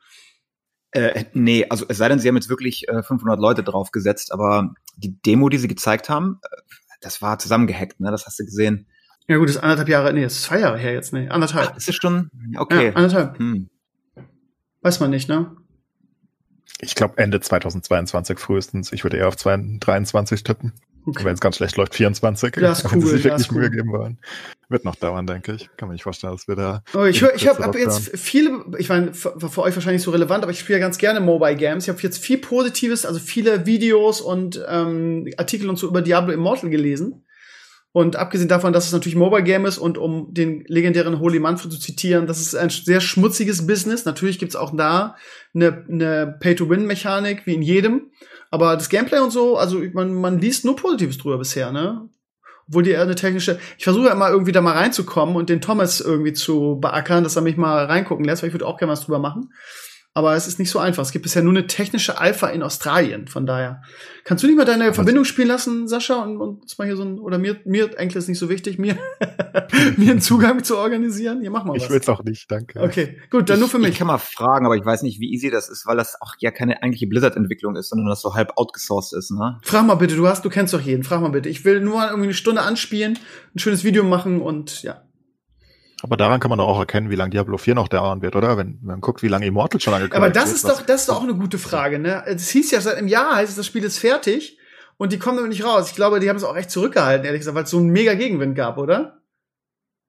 Äh, 0.92 1.26
nee, 1.34 1.66
also 1.68 1.84
es 1.86 1.98
sei 1.98 2.08
denn, 2.08 2.18
sie 2.18 2.28
haben 2.28 2.36
jetzt 2.36 2.48
wirklich 2.48 2.88
äh, 2.88 3.02
500 3.02 3.38
Leute 3.40 3.62
draufgesetzt, 3.62 4.32
aber 4.32 4.72
die 4.96 5.20
Demo, 5.20 5.50
die 5.50 5.58
sie 5.58 5.68
gezeigt 5.68 6.08
haben, 6.08 6.40
äh, 6.42 6.56
das 7.02 7.20
war 7.20 7.38
zusammengehackt, 7.38 8.00
ne? 8.00 8.10
Das 8.10 8.24
hast 8.24 8.38
du 8.40 8.44
gesehen. 8.46 8.86
Ja 9.28 9.36
gut, 9.36 9.48
das 9.48 9.56
ist 9.56 9.62
anderthalb 9.62 9.88
Jahre, 9.88 10.12
nee, 10.12 10.22
das 10.22 10.34
ist 10.34 10.42
zwei 10.42 10.60
Jahre 10.60 10.78
her 10.78 10.92
jetzt, 10.92 11.12
nee, 11.12 11.28
anderthalb. 11.28 11.70
Ach, 11.72 11.76
ist 11.76 11.88
es 11.88 11.96
schon? 11.96 12.30
Okay. 12.56 12.86
Ja, 12.88 12.92
anderthalb. 12.94 13.38
Hm. 13.38 13.68
Weiß 14.82 15.00
man 15.00 15.10
nicht, 15.10 15.28
ne? 15.28 15.56
Ich 16.80 16.96
glaube 16.96 17.14
Ende 17.18 17.40
2022 17.40 18.38
frühestens. 18.40 18.92
Ich 18.92 19.04
würde 19.04 19.16
eher 19.16 19.28
auf 19.28 19.36
23 19.36 20.42
tippen. 20.42 20.72
Okay. 21.06 21.24
Wenn 21.24 21.34
es 21.34 21.40
ganz 21.40 21.56
schlecht 21.56 21.76
läuft, 21.76 21.94
24. 21.94 22.52
Das 22.54 22.78
ist 22.78 22.84
cool. 22.86 22.92
Wenn 22.92 23.00
sie 23.00 23.08
sich 23.08 23.24
wirklich 23.24 23.50
cool. 23.50 23.58
Mühe 23.58 23.70
geben 23.70 23.92
wollen. 23.92 24.18
Wird 24.68 24.84
noch 24.84 24.94
dauern, 24.94 25.26
denke 25.26 25.52
ich. 25.52 25.68
Kann 25.76 25.88
mir 25.88 25.94
nicht 25.94 26.04
vorstellen, 26.04 26.32
dass 26.32 26.46
wir 26.46 26.54
da. 26.54 26.82
Oh, 26.94 27.04
ich 27.04 27.20
höre, 27.20 27.34
ich 27.34 27.48
habe 27.48 27.62
hab 27.62 27.76
jetzt 27.76 28.16
viele, 28.16 28.64
ich 28.78 28.88
meine, 28.88 29.12
für, 29.12 29.38
für, 29.38 29.62
euch 29.62 29.74
wahrscheinlich 29.74 30.02
so 30.02 30.12
relevant, 30.12 30.44
aber 30.44 30.52
ich 30.52 30.60
spiele 30.60 30.78
ja 30.78 30.84
ganz 30.84 30.98
gerne 30.98 31.20
Mobile 31.20 31.56
Games. 31.56 31.84
Ich 31.84 31.88
habe 31.88 32.00
jetzt 32.00 32.18
viel 32.18 32.38
Positives, 32.38 33.04
also 33.04 33.18
viele 33.18 33.66
Videos 33.66 34.20
und 34.20 34.64
ähm, 34.68 35.28
Artikel 35.36 35.68
und 35.68 35.76
so 35.76 35.88
über 35.88 36.02
Diablo 36.02 36.32
Immortal 36.32 36.70
gelesen. 36.70 37.24
Und 37.94 38.16
abgesehen 38.16 38.48
davon, 38.48 38.72
dass 38.72 38.86
es 38.86 38.92
natürlich 38.92 39.16
Mobile 39.16 39.42
Game 39.42 39.66
ist 39.66 39.76
und 39.76 39.98
um 39.98 40.32
den 40.32 40.64
legendären 40.66 41.20
Holy 41.20 41.38
Manfred 41.38 41.70
zu 41.70 41.78
zitieren, 41.78 42.26
das 42.26 42.40
ist 42.40 42.54
ein 42.54 42.70
sehr 42.70 43.02
schmutziges 43.02 43.66
Business. 43.66 44.06
Natürlich 44.06 44.38
gibt's 44.38 44.56
auch 44.56 44.74
da 44.74 45.16
eine, 45.54 45.84
eine 45.90 46.38
Pay-to-Win-Mechanik, 46.40 47.46
wie 47.46 47.54
in 47.54 47.60
jedem. 47.60 48.10
Aber 48.50 48.76
das 48.76 48.88
Gameplay 48.88 49.18
und 49.18 49.30
so, 49.30 49.58
also 49.58 49.82
man, 49.92 50.14
man 50.14 50.38
liest 50.38 50.64
nur 50.64 50.74
Positives 50.74 51.18
drüber 51.18 51.38
bisher, 51.38 51.70
ne? 51.70 52.08
Obwohl 52.66 52.82
die 52.82 52.90
eher 52.92 53.02
eine 53.02 53.14
technische. 53.14 53.58
Ich 53.76 53.84
versuche 53.84 54.06
ja 54.06 54.12
immer 54.12 54.30
irgendwie 54.30 54.52
da 54.52 54.62
mal 54.62 54.76
reinzukommen 54.76 55.36
und 55.36 55.50
den 55.50 55.60
Thomas 55.60 56.00
irgendwie 56.00 56.32
zu 56.32 56.78
beackern, 56.80 57.24
dass 57.24 57.36
er 57.36 57.42
mich 57.42 57.58
mal 57.58 57.84
reingucken 57.84 58.24
lässt, 58.24 58.42
weil 58.42 58.48
ich 58.48 58.54
würde 58.54 58.66
auch 58.66 58.78
gerne 58.78 58.92
was 58.92 59.02
drüber 59.02 59.18
machen. 59.18 59.52
Aber 60.14 60.36
es 60.36 60.46
ist 60.46 60.58
nicht 60.58 60.68
so 60.68 60.78
einfach. 60.78 61.02
Es 61.02 61.10
gibt 61.10 61.22
bisher 61.22 61.42
nur 61.42 61.54
eine 61.54 61.66
technische 61.66 62.18
Alpha 62.20 62.48
in 62.48 62.62
Australien. 62.62 63.28
Von 63.28 63.46
daher. 63.46 63.80
Kannst 64.24 64.44
du 64.44 64.46
nicht 64.46 64.56
mal 64.56 64.66
deine 64.66 64.88
Was? 64.88 64.94
Verbindung 64.94 65.24
spielen 65.24 65.48
lassen, 65.48 65.88
Sascha? 65.88 66.22
Und, 66.22 66.36
und 66.36 66.62
uns 66.62 66.76
mal 66.76 66.86
hier 66.86 66.96
so 66.96 67.02
ein, 67.02 67.18
oder 67.18 67.38
mir, 67.38 67.56
mir 67.64 67.98
eigentlich 67.98 68.16
ist 68.16 68.28
nicht 68.28 68.38
so 68.38 68.50
wichtig, 68.50 68.78
mir, 68.78 68.98
mir 69.96 70.10
einen 70.10 70.20
Zugang 70.20 70.62
zu 70.64 70.76
organisieren? 70.76 71.40
Hier, 71.40 71.50
mach 71.50 71.64
mal 71.64 71.74
was. 71.74 71.84
Ich 71.84 71.90
will's 71.90 72.08
auch 72.10 72.22
nicht, 72.24 72.50
danke. 72.50 72.80
Okay, 72.80 73.16
gut, 73.30 73.48
dann 73.48 73.56
ich, 73.56 73.60
nur 73.60 73.68
für 73.70 73.78
mich. 73.78 73.90
Ich 73.90 73.98
kann 73.98 74.06
mal 74.06 74.18
fragen, 74.18 74.66
aber 74.66 74.76
ich 74.76 74.84
weiß 74.84 75.02
nicht, 75.02 75.18
wie 75.18 75.32
easy 75.32 75.50
das 75.50 75.70
ist, 75.70 75.86
weil 75.86 75.96
das 75.96 76.20
auch 76.20 76.34
ja 76.40 76.50
keine 76.50 76.82
eigentliche 76.82 77.06
Blizzard-Entwicklung 77.06 77.76
ist, 77.76 77.88
sondern 77.88 78.08
das 78.08 78.20
so 78.20 78.34
halb 78.34 78.52
outgesourced 78.56 79.16
ist, 79.16 79.30
ne? 79.30 79.60
Frag 79.62 79.86
mal 79.86 79.94
bitte, 79.94 80.16
du 80.16 80.28
hast, 80.28 80.44
du 80.44 80.50
kennst 80.50 80.74
doch 80.74 80.80
jeden. 80.80 81.04
Frag 81.04 81.22
mal 81.22 81.30
bitte. 81.30 81.48
Ich 81.48 81.64
will 81.64 81.80
nur 81.80 81.94
mal 81.94 82.08
irgendwie 82.08 82.26
eine 82.26 82.34
Stunde 82.34 82.60
anspielen, 82.60 83.18
ein 83.54 83.58
schönes 83.58 83.82
Video 83.82 84.04
machen 84.04 84.42
und 84.42 84.82
ja. 84.82 85.02
Aber 86.02 86.16
daran 86.16 86.40
kann 86.40 86.48
man 86.48 86.58
doch 86.58 86.66
auch 86.66 86.80
erkennen, 86.80 87.10
wie 87.10 87.14
lange 87.14 87.30
Diablo 87.30 87.58
4 87.58 87.76
noch 87.76 87.88
dauern 87.88 88.22
wird, 88.22 88.34
oder? 88.34 88.56
Wenn 88.56 88.78
man 88.82 89.00
guckt, 89.00 89.22
wie 89.22 89.28
lange 89.28 89.46
Immortal 89.46 89.80
schon 89.80 89.94
angekündigt 89.94 90.34
ist. 90.34 90.40
Aber 90.40 90.46
das 90.46 90.52
ist 90.52 90.68
doch, 90.68 90.82
das 90.84 91.02
ist 91.02 91.08
doch 91.08 91.18
auch 91.18 91.22
eine 91.22 91.34
gute 91.34 91.58
Frage, 91.58 91.98
ne? 91.98 92.24
Es 92.26 92.48
hieß 92.50 92.72
ja 92.72 92.80
seit 92.80 92.96
einem 92.96 93.08
Jahr 93.08 93.36
heißt 93.36 93.50
es, 93.50 93.56
das 93.56 93.66
Spiel 93.66 93.84
ist 93.84 93.98
fertig 93.98 94.58
und 94.96 95.12
die 95.12 95.18
kommen 95.18 95.38
aber 95.38 95.48
nicht 95.48 95.64
raus. 95.64 95.90
Ich 95.90 95.94
glaube, 95.94 96.18
die 96.18 96.28
haben 96.28 96.36
es 96.36 96.44
auch 96.44 96.56
echt 96.56 96.70
zurückgehalten, 96.70 97.24
ehrlich 97.24 97.40
gesagt, 97.40 97.54
weil 97.54 97.64
es 97.64 97.70
so 97.70 97.78
einen 97.78 97.90
mega 97.90 98.14
Gegenwind 98.14 98.56
gab, 98.56 98.78
oder? 98.78 99.22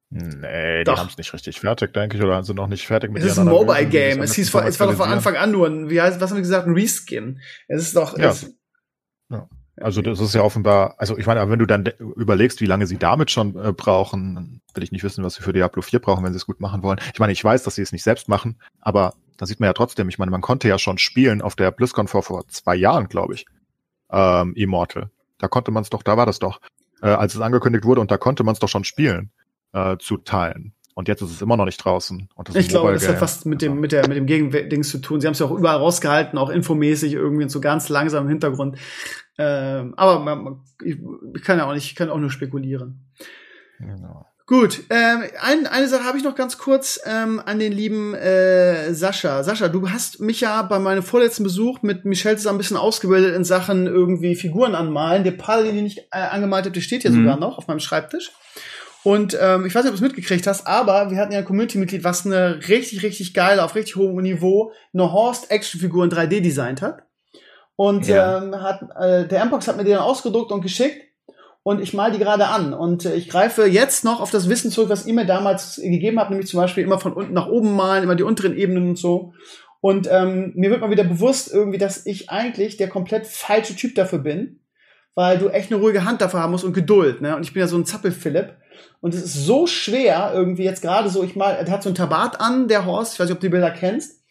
Nee, 0.10 0.84
die 0.84 0.92
haben 0.92 1.10
es 1.10 1.18
nicht 1.18 1.34
richtig 1.34 1.60
fertig, 1.60 1.94
denke 1.94 2.18
ich, 2.18 2.24
oder 2.24 2.44
sind 2.44 2.58
noch 2.58 2.68
nicht 2.68 2.86
fertig 2.86 3.12
mit 3.12 3.24
Es 3.24 3.32
ist 3.32 3.40
ein 3.40 3.48
Mobile 3.48 3.88
Game. 3.88 4.22
Es 4.22 4.36
hieß, 4.36 4.54
es 4.54 4.80
war 4.80 4.88
doch 4.88 4.94
von 4.94 5.10
Anfang 5.10 5.36
an 5.36 5.52
nur 5.52 5.68
ein, 5.68 5.90
wie 5.90 6.00
heißt, 6.00 6.22
was 6.22 6.30
haben 6.30 6.38
wir 6.38 6.44
gesagt, 6.44 6.68
ein 6.68 6.74
Reskin. 6.74 7.40
Es 7.68 7.82
ist 7.82 7.96
doch, 7.96 8.18
ja. 8.18 8.30
es, 8.30 8.56
ja. 9.30 9.50
Also 9.78 10.02
das 10.04 10.20
ist 10.20 10.36
ja 10.36 10.42
offenbar, 10.42 10.96
also 11.00 11.18
ich 11.18 11.26
meine, 11.26 11.50
wenn 11.50 11.58
du 11.58 11.66
dann 11.66 11.86
überlegst, 12.16 12.62
wie 12.62 12.68
lange 12.68 12.86
sie 12.86 12.98
damit 12.98 13.32
schon 13.32 13.56
äh, 13.56 13.74
brauchen, 13.74 14.36
dann 14.36 14.62
will 14.76 14.84
ich 14.84 14.92
nicht 14.92 15.04
wissen, 15.04 15.24
was 15.24 15.36
sie 15.36 15.42
für 15.42 15.54
Diablo 15.54 15.82
4 15.82 16.00
brauchen, 16.00 16.24
wenn 16.24 16.32
sie 16.32 16.38
es 16.38 16.46
gut 16.46 16.60
machen 16.60 16.84
wollen. 16.84 17.00
Ich 17.12 17.20
meine, 17.20 17.34
ich 17.34 17.44
weiß, 17.44 17.64
dass 17.64 17.76
sie 17.76 17.82
es 17.82 17.92
nicht 17.92 18.04
selbst 18.04 18.30
machen, 18.30 18.60
aber 18.82 19.16
da 19.38 19.48
sieht 19.48 19.60
man 19.60 19.68
ja 19.68 19.74
trotzdem, 19.74 20.10
ich 20.10 20.20
meine, 20.20 20.30
man 20.30 20.42
konnte 20.42 20.68
ja 20.68 20.78
schon 20.78 21.00
spielen 21.00 21.42
auf 21.42 21.56
der 21.56 21.72
BlizzCon 21.72 22.08
vor, 22.08 22.22
vor 22.22 22.48
zwei 22.48 22.76
Jahren, 22.76 23.08
glaube 23.08 23.34
ich, 23.34 23.46
ähm, 24.12 24.54
Immortal. 24.56 25.10
Da 25.40 25.48
konnte 25.48 25.72
man 25.72 25.82
es 25.82 25.90
doch, 25.90 26.04
da 26.04 26.18
war 26.18 26.28
das 26.28 26.38
doch, 26.38 26.62
äh, 27.02 27.08
als 27.08 27.34
es 27.34 27.42
angekündigt 27.42 27.84
wurde 27.84 28.02
und 28.02 28.12
da 28.12 28.18
konnte 28.18 28.44
man 28.44 28.54
es 28.54 28.60
doch 28.60 28.70
schon 28.70 28.84
spielen, 28.84 29.32
äh, 29.74 29.98
zu 29.98 30.18
teilen. 30.18 30.74
Und 30.96 31.08
jetzt 31.08 31.22
ist 31.22 31.32
es 31.32 31.42
immer 31.42 31.58
noch 31.58 31.66
nicht 31.66 31.84
draußen. 31.84 32.30
ich 32.54 32.70
glaube, 32.70 32.94
das 32.94 33.08
hat 33.08 33.20
was 33.20 33.46
mit 33.46 33.64
dem, 33.64 33.80
mit 33.80 33.92
der, 33.92 34.08
mit 34.08 34.16
dem 34.16 34.28
Gegendings 34.28 34.90
zu 34.90 35.00
tun. 35.00 35.20
Sie 35.20 35.28
haben 35.28 35.34
es 35.34 35.40
ja 35.40 35.48
auch 35.48 35.52
überall 35.52 35.78
rausgehalten, 35.78 36.38
auch 36.38 36.50
infomäßig 36.50 37.14
irgendwie 37.14 37.50
so 37.50 37.60
ganz 37.60 37.90
langsam 37.90 38.26
im 38.26 38.30
Hintergrund. 38.30 38.78
Ähm, 39.38 39.94
aber 39.98 40.20
man, 40.20 40.44
man, 40.44 40.62
ich, 40.84 40.98
ich, 41.36 41.42
kann 41.42 41.58
ja 41.58 41.66
auch 41.66 41.74
nicht, 41.74 41.86
ich 41.86 41.96
kann 41.96 42.10
auch 42.10 42.20
nur 42.20 42.30
spekulieren. 42.30 43.06
Genau. 43.80 44.26
Gut, 44.46 44.84
ähm, 44.90 45.24
ein, 45.42 45.68
eine 45.68 45.88
Sache 45.88 46.04
habe 46.04 46.18
ich 46.18 46.24
noch 46.24 46.36
ganz 46.36 46.58
kurz 46.58 47.00
ähm, 47.06 47.42
an 47.46 47.60
den 47.60 47.72
lieben 47.72 48.14
äh, 48.14 48.94
Sascha. 48.94 49.42
Sascha, 49.42 49.70
du 49.70 49.90
hast 49.90 50.20
mich 50.20 50.42
ja 50.42 50.62
bei 50.64 50.80
meinem 50.80 51.02
vorletzten 51.02 51.46
Besuch 51.46 51.82
mit 51.82 52.04
Michelle 52.04 52.36
zusammen 52.36 52.58
ein 52.58 52.60
bisschen 52.60 52.76
ausgebildet 52.76 53.36
in 53.36 53.46
Sachen 53.46 53.88
irgendwie 53.88 54.36
Figuren 54.36 54.76
anmalen. 54.76 55.24
Der 55.24 55.32
Paladin, 55.32 55.76
den 55.76 55.86
ich 55.86 56.00
äh, 56.12 56.20
angemalt 56.30 56.66
habe, 56.66 56.74
der 56.74 56.82
steht 56.82 57.04
hier 57.04 57.12
mhm. 57.12 57.24
sogar 57.24 57.40
noch 57.40 57.58
auf 57.58 57.68
meinem 57.68 57.80
Schreibtisch. 57.80 58.32
Und 59.04 59.38
ähm, 59.40 59.66
ich 59.66 59.74
weiß 59.74 59.84
nicht, 59.84 59.94
ob 59.94 60.00
du 60.00 60.06
es 60.06 60.10
mitgekriegt 60.10 60.46
hast, 60.46 60.68
aber 60.68 61.10
wir 61.10 61.18
hatten 61.18 61.32
ja 61.32 61.40
ein 61.40 61.46
Community-Mitglied, 61.46 62.04
was 62.04 62.26
eine 62.26 62.68
richtig, 62.68 63.04
richtig 63.04 63.34
geile, 63.34 63.64
auf 63.64 63.76
richtig 63.76 63.96
hohem 63.96 64.22
Niveau 64.22 64.74
eine 64.94 65.12
Horst-Action-Figur 65.12 66.04
in 66.06 66.12
3D 66.12 66.42
designt 66.42 66.82
hat. 66.82 67.04
Und 67.76 68.08
ja. 68.08 68.38
ähm, 68.38 68.62
hat, 68.62 68.82
äh, 69.00 69.28
der 69.28 69.46
Mpox 69.46 69.68
hat 69.68 69.78
mir 69.78 69.84
die 69.84 69.92
dann 69.92 70.00
ausgedruckt 70.00 70.52
und 70.52 70.62
geschickt 70.62 71.08
und 71.64 71.82
ich 71.82 71.94
mal 71.94 72.12
die 72.12 72.20
gerade 72.20 72.48
an. 72.48 72.74
Und 72.74 73.06
äh, 73.06 73.16
ich 73.16 73.30
greife 73.30 73.66
jetzt 73.66 74.04
noch 74.04 74.20
auf 74.20 74.32
das 74.32 74.50
Wissen 74.50 74.70
zurück, 74.70 74.90
was 74.90 75.06
ihr 75.06 75.14
mir 75.14 75.26
damals 75.26 75.78
gegeben 75.78 76.20
habt, 76.20 76.30
nämlich 76.30 76.50
zum 76.50 76.60
Beispiel 76.60 76.84
immer 76.84 77.00
von 77.00 77.14
unten 77.14 77.34
nach 77.34 77.48
oben 77.48 77.76
malen, 77.76 78.04
immer 78.04 78.16
die 78.16 78.24
unteren 78.24 78.56
Ebenen 78.56 78.90
und 78.90 78.98
so. 78.98 79.34
Und 79.82 80.08
ähm, 80.10 80.54
mir 80.56 80.70
wird 80.70 80.82
mal 80.82 80.92
wieder 80.92 81.04
bewusst 81.04 81.52
irgendwie, 81.52 81.78
dass 81.78 82.06
ich 82.06 82.30
eigentlich 82.30 82.78
der 82.78 82.90
komplett 82.90 83.28
falsche 83.28 83.76
Typ 83.76 83.96
dafür 83.96 84.20
bin, 84.20 84.60
weil 85.16 85.38
du 85.38 85.50
echt 85.50 85.72
eine 85.72 85.82
ruhige 85.82 86.06
Hand 86.06 86.22
dafür 86.22 86.42
haben 86.42 86.52
musst 86.52 86.64
und 86.64 86.74
Geduld. 86.74 87.22
Ne? 87.22 87.36
Und 87.36 87.44
ich 87.44 87.54
bin 87.54 87.62
ja 87.62 87.68
so 87.68 87.78
ein 87.78 87.86
Zappel-Philipp. 87.86 88.56
Und 89.02 89.14
es 89.14 89.24
ist 89.24 89.46
so 89.46 89.68
schwer, 89.68 90.32
irgendwie 90.34 90.64
jetzt 90.64 90.82
gerade 90.82 91.10
so, 91.10 91.24
ich 91.24 91.36
mal, 91.36 91.52
er 91.52 91.70
hat 91.70 91.84
so 91.84 91.90
ein 91.90 91.96
Tabat 91.96 92.40
an, 92.40 92.70
der 92.70 92.86
Horst, 92.86 93.14
ich 93.14 93.20
weiß 93.20 93.28
nicht, 93.28 93.36
ob 93.36 93.42
du 93.42 93.48
die 93.48 93.52
Bilder 93.52 93.72
kennst. 93.72 94.23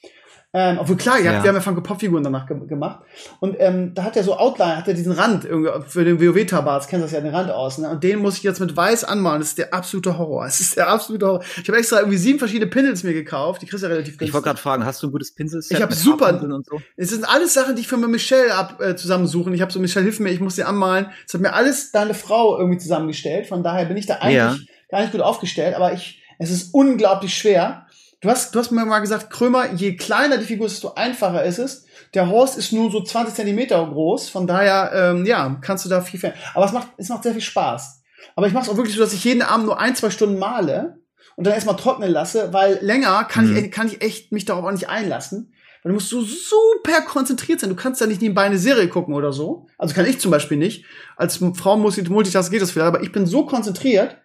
Ähm, 0.54 0.76
obwohl 0.78 0.96
klar, 0.96 1.18
ja. 1.18 1.42
wir 1.42 1.48
haben 1.48 1.54
ja 1.54 1.60
Funko 1.60 1.80
Pop 1.80 1.98
Figuren 1.98 2.22
danach 2.22 2.46
ge 2.46 2.58
gemacht. 2.66 3.00
Und 3.40 3.56
ähm, 3.58 3.94
da 3.94 4.04
hat 4.04 4.16
er 4.16 4.22
so 4.22 4.36
Outline, 4.36 4.76
hat 4.76 4.86
er 4.86 4.92
diesen 4.92 5.12
Rand 5.12 5.46
irgendwie 5.46 5.70
für 5.88 6.04
den 6.04 6.20
WoW 6.20 6.44
Tabats, 6.44 6.88
kennst 6.88 7.06
das 7.06 7.12
ja 7.12 7.22
den 7.22 7.34
Rand 7.34 7.50
aus, 7.50 7.78
ne? 7.78 7.88
Und 7.88 8.04
den 8.04 8.18
muss 8.18 8.36
ich 8.36 8.42
jetzt 8.42 8.60
mit 8.60 8.76
weiß 8.76 9.04
anmalen. 9.04 9.40
Das 9.40 9.48
ist 9.48 9.58
der 9.58 9.72
absolute 9.72 10.18
Horror. 10.18 10.44
Es 10.44 10.60
ist 10.60 10.76
der 10.76 10.88
absolute 10.88 11.26
Horror. 11.26 11.42
Ich 11.62 11.68
habe 11.68 11.78
extra 11.78 12.00
irgendwie 12.00 12.18
sieben 12.18 12.38
verschiedene 12.38 12.70
Pinsels 12.70 13.02
mir 13.02 13.14
gekauft. 13.14 13.62
Die 13.62 13.66
kriegst 13.66 13.82
du 13.82 13.86
ja 13.86 13.92
relativ 13.92 14.18
günstig. 14.18 14.28
Ich 14.28 14.34
wollte 14.34 14.44
gerade 14.44 14.60
fragen, 14.60 14.84
hast 14.84 15.02
du 15.02 15.06
ein 15.06 15.12
gutes 15.12 15.34
Pinselset? 15.34 15.78
Ich 15.78 15.82
habe 15.82 15.94
super. 15.94 16.38
Und 16.42 16.66
so? 16.66 16.82
Es 16.96 17.08
sind 17.08 17.24
alles 17.26 17.54
Sachen, 17.54 17.74
die 17.74 17.80
ich 17.80 17.88
für 17.88 17.96
Michelle 17.96 18.54
ab 18.54 18.78
äh, 18.80 18.94
zusammensuchen. 18.94 19.54
Ich 19.54 19.62
habe 19.62 19.72
so 19.72 19.80
Michelle 19.80 20.04
hilf 20.04 20.20
mir, 20.20 20.30
ich 20.30 20.40
muss 20.40 20.56
sie 20.56 20.64
anmalen. 20.64 21.06
Das 21.24 21.32
hat 21.32 21.40
mir 21.40 21.54
alles 21.54 21.92
deine 21.92 22.12
Frau 22.12 22.58
irgendwie 22.58 22.78
zusammengestellt. 22.78 23.46
Von 23.46 23.62
daher 23.62 23.86
bin 23.86 23.96
ich 23.96 24.04
da 24.04 24.16
eigentlich 24.16 24.36
ja. 24.36 24.56
gar 24.90 25.00
nicht 25.00 25.12
gut 25.12 25.22
aufgestellt, 25.22 25.74
aber 25.74 25.94
ich 25.94 26.18
es 26.42 26.50
ist 26.50 26.74
unglaublich 26.74 27.34
schwer. 27.34 27.86
Du 28.22 28.30
hast, 28.30 28.54
du 28.54 28.60
hast 28.60 28.70
mir 28.70 28.84
mal 28.86 29.00
gesagt, 29.00 29.30
Krömer, 29.30 29.72
je 29.72 29.96
kleiner 29.96 30.38
die 30.38 30.44
Figur 30.44 30.66
ist, 30.66 30.76
desto 30.76 30.94
einfacher 30.94 31.42
ist 31.42 31.58
es. 31.58 31.86
Der 32.14 32.28
Horst 32.28 32.56
ist 32.56 32.72
nur 32.72 32.88
so 32.92 33.02
20 33.02 33.34
Zentimeter 33.34 33.84
groß, 33.84 34.28
von 34.28 34.46
daher, 34.46 34.92
ähm, 34.94 35.26
ja, 35.26 35.58
kannst 35.60 35.84
du 35.84 35.88
da 35.88 36.00
viel 36.00 36.20
verändern. 36.20 36.40
Aber 36.54 36.64
es 36.64 36.72
macht, 36.72 36.88
es 36.98 37.08
macht 37.08 37.24
sehr 37.24 37.32
viel 37.32 37.42
Spaß. 37.42 38.00
Aber 38.36 38.46
ich 38.46 38.52
mache 38.52 38.64
es 38.64 38.70
auch 38.70 38.76
wirklich 38.76 38.94
so, 38.94 39.00
dass 39.00 39.12
ich 39.12 39.24
jeden 39.24 39.42
Abend 39.42 39.66
nur 39.66 39.80
ein, 39.80 39.96
zwei 39.96 40.10
Stunden 40.10 40.38
male 40.38 41.00
und 41.34 41.44
dann 41.44 41.54
erstmal 41.54 41.76
trocknen 41.76 42.12
lasse, 42.12 42.52
weil 42.52 42.78
länger 42.80 43.24
kann, 43.24 43.50
mhm. 43.50 43.56
ich, 43.56 43.72
kann 43.72 43.88
ich 43.88 44.00
echt 44.02 44.30
mich 44.30 44.44
darauf 44.44 44.64
auch 44.64 44.70
nicht 44.70 44.88
einlassen. 44.88 45.52
Weil 45.82 45.90
du 45.90 45.94
musst 45.94 46.08
so 46.08 46.22
super 46.22 47.00
konzentriert 47.00 47.58
sein. 47.58 47.70
Du 47.70 47.76
kannst 47.76 48.00
da 48.00 48.06
nicht 48.06 48.22
nebenbei 48.22 48.44
eine 48.44 48.58
Serie 48.58 48.86
gucken 48.86 49.14
oder 49.14 49.32
so. 49.32 49.66
Also 49.78 49.96
kann 49.96 50.06
ich 50.06 50.20
zum 50.20 50.30
Beispiel 50.30 50.58
nicht. 50.58 50.84
Als 51.16 51.40
Frau 51.56 51.76
muss 51.76 51.98
ich 51.98 52.08
Multitask 52.08 52.52
geht 52.52 52.62
das 52.62 52.70
vielleicht, 52.70 52.86
aber 52.86 53.02
ich 53.02 53.10
bin 53.10 53.26
so 53.26 53.46
konzentriert, 53.46 54.16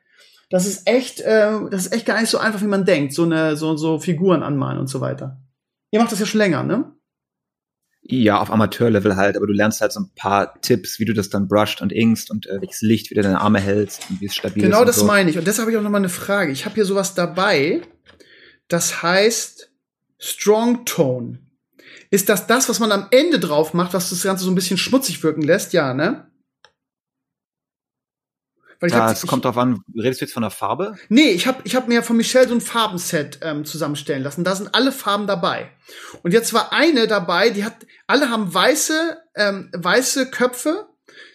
das 0.50 0.66
ist 0.66 0.88
echt, 0.88 1.22
äh, 1.22 1.60
das 1.70 1.88
ist 1.88 1.94
echt 1.94 2.06
gar 2.06 2.20
nicht 2.20 2.30
so 2.30 2.38
einfach, 2.38 2.62
wie 2.62 2.68
man 2.68 2.86
denkt, 2.86 3.14
so 3.14 3.24
eine, 3.24 3.58
so, 3.58 3.76
so 3.76 4.00
Figuren 4.00 4.44
anmalen 4.44 4.80
und 4.80 4.88
so 4.88 5.02
weiter. 5.02 5.42
Ihr 5.92 6.00
macht 6.00 6.12
das 6.12 6.20
ja 6.20 6.26
schon 6.26 6.40
länger, 6.40 6.64
ne? 6.64 6.94
Ja, 8.10 8.40
auf 8.40 8.52
Amateurlevel 8.52 9.18
halt, 9.18 9.36
aber 9.36 9.48
du 9.48 9.54
lernst 9.54 9.82
halt 9.82 9.92
so 9.92 10.00
ein 10.00 10.12
paar 10.16 10.62
Tipps, 10.62 10.98
wie 11.00 11.06
du 11.06 11.14
das 11.14 11.30
dann 11.30 11.50
brusht 11.50 11.82
und 11.82 11.92
inkst 11.92 12.32
und 12.32 12.48
äh, 12.48 12.62
welches 12.62 12.82
Licht, 12.82 13.10
wie 13.10 13.16
du 13.16 13.22
deine 13.22 13.42
Arme 13.42 13.60
hältst 13.60 14.10
und 14.10 14.22
wie 14.22 14.28
es 14.28 14.36
stabil 14.36 14.64
genau 14.64 14.68
ist. 14.68 14.80
Genau 14.80 14.86
das 14.86 14.96
so. 14.98 15.06
meine 15.06 15.30
ich. 15.30 15.38
Und 15.38 15.46
deshalb 15.46 15.64
habe 15.66 15.72
ich 15.72 15.78
auch 15.78 15.84
noch 15.84 15.90
mal 15.90 15.98
eine 15.98 16.08
Frage. 16.08 16.54
Ich 16.54 16.64
habe 16.64 16.76
hier 16.76 16.86
sowas 16.86 17.16
dabei, 17.16 17.82
das 18.70 19.02
heißt 19.02 19.72
Strong 20.20 20.86
Tone. 20.86 21.40
Ist 22.10 22.30
das 22.30 22.48
das, 22.48 22.70
was 22.70 22.80
man 22.80 22.94
am 22.94 23.08
Ende 23.12 23.40
drauf 23.40 23.74
macht, 23.74 23.94
was 23.94 24.10
das 24.10 24.24
Ganze 24.24 24.46
so 24.46 24.52
ein 24.52 24.56
bisschen 24.56 24.78
schmutzig 24.78 25.22
wirken 25.22 25.42
lässt? 25.42 25.74
Ja, 25.74 25.94
ne? 25.94 26.28
Weil 28.80 28.90
ich 28.90 28.96
ja, 28.96 29.12
es 29.12 29.26
kommt 29.26 29.46
drauf 29.46 29.58
an, 29.58 29.82
redest 29.96 30.22
du 30.22 30.26
jetzt 30.26 30.34
von 30.34 30.44
der 30.44 30.52
Farbe? 30.52 30.96
Nee, 31.10 31.30
ich 31.32 31.48
habe 31.48 31.62
ich 31.64 31.76
hab 31.76 31.88
mir 31.88 32.04
von 32.04 32.16
Michelle 32.16 32.48
so 32.48 32.54
ein 32.54 32.62
Farbenset 32.62 33.40
ähm, 33.42 33.66
zusammenstellen 33.66 34.22
lassen. 34.22 34.44
Da 34.44 34.56
sind 34.56 34.76
alle 34.76 34.92
Farben 34.92 35.26
dabei. 35.26 35.72
Und 36.22 36.34
jetzt 36.34 36.54
war 36.54 36.72
eine 36.72 37.08
dabei, 37.08 37.50
die 37.50 37.66
hat, 37.66 37.88
alle 38.06 38.30
haben 38.30 38.54
weiße, 38.54 39.18
ähm, 39.36 39.72
weiße 39.74 40.30
Köpfe, 40.30 40.88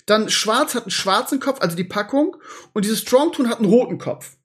dann 0.06 0.30
schwarz 0.30 0.74
hat 0.74 0.84
einen 0.84 0.90
schwarzen 0.90 1.40
Kopf, 1.40 1.60
also 1.60 1.76
die 1.76 1.84
Packung, 1.84 2.36
und 2.72 2.84
dieses 2.84 3.00
Strong 3.00 3.32
Tune 3.32 3.48
hat 3.48 3.58
einen 3.58 3.68
roten 3.68 3.98
Kopf. 3.98 4.36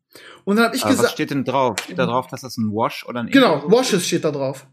Und 0.43 0.55
dann 0.55 0.65
habe 0.65 0.75
ich 0.75 0.81
gesagt. 0.81 1.03
Was 1.03 1.11
steht 1.11 1.29
denn 1.29 1.43
drauf? 1.43 1.75
Steht 1.83 1.99
da 1.99 2.05
drauf, 2.05 2.27
dass 2.27 2.41
das 2.41 2.57
ein 2.57 2.69
Wash 2.71 3.05
oder 3.05 3.19
ein 3.19 3.27
Genau, 3.27 3.69
Washes 3.69 4.07
steht 4.07 4.23
da 4.23 4.31
drauf. 4.31 4.65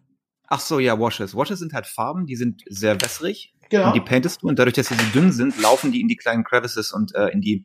Ach 0.46 0.60
so, 0.60 0.78
ja, 0.78 0.98
Washes. 0.98 1.34
Washes 1.34 1.58
sind 1.58 1.72
halt 1.72 1.86
Farben, 1.86 2.26
die 2.26 2.36
sind 2.36 2.62
sehr 2.68 3.00
wässrig. 3.00 3.54
Genau. 3.70 3.88
Und 3.88 3.94
die 3.94 4.00
paintest 4.00 4.42
du 4.42 4.48
und 4.48 4.58
dadurch, 4.58 4.74
dass 4.74 4.88
sie 4.88 4.94
so 4.94 5.04
dünn 5.12 5.32
sind, 5.32 5.60
laufen 5.60 5.90
die 5.90 6.00
in 6.00 6.06
die 6.06 6.16
kleinen 6.16 6.44
Crevices 6.44 6.92
und 6.92 7.14
äh, 7.14 7.28
in 7.28 7.40
die 7.40 7.64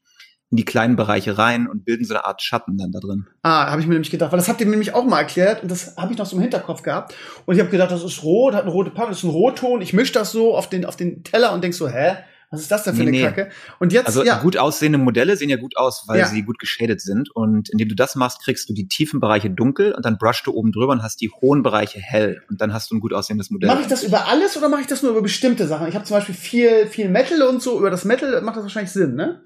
in 0.51 0.57
die 0.57 0.65
kleinen 0.65 0.95
Bereiche 0.95 1.37
rein 1.37 1.67
und 1.67 1.85
bilden 1.85 2.05
so 2.05 2.15
eine 2.15 2.25
Art 2.25 2.41
Schatten 2.41 2.77
dann 2.77 2.91
da 2.91 2.99
drin. 2.99 3.27
Ah, 3.43 3.69
habe 3.69 3.81
ich 3.81 3.87
mir 3.87 3.93
nämlich 3.93 4.09
gedacht, 4.09 4.31
weil 4.31 4.39
das 4.39 4.49
habt 4.49 4.59
ihr 4.59 4.65
mir 4.65 4.71
nämlich 4.71 4.93
auch 4.93 5.05
mal 5.05 5.19
erklärt 5.19 5.61
und 5.61 5.69
das 5.69 5.95
habe 5.95 6.11
ich 6.11 6.17
noch 6.17 6.25
so 6.25 6.35
im 6.35 6.41
Hinterkopf 6.41 6.81
gehabt 6.81 7.13
und 7.45 7.55
ich 7.55 7.61
habe 7.61 7.69
gedacht, 7.69 7.91
das 7.91 8.03
ist 8.03 8.23
rot, 8.23 8.55
hat 8.55 8.63
eine 8.63 8.71
rote 8.71 8.89
Pappe, 8.89 9.09
das 9.09 9.19
ist 9.19 9.25
ein 9.25 9.29
Rotton, 9.29 9.81
ich 9.81 9.93
mische 9.93 10.13
das 10.13 10.31
so 10.31 10.55
auf 10.55 10.69
den 10.69 10.85
auf 10.85 10.95
den 10.95 11.23
Teller 11.23 11.53
und 11.53 11.63
denk 11.63 11.73
so, 11.73 11.87
hä? 11.87 12.17
Was 12.51 12.61
ist 12.61 12.71
das 12.71 12.83
denn 12.83 12.95
für 12.95 13.03
nee, 13.03 13.09
eine 13.09 13.17
nee. 13.17 13.23
Kacke? 13.25 13.49
Und 13.79 13.93
jetzt 13.93 14.07
also 14.07 14.23
ja. 14.23 14.39
gut 14.39 14.57
aussehende 14.57 14.97
Modelle 14.97 15.37
sehen 15.37 15.49
ja 15.49 15.57
gut 15.57 15.77
aus, 15.77 16.05
weil 16.07 16.17
ja. 16.17 16.25
sie 16.25 16.41
gut 16.41 16.57
geschadet 16.57 16.99
sind 16.99 17.29
und 17.35 17.69
indem 17.69 17.89
du 17.89 17.95
das 17.95 18.15
machst, 18.15 18.43
kriegst 18.43 18.67
du 18.67 18.73
die 18.73 18.87
tiefen 18.87 19.19
Bereiche 19.19 19.51
dunkel 19.51 19.93
und 19.93 20.03
dann 20.03 20.17
brushst 20.17 20.47
du 20.47 20.53
oben 20.53 20.71
drüber 20.71 20.93
und 20.93 21.03
hast 21.03 21.21
die 21.21 21.29
hohen 21.29 21.61
Bereiche 21.61 21.99
hell 21.99 22.41
und 22.49 22.59
dann 22.59 22.73
hast 22.73 22.89
du 22.89 22.95
ein 22.95 23.01
gut 23.01 23.13
aussehendes 23.13 23.51
Modell. 23.51 23.69
Mache 23.69 23.81
ich 23.81 23.87
das 23.87 24.03
über 24.03 24.27
alles 24.27 24.57
oder 24.57 24.67
mache 24.67 24.81
ich 24.81 24.87
das 24.87 25.03
nur 25.03 25.11
über 25.11 25.21
bestimmte 25.21 25.67
Sachen? 25.67 25.87
Ich 25.87 25.93
habe 25.93 26.05
zum 26.05 26.17
Beispiel 26.17 26.33
viel 26.33 26.87
viel 26.87 27.07
Metal 27.09 27.43
und 27.43 27.61
so 27.61 27.77
über 27.77 27.91
das 27.91 28.03
Metal 28.03 28.41
macht 28.41 28.57
das 28.57 28.63
wahrscheinlich 28.63 28.91
Sinn, 28.91 29.13
ne? 29.13 29.43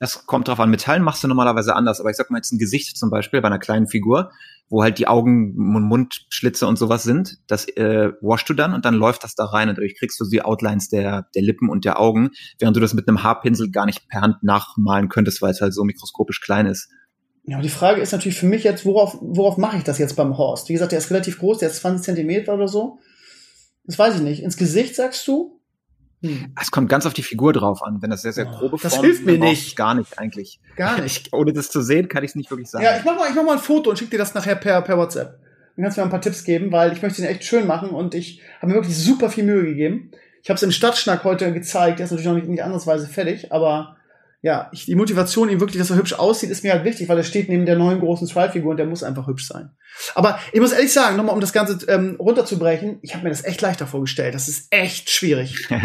Das 0.00 0.24
kommt 0.24 0.48
drauf 0.48 0.58
an. 0.58 0.70
Metallen 0.70 1.02
machst 1.02 1.22
du 1.22 1.28
normalerweise 1.28 1.76
anders, 1.76 2.00
aber 2.00 2.08
ich 2.08 2.16
sag 2.16 2.30
mal 2.30 2.38
jetzt 2.38 2.52
ein 2.52 2.58
Gesicht 2.58 2.96
zum 2.96 3.10
Beispiel 3.10 3.42
bei 3.42 3.48
einer 3.48 3.58
kleinen 3.58 3.86
Figur, 3.86 4.32
wo 4.70 4.82
halt 4.82 4.98
die 4.98 5.06
Augen 5.06 5.54
und 5.76 5.82
Mundschlitze 5.82 6.66
und 6.66 6.78
sowas 6.78 7.02
sind, 7.02 7.36
das 7.48 7.68
äh, 7.76 8.10
washst 8.22 8.48
du 8.48 8.54
dann 8.54 8.72
und 8.72 8.86
dann 8.86 8.94
läuft 8.94 9.24
das 9.24 9.34
da 9.34 9.44
rein 9.44 9.68
und 9.68 9.76
dadurch 9.76 9.98
kriegst 9.98 10.18
du 10.18 10.24
die 10.24 10.40
Outlines 10.40 10.88
der, 10.88 11.28
der 11.34 11.42
Lippen 11.42 11.68
und 11.68 11.84
der 11.84 12.00
Augen, 12.00 12.30
während 12.58 12.76
du 12.78 12.80
das 12.80 12.94
mit 12.94 13.06
einem 13.08 13.22
Haarpinsel 13.22 13.70
gar 13.70 13.84
nicht 13.84 14.08
per 14.08 14.22
Hand 14.22 14.42
nachmalen 14.42 15.10
könntest, 15.10 15.42
weil 15.42 15.50
es 15.50 15.60
halt 15.60 15.74
so 15.74 15.84
mikroskopisch 15.84 16.40
klein 16.40 16.64
ist. 16.64 16.88
Ja, 17.44 17.56
und 17.56 17.62
die 17.62 17.68
Frage 17.68 18.00
ist 18.00 18.12
natürlich 18.12 18.38
für 18.38 18.46
mich 18.46 18.64
jetzt, 18.64 18.86
worauf, 18.86 19.18
worauf 19.20 19.58
mache 19.58 19.76
ich 19.76 19.84
das 19.84 19.98
jetzt 19.98 20.16
beim 20.16 20.38
Horst? 20.38 20.70
Wie 20.70 20.72
gesagt, 20.72 20.92
der 20.92 20.98
ist 20.98 21.10
relativ 21.10 21.38
groß, 21.38 21.58
der 21.58 21.68
ist 21.68 21.76
20 21.76 22.04
Zentimeter 22.06 22.54
oder 22.54 22.68
so. 22.68 23.00
Das 23.84 23.98
weiß 23.98 24.14
ich 24.14 24.22
nicht. 24.22 24.42
Ins 24.42 24.56
Gesicht 24.56 24.94
sagst 24.94 25.28
du? 25.28 25.59
Hm. 26.22 26.52
Es 26.60 26.70
kommt 26.70 26.88
ganz 26.88 27.06
auf 27.06 27.14
die 27.14 27.22
Figur 27.22 27.52
drauf 27.52 27.82
an. 27.82 28.02
Wenn 28.02 28.10
das 28.10 28.22
sehr, 28.22 28.32
sehr 28.32 28.44
grobe 28.44 28.76
das 28.80 28.94
Form 28.94 29.04
hilft 29.04 29.24
mir 29.24 29.38
nicht. 29.38 29.76
Gar 29.76 29.94
nicht 29.94 30.18
eigentlich. 30.18 30.60
Gar 30.76 31.00
nicht. 31.02 31.28
Ich, 31.28 31.32
ohne 31.32 31.52
das 31.52 31.70
zu 31.70 31.80
sehen, 31.80 32.08
kann 32.08 32.24
ich 32.24 32.30
es 32.30 32.34
nicht 32.34 32.50
wirklich 32.50 32.68
sagen. 32.68 32.84
Ja, 32.84 32.96
ich 32.96 33.04
mach 33.04 33.16
mal, 33.16 33.28
ich 33.28 33.34
mach 33.34 33.44
mal 33.44 33.52
ein 33.52 33.58
Foto 33.58 33.90
und 33.90 33.98
schick 33.98 34.10
dir 34.10 34.18
das 34.18 34.34
nachher 34.34 34.56
per, 34.56 34.82
per 34.82 34.98
WhatsApp. 34.98 35.38
Dann 35.76 35.84
kannst 35.84 35.96
du 35.96 36.02
mir 36.02 36.06
ein 36.06 36.10
paar 36.10 36.20
Tipps 36.20 36.44
geben, 36.44 36.72
weil 36.72 36.92
ich 36.92 37.00
möchte 37.00 37.22
ihn 37.22 37.28
echt 37.28 37.44
schön 37.44 37.66
machen 37.66 37.90
und 37.90 38.14
ich 38.14 38.42
habe 38.58 38.68
mir 38.68 38.74
wirklich 38.74 38.96
super 38.96 39.30
viel 39.30 39.44
Mühe 39.44 39.64
gegeben. 39.64 40.10
Ich 40.42 40.50
habe 40.50 40.56
es 40.56 40.62
im 40.62 40.72
Stadtschnack 40.72 41.24
heute 41.24 41.52
gezeigt. 41.52 41.98
Der 41.98 42.04
ist 42.04 42.10
natürlich 42.10 42.28
noch 42.28 42.34
nicht, 42.34 42.48
nicht 42.48 42.64
andersweise 42.64 43.06
fertig, 43.06 43.52
aber 43.52 43.96
ja, 44.42 44.70
ich, 44.72 44.86
die 44.86 44.94
Motivation, 44.94 45.50
ihm 45.50 45.60
wirklich, 45.60 45.78
dass 45.78 45.90
er 45.90 45.96
hübsch 45.96 46.14
aussieht, 46.14 46.50
ist 46.50 46.64
mir 46.64 46.72
halt 46.72 46.84
wichtig, 46.84 47.08
weil 47.08 47.18
er 47.18 47.24
steht 47.24 47.48
neben 47.48 47.66
der 47.66 47.76
neuen 47.76 48.00
großen 48.00 48.26
Trial-Figur 48.26 48.70
und 48.70 48.76
der 48.78 48.86
muss 48.86 49.02
einfach 49.02 49.26
hübsch 49.26 49.46
sein. 49.46 49.70
Aber 50.14 50.38
ich 50.52 50.60
muss 50.60 50.72
ehrlich 50.72 50.92
sagen, 50.92 51.16
nochmal 51.16 51.34
um 51.34 51.40
das 51.40 51.52
Ganze 51.52 51.86
ähm, 51.88 52.16
runterzubrechen, 52.18 52.98
ich 53.02 53.14
habe 53.14 53.24
mir 53.24 53.30
das 53.30 53.44
echt 53.44 53.60
leichter 53.60 53.86
vorgestellt. 53.86 54.34
Das 54.34 54.48
ist 54.48 54.68
echt 54.70 55.10
schwierig. 55.10 55.68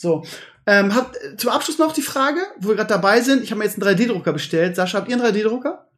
So. 0.00 0.24
Ähm, 0.64 0.94
hab, 0.94 1.16
zum 1.38 1.50
Abschluss 1.50 1.78
noch 1.78 1.92
die 1.92 2.02
Frage, 2.02 2.40
wo 2.60 2.68
wir 2.68 2.76
gerade 2.76 2.88
dabei 2.88 3.20
sind. 3.20 3.42
Ich 3.42 3.50
habe 3.50 3.58
mir 3.58 3.64
jetzt 3.64 3.82
einen 3.82 3.98
3D-Drucker 3.98 4.32
bestellt. 4.32 4.76
Sascha, 4.76 4.98
habt 4.98 5.08
ihr 5.08 5.16
einen 5.16 5.26
3D-Drucker? 5.26 5.88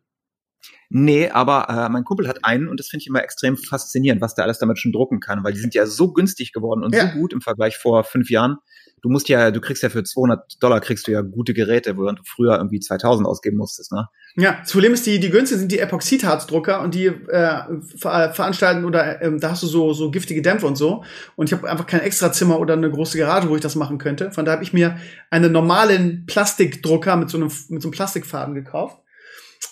Nee, 0.89 1.29
aber 1.29 1.69
äh, 1.69 1.89
mein 1.89 2.05
Kumpel 2.05 2.27
hat 2.27 2.45
einen 2.45 2.67
und 2.67 2.81
das 2.81 2.89
finde 2.89 3.03
ich 3.03 3.07
immer 3.09 3.23
extrem 3.23 3.57
faszinierend, 3.57 4.21
was 4.21 4.35
der 4.35 4.45
alles 4.45 4.59
damit 4.59 4.79
schon 4.79 4.91
drucken 4.91 5.21
kann, 5.21 5.45
weil 5.45 5.53
die 5.53 5.61
sind 5.61 5.75
ja 5.75 5.87
so 5.87 6.13
günstig 6.13 6.53
geworden 6.53 6.83
und 6.83 6.95
ja. 6.95 7.13
so 7.13 7.19
gut 7.19 7.33
im 7.33 7.41
Vergleich 7.41 7.77
vor 7.77 8.03
fünf 8.05 8.31
Jahren 8.31 8.57
du 9.03 9.09
musst 9.09 9.29
ja, 9.29 9.51
du 9.51 9.61
kriegst 9.61 9.83
ja 9.83 9.89
für 9.89 10.03
200 10.03 10.63
Dollar 10.63 10.81
kriegst 10.81 11.07
du 11.07 11.13
ja 11.13 11.21
gute 11.21 11.55
Geräte, 11.55 11.97
wo 11.97 12.05
du 12.05 12.23
früher 12.25 12.57
irgendwie 12.57 12.81
2000 12.81 13.27
ausgeben 13.27 13.57
musstest, 13.57 13.93
ne? 13.93 14.09
Ja, 14.37 14.59
das 14.61 14.71
Problem 14.71 14.93
ist, 14.93 15.07
die, 15.07 15.19
die 15.19 15.31
günstig 15.31 15.59
sind 15.59 15.73
die 15.73 15.81
Epoxidharzdrucker 15.81 16.81
und 16.83 16.95
die 16.95 17.07
äh, 17.07 17.63
ver 17.99 18.33
veranstalten 18.33 18.85
oder 18.85 19.21
ähm, 19.23 19.41
da 19.41 19.51
hast 19.51 19.63
du 19.65 19.67
so, 19.67 19.93
so 19.93 20.11
giftige 20.11 20.41
Dämpfe 20.41 20.67
und 20.67 20.77
so. 20.77 21.03
Und 21.35 21.49
ich 21.49 21.53
habe 21.53 21.69
einfach 21.69 21.87
kein 21.87 22.01
Extrazimmer 22.01 22.61
oder 22.61 22.75
eine 22.75 22.91
große 22.91 23.19
Garage, 23.19 23.49
wo 23.49 23.57
ich 23.57 23.61
das 23.61 23.75
machen 23.75 23.99
könnte. 23.99 24.31
Von 24.31 24.45
daher 24.45 24.57
habe 24.57 24.65
ich 24.65 24.73
mir 24.73 24.99
einen 25.31 25.53
normalen 25.53 26.27
Plastikdrucker 26.27 27.17
mit 27.17 27.29
so 27.29 27.39
einem, 27.39 27.51
mit 27.69 27.83
so 27.83 27.89
einem 27.89 27.93
Plastikfaden 27.93 28.55
gekauft. 28.55 28.99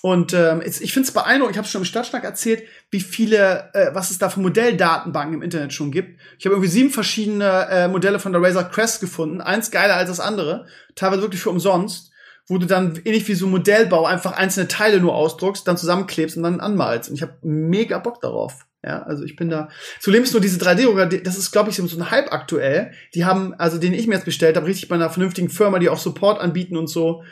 Und 0.01 0.33
ähm, 0.33 0.63
ich 0.65 0.93
finde 0.93 1.09
es 1.09 1.13
beeindruckend, 1.13 1.57
ich 1.57 1.59
habe 1.59 1.67
schon 1.67 1.81
im 1.81 1.85
Stadtschnack 1.85 2.23
erzählt, 2.23 2.63
wie 2.91 3.01
viele, 3.01 3.71
äh, 3.75 3.95
was 3.95 4.11
es 4.11 4.19
da 4.19 4.29
für 4.31 4.41
Modelldatenbanken 4.41 5.35
im 5.35 5.43
Internet 5.43 5.73
schon 5.73 5.91
gibt. 5.91 6.21
Ich 6.39 6.47
habe 6.47 6.55
irgendwie 6.55 6.71
sieben 6.71 6.91
verschiedene 6.91 7.69
äh, 7.69 7.89
Modelle 7.89 8.21
von 8.21 8.33
der 8.33 8.41
Razer 8.41 8.65
Crest 8.65 9.01
gefunden, 9.01 9.41
eins 9.41 9.71
geiler 9.71 9.97
als 9.97 10.09
das 10.09 10.21
andere, 10.21 10.67
teilweise 10.95 11.23
wirklich 11.23 11.41
für 11.41 11.51
umsonst, 11.51 12.13
wo 12.47 12.59
du 12.59 12.67
dann 12.67 13.01
ähnlich 13.05 13.27
wie 13.29 13.35
so 13.35 13.47
Modellbau 13.47 14.07
einfach 14.07 14.33
einzelne 14.33 14.69
Teile 14.69 15.01
nur 15.01 15.15
ausdruckst, 15.15 15.67
dann 15.67 15.77
zusammenklebst 15.77 16.37
und 16.37 16.45
dann 16.45 16.61
anmalst. 16.61 17.11
Und 17.11 17.17
ich 17.17 17.23
habe 17.23 17.35
mega 17.43 17.99
Bock 17.99 18.21
darauf. 18.21 18.67
Ja, 18.85 19.03
also 19.03 19.25
ich 19.25 19.35
bin 19.35 19.51
da. 19.51 19.69
Zudem 19.99 20.23
ist 20.23 20.33
nur 20.33 20.41
diese 20.41 20.61
3D-Drucker, 20.61 21.07
das 21.07 21.37
ist, 21.37 21.51
glaube 21.51 21.71
ich, 21.71 21.77
so 21.77 21.83
ein 21.83 22.11
Hype 22.13 22.33
aktuell. 22.33 22.93
Die 23.15 23.25
haben, 23.25 23.53
also 23.55 23.77
den 23.79 23.93
ich 23.93 24.07
mir 24.07 24.15
jetzt 24.15 24.25
bestellt 24.25 24.57
habe, 24.57 24.67
richtig 24.67 24.89
bei 24.89 24.95
einer 24.95 25.11
vernünftigen 25.11 25.51
Firma, 25.51 25.81
die 25.81 25.89
auch 25.89 25.99
Support 25.99 26.41
anbieten 26.41 26.77
und 26.77 26.87
so 26.87 27.25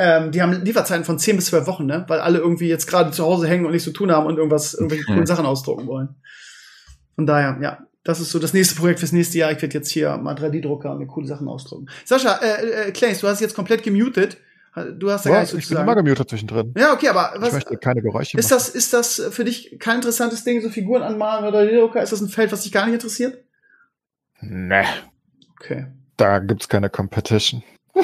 ähm, 0.00 0.32
die 0.32 0.40
haben 0.40 0.64
Lieferzeiten 0.64 1.04
von 1.04 1.18
10 1.18 1.36
bis 1.36 1.46
12 1.46 1.66
Wochen, 1.66 1.86
ne? 1.86 2.04
Weil 2.08 2.20
alle 2.20 2.38
irgendwie 2.38 2.68
jetzt 2.68 2.86
gerade 2.86 3.10
zu 3.10 3.24
Hause 3.24 3.46
hängen 3.46 3.66
und 3.66 3.72
nichts 3.72 3.84
zu 3.84 3.92
tun 3.92 4.10
haben 4.10 4.26
und 4.26 4.38
irgendwas, 4.38 4.74
irgendwelche 4.74 5.04
coolen 5.04 5.26
Sachen 5.26 5.44
ausdrucken 5.44 5.86
wollen. 5.86 6.16
Von 7.14 7.26
daher, 7.26 7.58
ja, 7.60 7.78
das 8.02 8.18
ist 8.18 8.30
so 8.30 8.38
das 8.38 8.54
nächste 8.54 8.76
Projekt 8.76 9.00
fürs 9.00 9.12
nächste 9.12 9.36
Jahr. 9.38 9.52
Ich 9.52 9.60
werde 9.60 9.74
jetzt 9.74 9.90
hier 9.90 10.16
mal 10.16 10.34
3D-Drucker 10.34 10.90
und 10.92 10.98
mir 11.00 11.06
coole 11.06 11.26
Sachen 11.26 11.48
ausdrucken. 11.48 11.86
Sascha, 12.06 12.36
äh, 12.42 12.88
äh, 12.88 12.92
Clays, 12.92 13.20
du 13.20 13.28
hast 13.28 13.40
jetzt 13.40 13.54
komplett 13.54 13.82
gemutet. 13.82 14.38
Du 14.98 15.10
hast 15.10 15.24
ja, 15.26 15.32
gar 15.32 15.40
nichts 15.40 15.54
ich 15.54 15.64
zu 15.64 15.70
bin 15.70 15.76
sagen. 15.78 15.88
immer 15.88 16.00
gemutet 16.02 16.30
zwischendrin. 16.30 16.72
Ja, 16.78 16.92
okay, 16.94 17.08
aber 17.08 17.34
was, 17.36 17.48
ich 17.48 17.54
möchte 17.54 17.76
keine 17.76 18.00
Geräusche 18.02 18.38
ist 18.38 18.50
machen. 18.50 18.56
das, 18.58 18.68
ist 18.68 18.92
das 18.94 19.20
für 19.30 19.44
dich 19.44 19.78
kein 19.80 19.96
interessantes 19.96 20.44
Ding, 20.44 20.62
so 20.62 20.70
Figuren 20.70 21.02
anmalen 21.02 21.44
oder 21.44 21.60
3D-Drucker? 21.62 22.02
Ist 22.02 22.12
das 22.12 22.20
ein 22.20 22.28
Feld, 22.28 22.52
was 22.52 22.62
dich 22.62 22.72
gar 22.72 22.86
nicht 22.86 22.94
interessiert? 22.94 23.44
Nee, 24.40 24.84
Okay. 25.60 25.86
da 26.16 26.38
gibt's 26.38 26.68
keine 26.68 26.88
Competition. 26.88 27.62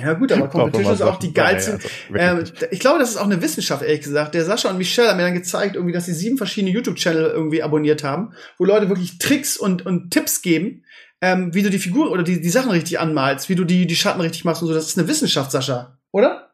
Ja 0.00 0.14
gut, 0.14 0.32
aber 0.32 0.48
Competition 0.48 0.94
ist 0.94 1.02
auch 1.02 1.18
die 1.18 1.32
geilste. 1.32 1.72
Also, 1.72 1.88
Ähm, 2.14 2.36
wirklich 2.38 2.60
nicht. 2.60 2.72
ich 2.72 2.80
glaube, 2.80 2.98
das 2.98 3.10
ist 3.10 3.16
auch 3.16 3.24
eine 3.24 3.42
Wissenschaft, 3.42 3.82
ehrlich 3.82 4.00
gesagt. 4.02 4.34
Der 4.34 4.44
Sascha 4.44 4.70
und 4.70 4.78
Michelle 4.78 5.08
haben 5.10 5.16
mir 5.16 5.24
dann 5.24 5.34
gezeigt, 5.34 5.76
irgendwie, 5.76 5.92
dass 5.92 6.06
sie 6.06 6.14
sieben 6.14 6.36
verschiedene 6.38 6.72
YouTube-Channel 6.72 7.30
irgendwie 7.30 7.62
abonniert 7.62 8.02
haben, 8.04 8.32
wo 8.58 8.64
Leute 8.64 8.88
wirklich 8.88 9.18
Tricks 9.18 9.56
und, 9.56 9.84
und 9.86 10.10
Tipps 10.10 10.42
geben, 10.42 10.84
ähm, 11.20 11.52
wie 11.54 11.62
du 11.62 11.70
die 11.70 11.78
Figur 11.78 12.10
oder 12.10 12.22
die, 12.22 12.40
die 12.40 12.50
Sachen 12.50 12.70
richtig 12.70 12.98
anmalst, 12.98 13.48
wie 13.48 13.54
du 13.54 13.64
die, 13.64 13.86
die 13.86 13.96
Schatten 13.96 14.20
richtig 14.20 14.44
machst 14.44 14.62
und 14.62 14.68
so. 14.68 14.74
Das 14.74 14.86
ist 14.86 14.98
eine 14.98 15.08
Wissenschaft, 15.08 15.50
Sascha, 15.52 15.98
oder? 16.12 16.49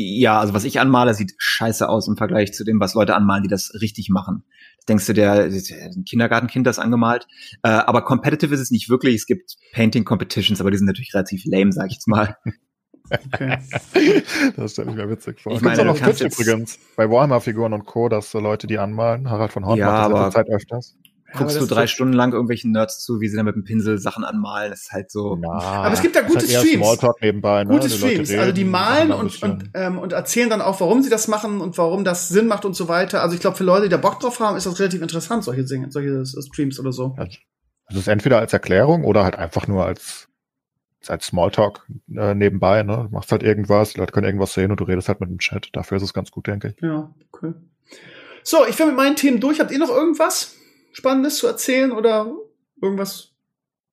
Ja, 0.00 0.38
also 0.38 0.54
was 0.54 0.62
ich 0.62 0.78
anmale, 0.78 1.12
sieht 1.12 1.34
scheiße 1.38 1.88
aus 1.88 2.06
im 2.06 2.16
Vergleich 2.16 2.52
zu 2.54 2.62
dem, 2.62 2.78
was 2.78 2.94
Leute 2.94 3.16
anmalen, 3.16 3.42
die 3.42 3.48
das 3.48 3.72
richtig 3.80 4.10
machen. 4.10 4.44
Denkst 4.88 5.06
du, 5.06 5.12
der, 5.12 5.32
ein 5.50 6.04
Kindergartenkind 6.04 6.64
das 6.68 6.78
angemalt? 6.78 7.26
Äh, 7.64 7.70
aber 7.70 8.02
competitive 8.02 8.54
ist 8.54 8.60
es 8.60 8.70
nicht 8.70 8.88
wirklich. 8.88 9.16
Es 9.16 9.26
gibt 9.26 9.56
Painting 9.72 10.04
Competitions, 10.04 10.60
aber 10.60 10.70
die 10.70 10.76
sind 10.78 10.86
natürlich 10.86 11.12
relativ 11.14 11.42
lame, 11.46 11.72
sag 11.72 11.86
ich 11.88 11.94
jetzt 11.94 12.06
mal. 12.06 12.36
Okay. 13.10 13.58
das 14.56 14.72
stelle 14.72 14.90
ich 14.90 14.96
mir 14.96 15.10
witzig 15.10 15.40
vor. 15.40 15.52
Ich 15.52 15.62
meine, 15.62 15.82
du 15.82 15.90
auf 15.90 15.98
kannst 15.98 16.20
Twitch 16.20 16.30
jetzt- 16.38 16.40
übrigens, 16.46 16.78
bei 16.94 17.10
Warhammer-Figuren 17.10 17.72
und 17.72 17.84
Co., 17.84 18.08
dass 18.08 18.30
so 18.30 18.38
Leute, 18.38 18.68
die 18.68 18.78
anmalen, 18.78 19.28
Harald 19.28 19.52
von 19.52 19.66
Horn 19.66 19.78
Ja, 19.78 19.86
macht 19.86 20.12
das 20.12 20.20
aber- 20.20 20.30
Zeit 20.30 20.48
öfters. 20.48 20.96
Ja, 21.30 21.40
Guckst 21.40 21.56
aber 21.56 21.66
du 21.66 21.74
drei 21.74 21.86
Stunden 21.86 22.14
lang 22.14 22.32
irgendwelchen 22.32 22.72
Nerds 22.72 23.00
zu, 23.00 23.20
wie 23.20 23.28
sie 23.28 23.36
dann 23.36 23.44
mit 23.44 23.54
dem 23.54 23.64
Pinsel 23.64 23.98
Sachen 23.98 24.24
anmalen. 24.24 24.70
Das 24.70 24.82
ist 24.82 24.92
halt 24.92 25.10
so. 25.10 25.36
Na, 25.36 25.58
Aber 25.58 25.92
es 25.92 26.00
gibt 26.00 26.16
da 26.16 26.22
gute 26.22 26.40
halt 26.40 26.50
Streams. 26.50 27.02
Nebenbei, 27.20 27.64
ne? 27.64 27.70
Gute 27.70 27.88
Die 27.88 27.94
Streams. 27.94 28.32
Also 28.32 28.52
die 28.52 28.64
malen 28.64 29.12
und, 29.12 29.42
und, 29.42 29.70
ähm, 29.74 29.98
und 29.98 30.14
erzählen 30.14 30.48
dann 30.48 30.62
auch, 30.62 30.80
warum 30.80 31.02
sie 31.02 31.10
das 31.10 31.28
machen 31.28 31.60
und 31.60 31.76
warum 31.76 32.04
das 32.04 32.30
Sinn 32.30 32.46
macht 32.46 32.64
und 32.64 32.74
so 32.74 32.88
weiter. 32.88 33.22
Also 33.22 33.34
ich 33.34 33.42
glaube, 33.42 33.58
für 33.58 33.64
Leute, 33.64 33.84
die 33.84 33.88
da 33.90 33.98
Bock 33.98 34.20
drauf 34.20 34.40
haben, 34.40 34.56
ist 34.56 34.64
das 34.64 34.78
relativ 34.78 35.02
interessant, 35.02 35.44
solche 35.44 35.64
Dinge, 35.64 35.90
solche 35.90 36.24
Streams 36.24 36.80
oder 36.80 36.92
so. 36.92 37.14
Das 37.88 37.98
ist 37.98 38.08
entweder 38.08 38.38
als 38.38 38.54
Erklärung 38.54 39.04
oder 39.04 39.24
halt 39.24 39.36
einfach 39.36 39.66
nur 39.66 39.84
als, 39.84 40.28
als 41.06 41.26
Smalltalk 41.26 41.86
äh, 42.16 42.34
nebenbei, 42.34 42.82
ne? 42.84 43.06
Du 43.08 43.14
machst 43.14 43.32
halt 43.32 43.42
irgendwas, 43.42 43.92
die 43.92 44.00
Leute 44.00 44.12
können 44.12 44.26
irgendwas 44.26 44.54
sehen 44.54 44.70
und 44.70 44.80
du 44.80 44.84
redest 44.84 45.08
halt 45.08 45.20
mit 45.20 45.28
dem 45.28 45.38
Chat. 45.38 45.68
Dafür 45.74 45.98
ist 45.98 46.04
es 46.04 46.14
ganz 46.14 46.30
gut, 46.30 46.46
denke 46.46 46.68
ich. 46.68 46.82
Ja, 46.82 47.10
cool. 47.42 47.54
So, 48.42 48.66
ich 48.66 48.76
bin 48.76 48.86
mit 48.86 48.96
meinen 48.96 49.16
Themen 49.16 49.40
durch. 49.40 49.60
Habt 49.60 49.70
ihr 49.70 49.78
noch 49.78 49.90
irgendwas 49.90 50.54
Spannendes 50.98 51.36
zu 51.36 51.46
erzählen 51.46 51.92
oder 51.92 52.26
irgendwas? 52.82 53.30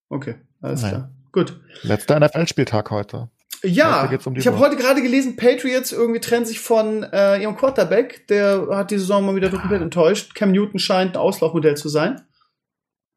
Okay, 0.09 0.37
alles 0.59 0.81
Nein. 0.81 0.91
klar. 0.91 1.11
Gut. 1.31 1.59
Letzter 1.83 2.19
NFL-Spieltag 2.19 2.89
heute. 2.89 3.29
Ja, 3.63 4.09
um 4.25 4.35
ich 4.35 4.47
habe 4.47 4.57
heute 4.57 4.75
gerade 4.75 5.03
gelesen, 5.03 5.35
Patriots 5.35 5.91
irgendwie 5.91 6.19
trennen 6.19 6.47
sich 6.47 6.59
von 6.59 7.03
äh, 7.03 7.37
ihrem 7.43 7.55
Quarterback. 7.57 8.25
Der 8.27 8.69
hat 8.71 8.89
die 8.89 8.97
Saison 8.97 9.23
mal 9.23 9.35
wieder 9.35 9.51
komplett 9.51 9.83
enttäuscht. 9.83 10.33
Cam 10.33 10.51
Newton 10.51 10.79
scheint 10.79 11.15
ein 11.15 11.21
Auslaufmodell 11.21 11.77
zu 11.77 11.89
sein. 11.89 12.21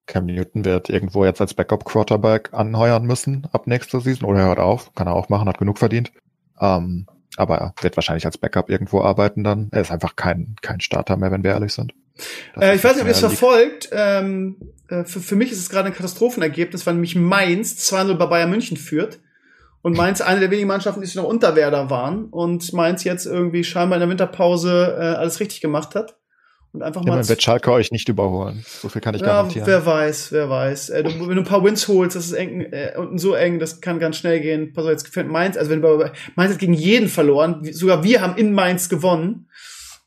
Cam 0.07 0.27
Newton 0.27 0.67
wird 0.67 0.91
irgendwo 0.91 1.25
jetzt 1.25 1.41
als 1.41 1.55
Backup-Quarterback 1.55 2.51
anheuern 2.53 3.05
müssen 3.05 3.47
ab 3.53 3.67
nächster 3.67 4.01
Season 4.01 4.29
oder 4.29 4.41
er 4.41 4.47
hört 4.49 4.59
auf, 4.59 4.95
kann 4.95 5.07
er 5.07 5.15
auch 5.15 5.31
machen, 5.31 5.49
hat 5.49 5.59
genug 5.59 5.79
verdient. 5.79 6.13
Ähm, 6.61 7.07
aber 7.39 7.57
er 7.57 7.75
wird 7.81 7.97
wahrscheinlich 7.97 8.27
als 8.27 8.37
Backup 8.37 8.69
irgendwo 8.69 9.01
arbeiten 9.01 9.45
dann. 9.45 9.69
Er 9.71 9.81
ist 9.81 9.91
einfach 9.91 10.15
kein, 10.15 10.57
kein 10.61 10.81
Starter 10.81 11.17
mehr, 11.17 11.31
wenn 11.31 11.43
wir 11.43 11.53
ehrlich 11.53 11.73
sind. 11.73 11.95
Äh, 12.61 12.77
ich 12.77 12.85
weiß 12.85 12.95
nicht, 12.95 13.03
ob 13.03 13.09
ihr 13.09 13.13
es 13.13 13.21
verfolgt. 13.21 13.89
Ähm, 13.93 14.57
äh, 14.89 15.05
für, 15.05 15.21
für 15.21 15.37
mich 15.37 15.53
ist 15.53 15.59
es 15.59 15.71
gerade 15.71 15.89
ein 15.89 15.95
Katastrophenergebnis, 15.95 16.87
weil 16.87 16.95
nämlich 16.95 17.15
Mainz 17.15 17.75
2-0 17.93 18.15
bei 18.15 18.27
Bayern 18.27 18.51
München 18.51 18.77
führt. 18.77 19.21
Und 19.83 19.97
Mainz 19.97 20.21
eine 20.21 20.41
der 20.41 20.51
wenigen 20.51 20.69
Mannschaften, 20.69 21.01
die 21.01 21.07
sich 21.07 21.15
noch 21.15 21.25
unter 21.25 21.55
Werder 21.55 21.89
waren. 21.89 22.25
Und 22.27 22.73
Mainz 22.73 23.05
jetzt 23.05 23.27
irgendwie 23.27 23.63
scheinbar 23.65 23.97
in 23.97 24.01
der 24.01 24.09
Winterpause 24.09 24.97
äh, 24.99 25.03
alles 25.03 25.39
richtig 25.41 25.61
gemacht 25.61 25.95
hat. 25.95 26.17
Und 26.73 26.83
einfach 26.83 27.03
Ja, 27.03 27.11
mal. 27.11 27.17
dann 27.17 27.29
wird 27.29 27.43
Schalke 27.43 27.73
euch 27.73 27.93
nicht 27.93 28.09
überholen. 28.09 28.65
So 28.67 28.89
viel 28.89 29.01
kann 29.01 29.15
ich 29.15 29.23
ja, 29.23 29.29
garantieren. 29.29 29.67
wer 29.67 29.87
weiß, 29.87 30.33
wer 30.33 30.51
weiß. 30.51 30.91
Äh, 30.91 31.03
du, 31.05 31.29
wenn 31.29 31.37
du 31.37 31.43
ein 31.43 31.45
paar 31.45 31.65
Wins 31.65 31.89
holst, 31.89 32.17
das 32.17 32.27
ist 32.27 32.33
eng, 32.33 32.61
äh, 32.61 32.93
unten 32.97 33.19
so 33.19 33.35
eng, 33.35 33.59
das 33.59 33.81
kann 33.81 33.99
ganz 33.99 34.17
schnell 34.17 34.41
gehen. 34.41 34.73
Pass 34.75 34.85
auf, 34.85 34.91
jetzt 34.91 35.05
gefällt 35.05 35.29
Mainz, 35.29 35.57
also 35.57 35.71
wenn 35.71 35.83
wir, 35.83 36.13
Mainz 36.35 36.53
hat 36.53 36.59
gegen 36.59 36.75
jeden 36.75 37.09
verloren, 37.09 37.67
sogar 37.73 38.05
wir 38.05 38.21
haben 38.21 38.37
in 38.37 38.53
Mainz 38.53 38.89
gewonnen. 38.89 39.49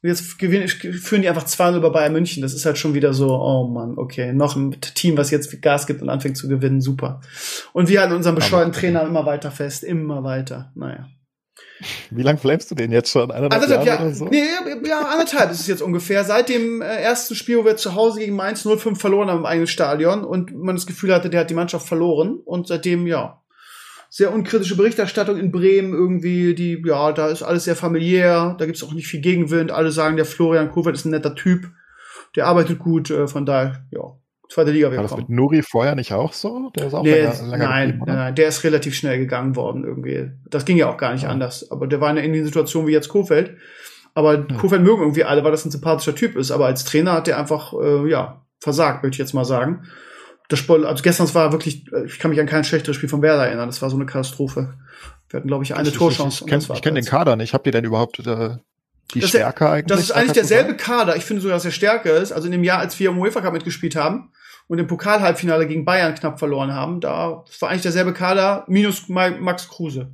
Und 0.04 0.10
jetzt 0.10 0.40
gewinnen, 0.40 0.68
führen 0.68 1.22
die 1.22 1.30
einfach 1.30 1.46
2-0 1.46 1.80
bei 1.80 1.90
Bayern 1.90 2.14
München. 2.14 2.42
Das 2.42 2.54
ist 2.54 2.66
halt 2.66 2.80
schon 2.80 2.96
wieder 2.96 3.14
so, 3.14 3.36
oh 3.36 3.68
Mann, 3.68 3.98
okay, 3.98 4.34
noch 4.34 4.56
ein 4.56 4.80
Team, 4.82 5.16
was 5.16 5.30
jetzt 5.30 5.62
Gas 5.62 5.86
gibt 5.86 6.02
und 6.02 6.10
anfängt 6.10 6.38
zu 6.38 6.48
gewinnen, 6.48 6.82
super. 6.82 7.22
Und 7.74 7.88
wir 7.88 8.02
halten 8.02 8.16
unseren 8.16 8.36
bescheuerten 8.36 8.74
Trainer 8.74 9.04
immer 9.04 9.26
weiter 9.28 9.52
fest, 9.52 9.84
immer 9.84 10.24
weiter. 10.24 10.72
Naja. 10.74 11.08
Wie 12.10 12.22
lange 12.24 12.38
flamest 12.38 12.70
du 12.72 12.76
den 12.76 12.92
jetzt 12.92 13.12
schon? 13.12 13.32
Eineinhalb 13.32 13.54
Anderthalb 13.54 13.86
Jahre 13.86 14.06
oder 14.06 14.14
so? 14.14 14.26
nee, 14.26 14.40
ja, 14.40 14.88
ja, 14.88 15.02
anderthalb 15.02 15.52
ist 15.52 15.62
es 15.62 15.68
jetzt 15.68 15.82
ungefähr. 15.82 16.24
Seit 16.24 16.50
dem 16.50 16.82
äh, 16.82 16.86
ersten 16.86 17.36
Spiel, 17.36 17.58
wo 17.58 17.66
wir 17.66 17.76
zu 17.76 17.96
Hause 17.96 18.20
gegen 18.20 18.36
Mainz 18.36 18.66
0-5 18.66 18.98
verloren 18.98 19.30
haben 19.30 19.40
im 19.40 19.46
eigenen 19.46 19.68
Stadion 19.68 20.24
und 20.24 20.56
man 20.56 20.76
das 20.76 20.86
Gefühl 20.86 21.14
hatte, 21.14 21.30
der 21.30 21.42
hat 21.42 21.50
die 21.50 21.56
Mannschaft 21.56 21.88
verloren. 21.88 22.40
Und 22.44 22.68
seitdem, 22.68 23.08
ja, 23.08 23.41
sehr 24.14 24.34
unkritische 24.34 24.76
Berichterstattung 24.76 25.38
in 25.38 25.54
Bremen 25.54 25.94
irgendwie, 25.94 26.54
die, 26.54 26.84
ja, 26.86 27.14
da 27.14 27.30
ist 27.30 27.44
alles 27.44 27.64
sehr 27.64 27.78
familiär, 27.78 28.58
da 28.60 28.66
gibt's 28.66 28.84
auch 28.84 28.92
nicht 28.92 29.08
viel 29.08 29.22
Gegenwind. 29.22 29.72
Alle 29.72 29.90
sagen, 29.92 30.18
der 30.18 30.26
Florian 30.26 30.70
Kofeld 30.70 30.98
ist 30.98 31.06
ein 31.06 31.12
netter 31.12 31.34
Typ, 31.34 31.70
der 32.36 32.46
arbeitet 32.48 32.78
gut, 32.78 33.10
äh, 33.10 33.26
von 33.30 33.46
daher, 33.46 33.86
ja, 33.90 34.02
zweite 34.50 34.72
Liga 34.72 34.94
War 34.94 35.02
das 35.02 35.16
mit. 35.16 35.30
Nuri 35.30 35.62
vorher 35.62 35.96
nicht 35.96 36.12
auch 36.12 36.34
so? 36.34 36.72
Der 36.76 36.88
ist 36.88 36.94
auch 36.94 37.04
Der 37.04 37.16
länger, 37.16 37.32
ist, 37.32 37.42
länger 37.42 37.58
nein, 37.70 37.88
geblieben, 37.92 38.06
nein, 38.18 38.36
der 38.36 38.48
ist 38.50 38.66
relativ 38.66 38.96
schnell 38.96 39.18
gegangen 39.18 39.56
worden 39.56 39.86
irgendwie. 39.86 40.30
Das 40.50 40.66
ging 40.66 40.76
ja 40.76 40.90
auch 40.90 40.98
gar 40.98 41.14
nicht 41.14 41.24
Ja. 41.24 41.30
anders. 41.30 41.72
Aber 41.72 41.88
der 41.88 42.02
war 42.02 42.10
in 42.12 42.18
einer 42.18 42.26
ähnlichen 42.26 42.48
Situation 42.48 42.88
wie 42.88 42.92
jetzt 42.92 43.08
Kofeld. 43.08 43.56
Aber 44.14 44.34
Ja. 44.40 44.58
Kofeld 44.58 44.84
mögen 44.84 45.00
irgendwie 45.04 45.24
alle, 45.24 45.46
weil 45.46 45.52
das 45.52 45.64
ein 45.64 45.72
sympathischer 45.72 46.16
Typ 46.16 46.36
ist. 46.36 46.52
Aber 46.52 46.66
als 46.66 46.84
Trainer 46.84 47.14
hat 47.14 47.28
der 47.28 47.40
einfach, 47.40 47.72
äh, 47.82 48.10
ja, 48.10 48.42
versagt, 48.60 49.04
möchte 49.04 49.16
ich 49.16 49.20
jetzt 49.20 49.34
mal 49.34 49.46
sagen. 49.46 49.84
Das 50.50 50.60
Spiel, 50.60 50.86
also 50.86 51.02
gestern 51.02 51.26
es 51.26 51.36
war 51.36 51.52
wirklich, 51.52 51.92
äh, 51.94 52.06
ich 52.06 52.20
kann 52.20 52.32
mich 52.32 52.40
an 52.40 52.46
kein 52.48 52.64
schlechteres 52.64 52.96
Spiel 52.98 53.08
von 53.10 53.22
Werder 53.22 53.46
erinnern. 53.48 53.68
Das 53.70 53.82
war 53.82 53.90
so 53.90 53.96
eine 53.96 54.06
Katastrophe. 54.06 54.74
Wir 55.30 55.38
hatten, 55.38 55.48
glaube 55.48 55.64
ich, 55.64 55.74
eine 55.76 55.84
Ich- 55.88 55.94
ich- 55.94 55.98
Torchance. 55.98 56.44
Ich, 56.46 56.54
und 56.54 56.74
ich 56.76 56.82
kenne 56.82 57.00
den. 57.02 57.06
Kader 57.06 57.36
nicht. 57.38 57.54
Habt 57.54 57.66
ihr 57.66 57.72
denn 57.72 57.86
überhaupt 57.86 58.20
äh, 58.20 58.58
die 59.14 59.20
Das 59.22 59.30
Stärke 59.30 59.70
eigentlich? 59.70 59.88
Das 59.88 60.00
ist 60.02 60.12
eigentlich 60.12 60.34
derselbe? 60.34 60.76
Kader. 60.76 61.16
Ich 61.16 61.24
finde 61.24 61.42
sogar, 61.42 61.56
dass 61.56 61.66
er 61.66 61.72
stärker 61.72 62.18
ist. 62.18 62.32
Also 62.34 62.48
in 62.48 62.52
dem 62.52 62.64
Jahr, 62.66 62.80
als 62.80 63.00
wir 63.00 63.10
im 63.10 63.18
UEFA 63.18 63.40
Cup 63.42 63.54
mitgespielt 63.54 63.96
haben 63.96 64.32
und 64.68 64.78
im 64.80 64.88
Pokal-Halbfinale 64.88 65.68
gegen 65.68 65.86
Bayern 65.86 66.16
knapp 66.16 66.38
verloren 66.40 66.74
haben, 66.74 67.00
da 67.00 67.44
das 67.48 67.62
war 67.62 67.70
eigentlich 67.70 67.82
derselbe 67.84 68.12
Kader 68.14 68.66
minus 68.68 69.08
Ma- 69.08 69.30
Max 69.32 69.68
Kruse. 69.70 70.12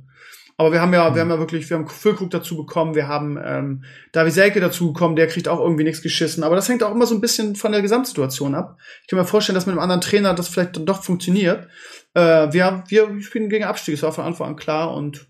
Aber 0.60 0.72
wir 0.72 0.80
haben 0.80 0.92
ja, 0.92 1.14
wir 1.14 1.22
haben 1.22 1.30
ja 1.30 1.38
wirklich, 1.38 1.70
wir 1.70 1.76
haben 1.76 1.86
Füllkrug 1.86 2.30
dazu 2.30 2.56
bekommen, 2.56 2.96
wir 2.96 3.06
haben 3.06 3.38
ähm, 3.42 3.84
Davi 4.10 4.32
Selke 4.32 4.58
dazu 4.58 4.92
bekommen, 4.92 5.14
der 5.14 5.28
kriegt 5.28 5.46
auch 5.46 5.60
irgendwie 5.60 5.84
nichts 5.84 6.02
geschissen. 6.02 6.42
Aber 6.42 6.56
das 6.56 6.68
hängt 6.68 6.82
auch 6.82 6.92
immer 6.92 7.06
so 7.06 7.14
ein 7.14 7.20
bisschen 7.20 7.54
von 7.54 7.70
der 7.70 7.80
Gesamtsituation 7.80 8.56
ab. 8.56 8.76
Ich 9.02 9.08
kann 9.08 9.20
mir 9.20 9.24
vorstellen, 9.24 9.54
dass 9.54 9.66
mit 9.66 9.74
einem 9.74 9.82
anderen 9.82 10.00
Trainer 10.00 10.34
das 10.34 10.48
vielleicht 10.48 10.76
dann 10.76 10.84
doch 10.84 11.04
funktioniert. 11.04 11.68
Äh, 12.14 12.52
wir, 12.52 12.82
wir 12.88 13.22
spielen 13.22 13.48
gegen 13.48 13.64
Abstieg, 13.64 13.94
das 13.94 14.02
war 14.02 14.12
von 14.12 14.24
Anfang 14.24 14.48
an 14.48 14.56
klar 14.56 14.92
und 14.92 15.28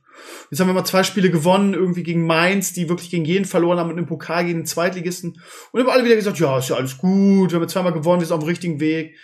Jetzt 0.50 0.60
haben 0.60 0.66
wir 0.66 0.74
mal 0.74 0.84
zwei 0.84 1.04
Spiele 1.04 1.30
gewonnen, 1.30 1.74
irgendwie 1.74 2.02
gegen 2.02 2.26
Mainz, 2.26 2.72
die 2.72 2.88
wirklich 2.88 3.10
gegen 3.10 3.24
jeden 3.24 3.44
verloren 3.44 3.78
haben 3.78 3.90
und 3.90 3.98
im 3.98 4.06
Pokal 4.06 4.44
gegen 4.44 4.60
den 4.60 4.66
Zweitligisten. 4.66 5.40
Und 5.70 5.80
haben 5.80 5.90
alle 5.90 6.04
wieder 6.04 6.16
gesagt, 6.16 6.40
ja, 6.40 6.58
ist 6.58 6.70
ja 6.70 6.76
alles 6.76 6.98
gut, 6.98 7.52
wir 7.52 7.60
haben 7.60 7.68
zweimal 7.68 7.92
gewonnen, 7.92 8.20
wir 8.20 8.26
sind 8.26 8.34
auf 8.34 8.42
dem 8.42 8.48
richtigen 8.48 8.80
Weg. 8.80 9.16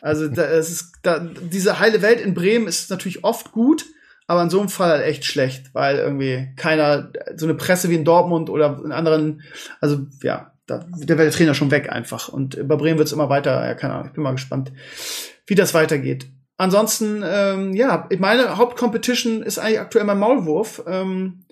Also 0.00 0.28
da, 0.28 0.44
es 0.44 0.70
ist, 0.70 0.92
da, 1.02 1.18
diese 1.18 1.78
heile 1.78 2.02
Welt 2.02 2.20
in 2.20 2.34
Bremen 2.34 2.66
ist 2.66 2.90
natürlich 2.90 3.24
oft 3.24 3.52
gut, 3.52 3.86
aber 4.30 4.42
in 4.42 4.50
so 4.50 4.60
einem 4.60 4.68
Fall 4.68 4.90
halt 4.90 5.04
echt 5.04 5.24
schlecht, 5.24 5.74
weil 5.74 5.96
irgendwie 5.96 6.50
keiner, 6.54 7.10
so 7.34 7.46
eine 7.46 7.56
Presse 7.56 7.90
wie 7.90 7.96
in 7.96 8.04
Dortmund 8.04 8.48
oder 8.48 8.80
in 8.84 8.92
anderen, 8.92 9.42
also 9.80 10.06
ja, 10.22 10.52
da, 10.66 10.86
der 10.96 11.18
wäre 11.18 11.28
der 11.28 11.36
Trainer 11.36 11.52
schon 11.52 11.72
weg 11.72 11.90
einfach. 11.90 12.28
Und 12.28 12.56
bei 12.68 12.76
Bremen 12.76 12.96
wird's 12.96 13.10
immer 13.10 13.28
weiter, 13.28 13.66
ja, 13.66 13.74
keine 13.74 13.94
Ahnung, 13.94 14.06
ich 14.06 14.12
bin 14.12 14.22
mal 14.22 14.30
gespannt, 14.30 14.70
wie 15.46 15.56
das 15.56 15.74
weitergeht. 15.74 16.28
Ansonsten, 16.58 17.24
ähm, 17.26 17.74
ja, 17.74 18.08
meine 18.20 18.56
Hauptcompetition 18.56 19.42
ist 19.42 19.58
eigentlich 19.58 19.80
aktuell 19.80 20.04
mein 20.04 20.20
Maulwurf. 20.20 20.84
Ähm, 20.86 21.46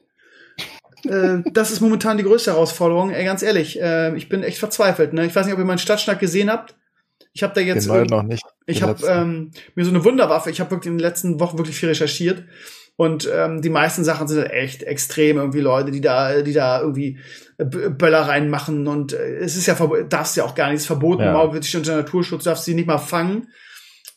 äh, 1.02 1.38
das 1.52 1.72
ist 1.72 1.80
momentan 1.80 2.16
die 2.16 2.22
größte 2.22 2.52
Herausforderung. 2.52 3.10
Ey, 3.10 3.24
ganz 3.24 3.42
ehrlich, 3.42 3.82
äh, 3.82 4.14
ich 4.16 4.28
bin 4.28 4.44
echt 4.44 4.58
verzweifelt. 4.58 5.12
Ne? 5.14 5.26
Ich 5.26 5.34
weiß 5.34 5.46
nicht, 5.46 5.54
ob 5.54 5.58
ihr 5.58 5.64
meinen 5.64 5.78
Stadtschnack 5.78 6.20
gesehen 6.20 6.48
habt. 6.48 6.76
Ich 7.38 7.44
habe 7.44 7.54
da 7.54 7.60
jetzt 7.60 7.86
Den 7.86 7.94
neuen 7.94 8.06
noch 8.08 8.24
nicht. 8.24 8.42
ich 8.66 8.82
habe 8.82 9.06
ähm, 9.06 9.52
mir 9.76 9.84
so 9.84 9.90
eine 9.90 10.02
Wunderwaffe. 10.02 10.50
Ich 10.50 10.58
habe 10.58 10.72
wirklich 10.72 10.90
in 10.90 10.98
den 10.98 11.04
letzten 11.04 11.38
Wochen 11.38 11.56
wirklich 11.56 11.76
viel 11.76 11.88
recherchiert 11.88 12.42
und 12.96 13.30
ähm, 13.32 13.62
die 13.62 13.70
meisten 13.70 14.02
Sachen 14.02 14.26
sind 14.26 14.40
halt 14.40 14.50
echt 14.50 14.82
extrem 14.82 15.36
irgendwie 15.36 15.60
Leute, 15.60 15.92
die 15.92 16.00
da, 16.00 16.42
die 16.42 16.52
da 16.52 16.80
irgendwie 16.80 17.20
äh, 17.58 17.64
Böller 17.64 18.22
reinmachen 18.22 18.88
und 18.88 19.12
äh, 19.12 19.36
es 19.36 19.54
ist 19.54 19.66
ja 19.66 19.76
darfst 20.08 20.36
ja 20.36 20.42
auch 20.42 20.56
gar 20.56 20.70
nichts 20.70 20.86
verboten. 20.86 21.22
Ja. 21.22 21.62
Sich 21.62 21.76
unter 21.76 21.94
Naturschutz 21.94 22.42
darfst 22.42 22.64
sie 22.64 22.74
nicht 22.74 22.88
mal 22.88 22.98
fangen. 22.98 23.46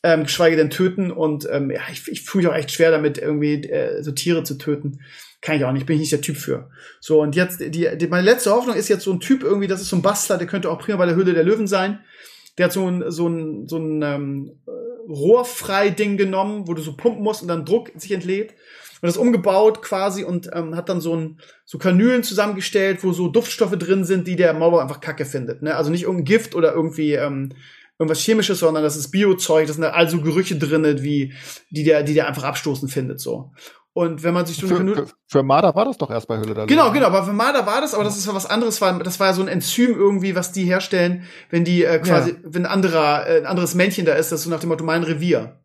ähm, 0.04 0.24
geschweige 0.24 0.56
denn 0.56 0.72
töten. 0.72 1.12
Und 1.12 1.48
ähm, 1.52 1.70
ja, 1.70 1.82
ich, 1.92 2.08
ich 2.08 2.24
fühle 2.24 2.44
mich 2.44 2.52
auch 2.52 2.58
echt 2.58 2.72
schwer 2.72 2.92
damit, 2.92 3.18
irgendwie 3.20 3.64
äh, 3.70 4.02
so 4.02 4.12
Tiere 4.12 4.44
zu 4.44 4.58
töten. 4.58 5.02
Kann 5.42 5.56
ich 5.56 5.66
auch 5.66 5.72
nicht, 5.72 5.86
bin 5.86 5.96
ich 5.96 6.02
nicht 6.02 6.12
der 6.12 6.22
Typ 6.22 6.38
für. 6.38 6.70
So, 7.00 7.22
und 7.22 7.36
jetzt, 7.36 7.60
die, 7.60 7.70
die, 7.98 8.08
meine 8.08 8.26
letzte 8.26 8.52
Hoffnung 8.52 8.76
ist 8.76 8.90
jetzt 8.90 9.04
so 9.04 9.12
ein 9.12 9.20
Typ 9.20 9.44
irgendwie, 9.44 9.68
das 9.68 9.82
ist 9.82 9.90
so 9.90 9.96
ein 9.96 10.02
Bastler, 10.02 10.38
der 10.38 10.48
könnte 10.48 10.70
auch 10.70 10.80
prima 10.80 10.98
bei 10.98 11.06
der 11.06 11.16
Höhle 11.16 11.34
der 11.34 11.44
Löwen 11.44 11.68
sein. 11.68 12.00
Der 12.58 12.66
hat 12.66 12.74
so 12.74 12.88
ein, 12.88 13.12
so 13.12 13.28
ein, 13.28 13.68
so 13.68 13.78
ein 13.78 14.02
ähm, 14.02 14.52
rohrfrei 15.08 15.90
Ding 15.90 16.18
genommen, 16.18 16.68
wo 16.68 16.74
du 16.74 16.82
so 16.82 16.96
pumpen 16.96 17.24
musst 17.24 17.42
und 17.42 17.48
dann 17.48 17.66
Druck 17.66 17.92
sich 17.96 18.12
entlädt. 18.12 18.54
Und 19.02 19.08
das 19.08 19.18
umgebaut 19.18 19.82
quasi 19.82 20.24
und 20.24 20.50
ähm, 20.54 20.76
hat 20.76 20.88
dann 20.88 21.02
so 21.02 21.16
ein 21.16 21.40
so 21.66 21.80
Kanülen 21.80 22.22
zusammengestellt, 22.22 23.04
wo 23.04 23.14
so 23.14 23.30
Duftstoffe 23.30 23.76
drin 23.76 24.04
sind, 24.04 24.28
die 24.28 24.36
der 24.36 24.54
Maulwurf 24.54 24.82
einfach 24.82 25.02
Kacke 25.02 25.26
findet. 25.26 25.64
Ne? 25.64 25.76
Also 25.76 25.90
nicht 25.90 26.04
irgendein 26.04 26.26
Gift 26.26 26.54
oder 26.54 26.74
irgendwie 26.74 27.14
ähm, 27.14 27.54
irgendwas 27.98 28.20
Chemisches, 28.20 28.60
sondern 28.60 28.84
das 28.84 28.96
ist 28.96 29.10
Biozeug, 29.10 29.68
das 29.68 29.76
sind 29.78 29.86
also 29.86 30.22
Gerüche 30.22 30.58
drinne, 30.58 31.02
wie 31.02 31.34
die 31.72 31.84
der, 31.84 32.04
die 32.04 32.14
der 32.14 32.28
einfach 32.28 32.44
abstoßen 32.44 32.90
findet 32.90 33.20
so. 33.20 33.54
Und 33.94 34.24
wenn 34.24 34.34
man 34.34 34.46
sich 34.46 34.56
so 34.56 34.68
für, 34.68 34.78
für, 34.78 35.08
für 35.28 35.44
Marder 35.44 35.76
war 35.76 35.84
das 35.84 35.98
doch 35.98 36.10
erst 36.10 36.28
bei 36.28 36.38
Höhle 36.38 36.54
der 36.54 36.66
Genau, 36.66 36.92
genau, 36.92 37.08
aber 37.08 37.26
für 37.26 37.34
Marder 37.34 37.66
war 37.66 37.82
das, 37.82 37.94
aber 37.94 38.06
das 38.06 38.18
ist 38.18 38.26
ja 38.26 38.34
was 38.34 38.46
anderes, 38.46 38.80
weil 38.80 39.00
das 39.00 39.20
war 39.20 39.28
ja 39.28 39.34
so 39.34 39.42
ein 39.42 39.50
Enzym 39.50 39.92
irgendwie, 39.92 40.34
was 40.34 40.54
die 40.54 40.64
herstellen, 40.64 41.24
wenn 41.50 41.66
die 41.66 41.84
äh, 41.84 42.00
quasi, 42.00 42.32
ja. 42.32 42.38
wenn 42.44 42.66
ein 42.66 42.72
anderer, 42.72 43.28
äh, 43.28 43.40
ein 43.40 43.46
anderes 43.46 43.76
Männchen 43.76 44.06
da 44.06 44.14
ist, 44.14 44.32
das 44.32 44.40
ist 44.40 44.44
so 44.46 44.50
nach 44.50 44.62
dem 44.62 44.70
Motto 44.70 44.86
mein 44.86 45.04
Revier. 45.04 45.60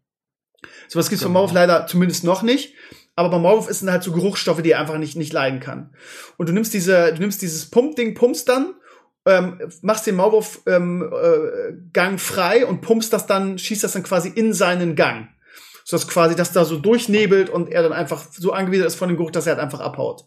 Sowas 0.88 1.08
gibt's 1.08 1.22
genau. 1.22 1.28
von 1.28 1.32
Maulwurf 1.34 1.52
leider 1.52 1.86
zumindest 1.86 2.24
noch 2.24 2.42
nicht. 2.42 2.74
Aber 3.14 3.30
bei 3.30 3.38
Maulwurf 3.38 3.68
ist 3.68 3.82
dann 3.82 3.90
halt 3.90 4.02
so 4.02 4.12
Geruchsstoffe, 4.12 4.60
die 4.60 4.72
er 4.72 4.80
einfach 4.80 4.98
nicht, 4.98 5.16
nicht 5.16 5.32
leiden 5.32 5.60
kann. 5.60 5.94
Und 6.36 6.48
du 6.48 6.52
nimmst 6.52 6.74
diese, 6.74 7.14
du 7.14 7.20
nimmst 7.20 7.40
dieses 7.42 7.70
Pumpding, 7.70 8.14
pumpst 8.14 8.48
dann, 8.48 8.74
ähm, 9.24 9.58
machst 9.82 10.06
den 10.06 10.16
Maulwurf 10.16 10.62
ähm, 10.66 11.02
äh, 11.02 11.74
Gang 11.92 12.20
frei 12.20 12.66
und 12.66 12.80
pumpst 12.80 13.12
das 13.12 13.26
dann, 13.26 13.58
schießt 13.58 13.84
das 13.84 13.92
dann 13.92 14.02
quasi 14.02 14.28
in 14.28 14.52
seinen 14.52 14.96
Gang 14.96 15.28
so 15.86 15.96
dass 15.96 16.08
quasi 16.08 16.34
das 16.34 16.52
da 16.52 16.64
so 16.64 16.78
durchnebelt 16.78 17.48
und 17.48 17.70
er 17.70 17.84
dann 17.84 17.92
einfach 17.92 18.24
so 18.32 18.52
angewiesen 18.52 18.86
ist 18.86 18.96
von 18.96 19.08
dem 19.08 19.16
Geruch, 19.16 19.30
dass 19.30 19.46
er 19.46 19.54
halt 19.54 19.62
einfach 19.62 19.78
abhaut. 19.78 20.24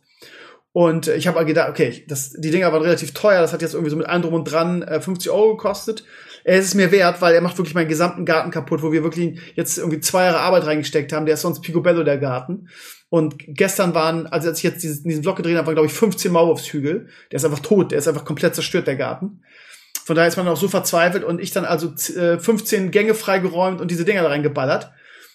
Und 0.71 1.09
ich 1.09 1.27
habe 1.27 1.43
gedacht, 1.45 1.69
okay, 1.69 2.05
das, 2.07 2.31
die 2.31 2.49
Dinger 2.49 2.71
waren 2.71 2.81
relativ 2.81 3.13
teuer, 3.13 3.41
das 3.41 3.51
hat 3.51 3.61
jetzt 3.61 3.73
irgendwie 3.73 3.89
so 3.89 3.97
mit 3.97 4.07
allem 4.07 4.21
drum 4.21 4.35
und 4.35 4.45
dran 4.45 4.83
äh, 4.83 5.01
50 5.01 5.29
Euro 5.31 5.57
gekostet. 5.57 6.05
Er 6.45 6.59
ist 6.59 6.65
es 6.67 6.75
mir 6.75 6.93
wert, 6.93 7.21
weil 7.21 7.35
er 7.35 7.41
macht 7.41 7.57
wirklich 7.57 7.75
meinen 7.75 7.89
gesamten 7.89 8.23
Garten 8.23 8.51
kaputt, 8.51 8.81
wo 8.81 8.93
wir 8.93 9.03
wirklich 9.03 9.37
jetzt 9.55 9.77
irgendwie 9.77 9.99
zwei 9.99 10.23
Jahre 10.23 10.39
Arbeit 10.39 10.65
reingesteckt 10.65 11.11
haben. 11.11 11.25
Der 11.25 11.33
ist 11.33 11.41
sonst 11.41 11.59
Picobello, 11.59 12.03
der 12.03 12.19
Garten. 12.19 12.69
Und 13.09 13.35
gestern 13.39 13.93
waren, 13.93 14.27
also 14.27 14.47
als 14.47 14.59
ich 14.59 14.63
jetzt 14.63 14.81
diesen, 14.81 15.03
diesen 15.03 15.23
Vlog 15.23 15.35
gedreht 15.35 15.57
habe, 15.57 15.67
waren 15.67 15.75
glaube 15.75 15.87
ich 15.87 15.93
15 15.93 16.31
Maulwurfshügel. 16.31 17.09
Der 17.31 17.35
ist 17.35 17.43
einfach 17.43 17.59
tot, 17.59 17.91
der 17.91 17.99
ist 17.99 18.07
einfach 18.07 18.23
komplett 18.23 18.55
zerstört, 18.55 18.87
der 18.87 18.95
Garten. 18.95 19.43
Von 20.05 20.15
daher 20.15 20.29
ist 20.29 20.37
man 20.37 20.47
auch 20.47 20.55
so 20.55 20.69
verzweifelt 20.69 21.25
und 21.25 21.41
ich 21.41 21.51
dann 21.51 21.65
also 21.65 21.93
äh, 22.17 22.39
15 22.39 22.91
Gänge 22.91 23.13
freigeräumt 23.13 23.81
und 23.81 23.91
diese 23.91 24.05
Dinger 24.05 24.21
da 24.21 24.29
reingeballert. 24.29 24.91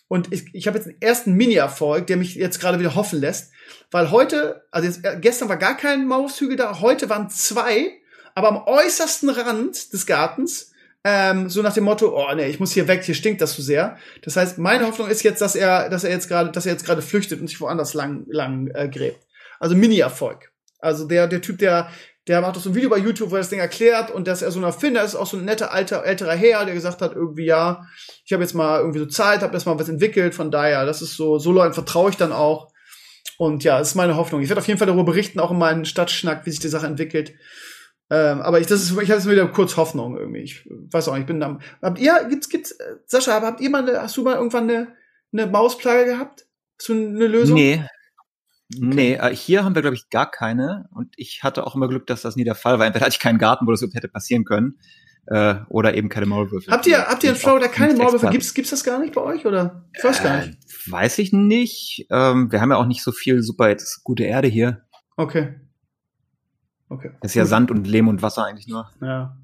Und 0.08 0.32
ich, 0.32 0.54
ich 0.54 0.66
habe 0.66 0.78
jetzt 0.78 0.86
den 0.86 1.00
ersten 1.00 1.32
Mini-Erfolg, 1.32 2.06
der 2.06 2.16
mich 2.16 2.34
jetzt 2.34 2.60
gerade 2.60 2.78
wieder 2.78 2.94
hoffen 2.94 3.20
lässt. 3.20 3.52
Weil 3.90 4.10
heute, 4.10 4.64
also 4.70 4.86
jetzt, 4.86 5.04
äh, 5.04 5.18
gestern 5.20 5.48
war 5.48 5.56
gar 5.56 5.76
kein 5.76 6.06
Maushügel 6.06 6.56
da, 6.56 6.80
heute 6.80 7.08
waren 7.08 7.30
zwei, 7.30 7.92
aber 8.34 8.48
am 8.48 8.62
äußersten 8.66 9.30
Rand 9.30 9.92
des 9.92 10.06
Gartens, 10.06 10.72
ähm, 11.04 11.50
so 11.50 11.60
nach 11.62 11.74
dem 11.74 11.84
Motto, 11.84 12.16
oh 12.16 12.34
nee, 12.34 12.48
ich 12.48 12.60
muss 12.60 12.72
hier 12.72 12.88
weg, 12.88 13.04
hier 13.04 13.14
stinkt 13.14 13.40
das 13.42 13.54
zu 13.54 13.62
sehr. 13.62 13.98
Das 14.22 14.36
heißt, 14.36 14.58
meine 14.58 14.86
Hoffnung 14.86 15.08
ist 15.08 15.22
jetzt, 15.22 15.42
dass 15.42 15.54
er, 15.54 15.90
dass 15.90 16.04
er 16.04 16.10
jetzt 16.10 16.28
gerade, 16.28 16.50
dass 16.50 16.64
er 16.64 16.72
jetzt 16.72 16.86
gerade 16.86 17.02
flüchtet 17.02 17.40
und 17.40 17.46
sich 17.46 17.60
woanders 17.60 17.92
lang, 17.92 18.24
lang 18.28 18.68
äh, 18.74 18.88
gräbt. 18.88 19.20
Also 19.60 19.76
Mini-Erfolg. 19.76 20.50
Also 20.78 21.06
der, 21.06 21.26
der 21.26 21.40
Typ, 21.42 21.58
der, 21.58 21.90
der 22.26 22.40
macht 22.40 22.56
auch 22.56 22.60
so 22.60 22.70
ein 22.70 22.74
Video 22.74 22.88
bei 22.88 22.98
YouTube, 22.98 23.30
wo 23.30 23.34
er 23.34 23.40
das 23.40 23.50
Ding 23.50 23.58
erklärt 23.58 24.10
und 24.10 24.26
dass 24.26 24.40
er 24.40 24.50
so 24.50 24.58
ein 24.58 24.64
Erfinder 24.64 25.04
ist, 25.04 25.14
auch 25.14 25.26
so 25.26 25.36
ein 25.36 25.44
netter 25.44 25.72
alter, 25.72 26.04
älterer 26.04 26.34
Herr, 26.34 26.64
der 26.64 26.74
gesagt 26.74 27.02
hat, 27.02 27.14
irgendwie, 27.14 27.44
ja, 27.44 27.86
ich 28.24 28.32
habe 28.32 28.42
jetzt 28.42 28.54
mal 28.54 28.80
irgendwie 28.80 29.00
so 29.00 29.06
Zeit, 29.06 29.42
habe 29.42 29.52
erst 29.52 29.66
mal 29.66 29.78
was 29.78 29.88
entwickelt, 29.88 30.34
von 30.34 30.50
daher, 30.50 30.86
das 30.86 31.02
ist 31.02 31.16
so, 31.16 31.38
so 31.38 31.52
Leuten 31.52 31.74
vertraue 31.74 32.10
ich 32.10 32.16
dann 32.16 32.32
auch. 32.32 32.72
Und 33.36 33.64
ja, 33.64 33.78
das 33.78 33.88
ist 33.88 33.94
meine 33.94 34.16
Hoffnung. 34.16 34.40
Ich 34.40 34.48
werde 34.48 34.60
auf 34.60 34.68
jeden 34.68 34.78
Fall 34.78 34.86
darüber 34.86 35.04
berichten, 35.04 35.40
auch 35.40 35.50
in 35.50 35.58
meinem 35.58 35.84
Stadtschnack, 35.84 36.46
wie 36.46 36.50
sich 36.50 36.60
die 36.60 36.68
Sache 36.68 36.86
entwickelt. 36.86 37.34
Ähm, 38.10 38.42
aber 38.42 38.60
ich, 38.60 38.66
das 38.66 38.82
ist, 38.82 38.96
ich 39.00 39.08
jetzt 39.08 39.28
wieder 39.28 39.46
kurz 39.48 39.76
Hoffnung 39.76 40.16
irgendwie. 40.16 40.40
Ich 40.40 40.66
weiß 40.68 41.08
auch 41.08 41.14
nicht, 41.14 41.22
ich 41.22 41.26
bin 41.26 41.40
da. 41.40 41.58
Habt 41.82 41.98
ihr, 41.98 42.26
gibt's, 42.28 42.48
gibt's, 42.48 42.78
Sascha, 43.06 43.40
habt 43.40 43.60
ihr 43.60 43.70
mal 43.70 43.88
eine, 43.88 44.02
hast 44.02 44.16
du 44.16 44.22
mal 44.22 44.36
irgendwann 44.36 44.70
eine, 44.70 44.88
eine 45.32 45.46
Mausplage 45.46 46.04
gehabt? 46.04 46.46
Hast 46.78 46.88
du 46.88 46.92
eine 46.92 47.26
Lösung? 47.26 47.56
Nee, 47.56 47.82
Nee, 48.78 49.14
äh, 49.14 49.34
hier 49.34 49.64
haben 49.64 49.74
wir, 49.74 49.82
glaube 49.82 49.96
ich, 49.96 50.10
gar 50.10 50.30
keine. 50.30 50.88
Und 50.92 51.12
ich 51.16 51.42
hatte 51.42 51.66
auch 51.66 51.74
immer 51.74 51.88
Glück, 51.88 52.06
dass 52.06 52.22
das 52.22 52.36
nie 52.36 52.44
der 52.44 52.54
Fall 52.54 52.78
war. 52.78 52.86
Entweder 52.86 53.06
hatte 53.06 53.14
ich 53.14 53.20
keinen 53.20 53.38
Garten, 53.38 53.66
wo 53.66 53.70
das 53.70 53.82
hätte 53.82 54.08
passieren 54.08 54.44
können. 54.44 54.78
Äh, 55.26 55.56
oder 55.68 55.94
eben 55.94 56.10
keine 56.10 56.26
Maulwürfe. 56.26 56.70
Habt 56.70 56.86
ihr, 56.86 56.98
habt 57.06 57.24
ihr 57.24 57.30
in 57.30 57.36
Florida 57.36 57.68
keine 57.68 57.94
Maulwürfe? 57.94 58.28
Gibt's, 58.28 58.52
gibt's 58.52 58.70
das 58.70 58.84
gar 58.84 58.98
nicht 58.98 59.14
bei 59.14 59.22
euch? 59.22 59.46
Oder? 59.46 59.84
Ich 59.96 60.04
weiß 60.04 60.22
gar 60.22 60.38
nicht. 60.38 60.58
Äh, 60.58 60.92
weiß 60.92 61.18
ich 61.18 61.32
nicht. 61.32 62.06
Ähm, 62.10 62.52
wir 62.52 62.60
haben 62.60 62.70
ja 62.70 62.76
auch 62.76 62.86
nicht 62.86 63.02
so 63.02 63.10
viel 63.10 63.42
super 63.42 63.68
jetzt 63.68 64.04
gute 64.04 64.24
Erde 64.24 64.48
hier. 64.48 64.82
Okay. 65.16 65.54
Okay. 66.88 67.10
Das 67.22 67.30
ist 67.30 67.36
ja 67.36 67.46
Sand 67.46 67.70
und 67.70 67.86
Lehm 67.86 68.08
und 68.08 68.20
Wasser 68.20 68.44
eigentlich 68.44 68.68
nur. 68.68 68.90
Ja. 69.00 69.36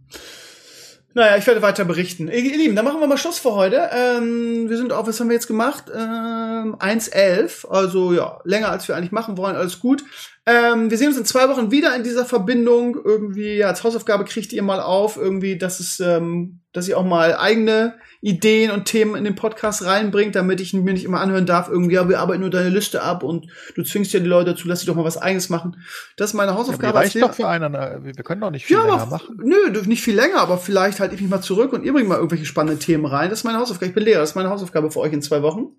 Naja, 1.13 1.37
ich 1.37 1.47
werde 1.47 1.61
weiter 1.61 1.85
berichten. 1.85 2.29
Ihr 2.29 2.41
Lieben, 2.41 2.77
dann 2.77 2.85
machen 2.85 3.01
wir 3.01 3.09
mal 3.09 3.19
Schluss 3.19 3.41
für 3.41 3.55
heute. 3.55 3.91
Ähm, 3.93 4.69
wir 4.69 4.77
sind 4.77 4.93
auf, 4.93 5.09
was 5.09 5.19
haben 5.19 5.29
wir 5.29 5.35
jetzt 5.35 5.49
gemacht? 5.49 5.87
Ähm, 5.93 6.77
1.11, 6.77 7.67
also 7.67 8.13
ja, 8.13 8.39
länger 8.45 8.71
als 8.71 8.87
wir 8.87 8.97
eigentlich 8.97 9.11
machen 9.11 9.37
wollen, 9.37 9.57
alles 9.57 9.81
gut. 9.81 10.05
Ähm, 10.51 10.91
wir 10.91 10.99
sehen 10.99 11.09
uns 11.09 11.19
in 11.19 11.25
zwei 11.25 11.49
Wochen 11.49 11.71
wieder 11.71 11.95
in 11.95 12.03
dieser 12.03 12.25
Verbindung. 12.25 12.99
Irgendwie, 13.05 13.59
ja, 13.59 13.69
als 13.69 13.85
Hausaufgabe 13.85 14.25
kriegt 14.25 14.53
ihr 14.53 14.63
mal 14.63 14.81
auf, 14.81 15.17
irgendwie, 15.17 15.57
dass 15.57 15.79
es, 15.79 16.01
ähm, 16.01 16.61
dass 16.73 16.89
ihr 16.89 16.99
auch 16.99 17.05
mal 17.05 17.37
eigene 17.37 17.95
Ideen 18.21 18.73
und 18.73 18.85
Themen 18.85 19.15
in 19.15 19.25
den 19.25 19.37
Podcast 19.37 19.85
reinbringt, 19.85 20.35
damit 20.35 20.61
ich 20.61 20.73
mir 20.73 20.93
nicht 20.93 21.05
immer 21.05 21.21
anhören 21.21 21.47
darf, 21.47 21.69
irgendwie, 21.69 21.95
ja, 21.95 22.09
wir 22.09 22.19
arbeiten 22.19 22.41
nur 22.41 22.51
deine 22.51 22.69
Liste 22.69 23.03
ab 23.03 23.23
und 23.23 23.47
du 23.77 23.85
zwingst 23.85 24.13
ja 24.13 24.19
die 24.19 24.27
Leute 24.27 24.53
dazu, 24.53 24.67
lass 24.67 24.81
sie 24.81 24.87
doch 24.87 24.97
mal 24.97 25.05
was 25.05 25.19
eigenes 25.19 25.51
machen. 25.51 25.77
Das 26.17 26.31
ist 26.31 26.35
meine 26.35 26.55
Hausaufgabe. 26.55 26.95
Ja, 26.95 27.01
reicht 27.01 27.23
doch 27.23 27.35
für 27.35 27.49
einen, 27.49 27.73
wir 27.73 28.25
können 28.25 28.41
doch 28.41 28.51
nicht 28.51 28.67
viel 28.67 28.77
ja, 28.77 28.85
länger 28.85 29.07
machen. 29.07 29.39
Nö, 29.43 29.71
nicht 29.87 30.03
viel 30.03 30.17
länger, 30.17 30.39
aber 30.39 30.59
vielleicht 30.59 31.01
halte 31.01 31.15
ich 31.15 31.21
mich 31.21 31.31
mal 31.31 31.43
zurück 31.43 31.73
und 31.73 31.85
ihr 31.85 31.93
bringt 31.93 32.09
mal 32.09 32.17
irgendwelche 32.17 32.45
spannenden 32.45 32.81
Themen 32.81 33.07
rein. 33.07 33.31
Das 33.31 33.41
ist 33.41 33.45
meine 33.45 33.59
Hausaufgabe. 33.59 33.87
Ich 33.87 33.95
bin 33.95 34.05
Lehrer, 34.05 34.21
das 34.21 34.31
ist 34.31 34.37
meine 34.37 34.51
Hausaufgabe 34.51 34.91
für 34.91 35.01
euch 35.01 35.13
in 35.13 35.23
zwei 35.23 35.43
Wochen. 35.43 35.77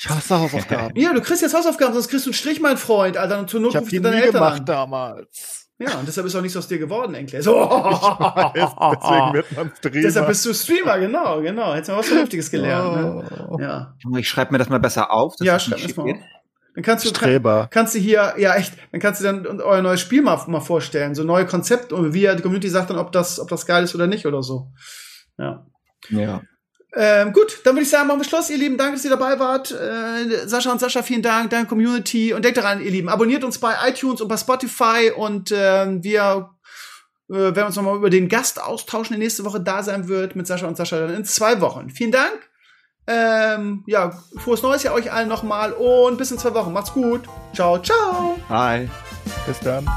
Ich 0.00 0.08
hasse 0.08 0.38
Hausaufgaben. 0.38 0.96
ja, 0.98 1.12
du 1.12 1.20
kriegst 1.20 1.42
jetzt 1.42 1.54
Hausaufgaben, 1.54 1.92
sonst 1.92 2.08
kriegst 2.08 2.26
du 2.26 2.30
einen 2.30 2.34
Strich, 2.34 2.60
mein 2.60 2.76
Freund, 2.76 3.16
Alter, 3.16 3.40
und 3.40 3.50
zur 3.50 3.60
Not 3.60 3.70
ich 3.72 3.76
hab 3.76 3.88
die 3.88 4.00
deine 4.00 4.16
nie 4.16 4.22
Eltern 4.22 4.34
gemacht 4.42 4.60
an. 4.60 4.66
damals. 4.66 5.66
Ja, 5.80 5.94
und 5.98 6.08
deshalb 6.08 6.26
ist 6.26 6.34
auch 6.34 6.40
nichts 6.42 6.56
aus 6.56 6.66
dir 6.66 6.78
geworden, 6.78 7.14
Enkel. 7.14 7.40
So. 7.40 7.54
Weiß, 7.54 8.52
deswegen 8.52 9.32
wird 9.32 9.52
man 9.56 9.72
Streamer. 9.78 10.02
Deshalb 10.02 10.26
bist 10.26 10.44
du 10.46 10.52
Streamer, 10.54 10.98
genau, 10.98 11.40
genau. 11.40 11.72
Hättest 11.72 11.88
du 11.88 11.92
mal 11.92 11.98
was 11.98 12.08
Vernünftiges 12.08 12.50
gelernt. 12.50 12.96
Ne? 12.96 13.46
Oh. 13.48 13.58
Ja. 13.60 13.94
Ich 14.16 14.28
schreibe 14.28 14.52
mir 14.52 14.58
das 14.58 14.68
mal 14.68 14.80
besser 14.80 15.12
auf. 15.12 15.34
ja, 15.40 15.58
schreib 15.58 15.80
das 15.82 15.96
mal 15.96 16.10
auf. 16.10 16.18
Dann 16.74 16.84
kannst 16.84 17.04
du, 17.04 17.08
Streber. 17.08 17.68
kannst 17.70 17.94
du 17.94 17.98
hier, 17.98 18.34
ja 18.38 18.54
echt, 18.54 18.74
dann 18.92 19.00
kannst 19.00 19.20
du 19.20 19.24
dann 19.24 19.60
euer 19.60 19.82
neues 19.82 20.00
Spiel 20.00 20.22
mal, 20.22 20.40
mal 20.46 20.60
vorstellen, 20.60 21.16
so 21.16 21.24
neue 21.24 21.44
Konzepte 21.44 21.94
und 21.94 22.12
wie 22.14 22.20
die 22.20 22.42
Community 22.42 22.68
sagt 22.68 22.90
dann, 22.90 22.98
ob 22.98 23.10
das, 23.10 23.40
ob 23.40 23.48
das 23.48 23.66
geil 23.66 23.82
ist 23.82 23.96
oder 23.96 24.06
nicht 24.06 24.26
oder 24.26 24.42
so. 24.44 24.68
Ja. 25.38 25.66
Ja. 26.10 26.42
Ähm, 27.00 27.32
gut, 27.32 27.60
dann 27.62 27.76
würde 27.76 27.84
ich 27.84 27.90
sagen, 27.90 28.08
machen 28.08 28.18
wir 28.18 28.24
Schluss, 28.24 28.50
ihr 28.50 28.58
Lieben. 28.58 28.76
Danke, 28.76 28.96
dass 28.96 29.04
ihr 29.04 29.10
dabei 29.10 29.38
wart. 29.38 29.70
Äh, 29.70 30.48
Sascha 30.48 30.72
und 30.72 30.80
Sascha, 30.80 31.04
vielen 31.04 31.22
Dank, 31.22 31.48
danke 31.50 31.68
Community. 31.68 32.32
Und 32.32 32.44
denkt 32.44 32.58
daran, 32.58 32.82
ihr 32.82 32.90
Lieben, 32.90 33.08
abonniert 33.08 33.44
uns 33.44 33.58
bei 33.58 33.72
iTunes 33.88 34.20
und 34.20 34.26
bei 34.26 34.36
Spotify 34.36 35.12
und 35.16 35.52
äh, 35.52 36.02
wir 36.02 36.50
äh, 37.30 37.34
werden 37.34 37.66
uns 37.66 37.76
nochmal 37.76 37.94
über 37.94 38.10
den 38.10 38.28
Gast 38.28 38.60
austauschen, 38.60 39.14
der 39.14 39.20
nächste 39.20 39.44
Woche 39.44 39.60
da 39.60 39.84
sein 39.84 40.08
wird 40.08 40.34
mit 40.34 40.48
Sascha 40.48 40.66
und 40.66 40.76
Sascha 40.76 40.98
dann 40.98 41.14
in 41.14 41.24
zwei 41.24 41.60
Wochen. 41.60 41.88
Vielen 41.90 42.10
Dank. 42.10 42.36
Ähm, 43.06 43.84
ja, 43.86 44.20
frohes 44.36 44.62
Neues 44.62 44.82
ja 44.82 44.92
euch 44.92 45.12
allen 45.12 45.28
nochmal 45.28 45.72
und 45.74 46.18
bis 46.18 46.32
in 46.32 46.38
zwei 46.38 46.52
Wochen. 46.54 46.72
Macht's 46.72 46.92
gut. 46.92 47.22
Ciao, 47.54 47.78
ciao. 47.78 48.36
Hi. 48.48 48.88
Bis 49.46 49.60
dann. 49.60 49.88